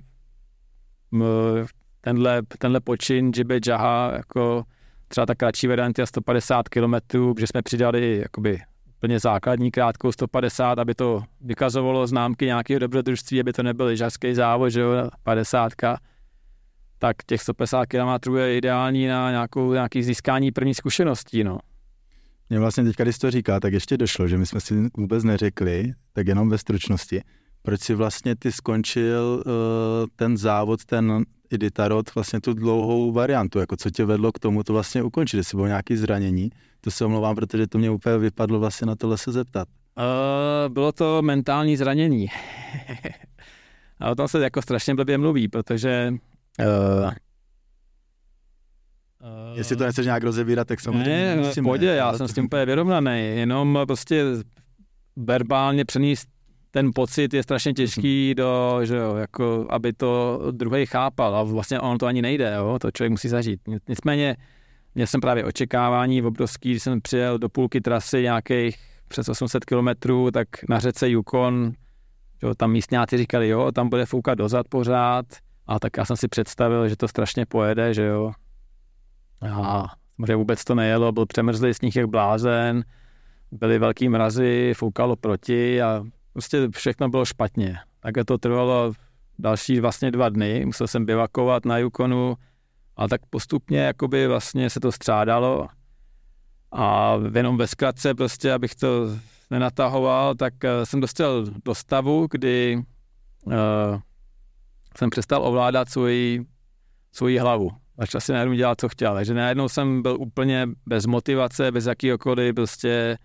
tenhle, 2.01 2.41
tenhle 2.57 2.79
počin 2.79 3.31
Jibe 3.35 3.59
Jaha 3.67 4.11
jako 4.15 4.63
třeba 5.09 5.25
ta 5.25 5.35
kratší 5.35 5.67
varianta 5.67 6.05
150 6.05 6.69
km, 6.69 6.93
kde 7.33 7.47
jsme 7.47 7.61
přidali 7.61 8.17
jakoby 8.17 8.59
úplně 8.97 9.19
základní 9.19 9.71
krátkou 9.71 10.11
150, 10.11 10.79
aby 10.79 10.95
to 10.95 11.23
vykazovalo 11.41 12.07
známky 12.07 12.45
nějakého 12.45 12.79
dobrodružství, 12.79 13.39
aby 13.39 13.53
to 13.53 13.63
nebyl 13.63 13.85
lyžařský 13.85 14.33
závod, 14.33 14.71
že 14.71 14.81
jo, 14.81 15.09
50 15.23 15.73
tak 16.99 17.15
těch 17.25 17.41
150 17.41 17.85
km 17.85 18.35
je 18.35 18.57
ideální 18.57 19.07
na 19.07 19.31
nějakou, 19.31 19.73
nějaký 19.73 20.03
získání 20.03 20.51
první 20.51 20.73
zkušeností, 20.73 21.43
no. 21.43 21.59
Mě 22.49 22.59
vlastně 22.59 22.83
teďka, 22.83 23.03
když 23.03 23.17
to 23.17 23.31
říká, 23.31 23.59
tak 23.59 23.73
ještě 23.73 23.97
došlo, 23.97 24.27
že 24.27 24.37
my 24.37 24.45
jsme 24.45 24.61
si 24.61 24.89
vůbec 24.97 25.23
neřekli, 25.23 25.93
tak 26.13 26.27
jenom 26.27 26.49
ve 26.49 26.57
stručnosti, 26.57 27.21
proč 27.61 27.81
si 27.81 27.93
vlastně 27.93 28.35
ty 28.35 28.51
skončil 28.51 29.43
uh, 29.45 29.51
ten 30.15 30.37
závod, 30.37 30.85
ten 30.85 31.25
Iditarod, 31.51 32.15
vlastně 32.15 32.41
tu 32.41 32.53
dlouhou 32.53 33.11
variantu, 33.11 33.59
jako 33.59 33.75
co 33.75 33.89
tě 33.89 34.05
vedlo 34.05 34.31
k 34.31 34.39
tomu 34.39 34.63
to 34.63 34.73
vlastně 34.73 35.03
ukončit, 35.03 35.37
jestli 35.37 35.55
bylo 35.55 35.67
nějaké 35.67 35.97
zranění, 35.97 36.49
to 36.81 36.91
se 36.91 37.05
omlouvám, 37.05 37.35
protože 37.35 37.67
to 37.67 37.77
mě 37.77 37.89
úplně 37.89 38.17
vypadlo 38.17 38.59
vlastně 38.59 38.87
na 38.87 38.95
tohle 38.95 39.17
se 39.17 39.31
zeptat. 39.31 39.67
Uh, 39.97 40.73
bylo 40.73 40.91
to 40.91 41.21
mentální 41.21 41.77
zranění. 41.77 42.27
a 43.99 44.09
o 44.11 44.15
tom 44.15 44.27
se 44.27 44.39
jako 44.39 44.61
strašně 44.61 44.95
blbě 44.95 45.17
mluví, 45.17 45.47
protože 45.47 46.13
uh, 46.59 46.65
uh, 47.05 47.11
Jestli 49.57 49.75
to 49.75 49.83
nechceš 49.83 50.05
nějak 50.05 50.23
rozebírat, 50.23 50.67
tak 50.67 50.79
samozřejmě 50.79 51.35
Ne, 51.35 51.35
musíme, 51.35 51.65
pohodě, 51.65 51.85
já 51.85 52.11
jsem 52.11 52.27
to... 52.27 52.27
s 52.27 52.33
tím 52.33 52.45
úplně 52.45 52.65
vyrovnaný, 52.65 53.19
jenom 53.35 53.79
prostě 53.87 54.25
verbálně 55.15 55.85
přenést 55.85 56.27
ten 56.71 56.91
pocit 56.95 57.33
je 57.33 57.43
strašně 57.43 57.73
těžký, 57.73 58.35
do, 58.35 58.79
že 58.83 58.95
jo, 58.95 59.15
jako, 59.15 59.67
aby 59.69 59.93
to 59.93 60.41
druhý 60.51 60.85
chápal 60.85 61.35
a 61.35 61.43
vlastně 61.43 61.79
on 61.79 61.97
to 61.97 62.05
ani 62.05 62.21
nejde, 62.21 62.53
jo, 62.55 62.79
to 62.81 62.91
člověk 62.91 63.11
musí 63.11 63.27
zažít. 63.27 63.61
Nicméně 63.87 64.37
měl 64.95 65.07
jsem 65.07 65.21
právě 65.21 65.45
očekávání 65.45 66.21
obrovský, 66.21 66.71
když 66.71 66.83
jsem 66.83 67.01
přijel 67.01 67.39
do 67.39 67.49
půlky 67.49 67.81
trasy 67.81 68.21
nějakých 68.21 68.77
přes 69.07 69.29
800 69.29 69.65
kilometrů, 69.65 70.31
tak 70.31 70.47
na 70.69 70.79
řece 70.79 71.09
Yukon, 71.09 71.71
jo, 72.43 72.55
tam 72.55 72.71
místňáci 72.71 73.17
říkali, 73.17 73.49
jo, 73.49 73.71
tam 73.71 73.89
bude 73.89 74.05
foukat 74.05 74.37
dozad 74.37 74.67
pořád, 74.67 75.25
a 75.67 75.79
tak 75.79 75.97
já 75.97 76.05
jsem 76.05 76.17
si 76.17 76.27
představil, 76.27 76.87
že 76.87 76.95
to 76.95 77.07
strašně 77.07 77.45
pojede, 77.45 77.93
že 77.93 78.05
jo. 78.05 78.31
A 79.41 79.85
samozřejmě 80.15 80.35
vůbec 80.35 80.63
to 80.63 80.75
nejelo, 80.75 81.11
byl 81.11 81.25
přemrzlý 81.25 81.73
sníh 81.73 81.95
jak 81.95 82.07
blázen, 82.07 82.83
byly 83.51 83.79
velký 83.79 84.09
mrazy, 84.09 84.73
foukalo 84.75 85.15
proti 85.15 85.81
a 85.81 86.03
prostě 86.33 86.67
všechno 86.71 87.09
bylo 87.09 87.25
špatně. 87.25 87.77
Tak 87.99 88.13
to 88.25 88.37
trvalo 88.37 88.93
další 89.39 89.79
vlastně 89.79 90.11
dva 90.11 90.29
dny, 90.29 90.65
musel 90.65 90.87
jsem 90.87 91.05
bivakovat 91.05 91.65
na 91.65 91.77
Yukonu, 91.77 92.35
a 92.99 93.07
tak 93.07 93.21
postupně 93.29 93.79
jakoby 93.79 94.27
vlastně 94.27 94.69
se 94.69 94.79
to 94.79 94.91
střádalo 94.91 95.67
a 96.71 97.15
jenom 97.35 97.57
ve 97.57 97.67
zkratce 97.67 98.13
prostě, 98.13 98.53
abych 98.53 98.75
to 98.75 98.87
nenatahoval, 99.51 100.35
tak 100.35 100.53
uh, 100.63 100.69
jsem 100.83 101.01
dostal 101.01 101.45
do 101.65 101.75
stavu, 101.75 102.27
kdy 102.31 102.83
uh, 103.45 103.53
jsem 104.97 105.09
přestal 105.09 105.47
ovládat 105.47 105.89
svoji, 105.89 106.45
svoji 107.11 107.37
hlavu. 107.37 107.69
Začal 107.97 108.21
si 108.21 108.31
najednou 108.31 108.55
dělat, 108.55 108.81
co 108.81 108.89
chtěl. 108.89 109.13
Takže 109.13 109.33
najednou 109.33 109.69
jsem 109.69 110.01
byl 110.01 110.17
úplně 110.19 110.67
bez 110.85 111.05
motivace, 111.05 111.71
bez 111.71 111.85
jakýhokoliv 111.85 112.55
prostě 112.55 113.17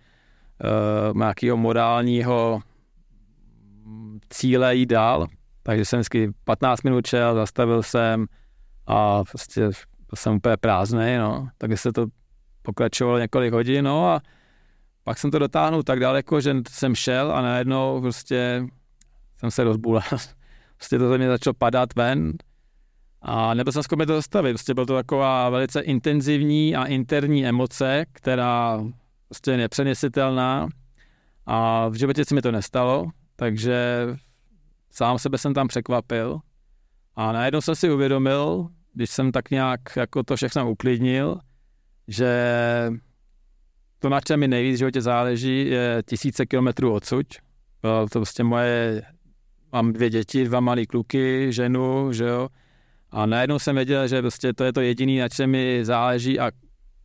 uh, 1.11 1.17
nějakého 1.17 1.57
morálního 1.57 2.61
cíle 4.29 4.75
jít 4.75 4.85
dál. 4.85 5.27
Takže 5.63 5.85
jsem 5.85 5.99
vždycky 5.99 6.31
15 6.43 6.83
minut 6.83 7.07
šel, 7.07 7.35
zastavil 7.35 7.83
jsem 7.83 8.25
a 8.87 9.23
prostě 9.23 9.69
jsem 10.15 10.35
úplně 10.35 10.57
prázdný, 10.57 11.17
no. 11.17 11.47
Takže 11.57 11.77
se 11.77 11.91
to 11.91 12.05
pokračovalo 12.61 13.19
několik 13.19 13.53
hodin, 13.53 13.85
no 13.85 14.09
a 14.09 14.21
pak 15.03 15.17
jsem 15.17 15.31
to 15.31 15.39
dotáhnul 15.39 15.83
tak 15.83 15.99
daleko, 15.99 16.41
že 16.41 16.55
jsem 16.69 16.95
šel 16.95 17.31
a 17.31 17.41
najednou 17.41 18.01
prostě 18.01 18.65
jsem 19.37 19.51
se 19.51 19.63
rozbůlel. 19.63 20.03
Prostě 20.77 20.97
to 20.97 21.09
ze 21.09 21.17
mě 21.17 21.27
začalo 21.27 21.53
padat 21.53 21.95
ven 21.95 22.33
a 23.21 23.53
nebyl 23.53 23.73
jsem 23.73 23.83
schopný 23.83 24.05
to 24.05 24.15
zastavit. 24.15 24.53
Prostě 24.53 24.73
byla 24.73 24.85
to 24.85 24.95
taková 24.95 25.49
velice 25.49 25.81
intenzivní 25.81 26.75
a 26.75 26.85
interní 26.85 27.45
emoce, 27.45 28.05
která 28.11 28.83
prostě 29.27 29.51
je 29.51 29.57
nepřenesitelná 29.57 30.67
a 31.45 31.87
v 31.87 31.93
životě 31.93 32.25
se 32.25 32.35
mi 32.35 32.41
to 32.41 32.51
nestalo, 32.51 33.05
takže 33.35 34.07
sám 34.91 35.19
sebe 35.19 35.37
jsem 35.37 35.53
tam 35.53 35.67
překvapil 35.67 36.39
a 37.15 37.31
najednou 37.31 37.61
jsem 37.61 37.75
si 37.75 37.91
uvědomil, 37.91 38.67
když 38.93 39.09
jsem 39.09 39.31
tak 39.31 39.51
nějak 39.51 39.79
jako 39.95 40.23
to 40.23 40.35
všechno 40.35 40.71
uklidnil, 40.71 41.39
že 42.07 42.31
to, 43.99 44.09
na 44.09 44.21
čem 44.21 44.39
mi 44.39 44.47
nejvíc 44.47 44.75
v 44.75 44.77
životě 44.77 45.01
záleží, 45.01 45.67
je 45.67 46.03
tisíce 46.09 46.45
kilometrů 46.45 46.93
odsud. 46.93 47.27
To 47.81 48.19
prostě 48.19 48.43
moje, 48.43 49.01
mám 49.71 49.93
dvě 49.93 50.09
děti, 50.09 50.45
dva 50.45 50.59
malé 50.59 50.85
kluky, 50.85 51.53
ženu, 51.53 52.13
že 52.13 52.25
jo. 52.25 52.49
A 53.11 53.25
najednou 53.25 53.59
jsem 53.59 53.75
věděl, 53.75 54.07
že 54.07 54.21
prostě 54.21 54.53
to 54.53 54.63
je 54.63 54.73
to 54.73 54.81
jediné, 54.81 55.21
na 55.21 55.29
čem 55.29 55.49
mi 55.49 55.85
záleží 55.85 56.39
a 56.39 56.51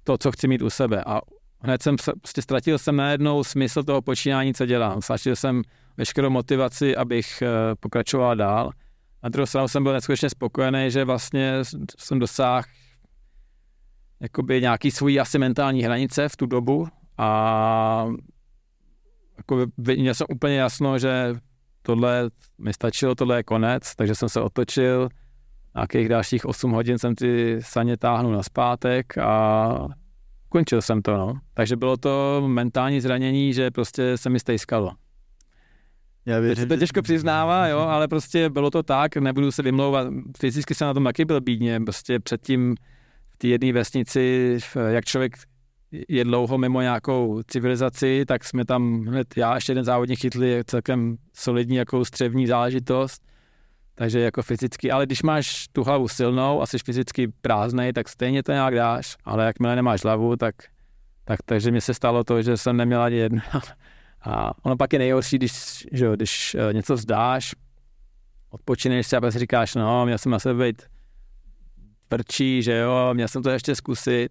to, 0.05 0.18
co 0.18 0.32
chci 0.32 0.48
mít 0.48 0.62
u 0.62 0.70
sebe. 0.70 1.05
A 1.06 1.20
hned 1.60 1.82
jsem, 1.82 1.96
prostě 2.20 2.42
ztratil 2.42 2.78
jsem 2.78 2.96
najednou 2.96 3.44
smysl 3.44 3.82
toho 3.82 4.02
počínání, 4.02 4.55
co 4.55 4.66
dělám. 4.66 5.02
Ztratil 5.02 5.36
jsem 5.36 5.62
veškerou 6.01 6.31
motivaci, 6.31 6.97
abych 6.97 7.43
eh, 7.43 7.48
pokračoval 7.81 8.36
dál. 8.36 8.70
Na 9.22 9.28
druhou 9.28 9.47
stranu 9.47 9.68
jsem 9.68 9.82
byl 9.82 9.93
neskutečně 9.93 10.31
spokojený, 10.31 10.90
že 10.90 11.05
vlastně 11.05 11.55
jsem 11.98 12.18
dosáhl 12.18 12.62
jakoby 14.20 14.60
nějaký 14.60 14.90
svůj 14.90 15.20
asi 15.20 15.39
mentální 15.39 15.82
hranice 15.82 16.28
v 16.28 16.36
tu 16.36 16.47
dobu 16.47 16.89
a 17.18 18.06
jako 19.36 19.66
měl 19.77 20.14
jsem 20.14 20.27
úplně 20.31 20.56
jasno, 20.56 20.98
že 20.98 21.35
tohle 21.82 22.31
mi 22.59 22.72
stačilo, 22.72 23.14
tohle 23.14 23.36
je 23.36 23.43
konec, 23.43 23.94
takže 23.94 24.14
jsem 24.14 24.28
se 24.28 24.40
otočil, 24.40 25.09
nějakých 25.74 26.09
dalších 26.09 26.47
8 26.47 26.70
hodin 26.70 26.98
jsem 26.98 27.14
ty 27.14 27.59
saně 27.60 27.97
táhnul 27.97 28.32
na 28.32 28.43
zpátek 28.43 29.18
a 29.18 29.89
končil 30.48 30.82
jsem 30.82 31.02
to, 31.02 31.16
no. 31.16 31.35
Takže 31.55 31.77
bylo 31.77 31.97
to 31.97 32.43
mentální 32.47 33.01
zranění, 33.01 33.52
že 33.52 33.70
prostě 33.70 34.16
se 34.16 34.31
mi 34.31 34.40
stejskalo. 34.40 34.93
Já 36.26 36.40
věřím, 36.40 36.68
to 36.68 36.76
těžko 36.76 37.02
přiznává, 37.02 37.66
jo, 37.66 37.78
ale 37.78 38.09
prostě 38.09 38.48
bylo 38.48 38.70
to 38.70 38.82
tak, 38.82 39.16
nebudu 39.16 39.52
se 39.52 39.62
vymlouvat. 39.62 40.06
Fyzicky 40.38 40.74
jsem 40.74 40.86
na 40.86 40.94
tom 40.94 41.05
taky 41.05 41.24
byl 41.24 41.40
bídně, 41.40 41.80
prostě 41.80 42.20
předtím 42.20 42.74
v 43.30 43.36
té 43.36 43.48
jedné 43.48 43.72
vesnici, 43.72 44.59
jak 44.88 45.05
člověk 45.05 45.36
je 46.09 46.24
dlouho 46.24 46.59
mimo 46.59 46.80
nějakou 46.80 47.42
civilizaci, 47.42 48.24
tak 48.26 48.44
jsme 48.44 48.64
tam 48.64 49.05
hned 49.06 49.36
já 49.36 49.55
ještě 49.55 49.72
jeden 49.72 49.84
závodník 49.84 50.18
chytli 50.18 50.62
celkem 50.66 51.16
solidní 51.34 51.76
jako 51.76 52.05
střevní 52.05 52.47
záležitost. 52.47 53.22
Takže 53.94 54.20
jako 54.20 54.42
fyzicky, 54.42 54.90
ale 54.90 55.06
když 55.06 55.22
máš 55.22 55.68
tu 55.72 55.84
hlavu 55.84 56.09
silnou 56.09 56.62
a 56.62 56.66
jsi 56.66 56.78
fyzicky 56.78 57.28
prázdnej, 57.40 57.92
tak 57.92 58.09
stejně 58.09 58.42
to 58.42 58.52
nějak 58.52 58.74
dáš, 58.74 59.16
ale 59.24 59.44
jakmile 59.44 59.76
nemáš 59.76 60.02
hlavu, 60.02 60.36
tak, 60.36 60.55
tak 61.24 61.42
takže 61.44 61.70
mi 61.70 61.80
se 61.80 61.94
stalo 61.94 62.24
to, 62.24 62.42
že 62.42 62.56
jsem 62.56 62.76
neměl 62.76 63.02
ani 63.02 63.16
jedno, 63.16 63.40
A 64.22 64.52
ono 64.62 64.76
pak 64.76 64.92
je 64.92 64.98
nejhorší, 64.98 65.36
když, 65.38 65.86
že 65.92 66.05
jo, 66.05 66.16
když 66.16 66.55
uh, 66.55 66.72
něco 66.72 66.94
vzdáš, 66.94 67.55
odpočineš 68.51 69.06
si 69.06 69.16
a 69.16 69.20
pak 69.20 69.32
si 69.32 69.38
říkáš, 69.38 69.74
no, 69.74 70.05
měl 70.06 70.18
jsem 70.18 70.32
na 70.32 70.38
sebe 70.38 70.64
být 70.64 70.82
tvrdší, 72.09 72.62
že 72.62 72.78
jo, 72.78 73.10
měl 73.12 73.28
jsem 73.28 73.42
to 73.42 73.51
ještě 73.51 73.74
zkusit, 73.74 74.28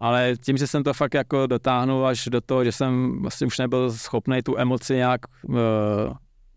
ale 0.00 0.34
tím, 0.44 0.56
že 0.56 0.66
jsem 0.66 0.84
to 0.84 0.94
fakt 0.94 1.14
jako 1.14 1.46
dotáhnul 1.46 2.06
až 2.06 2.24
do 2.24 2.40
toho, 2.40 2.64
že 2.64 2.72
jsem 2.72 3.22
vlastně 3.22 3.46
už 3.46 3.58
nebyl 3.58 3.92
schopný 3.92 4.42
tu 4.42 4.58
emoci 4.58 4.94
nějak 4.94 5.20
uh, 5.42 5.56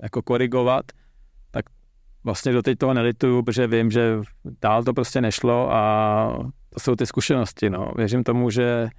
jako 0.03 0.22
korigovat, 0.22 0.85
tak 1.52 1.65
vlastně 2.23 2.52
do 2.52 2.61
toho 2.77 2.94
nelituju, 2.94 3.44
protože 3.44 3.68
vím, 3.68 3.91
že 3.91 4.19
dál 4.61 4.84
to 4.84 4.94
prostě 4.94 5.22
nešlo 5.22 5.73
a 5.73 6.52
to 6.69 6.80
jsou 6.80 6.95
ty 6.95 7.06
zkušenosti, 7.06 7.69
no. 7.69 7.91
Věřím 7.95 8.23
tomu, 8.23 8.49
že 8.49 8.89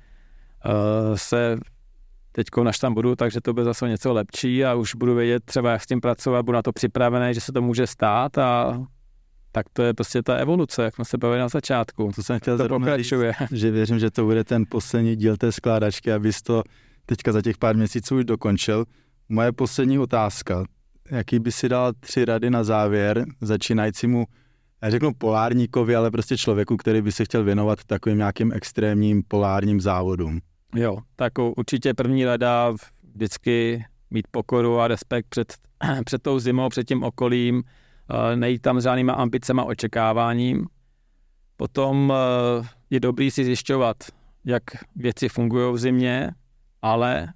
uh, 0.65 1.17
se 1.17 1.57
teď 2.33 2.47
až 2.67 2.79
tam 2.79 2.95
budu, 2.95 3.17
takže 3.17 3.41
to 3.41 3.53
bude 3.53 3.65
zase 3.65 3.89
něco 3.89 4.13
lepší 4.13 4.65
a 4.65 4.75
už 4.75 4.95
budu 4.95 5.15
vědět 5.15 5.45
třeba, 5.45 5.71
jak 5.73 5.83
s 5.83 5.87
tím 5.87 6.01
pracovat, 6.01 6.43
budu 6.43 6.57
na 6.57 6.63
to 6.63 6.73
připravený, 6.73 7.35
že 7.35 7.41
se 7.41 7.53
to 7.53 7.63
může 7.63 7.87
stát 7.87 8.39
a 8.39 8.81
tak 9.53 9.67
to 9.73 9.83
je 9.83 9.95
prostě 9.95 10.23
ta 10.23 10.37
evoluce, 10.37 10.83
jak 10.83 10.95
jsme 10.95 11.05
se 11.05 11.19
bavili 11.19 11.41
na 11.41 11.49
začátku. 11.49 12.11
To 12.15 12.23
jsem 12.23 12.39
chtěl 12.39 12.59
to 12.59 12.69
pokračuje. 12.69 13.33
že 13.53 13.71
věřím, 13.71 13.99
že 13.99 14.11
to 14.11 14.25
bude 14.25 14.45
ten 14.45 14.65
poslední 14.69 15.17
díl 15.17 15.37
té 15.37 15.53
skládačky, 15.53 16.13
abys 16.13 16.43
to 16.43 16.63
teďka 17.07 17.33
za 17.33 17.43
těch 17.43 17.59
pár 17.59 17.77
měsíců 17.77 18.17
už 18.17 18.25
dokončil. 18.25 18.85
Moje 19.29 19.53
poslední 19.53 19.99
otázka. 19.99 20.65
Jaký 21.11 21.39
by 21.39 21.53
si 21.53 21.69
dal 21.69 21.93
tři 22.01 22.25
rady 22.25 22.51
na 22.51 22.65
závěr 22.65 23.25
začínajícímu, 23.41 24.25
já 24.83 24.91
řeknu 24.91 25.15
polárníkovi, 25.15 25.97
ale 25.97 26.11
prostě 26.11 26.37
člověku, 26.37 26.77
který 26.77 27.03
by 27.03 27.13
se 27.13 27.25
chtěl 27.25 27.45
věnovat 27.45 27.85
takovým 27.85 28.19
nějakým 28.19 28.53
extrémním 28.53 29.23
polárním 29.29 29.81
závodům? 29.81 30.41
Jo, 30.75 30.99
tak 31.17 31.33
určitě 31.39 31.95
první 31.95 32.25
rada 32.25 32.75
vždycky 33.15 33.85
mít 34.11 34.27
pokoru 34.31 34.81
a 34.81 34.89
respekt 34.89 35.27
před, 35.29 35.55
před 36.05 36.23
tou 36.23 36.39
zimou, 36.39 36.69
před 36.69 36.85
tím 36.85 37.03
okolím, 37.03 37.63
Eh, 38.11 38.37
nejít 38.37 38.63
tam 38.63 38.81
s 38.81 38.83
žádnýma 38.83 39.13
ambicema, 39.13 39.65
očekáváním. 39.65 40.67
Potom 41.57 42.13
eh, 42.13 42.67
je 42.91 43.01
dobrý 43.01 43.31
si 43.31 43.45
zjišťovat, 43.45 43.97
jak 44.45 44.63
věci 44.97 45.29
fungují 45.29 45.75
v 45.75 45.79
zimě, 45.79 46.31
ale 46.83 47.29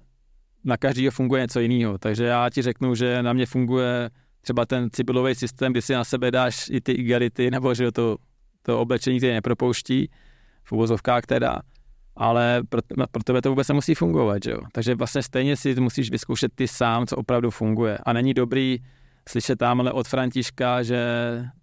na 0.63 0.77
každého 0.77 1.11
funguje 1.11 1.41
něco 1.41 1.59
jiného. 1.59 1.97
Takže 1.97 2.23
já 2.23 2.49
ti 2.49 2.61
řeknu, 2.61 2.95
že 2.95 3.23
na 3.23 3.33
mě 3.33 3.45
funguje 3.45 4.09
třeba 4.41 4.65
ten 4.65 4.89
cibilový 4.91 5.35
systém, 5.35 5.71
kdy 5.71 5.81
si 5.81 5.93
na 5.93 6.03
sebe 6.03 6.31
dáš 6.31 6.69
i 6.69 6.81
ty 6.81 6.91
igarity, 6.91 7.51
nebo 7.51 7.73
že 7.73 7.91
to, 7.91 8.17
to 8.61 8.79
oblečení, 8.79 9.17
které 9.17 9.33
nepropouští, 9.33 10.09
v 10.63 10.71
uvozovkách 10.71 11.25
teda, 11.25 11.59
ale 12.15 12.61
pro, 12.69 12.81
pro 13.11 13.23
tebe 13.23 13.41
to 13.41 13.49
vůbec 13.49 13.67
nemusí 13.67 13.95
fungovat, 13.95 14.43
že 14.43 14.51
jo? 14.51 14.59
Takže 14.71 14.95
vlastně 14.95 15.23
stejně 15.23 15.55
si 15.55 15.75
musíš 15.75 16.11
vyzkoušet 16.11 16.51
ty 16.55 16.67
sám, 16.67 17.07
co 17.07 17.15
opravdu 17.15 17.49
funguje. 17.49 17.97
A 18.05 18.13
není 18.13 18.33
dobrý 18.33 18.79
slyšet 19.29 19.59
tamhle 19.59 19.91
od 19.91 20.07
Františka, 20.07 20.83
že 20.83 20.99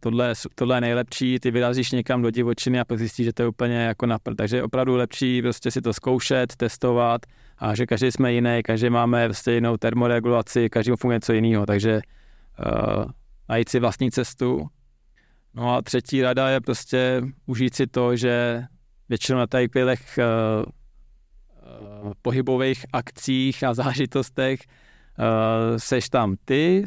tohle, 0.00 0.34
tohle 0.54 0.76
je 0.76 0.80
nejlepší, 0.80 1.38
ty 1.40 1.50
vyrazíš 1.50 1.92
někam 1.92 2.22
do 2.22 2.30
divočiny 2.30 2.80
a 2.80 2.84
pak 2.84 2.98
zjistíš, 2.98 3.24
že 3.26 3.32
to 3.32 3.42
je 3.42 3.48
úplně 3.48 3.76
jako 3.76 4.06
na 4.06 4.18
Takže 4.36 4.56
je 4.56 4.62
opravdu 4.62 4.96
lepší 4.96 5.42
prostě 5.42 5.70
si 5.70 5.80
to 5.80 5.92
zkoušet, 5.92 6.56
testovat 6.56 7.20
a 7.58 7.74
že 7.74 7.86
každý 7.86 8.12
jsme 8.12 8.32
jiný, 8.32 8.60
každý 8.64 8.90
máme 8.90 9.28
prostě 9.28 9.52
jinou 9.52 9.76
termoregulaci, 9.76 10.70
každý 10.70 10.92
funguje 10.98 11.16
něco 11.16 11.32
jiného, 11.32 11.66
takže 11.66 12.00
uh, 12.66 13.04
najít 13.48 13.68
si 13.68 13.80
vlastní 13.80 14.10
cestu. 14.10 14.68
No 15.54 15.74
a 15.74 15.82
třetí 15.82 16.22
rada 16.22 16.48
je 16.48 16.60
prostě 16.60 17.22
užít 17.46 17.74
si 17.74 17.86
to, 17.86 18.16
že 18.16 18.62
většinou 19.10 19.38
na 19.38 19.46
takových 19.46 20.18
uh, 20.18 20.64
uh, 22.02 22.12
pohybových 22.22 22.86
akcích 22.92 23.64
a 23.64 23.74
zážitostech 23.74 24.60
uh, 24.60 25.76
seš 25.76 26.08
tam 26.08 26.36
ty, 26.44 26.84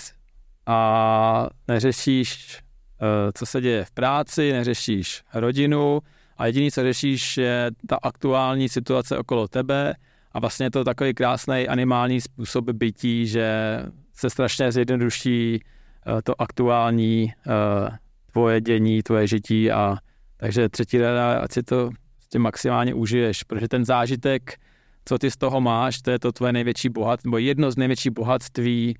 a 0.65 1.49
neřešíš, 1.67 2.57
eh, 2.57 3.31
co 3.33 3.45
se 3.45 3.61
děje 3.61 3.85
v 3.85 3.91
práci, 3.91 4.51
neřešíš 4.51 5.23
rodinu 5.33 5.99
a 6.37 6.45
jediný, 6.45 6.71
co 6.71 6.81
řešíš, 6.81 7.37
je 7.37 7.71
ta 7.87 7.97
aktuální 8.03 8.69
situace 8.69 9.17
okolo 9.17 9.47
tebe 9.47 9.93
a 10.31 10.39
vlastně 10.39 10.65
je 10.65 10.71
to 10.71 10.83
takový 10.83 11.13
krásný 11.13 11.67
animální 11.67 12.21
způsob 12.21 12.69
bytí, 12.69 13.27
že 13.27 13.79
se 14.13 14.29
strašně 14.29 14.71
zjednoduší 14.71 15.59
eh, 15.59 16.21
to 16.21 16.41
aktuální 16.41 17.33
eh, 17.47 17.97
tvoje 18.31 18.61
dění, 18.61 19.03
tvoje 19.03 19.27
žití 19.27 19.71
a 19.71 19.97
takže 20.37 20.69
třetí 20.69 20.97
rada, 20.97 21.39
ať 21.39 21.51
si 21.51 21.63
to 21.63 21.89
tím 22.34 22.41
maximálně 22.41 22.93
užiješ, 22.93 23.43
protože 23.43 23.68
ten 23.68 23.85
zážitek, 23.85 24.60
co 25.05 25.18
ty 25.18 25.31
z 25.31 25.38
toho 25.38 25.61
máš, 25.61 26.01
to 26.01 26.11
je 26.11 26.19
to 26.19 26.31
tvoje 26.31 26.53
největší 26.53 26.89
bohatství, 26.89 27.27
nebo 27.27 27.38
jedno 27.38 27.72
z 27.72 27.77
největších 27.77 28.11
bohatství, 28.11 28.95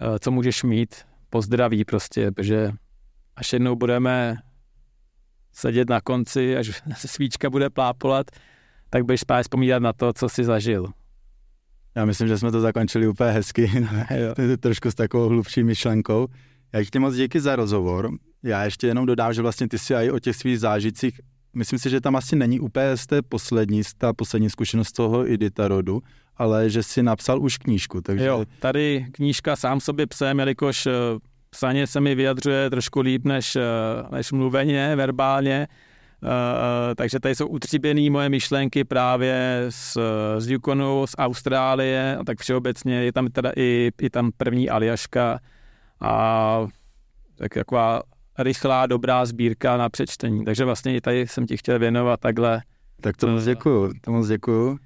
Eh, 0.00 0.18
co 0.18 0.30
můžeš 0.30 0.62
mít 0.62 0.94
po 1.30 1.42
zdraví 1.42 1.84
prostě, 1.84 2.30
protože 2.30 2.72
až 3.36 3.52
jednou 3.52 3.76
budeme 3.76 4.36
sedět 5.52 5.90
na 5.90 6.00
konci, 6.00 6.56
až 6.56 6.82
se 6.96 7.08
svíčka 7.14 7.50
bude 7.50 7.70
plápolat, 7.70 8.26
tak 8.90 9.04
budeš 9.04 9.20
spát 9.20 9.42
vzpomínat 9.42 9.82
na 9.82 9.92
to, 9.92 10.12
co 10.12 10.28
jsi 10.28 10.44
zažil. 10.44 10.86
Já 11.94 12.04
myslím, 12.04 12.28
že 12.28 12.38
jsme 12.38 12.52
to 12.52 12.60
zakončili 12.60 13.08
úplně 13.08 13.30
hezky, 13.30 13.70
trošku 14.60 14.90
s 14.90 14.94
takovou 14.94 15.28
hlubší 15.28 15.62
myšlenkou. 15.62 16.26
Já 16.72 16.84
ti 16.84 16.98
moc 16.98 17.14
díky 17.14 17.40
za 17.40 17.56
rozhovor. 17.56 18.10
Já 18.42 18.64
ještě 18.64 18.86
jenom 18.86 19.06
dodám, 19.06 19.32
že 19.32 19.42
vlastně 19.42 19.68
ty 19.68 19.78
si 19.78 19.94
i 19.94 20.10
o 20.10 20.18
těch 20.18 20.36
svých 20.36 20.60
zážitcích, 20.60 21.20
myslím 21.54 21.78
si, 21.78 21.90
že 21.90 22.00
tam 22.00 22.16
asi 22.16 22.36
není 22.36 22.60
úplně 22.60 22.96
z 22.96 23.06
té 23.06 23.22
poslední, 23.22 23.82
ta 23.98 24.12
poslední 24.12 24.50
zkušenost 24.50 24.92
toho 24.92 25.30
Iditarodu, 25.30 26.02
ale 26.36 26.70
že 26.70 26.82
si 26.82 27.02
napsal 27.02 27.42
už 27.42 27.58
knížku. 27.58 28.00
Takže... 28.00 28.24
Jo, 28.24 28.44
tady 28.58 29.06
knížka 29.12 29.56
sám 29.56 29.80
sobě 29.80 30.06
psem, 30.06 30.38
jelikož 30.38 30.86
eh, 30.86 30.92
psaně 31.50 31.86
se 31.86 32.00
mi 32.00 32.14
vyjadřuje 32.14 32.70
trošku 32.70 33.00
líp 33.00 33.24
než, 33.24 33.56
eh, 33.56 33.62
než 34.10 34.32
mluveně, 34.32 34.96
verbálně, 34.96 35.68
Uh, 36.24 36.94
takže 36.96 37.20
tady 37.20 37.34
jsou 37.34 37.46
utříbené 37.46 38.10
moje 38.10 38.28
myšlenky 38.28 38.84
právě 38.84 39.66
z, 39.68 39.98
z 40.38 40.50
Yukonu, 40.50 41.06
z 41.06 41.14
Austrálie 41.18 42.16
a 42.16 42.24
tak 42.24 42.40
všeobecně 42.40 42.94
je 43.04 43.12
tam 43.12 43.28
teda 43.28 43.52
i, 43.56 43.90
i 44.00 44.10
tam 44.10 44.30
první 44.36 44.70
Aljaška 44.70 45.38
a 46.00 46.66
tak 47.34 47.54
taková 47.54 48.02
rychlá, 48.38 48.86
dobrá 48.86 49.26
sbírka 49.26 49.76
na 49.76 49.88
přečtení. 49.88 50.44
Takže 50.44 50.64
vlastně 50.64 50.96
i 50.96 51.00
tady 51.00 51.26
jsem 51.26 51.46
ti 51.46 51.56
chtěl 51.56 51.78
věnovat 51.78 52.20
takhle. 52.20 52.62
Tak 53.00 53.16
to 53.16 53.26
moc 53.26 53.44
děkuju, 53.44 53.92
to 54.00 54.12
moc 54.12 54.28
děkuju 54.28 54.78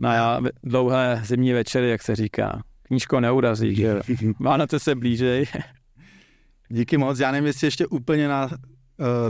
na 0.00 0.40
dlouhé 0.62 1.22
zimní 1.24 1.52
večery, 1.52 1.90
jak 1.90 2.02
se 2.02 2.16
říká. 2.16 2.62
Knížko 2.82 3.20
neurazí, 3.20 3.74
že 3.74 4.00
Vánoce 4.40 4.78
se 4.78 4.94
blížej. 4.94 5.46
Díky 6.68 6.98
moc. 6.98 7.18
Já 7.18 7.30
nevím, 7.30 7.46
jestli 7.46 7.66
ještě 7.66 7.86
úplně 7.86 8.28
na 8.28 8.46
uh, 8.46 8.50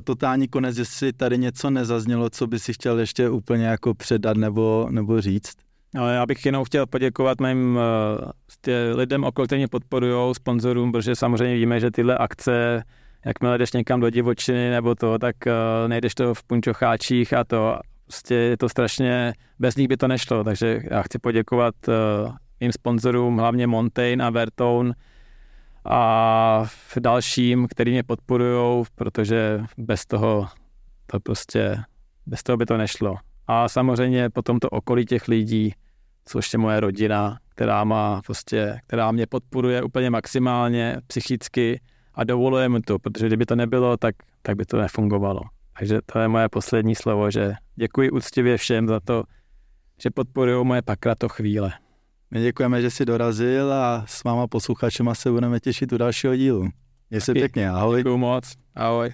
totální 0.04 0.48
konec, 0.48 0.76
jestli 0.78 1.12
tady 1.12 1.38
něco 1.38 1.70
nezaznělo, 1.70 2.30
co 2.30 2.46
by 2.46 2.58
si 2.58 2.72
chtěl 2.72 2.98
ještě 2.98 3.28
úplně 3.28 3.66
jako 3.66 3.94
předat 3.94 4.36
nebo, 4.36 4.88
nebo 4.90 5.20
říct. 5.20 5.54
No, 5.94 6.08
já 6.08 6.26
bych 6.26 6.46
jenom 6.46 6.64
chtěl 6.64 6.86
poděkovat 6.86 7.40
mým 7.40 7.76
uh, 8.66 8.72
lidem 8.94 9.24
okolo, 9.24 9.46
kteří 9.46 9.58
mě 9.58 9.68
podporují, 9.68 10.34
sponzorům, 10.34 10.92
protože 10.92 11.16
samozřejmě 11.16 11.54
víme, 11.54 11.80
že 11.80 11.90
tyhle 11.90 12.18
akce, 12.18 12.82
jakmile 13.24 13.58
jdeš 13.58 13.72
někam 13.72 14.00
do 14.00 14.10
divočiny 14.10 14.70
nebo 14.70 14.94
to, 14.94 15.18
tak 15.18 15.36
uh, 15.46 15.52
nejdeš 15.88 16.14
to 16.14 16.34
v 16.34 16.42
punčocháčích 16.44 17.32
a 17.32 17.44
to 17.44 17.78
prostě 18.06 18.34
je 18.34 18.56
to 18.56 18.68
strašně, 18.68 19.32
bez 19.58 19.76
nich 19.76 19.88
by 19.88 19.96
to 19.96 20.08
nešlo, 20.08 20.44
takže 20.44 20.80
já 20.90 21.02
chci 21.02 21.18
poděkovat 21.18 21.74
uh, 21.88 21.94
mým 22.60 22.72
sponzorům, 22.72 23.38
hlavně 23.38 23.66
Montaigne 23.66 24.24
a 24.24 24.30
Vertone 24.30 24.92
a 25.84 26.66
dalším, 27.00 27.66
který 27.70 27.90
mě 27.90 28.02
podporují, 28.02 28.84
protože 28.94 29.60
bez 29.78 30.06
toho 30.06 30.48
to 31.06 31.20
prostě, 31.20 31.82
bez 32.26 32.42
toho 32.42 32.56
by 32.56 32.66
to 32.66 32.76
nešlo. 32.76 33.16
A 33.46 33.68
samozřejmě 33.68 34.30
potom 34.30 34.58
to 34.58 34.68
okolí 34.68 35.04
těch 35.04 35.28
lidí, 35.28 35.74
což 36.24 36.52
je 36.52 36.58
moje 36.58 36.80
rodina, 36.80 37.38
která, 37.48 37.84
má 37.84 38.22
prostě, 38.26 38.80
která 38.86 39.12
mě 39.12 39.26
podporuje 39.26 39.82
úplně 39.82 40.10
maximálně 40.10 40.96
psychicky 41.06 41.80
a 42.14 42.24
dovoluje 42.24 42.68
mi 42.68 42.80
to, 42.80 42.98
protože 42.98 43.26
kdyby 43.26 43.46
to 43.46 43.56
nebylo, 43.56 43.96
tak, 43.96 44.14
tak 44.42 44.56
by 44.56 44.64
to 44.64 44.80
nefungovalo. 44.80 45.40
Takže 45.78 46.00
to 46.06 46.18
je 46.18 46.28
moje 46.28 46.48
poslední 46.48 46.94
slovo, 46.94 47.30
že 47.30 47.52
děkuji 47.76 48.10
úctivě 48.10 48.56
všem 48.56 48.88
za 48.88 49.00
to, 49.00 49.24
že 50.02 50.10
podporují 50.10 50.64
moje 50.64 50.82
pakrato 50.82 51.28
chvíle. 51.28 51.72
My 52.30 52.40
děkujeme, 52.40 52.82
že 52.82 52.90
jsi 52.90 53.04
dorazil 53.04 53.72
a 53.72 54.04
s 54.06 54.24
váma 54.24 54.46
posluchačema 54.46 55.14
se 55.14 55.30
budeme 55.30 55.60
těšit 55.60 55.92
u 55.92 55.98
dalšího 55.98 56.36
dílu. 56.36 56.68
Měj 57.10 57.20
se 57.20 57.32
pěkně, 57.32 57.70
ahoj. 57.70 58.00
Děkuji 58.00 58.18
moc, 58.18 58.54
ahoj. 58.74 59.10